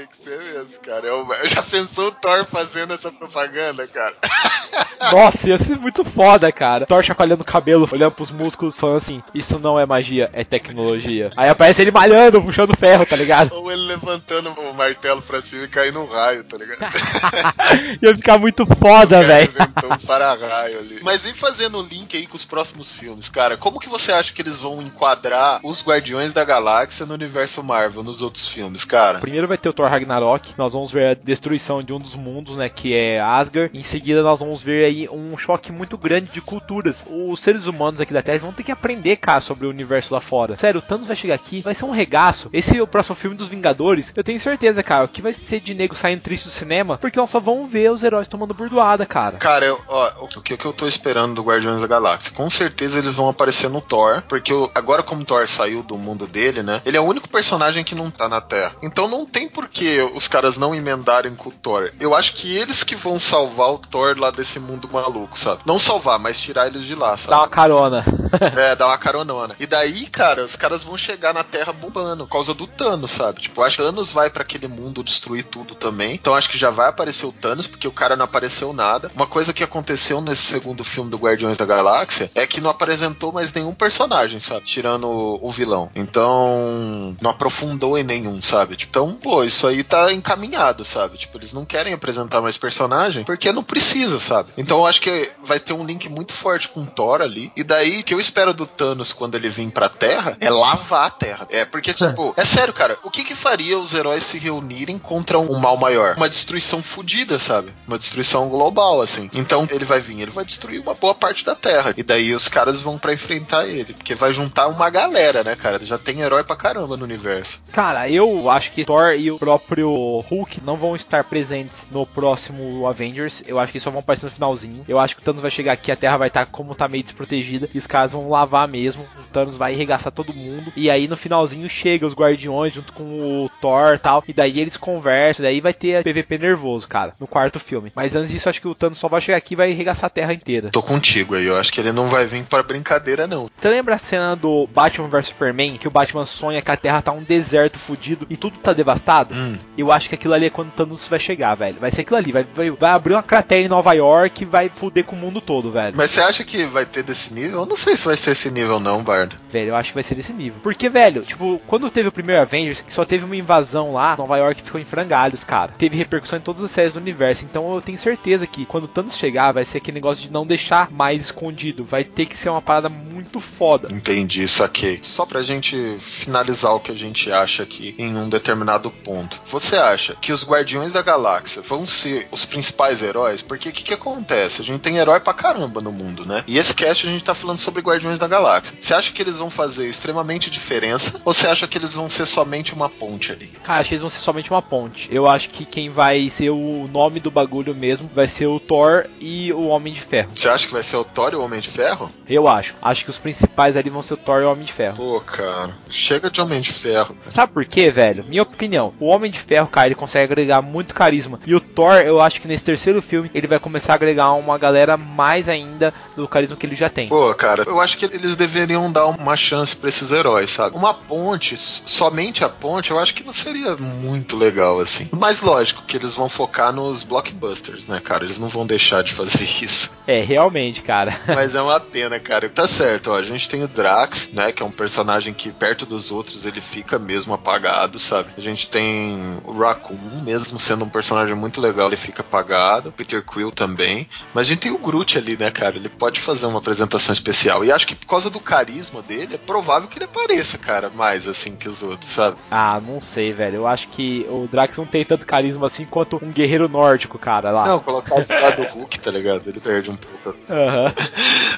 Cara. 0.79 1.15
O... 1.15 1.47
Já 1.47 1.61
pensou 1.61 2.07
o 2.07 2.11
Thor 2.11 2.45
fazendo 2.45 2.93
essa 2.93 3.11
propaganda, 3.11 3.87
cara? 3.87 4.15
Nossa, 5.11 5.49
ia 5.49 5.57
ser 5.57 5.77
muito 5.77 6.03
foda, 6.03 6.51
cara. 6.51 6.85
Thor 6.85 7.03
chacoalhando 7.03 7.41
o 7.41 7.45
cabelo, 7.45 7.89
olhando 7.91 8.11
pros 8.11 8.31
músculos, 8.31 8.75
falando 8.77 8.97
assim: 8.97 9.23
Isso 9.33 9.59
não 9.59 9.79
é 9.79 9.85
magia, 9.85 10.29
é 10.31 10.43
tecnologia. 10.43 11.31
Aí 11.35 11.49
aparece 11.49 11.81
ele 11.81 11.91
malhando, 11.91 12.41
puxando 12.41 12.77
ferro, 12.77 13.05
tá 13.05 13.15
ligado? 13.15 13.51
Ou 13.53 13.71
ele 13.71 13.81
levantando 13.87 14.51
o 14.51 14.73
martelo 14.73 15.21
pra 15.21 15.41
cima 15.41 15.63
e 15.63 15.67
caindo 15.67 15.99
um 15.99 16.05
raio, 16.05 16.43
tá 16.43 16.57
ligado? 16.57 16.79
ia 18.01 18.15
ficar 18.15 18.37
muito 18.37 18.65
foda, 18.65 19.23
velho. 19.23 19.51
um 19.85 20.05
para-raio 20.05 20.79
ali. 20.79 20.99
Mas 21.01 21.25
e 21.25 21.33
fazendo 21.33 21.79
o 21.79 21.83
link 21.83 22.15
aí 22.15 22.27
com 22.27 22.35
os 22.35 22.45
próximos 22.45 22.91
filmes, 22.91 23.29
cara? 23.29 23.57
Como 23.57 23.79
que 23.79 23.89
você 23.89 24.11
acha 24.11 24.31
que 24.31 24.41
eles 24.41 24.57
vão 24.57 24.81
enquadrar 24.81 25.59
os 25.63 25.83
Guardiões 25.83 26.33
da 26.33 26.43
Galáxia 26.43 27.05
no 27.05 27.13
universo 27.13 27.63
Marvel, 27.63 28.03
nos 28.03 28.21
outros 28.21 28.47
filmes, 28.47 28.85
cara? 28.85 29.19
Primeiro 29.19 29.47
vai 29.47 29.57
ter 29.57 29.69
o 29.69 29.73
Thor 29.73 29.89
Ragnarok, 29.89 30.53
nós 30.61 30.73
vamos 30.73 30.91
ver 30.91 31.07
a 31.07 31.13
destruição 31.13 31.81
de 31.81 31.91
um 31.91 31.97
dos 31.97 32.15
mundos, 32.15 32.55
né, 32.55 32.69
que 32.69 32.93
é 32.93 33.19
Asgard. 33.19 33.77
Em 33.77 33.83
seguida 33.83 34.21
nós 34.21 34.39
vamos 34.39 34.61
ver 34.61 34.85
aí 34.85 35.09
um 35.09 35.35
choque 35.35 35.71
muito 35.71 35.97
grande 35.97 36.31
de 36.31 36.39
culturas. 36.39 37.03
Os 37.09 37.39
seres 37.39 37.65
humanos 37.65 37.99
aqui 37.99 38.13
da 38.13 38.21
Terra 38.21 38.39
vão 38.39 38.53
ter 38.53 38.63
que 38.63 38.71
aprender, 38.71 39.15
cara, 39.17 39.41
sobre 39.41 39.65
o 39.65 39.69
universo 39.69 40.13
lá 40.13 40.19
fora. 40.19 40.57
Sério, 40.57 40.79
o 40.79 40.81
Thanos 40.81 41.07
vai 41.07 41.15
chegar 41.15 41.35
aqui, 41.35 41.61
vai 41.61 41.73
ser 41.73 41.85
um 41.85 41.91
regaço. 41.91 42.49
Esse 42.53 42.77
é 42.77 42.81
o 42.81 42.87
próximo 42.87 43.15
filme 43.15 43.35
dos 43.35 43.47
Vingadores. 43.47 44.13
Eu 44.15 44.23
tenho 44.23 44.39
certeza, 44.39 44.83
cara, 44.83 45.07
que 45.07 45.21
vai 45.21 45.33
ser 45.33 45.59
de 45.59 45.73
nego 45.73 45.95
saindo 45.95 46.21
triste 46.21 46.45
do 46.45 46.51
cinema, 46.51 46.97
porque 46.97 47.19
nós 47.19 47.29
só 47.29 47.39
vamos 47.39 47.71
ver 47.71 47.91
os 47.91 48.03
heróis 48.03 48.27
tomando 48.27 48.53
burdoada, 48.53 49.05
cara. 49.05 49.37
Cara, 49.37 49.65
eu, 49.65 49.81
ó, 49.87 50.11
o 50.21 50.27
que, 50.27 50.53
o 50.53 50.57
que 50.57 50.65
eu 50.65 50.73
tô 50.73 50.87
esperando 50.87 51.35
do 51.35 51.43
Guardiões 51.43 51.81
da 51.81 51.87
Galáxia? 51.87 52.31
Com 52.33 52.49
certeza 52.49 52.99
eles 52.99 53.15
vão 53.15 53.29
aparecer 53.29 53.69
no 53.69 53.81
Thor, 53.81 54.21
porque 54.29 54.53
eu, 54.53 54.69
agora 54.75 55.01
como 55.01 55.25
Thor 55.25 55.47
saiu 55.47 55.81
do 55.81 55.97
mundo 55.97 56.27
dele, 56.27 56.61
né? 56.61 56.81
Ele 56.85 56.97
é 56.97 57.01
o 57.01 57.05
único 57.05 57.27
personagem 57.27 57.83
que 57.83 57.95
não 57.95 58.11
tá 58.11 58.29
na 58.29 58.41
Terra. 58.41 58.75
Então 58.81 59.07
não 59.07 59.25
tem 59.25 59.49
por 59.49 59.67
que 59.67 59.99
os 60.15 60.27
caras 60.27 60.40
não 60.57 60.73
emendarem 60.75 61.35
com 61.35 61.49
o 61.49 61.51
Thor. 61.51 61.91
Eu 61.99 62.15
acho 62.15 62.33
que 62.33 62.55
eles 62.55 62.83
que 62.83 62.95
vão 62.95 63.19
salvar 63.19 63.71
o 63.71 63.77
Thor 63.77 64.17
lá 64.17 64.31
desse 64.31 64.59
mundo 64.59 64.89
maluco, 64.91 65.37
sabe? 65.37 65.61
Não 65.65 65.79
salvar, 65.79 66.19
mas 66.19 66.39
tirar 66.39 66.67
eles 66.67 66.85
de 66.85 66.95
lá, 66.95 67.17
sabe? 67.17 67.31
Dá 67.31 67.39
uma 67.39 67.47
carona. 67.47 68.05
é, 68.57 68.75
dar 68.75 68.87
uma 68.87 68.97
caronona. 68.97 69.55
E 69.59 69.65
daí, 69.65 70.05
cara, 70.07 70.43
os 70.43 70.55
caras 70.55 70.83
vão 70.83 70.97
chegar 70.97 71.33
na 71.33 71.43
Terra 71.43 71.73
bombando, 71.73 72.25
por 72.25 72.33
causa 72.33 72.53
do 72.53 72.67
Thanos, 72.67 73.11
sabe? 73.11 73.41
Tipo, 73.41 73.63
acho 73.63 73.77
que 73.77 73.81
o 73.81 73.85
Thanos 73.85 74.11
vai 74.11 74.29
para 74.29 74.43
aquele 74.43 74.67
mundo 74.67 75.03
destruir 75.03 75.43
tudo 75.43 75.75
também. 75.75 76.13
Então 76.13 76.33
acho 76.33 76.49
que 76.49 76.57
já 76.57 76.69
vai 76.69 76.89
aparecer 76.89 77.25
o 77.25 77.31
Thanos, 77.31 77.67
porque 77.67 77.87
o 77.87 77.91
cara 77.91 78.15
não 78.15 78.25
apareceu 78.25 78.73
nada. 78.73 79.11
Uma 79.15 79.27
coisa 79.27 79.53
que 79.53 79.63
aconteceu 79.63 80.21
nesse 80.21 80.43
segundo 80.43 80.83
filme 80.83 81.09
do 81.09 81.17
Guardiões 81.17 81.57
da 81.57 81.65
Galáxia 81.65 82.31
é 82.35 82.45
que 82.47 82.61
não 82.61 82.69
apresentou 82.69 83.31
mais 83.31 83.51
nenhum 83.53 83.73
personagem, 83.73 84.39
sabe? 84.39 84.65
Tirando 84.65 85.07
o, 85.07 85.39
o 85.47 85.51
vilão. 85.51 85.89
Então, 85.95 87.15
não 87.21 87.31
aprofundou 87.31 87.97
em 87.97 88.03
nenhum, 88.03 88.41
sabe? 88.41 88.75
Tipo, 88.75 88.91
então, 88.91 89.13
pô, 89.13 89.43
isso 89.43 89.65
aí 89.65 89.83
tá 89.83 90.11
encaminhado, 90.31 90.85
sabe? 90.85 91.17
Tipo, 91.17 91.37
eles 91.37 91.53
não 91.53 91.65
querem 91.65 91.93
apresentar 91.93 92.41
mais 92.41 92.57
personagem 92.57 93.23
porque 93.23 93.51
não 93.51 93.63
precisa, 93.63 94.19
sabe? 94.19 94.51
Então 94.57 94.79
eu 94.79 94.85
acho 94.85 95.01
que 95.01 95.31
vai 95.43 95.59
ter 95.59 95.73
um 95.73 95.85
link 95.85 96.07
muito 96.09 96.33
forte 96.33 96.69
com 96.69 96.83
o 96.83 96.85
Thor 96.85 97.21
ali. 97.21 97.51
E 97.55 97.63
daí, 97.63 97.99
o 97.99 98.03
que 98.03 98.13
eu 98.13 98.19
espero 98.19 98.53
do 98.53 98.65
Thanos 98.65 99.13
quando 99.13 99.35
ele 99.35 99.49
vir 99.49 99.69
pra 99.71 99.89
Terra 99.89 100.37
é 100.39 100.49
lavar 100.49 101.07
a 101.07 101.09
Terra. 101.09 101.47
É, 101.49 101.65
porque, 101.65 101.93
tipo, 101.93 102.33
é 102.37 102.45
sério, 102.45 102.73
cara, 102.73 102.97
o 103.03 103.11
que 103.11 103.23
que 103.23 103.35
faria 103.35 103.77
os 103.77 103.93
heróis 103.93 104.23
se 104.23 104.37
reunirem 104.37 104.97
contra 104.97 105.39
um 105.39 105.59
mal 105.59 105.77
maior? 105.77 106.15
Uma 106.15 106.29
destruição 106.29 106.81
fodida, 106.81 107.39
sabe? 107.39 107.71
Uma 107.87 107.97
destruição 107.97 108.49
global, 108.49 109.01
assim. 109.01 109.29
Então, 109.33 109.67
ele 109.69 109.85
vai 109.85 109.99
vir, 109.99 110.21
ele 110.21 110.31
vai 110.31 110.45
destruir 110.45 110.81
uma 110.81 110.93
boa 110.93 111.13
parte 111.13 111.45
da 111.45 111.55
Terra. 111.55 111.93
E 111.95 112.03
daí 112.03 112.33
os 112.33 112.47
caras 112.47 112.79
vão 112.79 112.97
para 112.97 113.13
enfrentar 113.13 113.65
ele. 113.65 113.93
Porque 113.93 114.15
vai 114.15 114.33
juntar 114.33 114.67
uma 114.67 114.89
galera, 114.89 115.43
né, 115.43 115.55
cara? 115.55 115.85
Já 115.85 115.97
tem 115.97 116.21
herói 116.21 116.43
pra 116.43 116.55
caramba 116.55 116.97
no 116.97 117.03
universo. 117.03 117.61
Cara, 117.71 118.09
eu 118.09 118.49
acho 118.49 118.71
que 118.71 118.85
Thor 118.85 119.13
e 119.13 119.31
o 119.31 119.37
próprio 119.37 120.20
Hulk 120.21 120.61
não 120.63 120.77
vão 120.77 120.95
estar 120.95 121.23
presentes 121.23 121.85
no 121.91 122.05
próximo 122.05 122.87
Avengers. 122.87 123.43
Eu 123.45 123.59
acho 123.59 123.71
que 123.71 123.79
só 123.79 123.89
vão 123.89 123.99
aparecer 123.99 124.25
no 124.25 124.31
finalzinho. 124.31 124.85
Eu 124.87 124.99
acho 124.99 125.15
que 125.15 125.21
o 125.21 125.23
Thanos 125.23 125.41
vai 125.41 125.51
chegar 125.51 125.73
aqui, 125.73 125.91
a 125.91 125.95
Terra 125.95 126.17
vai 126.17 126.27
estar 126.27 126.45
como 126.45 126.75
tá 126.75 126.87
meio 126.87 127.03
desprotegida. 127.03 127.69
E 127.73 127.77
os 127.77 127.87
caras 127.87 128.11
vão 128.11 128.29
lavar 128.29 128.67
mesmo. 128.67 129.03
O 129.03 129.23
Thanos 129.31 129.57
vai 129.57 129.73
arregaçar 129.73 130.11
todo 130.11 130.33
mundo. 130.33 130.71
E 130.75 130.89
aí 130.89 131.07
no 131.07 131.17
finalzinho 131.17 131.69
chega 131.69 132.05
os 132.05 132.13
Guardiões 132.13 132.73
junto 132.73 132.93
com 132.93 133.03
o 133.03 133.49
Thor 133.61 133.95
e 133.95 133.99
tal. 133.99 134.23
E 134.27 134.33
daí 134.33 134.59
eles 134.59 134.77
conversam. 134.77 135.43
Daí 135.43 135.61
vai 135.61 135.73
ter 135.73 136.03
PVP 136.03 136.37
nervoso, 136.37 136.87
cara, 136.87 137.13
no 137.19 137.27
quarto 137.27 137.59
filme. 137.59 137.91
Mas 137.95 138.15
antes 138.15 138.31
disso, 138.31 138.49
acho 138.49 138.61
que 138.61 138.67
o 138.67 138.75
Thanos 138.75 138.97
só 138.97 139.07
vai 139.07 139.21
chegar 139.21 139.37
aqui 139.37 139.53
e 139.53 139.57
vai 139.57 139.71
arregaçar 139.71 140.05
a 140.05 140.09
Terra 140.09 140.33
inteira. 140.33 140.69
Tô 140.69 140.81
contigo 140.81 141.35
aí, 141.35 141.45
eu 141.45 141.57
acho 141.57 141.71
que 141.71 141.79
ele 141.79 141.91
não 141.91 142.09
vai 142.09 142.25
vir 142.25 142.43
para 142.45 142.63
brincadeira, 142.63 143.27
não. 143.27 143.47
Você 143.57 143.69
lembra 143.69 143.95
a 143.95 143.99
cena 143.99 144.35
do 144.35 144.67
Batman 144.67 145.07
vs 145.07 145.27
Superman? 145.27 145.77
Que 145.77 145.87
o 145.87 145.91
Batman 145.91 146.25
sonha 146.25 146.61
que 146.61 146.71
a 146.71 146.77
Terra 146.77 147.01
tá 147.01 147.11
um 147.11 147.23
deserto 147.23 147.79
fudido 147.79 148.25
e 148.29 148.37
tudo 148.37 148.57
tá 148.57 148.73
devastado? 148.73 149.33
Hum. 149.33 149.57
Eu 149.77 149.91
acho 149.91 150.09
que 150.11 150.15
aquilo 150.15 150.33
ali 150.33 150.47
é 150.47 150.49
quando 150.49 150.69
o 150.69 150.71
Thanos 150.71 151.07
vai 151.07 151.19
chegar, 151.19 151.55
velho. 151.55 151.77
Vai 151.79 151.89
ser 151.89 152.01
aquilo 152.01 152.17
ali. 152.17 152.31
Vai, 152.31 152.45
vai, 152.55 152.69
vai 152.69 152.91
abrir 152.91 153.13
uma 153.13 153.23
cratera 153.23 153.65
em 153.65 153.69
Nova 153.69 153.93
York 153.93 154.43
e 154.43 154.45
vai 154.45 154.69
fuder 154.69 155.05
com 155.05 155.15
o 155.15 155.19
mundo 155.19 155.39
todo, 155.39 155.71
velho. 155.71 155.95
Mas 155.95 156.11
você 156.11 156.21
acha 156.21 156.43
que 156.43 156.65
vai 156.65 156.85
ter 156.85 157.03
desse 157.03 157.33
nível? 157.33 157.61
Eu 157.61 157.65
não 157.65 157.77
sei 157.77 157.95
se 157.95 158.05
vai 158.05 158.17
ser 158.17 158.31
esse 158.31 158.51
nível, 158.51 158.79
não, 158.79 159.03
Bard. 159.03 159.37
Velho, 159.49 159.69
eu 159.69 159.75
acho 159.75 159.89
que 159.89 159.95
vai 159.95 160.03
ser 160.03 160.15
desse 160.15 160.33
nível. 160.33 160.59
Porque, 160.61 160.89
velho, 160.89 161.23
tipo, 161.23 161.61
quando 161.65 161.89
teve 161.89 162.09
o 162.09 162.11
primeiro 162.11 162.41
Avengers, 162.41 162.81
que 162.81 162.93
só 162.93 163.05
teve 163.05 163.23
uma 163.23 163.35
invasão 163.35 163.93
lá, 163.93 164.17
Nova 164.17 164.37
York 164.37 164.61
ficou 164.61 164.81
em 164.81 164.85
frangalhos, 164.85 165.43
cara. 165.43 165.71
Teve 165.77 165.97
repercussão 165.97 166.39
em 166.39 166.41
todas 166.41 166.63
as 166.63 166.71
séries 166.71 166.93
do 166.93 166.99
universo. 166.99 167.45
Então 167.45 167.73
eu 167.73 167.81
tenho 167.81 167.97
certeza 167.97 168.45
que 168.45 168.65
quando 168.65 168.85
o 168.85 168.89
Thanos 168.89 169.15
chegar, 169.15 169.53
vai 169.53 169.63
ser 169.63 169.77
aquele 169.77 169.95
negócio 169.95 170.23
de 170.23 170.31
não 170.31 170.45
deixar 170.45 170.91
mais 170.91 171.21
escondido. 171.21 171.85
Vai 171.85 172.03
ter 172.03 172.25
que 172.25 172.35
ser 172.35 172.49
uma 172.49 172.61
parada 172.61 172.89
muito 172.89 173.39
foda. 173.39 173.93
Entendi, 173.93 174.47
saquei. 174.47 174.99
Só 175.03 175.25
pra 175.25 175.41
gente 175.41 175.97
finalizar 176.01 176.73
o 176.73 176.79
que 176.79 176.91
a 176.91 176.97
gente 176.97 177.31
acha 177.31 177.63
aqui 177.63 177.95
em 177.97 178.15
um 178.15 178.27
determinado 178.27 178.91
ponto. 178.91 179.39
Você 179.51 179.75
acha 179.75 180.00
que 180.21 180.31
os 180.31 180.43
Guardiões 180.43 180.93
da 180.93 181.01
Galáxia 181.01 181.61
vão 181.61 181.85
ser 181.85 182.27
os 182.31 182.45
principais 182.45 183.01
heróis? 183.01 183.41
Porque 183.41 183.69
o 183.69 183.71
que, 183.71 183.83
que 183.83 183.93
acontece? 183.93 184.61
A 184.61 184.65
gente 184.65 184.81
tem 184.81 184.97
herói 184.97 185.19
pra 185.19 185.33
caramba 185.33 185.81
no 185.81 185.91
mundo, 185.91 186.25
né? 186.25 186.43
E 186.47 186.57
esse 186.57 186.73
cast 186.73 187.07
a 187.07 187.09
gente 187.09 187.23
tá 187.23 187.33
falando 187.33 187.59
sobre 187.59 187.81
Guardiões 187.81 188.19
da 188.19 188.27
Galáxia. 188.27 188.75
Você 188.81 188.93
acha 188.93 189.11
que 189.11 189.21
eles 189.21 189.37
vão 189.37 189.49
fazer 189.49 189.87
extremamente 189.87 190.49
diferença? 190.49 191.19
Ou 191.25 191.33
você 191.33 191.47
acha 191.47 191.67
que 191.67 191.77
eles 191.77 191.93
vão 191.93 192.09
ser 192.09 192.25
somente 192.25 192.73
uma 192.73 192.89
ponte 192.89 193.31
ali? 193.31 193.47
Cara, 193.63 193.79
acho 193.79 193.89
que 193.89 193.95
eles 193.95 194.01
vão 194.01 194.09
ser 194.09 194.19
somente 194.19 194.49
uma 194.49 194.61
ponte. 194.61 195.07
Eu 195.11 195.27
acho 195.27 195.49
que 195.49 195.65
quem 195.65 195.89
vai 195.89 196.29
ser 196.29 196.49
o 196.49 196.87
nome 196.91 197.19
do 197.19 197.31
bagulho 197.31 197.75
mesmo 197.75 198.09
vai 198.13 198.27
ser 198.27 198.47
o 198.47 198.59
Thor 198.59 199.05
e 199.19 199.51
o 199.53 199.67
Homem 199.67 199.93
de 199.93 200.01
Ferro. 200.01 200.31
Você 200.35 200.47
acha 200.47 200.67
que 200.67 200.73
vai 200.73 200.83
ser 200.83 200.97
o 200.97 201.03
Thor 201.03 201.33
e 201.33 201.35
o 201.35 201.41
Homem 201.41 201.59
de 201.59 201.69
Ferro? 201.69 202.09
Eu 202.27 202.47
acho. 202.47 202.75
Acho 202.81 203.03
que 203.03 203.09
os 203.09 203.17
principais 203.17 203.77
ali 203.77 203.89
vão 203.89 204.01
ser 204.03 204.15
o 204.15 204.17
Thor 204.17 204.41
e 204.41 204.45
o 204.45 204.51
Homem 204.51 204.65
de 204.65 204.73
Ferro. 204.73 204.97
Pô, 204.97 205.19
cara, 205.21 205.75
chega 205.89 206.29
de 206.29 206.41
Homem 206.41 206.61
de 206.61 206.71
Ferro. 206.71 207.15
Sabe 207.35 207.51
por 207.51 207.65
quê, 207.65 207.91
velho? 207.91 208.25
Minha 208.27 208.43
opinião. 208.43 208.93
O 208.99 209.07
Homem 209.07 209.31
de 209.31 209.39
Ferro, 209.39 209.67
cara, 209.67 209.90
ele 209.91 209.95
consegue 209.95 210.31
agregar 210.31 210.61
muito 210.61 210.95
carisma. 210.95 211.39
E 211.45 211.53
o 211.53 211.59
Thor, 211.59 211.95
eu 211.97 212.21
acho 212.21 212.41
que 212.41 212.47
nesse 212.47 212.63
terceiro 212.63 213.01
filme, 213.01 213.29
ele 213.33 213.47
vai 213.47 213.59
começar 213.59 213.93
a 213.93 213.95
agregar 213.95 214.31
uma 214.33 214.57
galera 214.57 214.97
mais 214.97 215.49
ainda 215.49 215.93
do 216.15 216.27
carisma 216.27 216.55
que 216.55 216.65
ele 216.65 216.75
já 216.75 216.89
tem. 216.89 217.09
Pô, 217.09 217.33
cara, 217.33 217.63
eu 217.67 217.79
acho 217.79 217.97
que 217.97 218.05
eles 218.05 218.35
deveriam 218.35 218.91
dar 218.91 219.05
uma 219.05 219.35
chance 219.35 219.75
pra 219.75 219.89
esses 219.89 220.11
heróis, 220.11 220.51
sabe? 220.51 220.75
Uma 220.75 220.93
ponte, 220.93 221.57
somente 221.57 222.43
a 222.43 222.49
ponte, 222.49 222.91
eu 222.91 222.99
acho 222.99 223.13
que 223.13 223.23
não 223.23 223.33
seria 223.33 223.75
muito 223.75 224.37
legal, 224.37 224.79
assim. 224.79 225.09
Mas 225.11 225.41
lógico 225.41 225.83
que 225.83 225.97
eles 225.97 226.15
vão 226.15 226.29
focar 226.29 226.71
nos 226.71 227.03
blockbusters, 227.03 227.87
né, 227.87 227.99
cara? 227.99 228.23
Eles 228.23 228.39
não 228.39 228.47
vão 228.47 228.65
deixar 228.65 229.03
de 229.03 229.13
fazer 229.13 229.43
isso. 229.61 229.91
É, 230.07 230.21
realmente, 230.21 230.81
cara. 230.81 231.19
Mas 231.27 231.55
é 231.55 231.61
uma 231.61 231.79
pena, 231.79 232.19
cara. 232.19 232.49
Tá 232.49 232.67
certo, 232.67 233.11
ó. 233.11 233.17
A 233.17 233.23
gente 233.23 233.49
tem 233.49 233.63
o 233.63 233.67
Drax, 233.67 234.29
né? 234.33 234.51
Que 234.51 234.63
é 234.63 234.65
um 234.65 234.71
personagem 234.71 235.33
que, 235.33 235.51
perto 235.51 235.85
dos 235.85 236.11
outros, 236.11 236.45
ele 236.45 236.61
fica 236.61 236.97
mesmo 236.97 237.33
apagado, 237.33 237.99
sabe? 237.99 238.29
A 238.37 238.41
gente 238.41 238.69
tem 238.69 239.39
o 239.43 239.53
Raccoon, 239.81 240.21
mesmo 240.23 240.59
sendo 240.59 240.85
um 240.85 240.89
personagem 240.89 241.35
muito 241.35 241.59
legal, 241.59 241.87
ele 241.87 241.97
fica 241.97 242.21
apagado. 242.21 242.91
Peter 242.91 243.23
Quill 243.25 243.51
também. 243.51 244.07
Mas 244.33 244.47
a 244.47 244.49
gente 244.49 244.59
tem 244.59 244.71
o 244.71 244.77
Groot 244.77 245.17
ali, 245.17 245.35
né, 245.35 245.49
cara? 245.49 245.75
Ele 245.75 245.89
pode 245.89 246.19
fazer 246.19 246.45
uma 246.45 246.59
apresentação 246.59 247.13
especial. 247.13 247.65
E 247.65 247.71
acho 247.71 247.87
que 247.87 247.95
por 247.95 248.05
causa 248.05 248.29
do 248.29 248.39
carisma 248.39 249.01
dele, 249.01 249.35
é 249.35 249.37
provável 249.37 249.89
que 249.89 249.97
ele 249.97 250.05
apareça, 250.05 250.57
cara, 250.57 250.89
mais 250.89 251.27
assim 251.27 251.55
que 251.55 251.67
os 251.67 251.81
outros, 251.81 252.11
sabe? 252.11 252.37
Ah, 252.49 252.79
não 252.85 253.01
sei, 253.01 253.33
velho. 253.33 253.57
Eu 253.57 253.67
acho 253.67 253.87
que 253.89 254.25
o 254.29 254.47
Drax 254.49 254.77
não 254.77 254.85
tem 254.85 255.03
tanto 255.03 255.25
carisma 255.25 255.65
assim 255.65 255.85
quanto 255.85 256.19
um 256.23 256.31
guerreiro 256.31 256.69
nórdico, 256.69 257.17
cara, 257.17 257.51
lá. 257.51 257.65
Não, 257.65 257.79
colocar 257.79 258.19
esse 258.19 258.33
lado 258.33 258.57
do 258.57 258.69
Hulk, 258.73 258.99
tá 258.99 259.11
ligado? 259.11 259.47
Ele 259.47 259.59
perde 259.59 259.89
um 259.89 259.95
pouco 259.95 260.37
Aham. 260.49 260.93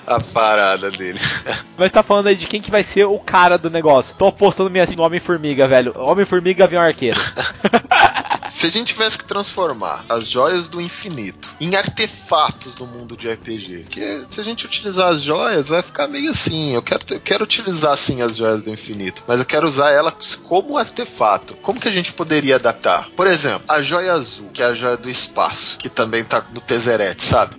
a 0.08 0.20
parada 0.20 0.90
dele. 0.90 1.20
Mas 1.78 1.92
tá 1.92 2.02
falando 2.02 2.28
aí 2.28 2.36
de 2.36 2.48
quem 2.48 2.62
que 2.62 2.72
vai 2.72 2.84
ser 2.84 3.06
o 3.06 3.20
cara 3.20 3.58
do 3.58 3.70
negócio. 3.70 4.16
Tô 4.16 4.28
apostando 4.28 4.70
minha 4.70 4.84
assim 4.84 4.96
no 4.96 5.04
Homem-Formiga, 5.04 5.68
velho. 5.68 5.94
Homem-Formiga 5.96 6.64
Gavião 6.64 6.82
Arqueiro. 6.82 7.20
Se 8.56 8.68
a 8.68 8.70
gente 8.70 8.94
tivesse 8.94 9.18
que 9.18 9.26
transformar 9.26 10.06
as 10.08 10.28
joias 10.28 10.70
do 10.70 10.80
infinito 10.80 11.50
em 11.60 11.76
artefatos 11.76 12.76
do 12.76 12.86
mundo 12.86 13.18
de 13.18 13.30
RPG, 13.30 13.84
porque 13.84 14.22
se 14.30 14.40
a 14.40 14.44
gente 14.44 14.66
utilizar 14.66 15.10
as 15.10 15.22
joias, 15.22 15.68
vai 15.68 15.82
ficar 15.82 16.08
meio 16.08 16.32
assim. 16.32 16.74
Eu 16.74 16.82
quero, 16.82 17.04
eu 17.10 17.20
quero 17.20 17.44
utilizar 17.44 17.98
sim 17.98 18.22
as 18.22 18.38
joias 18.38 18.62
do 18.62 18.70
infinito, 18.70 19.24
mas 19.28 19.40
eu 19.40 19.46
quero 19.46 19.68
usar 19.68 19.92
elas 19.92 20.36
como 20.36 20.78
artefato. 20.78 21.56
Como 21.56 21.80
que 21.80 21.88
a 21.88 21.92
gente 21.92 22.14
poderia 22.14 22.56
adaptar? 22.56 23.10
Por 23.16 23.28
exemplo, 23.28 23.64
a 23.68 23.82
joia 23.82 24.14
azul, 24.14 24.50
que 24.54 24.62
é 24.62 24.66
a 24.66 24.74
joia 24.74 24.98
do 24.98 25.10
espaço, 25.10 25.78
que 25.78 25.90
também 25.90 26.24
tá 26.24 26.46
no 26.54 26.62
Tezzeret, 26.62 27.22
sabe? 27.22 27.56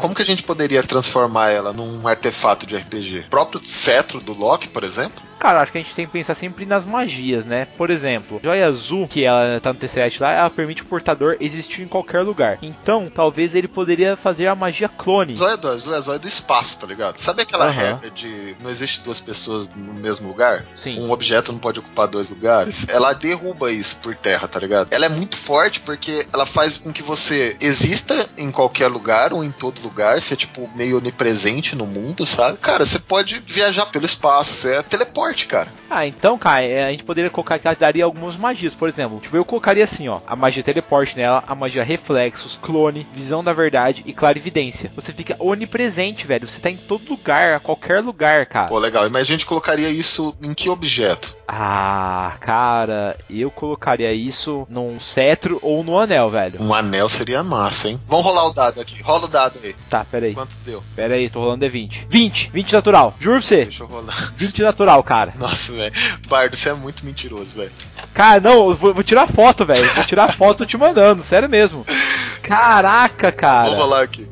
Como 0.00 0.14
que 0.14 0.22
a 0.22 0.26
gente 0.26 0.42
poderia 0.42 0.82
transformar 0.82 1.50
ela 1.50 1.72
num 1.72 2.06
artefato 2.06 2.66
de 2.66 2.76
RPG? 2.76 3.26
O 3.26 3.30
próprio 3.30 3.66
cetro 3.66 4.20
do 4.20 4.32
Loki, 4.32 4.68
por 4.68 4.82
exemplo? 4.82 5.27
Cara, 5.38 5.60
acho 5.60 5.72
que 5.72 5.78
a 5.78 5.80
gente 5.80 5.94
tem 5.94 6.06
que 6.06 6.12
pensar 6.12 6.34
sempre 6.34 6.66
nas 6.66 6.84
magias, 6.84 7.46
né? 7.46 7.66
Por 7.76 7.90
exemplo, 7.90 8.40
joia 8.42 8.66
azul, 8.66 9.06
que 9.06 9.24
ela 9.24 9.60
tá 9.60 9.72
no 9.72 9.78
Tesseract 9.78 10.20
lá, 10.20 10.32
ela 10.32 10.50
permite 10.50 10.82
o 10.82 10.86
portador 10.86 11.36
existir 11.40 11.82
em 11.82 11.88
qualquer 11.88 12.20
lugar. 12.20 12.58
Então, 12.62 13.10
talvez 13.12 13.54
ele 13.54 13.68
poderia 13.68 14.16
fazer 14.16 14.46
a 14.46 14.54
magia 14.54 14.88
clone. 14.88 15.36
Zóia 15.36 15.56
do 15.56 15.68
azul 15.68 15.94
é 15.94 16.00
zóia 16.00 16.18
do 16.18 16.28
espaço, 16.28 16.78
tá 16.78 16.86
ligado? 16.86 17.20
Sabe 17.20 17.42
aquela 17.42 17.66
Aham. 17.66 17.72
regra 17.72 18.10
de 18.10 18.56
não 18.60 18.70
existe 18.70 19.00
duas 19.00 19.20
pessoas 19.20 19.68
no 19.74 19.94
mesmo 19.94 20.28
lugar? 20.28 20.64
Sim. 20.80 20.98
Um 20.98 21.10
objeto 21.10 21.52
não 21.52 21.58
pode 21.58 21.78
ocupar 21.78 22.08
dois 22.08 22.28
lugares? 22.28 22.86
Ela 22.88 23.12
derruba 23.12 23.70
isso 23.70 23.96
por 23.96 24.16
terra, 24.16 24.48
tá 24.48 24.58
ligado? 24.58 24.88
Ela 24.90 25.06
é 25.06 25.08
muito 25.08 25.36
forte 25.36 25.80
porque 25.80 26.26
ela 26.32 26.46
faz 26.46 26.78
com 26.78 26.92
que 26.92 27.02
você 27.02 27.56
exista 27.60 28.28
em 28.36 28.50
qualquer 28.50 28.88
lugar 28.88 29.32
ou 29.32 29.44
em 29.44 29.50
todo 29.50 29.80
lugar, 29.80 30.16
é 30.16 30.36
tipo 30.36 30.68
meio 30.74 30.98
onipresente 30.98 31.74
no 31.76 31.86
mundo, 31.86 32.26
sabe? 32.26 32.58
Cara, 32.58 32.84
você 32.84 32.98
pode 32.98 33.40
viajar 33.46 33.86
pelo 33.86 34.06
espaço, 34.06 34.52
você 34.52 34.74
é 34.74 34.82
teleporte, 34.82 35.27
cara. 35.46 35.68
Ah, 35.90 36.06
então, 36.06 36.38
cara, 36.38 36.64
é, 36.64 36.84
a 36.84 36.90
gente 36.90 37.04
poderia 37.04 37.30
colocar 37.30 37.58
que 37.58 37.66
ela 37.66 37.76
daria 37.76 38.04
algumas 38.04 38.36
magias. 38.36 38.74
Por 38.74 38.88
exemplo, 38.88 39.20
tipo, 39.20 39.36
eu 39.36 39.44
colocaria 39.44 39.84
assim, 39.84 40.08
ó, 40.08 40.20
a 40.26 40.36
magia 40.36 40.62
teleporte 40.62 41.16
nela, 41.16 41.42
a 41.46 41.54
magia 41.54 41.82
reflexos, 41.82 42.58
clone, 42.60 43.06
visão 43.14 43.42
da 43.42 43.52
verdade 43.52 44.02
e 44.06 44.12
clarividência. 44.12 44.90
Você 44.94 45.12
fica 45.12 45.36
onipresente, 45.38 46.26
velho. 46.26 46.48
Você 46.48 46.60
tá 46.60 46.70
em 46.70 46.76
todo 46.76 47.08
lugar, 47.08 47.54
a 47.54 47.60
qualquer 47.60 48.00
lugar, 48.00 48.46
cara. 48.46 48.68
Pô, 48.68 48.78
legal. 48.78 49.08
Mas 49.10 49.22
a 49.22 49.24
gente 49.24 49.46
colocaria 49.46 49.88
isso 49.88 50.34
em 50.42 50.54
que 50.54 50.68
objeto? 50.68 51.37
Ah, 51.50 52.36
cara, 52.40 53.16
eu 53.30 53.50
colocaria 53.50 54.12
isso 54.12 54.66
num 54.68 55.00
cetro 55.00 55.58
ou 55.62 55.82
no 55.82 55.98
anel, 55.98 56.28
velho. 56.28 56.60
Um 56.62 56.74
anel 56.74 57.08
seria 57.08 57.42
massa, 57.42 57.88
hein? 57.88 57.98
Vamos 58.06 58.26
rolar 58.26 58.44
o 58.48 58.52
dado 58.52 58.78
aqui. 58.78 59.00
Rola 59.00 59.24
o 59.24 59.28
dado 59.28 59.58
aí. 59.64 59.74
Tá, 59.88 60.04
peraí. 60.04 60.34
Quanto 60.34 60.54
deu? 60.66 60.84
Pera 60.94 61.14
aí, 61.14 61.30
tô 61.30 61.40
rolando 61.40 61.64
D20. 61.64 62.04
20! 62.06 62.50
20 62.52 62.72
natural. 62.74 63.14
Juro 63.18 63.38
pra 63.38 63.46
você. 63.46 63.64
Deixa 63.64 63.82
eu 63.82 63.86
rolar. 63.86 64.32
20 64.36 64.60
natural, 64.60 65.02
cara. 65.02 65.32
Nossa, 65.38 65.72
velho. 65.72 65.94
Bardo, 66.28 66.54
você 66.54 66.68
é 66.68 66.74
muito 66.74 67.02
mentiroso, 67.06 67.56
velho. 67.56 67.72
Cara, 68.12 68.40
não, 68.40 68.68
eu 68.68 68.74
vou, 68.74 68.92
vou 68.92 69.02
tirar 69.02 69.26
foto, 69.26 69.64
velho. 69.64 69.88
Vou 69.94 70.04
tirar 70.04 70.30
foto 70.34 70.66
te 70.66 70.76
mandando, 70.76 71.22
sério 71.22 71.48
mesmo. 71.48 71.86
Caraca, 72.42 73.32
cara. 73.32 73.70
Vou 73.70 73.78
rolar 73.78 74.02
aqui. 74.02 74.28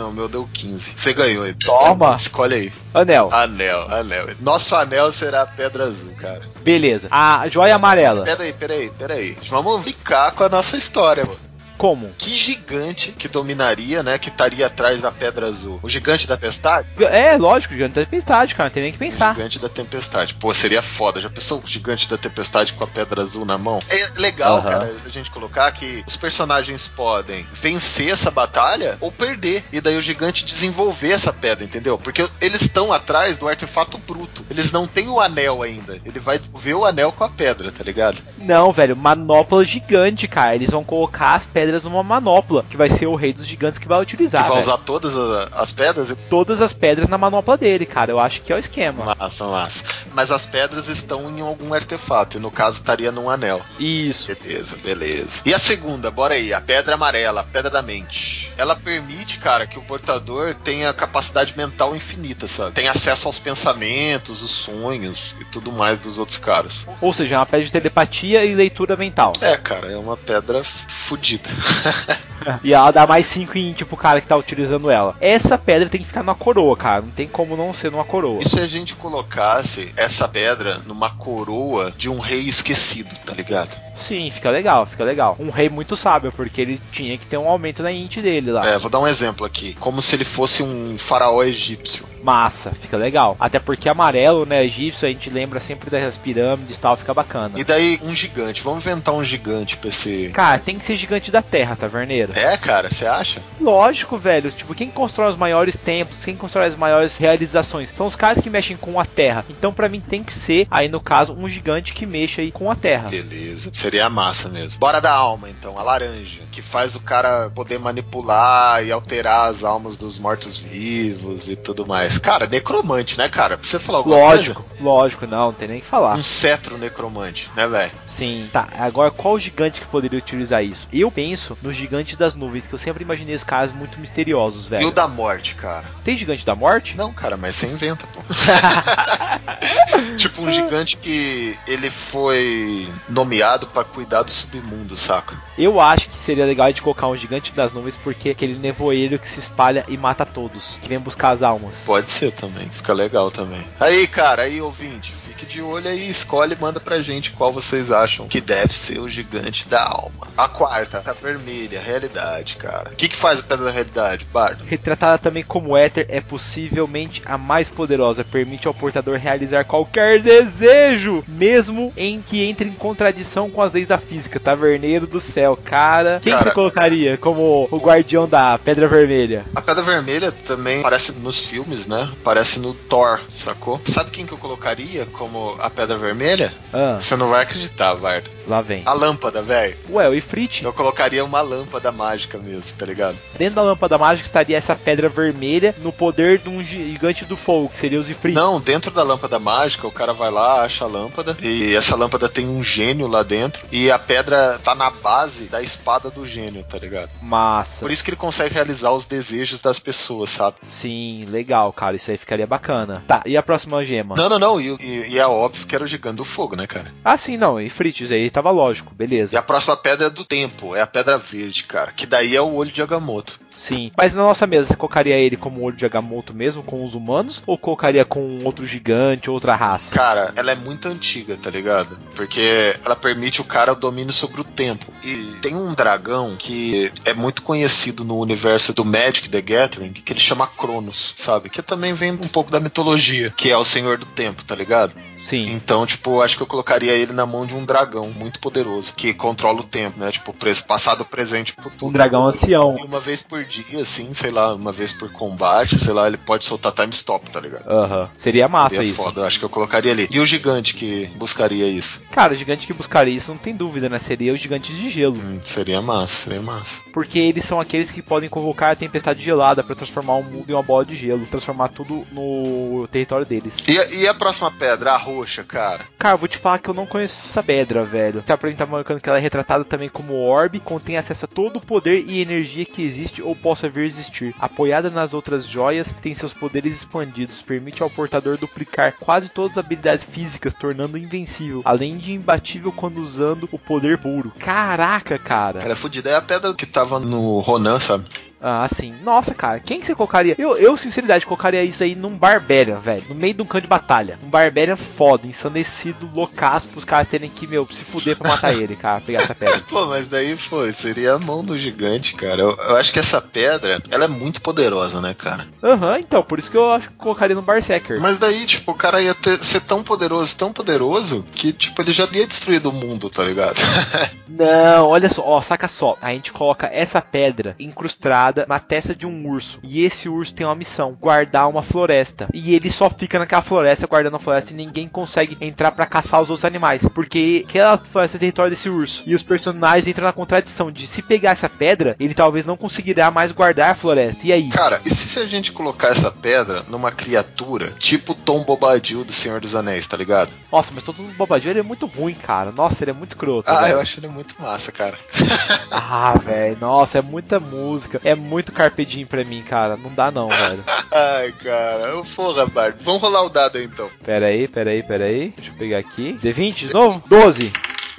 Não, 0.00 0.10
meu 0.10 0.28
deu 0.28 0.48
15. 0.50 0.94
Você 0.96 1.12
ganhou 1.12 1.44
aí. 1.44 1.52
Toma. 1.52 2.14
Escolhe 2.14 2.54
aí. 2.54 2.72
Anel. 2.94 3.28
Anel, 3.30 3.82
anel. 3.92 4.28
Nosso 4.40 4.74
anel 4.74 5.12
será 5.12 5.42
a 5.42 5.46
pedra 5.46 5.84
azul, 5.84 6.14
cara. 6.18 6.48
Beleza. 6.62 7.06
A 7.10 7.46
joia 7.48 7.74
amarela. 7.74 8.24
Peraí, 8.24 8.50
peraí, 8.54 8.90
peraí. 8.90 9.36
Vamos 9.50 9.84
ficar 9.84 10.32
com 10.32 10.44
a 10.44 10.48
nossa 10.48 10.78
história, 10.78 11.26
mano. 11.26 11.49
Como? 11.80 12.10
Que 12.18 12.34
gigante 12.34 13.12
que 13.12 13.26
dominaria, 13.26 14.02
né? 14.02 14.18
Que 14.18 14.28
estaria 14.28 14.66
atrás 14.66 15.00
da 15.00 15.10
pedra 15.10 15.46
azul? 15.46 15.80
O 15.82 15.88
gigante 15.88 16.26
da 16.26 16.36
tempestade? 16.36 16.86
É, 16.98 17.38
lógico, 17.38 17.72
gigante 17.72 17.94
da 17.94 18.04
tempestade, 18.04 18.54
cara. 18.54 18.68
Não 18.68 18.74
tem 18.74 18.82
nem 18.82 18.92
que 18.92 18.98
O 18.98 18.98
pensar. 18.98 19.34
gigante 19.34 19.58
da 19.58 19.68
tempestade. 19.70 20.34
Pô, 20.34 20.52
seria 20.52 20.82
foda. 20.82 21.22
Já 21.22 21.30
pensou 21.30 21.58
o 21.58 21.66
gigante 21.66 22.06
da 22.06 22.18
tempestade 22.18 22.74
com 22.74 22.84
a 22.84 22.86
pedra 22.86 23.22
azul 23.22 23.46
na 23.46 23.56
mão? 23.56 23.78
É 23.88 24.20
legal, 24.20 24.62
cara, 24.62 24.94
a 25.06 25.08
gente 25.08 25.30
colocar 25.30 25.72
que 25.72 26.04
os 26.06 26.18
personagens 26.18 26.86
podem 26.88 27.46
vencer 27.54 28.10
essa 28.10 28.30
batalha 28.30 28.98
ou 29.00 29.10
perder. 29.10 29.64
E 29.72 29.80
daí 29.80 29.96
o 29.96 30.02
gigante 30.02 30.44
desenvolver 30.44 31.12
essa 31.12 31.32
pedra, 31.32 31.64
entendeu? 31.64 31.96
Porque 31.96 32.28
eles 32.42 32.60
estão 32.60 32.92
atrás 32.92 33.38
do 33.38 33.48
artefato 33.48 33.96
bruto. 33.96 34.44
Eles 34.50 34.70
não 34.70 34.86
têm 34.86 35.08
o 35.08 35.18
anel 35.18 35.62
ainda. 35.62 35.98
Ele 36.04 36.20
vai 36.20 36.38
desenvolver 36.38 36.74
o 36.74 36.84
anel 36.84 37.10
com 37.10 37.24
a 37.24 37.30
pedra, 37.30 37.72
tá 37.72 37.82
ligado? 37.82 38.20
Não, 38.36 38.70
velho, 38.70 38.94
manopla 38.94 39.64
gigante, 39.64 40.28
cara. 40.28 40.54
Eles 40.54 40.68
vão 40.68 40.84
colocar 40.84 41.36
as 41.36 41.46
pedras 41.46 41.69
numa 41.78 42.02
manopla, 42.02 42.64
que 42.68 42.76
vai 42.76 42.88
ser 42.88 43.06
o 43.06 43.14
rei 43.14 43.32
dos 43.32 43.46
gigantes 43.46 43.78
que 43.78 43.88
vai 43.88 44.00
utilizar. 44.00 44.46
e 44.46 44.48
vai 44.48 44.60
usar 44.60 44.78
todas 44.78 45.14
as, 45.14 45.52
as 45.52 45.72
pedras? 45.72 46.14
todas 46.28 46.60
as 46.60 46.72
pedras 46.72 47.08
na 47.08 47.18
manopla 47.18 47.56
dele, 47.56 47.86
cara. 47.86 48.10
Eu 48.10 48.18
acho 48.20 48.42
que 48.42 48.52
é 48.52 48.56
o 48.56 48.58
esquema. 48.58 49.14
Massa, 49.18 49.46
massa. 49.46 49.84
Mas 50.12 50.30
as 50.30 50.46
pedras 50.46 50.88
estão 50.88 51.30
em 51.30 51.40
algum 51.40 51.72
artefato. 51.72 52.36
E 52.36 52.40
no 52.40 52.50
caso 52.50 52.78
estaria 52.78 53.12
num 53.12 53.30
anel. 53.30 53.60
Isso. 53.78 54.34
Beleza, 54.34 54.76
beleza. 54.76 55.42
E 55.44 55.54
a 55.54 55.58
segunda, 55.58 56.10
bora 56.10 56.34
aí, 56.34 56.52
a 56.52 56.60
pedra 56.60 56.94
amarela, 56.94 57.40
a 57.40 57.44
pedra 57.44 57.70
da 57.70 57.82
mente. 57.82 58.52
Ela 58.56 58.76
permite, 58.76 59.38
cara, 59.38 59.66
que 59.66 59.78
o 59.78 59.82
portador 59.82 60.54
tenha 60.64 60.92
capacidade 60.92 61.56
mental 61.56 61.94
infinita, 61.94 62.46
sabe? 62.46 62.72
Tem 62.72 62.88
acesso 62.88 63.26
aos 63.26 63.38
pensamentos, 63.38 64.42
os 64.42 64.50
sonhos 64.50 65.34
e 65.40 65.44
tudo 65.46 65.72
mais 65.72 65.98
dos 65.98 66.18
outros 66.18 66.38
caras. 66.38 66.86
Ou 67.00 67.12
seja, 67.12 67.34
é 67.34 67.38
uma 67.38 67.46
pedra 67.46 67.66
de 67.66 67.72
telepatia 67.72 68.44
e 68.44 68.54
leitura 68.54 68.96
mental. 68.96 69.32
É, 69.40 69.56
cara, 69.56 69.90
é 69.90 69.96
uma 69.96 70.16
pedra 70.16 70.62
fodida. 71.06 71.48
E 72.64 72.72
ela 72.72 72.90
dá 72.90 73.06
mais 73.06 73.26
5 73.26 73.56
em 73.58 73.72
tipo 73.72 73.94
o 73.94 73.98
cara 73.98 74.20
que 74.20 74.26
tá 74.26 74.36
utilizando 74.36 74.90
ela. 74.90 75.14
Essa 75.20 75.58
pedra 75.58 75.88
tem 75.88 76.00
que 76.00 76.06
ficar 76.06 76.22
numa 76.22 76.34
coroa, 76.34 76.76
cara. 76.76 77.02
Não 77.02 77.10
tem 77.10 77.28
como 77.28 77.56
não 77.56 77.74
ser 77.74 77.90
numa 77.90 78.04
coroa. 78.04 78.42
E 78.42 78.48
se 78.48 78.58
a 78.58 78.66
gente 78.66 78.94
colocasse 78.94 79.92
essa 79.96 80.26
pedra 80.26 80.80
numa 80.86 81.10
coroa 81.10 81.92
de 81.96 82.08
um 82.08 82.18
rei 82.18 82.48
esquecido, 82.48 83.14
tá 83.26 83.34
ligado? 83.34 83.76
Sim, 84.00 84.30
fica 84.30 84.50
legal, 84.50 84.86
fica 84.86 85.04
legal. 85.04 85.36
Um 85.38 85.50
rei 85.50 85.68
muito 85.68 85.94
sábio, 85.94 86.32
porque 86.32 86.60
ele 86.60 86.80
tinha 86.90 87.18
que 87.18 87.26
ter 87.26 87.36
um 87.36 87.48
aumento 87.48 87.82
na 87.82 87.92
int 87.92 88.16
dele 88.16 88.50
lá. 88.50 88.66
É, 88.66 88.78
vou 88.78 88.90
dar 88.90 88.98
um 88.98 89.06
exemplo 89.06 89.44
aqui. 89.44 89.74
Como 89.74 90.00
se 90.00 90.16
ele 90.16 90.24
fosse 90.24 90.62
um 90.62 90.96
faraó 90.98 91.42
egípcio. 91.42 92.06
Massa, 92.22 92.72
fica 92.72 92.96
legal. 92.96 93.36
Até 93.38 93.58
porque 93.58 93.88
amarelo, 93.88 94.46
né, 94.46 94.64
egípcio, 94.64 95.06
a 95.06 95.10
gente 95.10 95.28
lembra 95.28 95.60
sempre 95.60 95.90
das 95.90 96.16
pirâmides 96.16 96.76
e 96.76 96.80
tal, 96.80 96.96
fica 96.96 97.12
bacana. 97.12 97.60
E 97.60 97.64
daí, 97.64 98.00
um 98.02 98.14
gigante. 98.14 98.62
Vamos 98.62 98.84
inventar 98.84 99.14
um 99.14 99.22
gigante 99.22 99.76
pra 99.76 99.90
esse. 99.90 100.30
Cara, 100.32 100.58
tem 100.58 100.78
que 100.78 100.86
ser 100.86 100.96
gigante 100.96 101.30
da 101.30 101.42
Terra, 101.50 101.76
taverneiro. 101.76 102.32
É, 102.34 102.56
cara, 102.56 102.88
você 102.90 103.06
acha? 103.06 103.42
Lógico, 103.60 104.16
velho. 104.16 104.50
Tipo, 104.50 104.74
quem 104.74 104.90
constrói 104.90 105.30
os 105.30 105.36
maiores 105.36 105.76
templos, 105.76 106.24
quem 106.24 106.36
constrói 106.36 106.66
as 106.66 106.76
maiores 106.76 107.16
realizações, 107.16 107.90
são 107.90 108.06
os 108.06 108.16
caras 108.16 108.42
que 108.42 108.48
mexem 108.50 108.76
com 108.76 108.98
a 109.00 109.04
Terra. 109.04 109.44
Então, 109.48 109.72
pra 109.72 109.88
mim, 109.88 110.00
tem 110.00 110.22
que 110.22 110.32
ser, 110.32 110.66
aí 110.70 110.88
no 110.88 111.00
caso, 111.00 111.34
um 111.34 111.48
gigante 111.48 111.92
que 111.92 112.06
mexa 112.06 112.40
aí 112.42 112.52
com 112.52 112.70
a 112.70 112.74
Terra. 112.74 113.10
Beleza. 113.10 113.70
Seria 113.72 114.06
a 114.06 114.10
massa 114.10 114.48
mesmo. 114.48 114.78
Bora 114.78 115.00
da 115.00 115.12
alma, 115.12 115.48
então. 115.50 115.78
A 115.78 115.82
laranja. 115.82 116.40
Que 116.52 116.62
faz 116.62 116.94
o 116.94 117.00
cara 117.00 117.50
poder 117.50 117.78
manipular 117.78 118.84
e 118.84 118.92
alterar 118.92 119.50
as 119.50 119.64
almas 119.64 119.96
dos 119.96 120.18
mortos-vivos 120.18 121.48
e 121.48 121.56
tudo 121.56 121.86
mais. 121.86 122.18
Cara, 122.18 122.46
necromante, 122.46 123.16
né, 123.18 123.28
cara? 123.28 123.56
Pra 123.58 123.68
você 123.68 123.78
falar 123.78 123.98
alguma 123.98 124.16
Lógico, 124.16 124.62
coisa? 124.62 124.82
lógico, 124.82 125.26
não, 125.26 125.46
não 125.46 125.52
tem 125.52 125.68
nem 125.68 125.78
o 125.78 125.80
que 125.80 125.86
falar. 125.86 126.16
Um 126.16 126.22
cetro 126.22 126.78
necromante, 126.78 127.50
né, 127.56 127.66
velho? 127.66 127.92
Sim, 128.06 128.48
tá. 128.52 128.68
Agora, 128.78 129.10
qual 129.10 129.38
gigante 129.38 129.80
que 129.80 129.86
poderia 129.86 130.18
utilizar 130.18 130.64
isso? 130.64 130.86
Eu 130.92 131.10
penso 131.10 131.39
no 131.62 131.72
gigante 131.72 132.16
das 132.16 132.34
nuvens, 132.34 132.66
que 132.66 132.74
eu 132.74 132.78
sempre 132.78 133.02
imaginei 133.04 133.34
os 133.34 133.44
caras 133.44 133.72
muito 133.72 133.98
misteriosos, 134.00 134.64
E 134.64 134.68
o 134.68 134.70
velho. 134.70 134.90
da 134.90 135.06
morte, 135.08 135.54
cara? 135.54 135.86
Tem 136.04 136.16
gigante 136.16 136.44
da 136.44 136.54
morte? 136.54 136.96
Não, 136.96 137.12
cara, 137.12 137.36
mas 137.36 137.56
você 137.56 137.66
inventa, 137.66 138.06
pô. 138.08 138.20
tipo 140.16 140.42
um 140.42 140.50
gigante 140.50 140.96
que 140.96 141.56
ele 141.66 141.90
foi 141.90 142.88
nomeado 143.08 143.66
pra 143.66 143.84
cuidar 143.84 144.22
do 144.22 144.30
submundo, 144.30 144.96
saca? 144.96 145.36
Eu 145.56 145.80
acho 145.80 146.08
que 146.08 146.14
seria 146.14 146.44
legal 146.44 146.68
gente 146.68 146.82
colocar 146.82 147.08
um 147.08 147.16
gigante 147.16 147.52
das 147.52 147.72
nuvens, 147.72 147.96
porque 147.96 148.28
é 148.28 148.32
aquele 148.32 148.54
nevoeiro 148.54 149.18
que 149.18 149.28
se 149.28 149.40
espalha 149.40 149.84
e 149.88 149.96
mata 149.96 150.24
todos, 150.24 150.78
que 150.82 150.88
vem 150.88 150.98
buscar 150.98 151.30
as 151.30 151.42
almas. 151.42 151.84
Pode 151.86 152.10
ser 152.10 152.32
também, 152.32 152.68
fica 152.68 152.92
legal 152.92 153.30
também. 153.30 153.62
Aí, 153.78 154.06
cara, 154.06 154.42
aí 154.42 154.60
ouvinte, 154.60 155.14
fique 155.40 155.46
de 155.46 155.62
olho 155.62 155.88
aí, 155.88 156.10
escolhe 156.10 156.54
e 156.54 156.60
manda 156.60 156.78
pra 156.78 157.00
gente 157.00 157.30
qual 157.32 157.52
vocês 157.52 157.90
acham 157.90 158.28
que 158.28 158.40
deve 158.40 158.74
ser 158.74 158.98
o 158.98 159.08
gigante 159.08 159.66
da 159.66 159.82
alma. 159.82 160.28
A 160.36 160.48
quarta, 160.48 161.02
a 161.04 161.12
vermelha, 161.12 161.80
realidade, 161.80 162.56
cara. 162.56 162.90
O 162.92 162.96
que 162.96 163.08
que 163.08 163.16
faz 163.16 163.40
a 163.40 163.42
pedra 163.42 163.66
da 163.66 163.70
realidade, 163.70 164.26
Bardo? 164.32 164.64
Retratada 164.64 165.18
também 165.18 165.42
como 165.42 165.76
éter, 165.76 166.06
é 166.08 166.20
possivelmente 166.20 167.22
a 167.24 167.38
mais 167.38 167.68
poderosa. 167.68 168.24
Permite 168.24 168.66
ao 168.66 168.74
portador 168.74 169.18
realizar 169.18 169.64
qualquer 169.64 170.20
desejo, 170.20 171.24
mesmo 171.26 171.92
em 171.96 172.20
que 172.20 172.42
entre 172.44 172.68
em 172.68 172.72
contradição 172.72 173.50
com 173.50 173.62
as 173.62 173.72
leis 173.72 173.86
da 173.86 173.98
física. 173.98 174.38
Taverneiro 174.38 175.06
do 175.06 175.20
céu, 175.20 175.56
cara. 175.56 176.20
Quem 176.22 176.32
que 176.32 176.38
Cara. 176.38 176.50
você 176.50 176.54
colocaria 176.54 177.16
como 177.16 177.68
o 177.70 177.78
guardião 177.78 178.28
da 178.28 178.58
Pedra 178.58 178.88
Vermelha? 178.88 179.44
A 179.54 179.60
pedra 179.60 179.82
vermelha 179.82 180.32
também 180.32 180.80
aparece 180.80 181.12
nos 181.12 181.38
filmes, 181.38 181.86
né? 181.86 182.10
Aparece 182.20 182.58
no 182.58 182.74
Thor, 182.74 183.20
sacou? 183.30 183.80
Sabe 183.84 184.10
quem 184.10 184.26
que 184.26 184.32
eu 184.32 184.38
colocaria 184.38 185.06
como 185.06 185.29
a 185.60 185.70
pedra 185.70 185.96
vermelha? 185.98 186.52
Ah, 186.72 186.98
Você 187.00 187.16
não 187.16 187.28
vai 187.30 187.42
acreditar, 187.42 187.94
Bardo. 187.96 188.30
lá 188.46 188.60
vem. 188.60 188.82
A 188.86 188.92
lâmpada, 188.92 189.42
velho. 189.42 189.76
Ué, 189.90 190.08
o 190.08 190.14
Ifrit. 190.14 190.64
Eu 190.64 190.72
colocaria 190.72 191.24
uma 191.24 191.40
lâmpada 191.40 191.90
mágica 191.92 192.38
mesmo, 192.38 192.62
tá 192.76 192.84
ligado? 192.86 193.16
Dentro 193.38 193.56
da 193.56 193.62
lâmpada 193.62 193.96
mágica 193.98 194.26
estaria 194.26 194.56
essa 194.56 194.74
pedra 194.76 195.08
vermelha 195.08 195.74
no 195.78 195.92
poder 195.92 196.38
de 196.38 196.48
um 196.48 196.62
gigante 196.62 197.24
do 197.24 197.36
fogo, 197.36 197.68
que 197.68 197.78
seria 197.78 197.98
os 198.00 198.08
Ifrit. 198.10 198.34
Não, 198.34 198.60
dentro 198.60 198.90
da 198.90 199.02
lâmpada 199.02 199.38
mágica, 199.38 199.86
o 199.86 199.92
cara 199.92 200.12
vai 200.12 200.30
lá, 200.30 200.62
acha 200.64 200.84
a 200.84 200.88
lâmpada, 200.88 201.36
e 201.40 201.74
essa 201.74 201.96
lâmpada 201.96 202.28
tem 202.28 202.48
um 202.48 202.62
gênio 202.62 203.06
lá 203.06 203.22
dentro, 203.22 203.62
e 203.70 203.90
a 203.90 203.98
pedra 203.98 204.58
tá 204.62 204.74
na 204.74 204.90
base 204.90 205.44
da 205.44 205.62
espada 205.62 206.10
do 206.10 206.26
gênio, 206.26 206.64
tá 206.64 206.78
ligado? 206.78 207.10
Massa. 207.22 207.80
Por 207.84 207.90
isso 207.90 208.02
que 208.02 208.10
ele 208.10 208.16
consegue 208.16 208.54
realizar 208.54 208.90
os 208.92 209.06
desejos 209.06 209.60
das 209.60 209.78
pessoas, 209.78 210.30
sabe? 210.30 210.56
Sim, 210.68 211.26
legal, 211.28 211.72
cara. 211.72 211.96
Isso 211.96 212.10
aí 212.10 212.16
ficaria 212.16 212.46
bacana. 212.46 213.02
Tá, 213.06 213.22
e 213.26 213.36
a 213.36 213.42
próxima 213.42 213.84
gema? 213.84 214.16
Não, 214.16 214.28
não, 214.28 214.38
não, 214.38 214.60
e, 214.60 214.68
e- 214.80 215.06
e 215.12 215.19
é 215.20 215.26
óbvio 215.26 215.66
que 215.66 215.74
era 215.74 215.84
o 215.84 215.86
gigante 215.86 216.16
do 216.16 216.24
fogo, 216.24 216.56
né, 216.56 216.66
cara? 216.66 216.92
Ah, 217.04 217.16
sim, 217.16 217.36
não. 217.36 217.60
Ifrit, 217.60 218.04
isso 218.04 218.12
aí 218.12 218.30
tava 218.30 218.50
lógico, 218.50 218.92
E 218.92 218.96
beleza. 218.96 219.38
a 219.38 219.42
próxima 219.42 219.76
pedra 219.76 220.06
é 220.06 220.10
do 220.10 220.24
tempo, 220.24 220.74
é 220.74 220.80
a 220.80 220.86
pedra 220.86 221.18
verde, 221.18 221.64
cara, 221.64 221.92
que 221.92 222.06
daí 222.06 222.34
é 222.34 222.40
o 222.40 222.52
olho 222.54 222.70
de 222.72 222.82
Agamotto. 222.82 223.38
Sim. 223.50 223.90
Mas 223.96 224.14
na 224.14 224.22
nossa 224.22 224.46
mesa, 224.46 224.68
você 224.68 224.76
colocaria 224.76 225.16
ele 225.16 225.36
como 225.36 225.62
olho 225.62 225.76
de 225.76 225.84
Agamotto 225.84 226.34
mesmo, 226.34 226.62
com 226.62 226.84
os 226.84 226.94
humanos? 226.94 227.42
Ou 227.46 227.58
colocaria 227.58 228.04
com 228.04 228.42
outro 228.44 228.66
gigante, 228.66 229.30
outra 229.30 229.54
raça? 229.54 229.92
Cara, 229.92 230.32
ela 230.36 230.50
é 230.50 230.54
muito 230.54 230.88
antiga, 230.88 231.36
tá 231.36 231.50
ligado? 231.50 231.98
Porque 232.14 232.76
ela 232.84 232.96
permite 232.96 233.40
o 233.40 233.44
cara 233.44 233.72
o 233.72 233.76
domínio 233.76 234.12
sobre 234.12 234.40
o 234.40 234.44
tempo. 234.44 234.86
E 235.04 235.36
tem 235.42 235.54
um 235.54 235.74
dragão 235.74 236.36
que 236.38 236.92
é 237.04 237.12
muito 237.12 237.42
conhecido 237.42 238.04
no 238.04 238.18
universo 238.18 238.72
do 238.72 238.84
Magic 238.84 239.28
the 239.28 239.40
Gathering, 239.40 239.92
que 239.92 240.12
ele 240.12 240.20
chama 240.20 240.46
Cronos, 240.46 241.14
sabe? 241.18 241.50
Que 241.50 241.62
também 241.62 241.92
vem 241.92 242.12
um 242.12 242.28
pouco 242.28 242.50
da 242.50 242.60
mitologia, 242.60 243.32
que 243.36 243.50
é 243.50 243.56
o 243.56 243.64
Senhor 243.64 243.98
do 243.98 244.06
Tempo, 244.06 244.44
tá 244.44 244.54
ligado? 244.54 244.94
Sim. 245.30 245.50
Então, 245.52 245.86
tipo, 245.86 246.20
acho 246.20 246.36
que 246.36 246.42
eu 246.42 246.46
colocaria 246.46 246.92
ele 246.92 247.12
na 247.12 247.24
mão 247.24 247.46
de 247.46 247.54
um 247.54 247.64
dragão 247.64 248.10
muito 248.10 248.38
poderoso, 248.40 248.92
que 248.94 249.14
controla 249.14 249.60
o 249.60 249.64
tempo, 249.64 249.98
né? 249.98 250.10
Tipo, 250.10 250.34
passado, 250.66 251.04
presente 251.04 251.52
futuro. 251.52 251.86
Um 251.86 251.92
dragão 251.92 252.26
ancião. 252.28 252.76
E 252.78 252.84
uma 252.84 253.00
vez 253.00 253.22
por 253.22 253.44
dia, 253.44 253.80
assim, 253.82 254.12
sei 254.12 254.30
lá, 254.30 254.54
uma 254.54 254.72
vez 254.72 254.92
por 254.92 255.10
combate, 255.12 255.78
sei 255.78 255.92
lá, 255.92 256.06
ele 256.06 256.16
pode 256.16 256.44
soltar 256.44 256.72
time 256.72 256.90
stop, 256.92 257.30
tá 257.30 257.40
ligado? 257.40 257.66
Aham. 257.68 258.08
Seria 258.14 258.48
massa 258.48 258.70
Seria 258.76 258.90
isso. 258.92 259.02
foda, 259.02 259.26
acho 259.26 259.38
que 259.38 259.44
eu 259.44 259.48
colocaria 259.48 259.92
ali. 259.92 260.08
E 260.10 260.18
o 260.20 260.26
gigante 260.26 260.74
que 260.74 261.06
buscaria 261.16 261.66
isso? 261.68 262.02
Cara, 262.10 262.32
o 262.32 262.36
gigante 262.36 262.66
que 262.66 262.72
buscaria 262.72 263.14
isso, 263.14 263.30
não 263.30 263.38
tem 263.38 263.54
dúvida, 263.54 263.88
né? 263.88 263.98
Seria 263.98 264.32
os 264.34 264.40
gigantes 264.40 264.76
de 264.76 264.90
gelo. 264.90 265.16
Hum, 265.16 265.40
seria 265.44 265.80
massa, 265.80 266.24
seria 266.24 266.42
massa. 266.42 266.80
Porque 266.92 267.18
eles 267.18 267.46
são 267.48 267.60
aqueles 267.60 267.92
que 267.92 268.02
podem 268.02 268.28
convocar 268.28 268.72
a 268.72 268.76
tempestade 268.76 269.22
gelada 269.22 269.62
pra 269.62 269.76
transformar 269.76 270.14
o 270.16 270.22
mundo 270.24 270.50
em 270.50 270.52
uma 270.52 270.62
bola 270.62 270.84
de 270.84 270.96
gelo. 270.96 271.24
Transformar 271.26 271.68
tudo 271.68 272.04
no 272.12 272.86
território 272.90 273.26
deles. 273.26 273.54
E, 273.68 273.78
a- 273.78 273.86
e 273.90 274.08
a 274.08 274.14
próxima 274.14 274.50
pedra, 274.50 274.92
a 274.92 274.96
roxa, 275.20 275.44
cara? 275.44 275.84
Cara, 275.98 276.16
vou 276.16 276.28
te 276.28 276.38
falar 276.38 276.58
que 276.58 276.68
eu 276.68 276.74
não 276.74 276.86
conheço 276.86 277.28
essa 277.28 277.42
pedra, 277.42 277.84
velho. 277.84 278.22
Tá 278.22 278.36
pra 278.36 278.48
mim 278.48 278.56
tá 278.56 278.66
marcando 278.66 279.00
que 279.00 279.08
ela 279.08 279.18
é 279.18 279.20
retratada 279.20 279.64
também 279.64 279.88
como 279.88 280.14
orbe, 280.14 280.58
contém 280.60 280.96
acesso 280.96 281.26
a 281.26 281.28
todo 281.28 281.56
o 281.56 281.60
poder 281.60 282.04
e 282.06 282.20
energia 282.20 282.64
que 282.64 282.82
existe 282.82 283.22
ou 283.22 283.36
possa 283.36 283.68
vir 283.68 283.84
existir. 283.84 284.34
Apoiada 284.38 284.90
nas 284.90 285.12
outras 285.12 285.46
joias, 285.46 285.94
tem 286.00 286.14
seus 286.14 286.32
poderes 286.32 286.74
expandidos, 286.74 287.42
permite 287.42 287.82
ao 287.82 287.90
portador 287.90 288.38
duplicar 288.38 288.94
quase 288.98 289.30
todas 289.30 289.52
as 289.52 289.64
habilidades 289.64 290.04
físicas, 290.04 290.54
tornando 290.54 290.96
invencível, 290.96 291.62
além 291.64 291.98
de 291.98 292.12
imbatível 292.12 292.72
quando 292.72 292.98
usando 292.98 293.48
o 293.52 293.58
poder 293.58 293.98
puro. 293.98 294.32
Caraca, 294.38 295.18
cara. 295.18 295.60
Ela 295.60 295.72
é 295.72 295.76
fodida. 295.76 296.10
É 296.10 296.16
a 296.16 296.22
pedra 296.22 296.54
que 296.54 296.66
tava 296.66 296.98
no 296.98 297.40
Ronan, 297.40 297.78
sabe? 297.78 298.06
Ah, 298.42 298.68
sim. 298.80 298.94
Nossa, 299.02 299.34
cara, 299.34 299.60
quem 299.60 299.80
que 299.80 299.86
você 299.86 299.94
colocaria? 299.94 300.34
Eu, 300.38 300.56
eu 300.56 300.76
sinceridade, 300.76 301.26
colocaria 301.26 301.62
isso 301.62 301.82
aí 301.82 301.94
num 301.94 302.16
Barbarian, 302.16 302.78
velho. 302.78 303.04
No 303.08 303.14
meio 303.14 303.34
de 303.34 303.42
um 303.42 303.44
campo 303.44 303.62
de 303.62 303.68
batalha. 303.68 304.18
Um 304.22 304.30
Barbarian 304.30 304.76
foda, 304.76 305.26
ensandecido, 305.26 306.08
loucaço, 306.14 306.68
pros 306.68 306.84
caras 306.84 307.06
terem 307.06 307.28
que, 307.28 307.46
meu, 307.46 307.66
se 307.66 307.84
fuder 307.84 308.16
pra 308.16 308.28
matar 308.30 308.54
ele, 308.54 308.76
cara, 308.76 309.00
pegar 309.00 309.22
essa 309.22 309.34
pedra. 309.34 309.60
Pô, 309.68 309.86
mas 309.86 310.08
daí, 310.08 310.36
pô, 310.48 310.70
seria 310.72 311.14
a 311.14 311.18
mão 311.18 311.42
do 311.44 311.56
gigante, 311.56 312.14
cara. 312.14 312.40
Eu, 312.40 312.56
eu 312.56 312.76
acho 312.76 312.92
que 312.92 312.98
essa 312.98 313.20
pedra, 313.20 313.82
ela 313.90 314.04
é 314.04 314.08
muito 314.08 314.40
poderosa, 314.40 315.00
né, 315.00 315.14
cara? 315.14 315.46
Aham, 315.62 315.98
então, 315.98 316.22
por 316.22 316.38
isso 316.38 316.50
que 316.50 316.56
eu 316.56 316.72
acho 316.72 316.88
que 316.88 316.96
colocaria 316.96 317.36
no 317.36 317.42
Berserker. 317.42 318.00
Mas 318.00 318.18
daí, 318.18 318.46
tipo, 318.46 318.72
o 318.72 318.74
cara 318.74 319.02
ia 319.02 319.14
ter- 319.14 319.42
ser 319.44 319.60
tão 319.60 319.82
poderoso, 319.82 320.34
tão 320.36 320.52
poderoso, 320.52 321.24
que, 321.32 321.52
tipo, 321.52 321.82
ele 321.82 321.92
já 321.92 322.08
ia 322.12 322.26
destruir 322.26 322.66
o 322.66 322.72
mundo, 322.72 323.10
tá 323.10 323.22
ligado? 323.22 323.56
Não, 324.28 324.86
olha 324.88 325.12
só, 325.12 325.22
ó, 325.26 325.42
saca 325.42 325.68
só. 325.68 325.98
A 326.00 326.10
gente 326.12 326.32
coloca 326.32 326.68
essa 326.72 327.00
pedra 327.02 327.54
incrustada 327.58 328.29
na 328.46 328.58
testa 328.58 328.94
de 328.94 329.06
um 329.06 329.28
urso. 329.28 329.58
E 329.62 329.84
esse 329.84 330.08
urso 330.08 330.34
tem 330.34 330.46
uma 330.46 330.54
missão: 330.54 330.96
guardar 331.00 331.48
uma 331.48 331.62
floresta. 331.62 332.28
E 332.32 332.54
ele 332.54 332.70
só 332.70 332.88
fica 332.90 333.18
naquela 333.18 333.42
floresta, 333.42 333.86
guardando 333.86 334.16
a 334.16 334.20
floresta, 334.20 334.52
e 334.52 334.56
ninguém 334.56 334.88
consegue 334.88 335.36
entrar 335.40 335.72
pra 335.72 335.86
caçar 335.86 336.20
os 336.20 336.30
outros 336.30 336.44
animais. 336.44 336.82
Porque 336.94 337.44
aquela 337.48 337.78
floresta 337.78 338.16
é 338.16 338.20
território 338.20 338.50
desse 338.50 338.68
urso. 338.68 339.02
E 339.06 339.14
os 339.14 339.22
personagens 339.22 339.86
entram 339.86 340.06
na 340.06 340.12
contradição 340.12 340.70
de 340.70 340.86
se 340.86 341.02
pegar 341.02 341.32
essa 341.32 341.48
pedra, 341.48 341.96
ele 341.98 342.14
talvez 342.14 342.44
não 342.44 342.56
conseguirá 342.56 343.10
mais 343.10 343.32
guardar 343.32 343.70
a 343.70 343.74
floresta. 343.74 344.26
E 344.26 344.32
aí? 344.32 344.48
cara, 344.48 344.80
e 344.84 344.90
se 344.90 345.18
a 345.18 345.26
gente 345.26 345.52
colocar 345.52 345.88
essa 345.88 346.10
pedra 346.10 346.64
numa 346.68 346.90
criatura, 346.90 347.72
tipo 347.78 348.14
Tom 348.14 348.42
Bobadil 348.42 349.04
do 349.04 349.12
Senhor 349.12 349.40
dos 349.40 349.54
Anéis, 349.54 349.86
tá 349.86 349.96
ligado? 349.96 350.32
Nossa, 350.50 350.72
mas 350.74 350.84
todo 350.84 351.02
mundo 351.02 351.14
bobadinho 351.14 351.52
ele 351.52 351.60
é 351.60 351.62
muito 351.62 351.86
ruim, 351.86 352.14
cara. 352.14 352.52
Nossa, 352.52 352.82
ele 352.82 352.90
é 352.90 352.94
muito 352.94 353.10
escroto. 353.10 353.50
Ah, 353.50 353.62
velho. 353.62 353.74
eu 353.74 353.80
acho 353.80 354.00
ele 354.00 354.08
muito 354.08 354.34
massa, 354.40 354.72
cara. 354.72 354.96
Ah, 355.72 356.14
velho, 356.18 356.58
nossa, 356.60 356.98
é 356.98 357.02
muita 357.02 357.38
música. 357.38 358.00
É 358.04 358.14
muito 358.20 358.52
Carpe 358.52 358.84
Diem 358.84 359.06
pra 359.06 359.24
mim, 359.24 359.42
cara. 359.42 359.76
Não 359.76 359.92
dá 359.92 360.10
não, 360.10 360.28
velho. 360.28 360.64
Ai, 360.92 361.32
cara, 361.32 361.88
eu 361.88 362.04
porra, 362.16 362.46
Bart. 362.46 362.76
Vamos 362.82 363.00
rolar 363.00 363.22
o 363.22 363.28
dado 363.28 363.58
aí, 363.58 363.64
então. 363.64 363.90
Pera 364.04 364.26
aí, 364.26 364.46
pera 364.46 364.70
aí, 364.70 364.82
pera 364.82 365.04
aí. 365.04 365.32
Deixa 365.36 365.50
eu 365.50 365.56
pegar 365.56 365.78
aqui. 365.78 366.18
D20 366.22 366.54
de 366.54 366.72
novo? 366.72 367.02
12. 367.08 367.52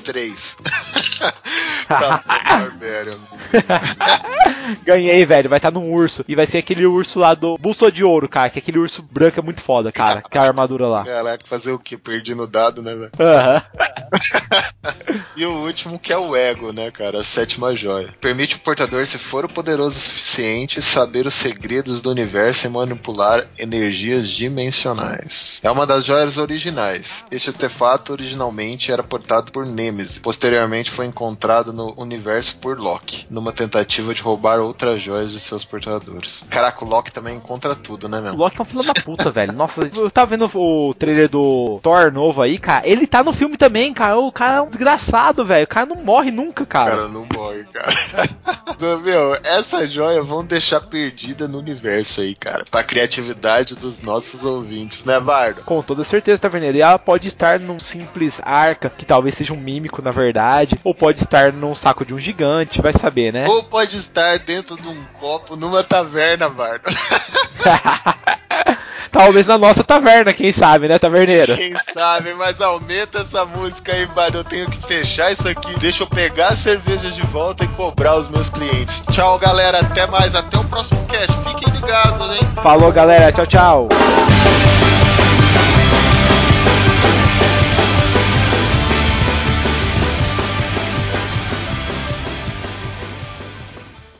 Três. 0.03 0.57
tá. 1.91 2.23
Ganhei, 4.84 5.26
velho. 5.26 5.49
Vai 5.49 5.57
estar 5.57 5.72
num 5.72 5.91
urso. 5.91 6.23
E 6.27 6.35
vai 6.35 6.45
ser 6.45 6.59
aquele 6.59 6.85
urso 6.85 7.19
lá 7.19 7.34
do 7.34 7.57
Bússola 7.57 7.91
de 7.91 8.03
Ouro, 8.03 8.30
cara. 8.30 8.49
Que 8.49 8.59
é 8.59 8.61
aquele 8.61 8.80
urso 8.80 9.01
branco 9.01 9.39
é 9.39 9.43
muito 9.43 9.61
foda, 9.61 9.91
cara. 9.91 10.22
Que 10.22 10.38
é 10.38 10.41
a 10.41 10.45
armadura 10.45 10.88
lá. 10.88 11.03
Caraca, 11.03 11.45
fazer 11.47 11.72
o 11.72 11.80
que? 11.80 11.97
Perdi 11.97 12.34
no 12.35 12.47
dado, 12.47 12.81
né, 12.81 12.93
velho? 12.95 13.11
Aham. 13.19 13.61
E 15.35 15.45
o 15.45 15.65
último 15.65 15.97
que 15.97 16.11
é 16.11 16.18
o 16.18 16.35
ego, 16.35 16.73
né, 16.73 16.91
cara? 16.91 17.22
A 17.22 17.23
sétima 17.23 17.76
joia. 17.76 18.13
Permite 18.19 18.55
o 18.55 18.59
portador, 18.59 19.07
se 19.07 19.18
for 19.18 19.45
o 19.45 19.49
poderoso 19.49 19.97
o 19.97 19.99
suficiente, 19.99 20.81
saber 20.81 21.26
os 21.26 21.34
segredos 21.34 22.01
do 22.01 22.11
universo 22.11 22.68
e 22.68 22.69
manipular 22.69 23.47
energias 23.57 24.27
dimensionais. 24.27 25.59
É 25.63 25.72
uma 25.72 25.88
das 25.88 26.05
joias 26.05 26.38
originais. 26.38 27.26
Este 27.31 27.49
artefato 27.49 28.13
originalmente 28.13 28.91
era 28.91 29.01
portado 29.01 29.51
por 29.51 29.65
Nemesis. 29.65 30.19
Posteriormente 30.19 30.91
foi 30.91 31.05
encontrado 31.05 31.73
no 31.73 31.80
universo 31.97 32.55
por 32.57 32.77
Loki, 32.79 33.25
numa 33.29 33.51
tentativa 33.51 34.13
de 34.13 34.21
roubar 34.21 34.59
outras 34.59 35.01
joias 35.01 35.31
de 35.31 35.39
seus 35.39 35.63
portadores. 35.63 36.43
Caraca, 36.49 36.83
o 36.83 36.87
Loki 36.87 37.11
também 37.11 37.35
encontra 37.37 37.75
tudo, 37.75 38.07
né, 38.09 38.19
O 38.19 38.23
meu? 38.23 38.35
Loki 38.35 38.59
é 38.59 38.61
um 38.61 38.65
filho 38.65 38.83
da 38.83 38.93
puta, 38.93 39.31
velho. 39.31 39.53
Nossa, 39.53 39.81
eu 39.95 40.09
tava 40.09 40.31
vendo 40.35 40.49
o 40.53 40.93
trailer 40.93 41.29
do 41.29 41.79
Thor 41.83 42.11
novo 42.11 42.41
aí, 42.41 42.57
cara. 42.57 42.87
Ele 42.87 43.07
tá 43.07 43.23
no 43.23 43.33
filme 43.33 43.57
também, 43.57 43.93
cara. 43.93 44.17
O 44.17 44.31
cara 44.31 44.55
é 44.57 44.61
um 44.61 44.67
desgraçado, 44.67 45.45
velho. 45.45 45.63
O 45.65 45.67
cara 45.67 45.85
não 45.85 45.97
morre 45.97 46.31
nunca, 46.31 46.63
O 46.63 46.67
cara. 46.67 46.91
cara 46.91 47.07
não 47.07 47.25
morre, 47.33 47.63
cara. 47.73 47.91
Então, 48.81 48.99
Meu, 49.01 49.35
essa 49.43 49.85
joia 49.87 50.23
vão 50.23 50.43
deixar 50.43 50.79
perdida 50.81 51.47
no 51.47 51.59
universo 51.59 52.21
aí, 52.21 52.33
cara. 52.33 52.65
Pra 52.69 52.83
criatividade 52.83 53.75
dos 53.75 53.99
nossos 54.01 54.43
ouvintes, 54.43 55.03
né, 55.03 55.19
Bardo? 55.19 55.61
Com 55.63 55.81
toda 55.83 56.03
certeza, 56.03 56.41
Taverneiro. 56.41 56.77
E 56.77 56.81
ela 56.81 56.97
pode 56.97 57.27
estar 57.27 57.59
num 57.59 57.79
simples 57.79 58.41
arca, 58.43 58.89
que 58.89 59.05
talvez 59.05 59.35
seja 59.35 59.53
um 59.53 59.57
mímico, 59.57 60.01
na 60.01 60.09
verdade. 60.09 60.79
Ou 60.83 60.95
pode 60.95 61.19
estar 61.21 61.53
num 61.53 61.70
saco 61.76 62.06
de 62.06 62.14
um 62.14 62.19
gigante, 62.19 62.81
vai 62.81 62.93
saber, 62.93 63.31
né? 63.31 63.48
Ou 63.48 63.64
pode 63.64 63.98
estar 63.98 64.39
dentro 64.39 64.76
de 64.76 64.88
um 64.88 65.03
copo 65.19 65.56
numa 65.56 65.84
taverna, 65.84 66.49
Bardo. 66.49 66.89
talvez 69.11 69.45
na 69.45 69.57
nossa 69.57 69.84
taverna, 69.84 70.34
quem 70.34 70.52
sabe, 70.52 70.88
né, 70.88 70.98
Taverneiro? 70.98 71.56
Quem 71.56 71.73
sabe, 71.93 72.34
mas 72.34 72.60
aumenta 72.61 73.19
essa 73.19 73.45
música 73.45 73.93
aí, 73.93 74.06
Bardo. 74.07 74.39
Eu 74.39 74.43
tenho 74.43 74.69
que 74.69 74.88
fechar 74.88 75.31
isso 75.31 75.48
aqui. 75.48 75.77
Deixa 75.80 76.03
eu 76.03 76.07
pegar 76.07 76.49
a 76.49 76.56
cerveja 76.56 77.11
de 77.11 77.22
volta 77.23 77.64
e 77.64 77.68
cobrar 77.69 78.15
os 78.15 78.30
meus 78.30 78.49
clientes. 78.49 79.03
Tchau, 79.11 79.38
galera. 79.38 79.80
Até 79.80 80.07
mais. 80.07 80.34
Até 80.34 80.57
o 80.57 80.64
próximo 80.64 81.06
cast. 81.06 81.31
Fiquem 81.38 81.73
ligados, 81.76 82.35
hein? 82.35 82.41
Falou, 82.64 82.91
galera. 82.91 83.31
Tchau, 83.31 83.45
tchau. 83.45 83.89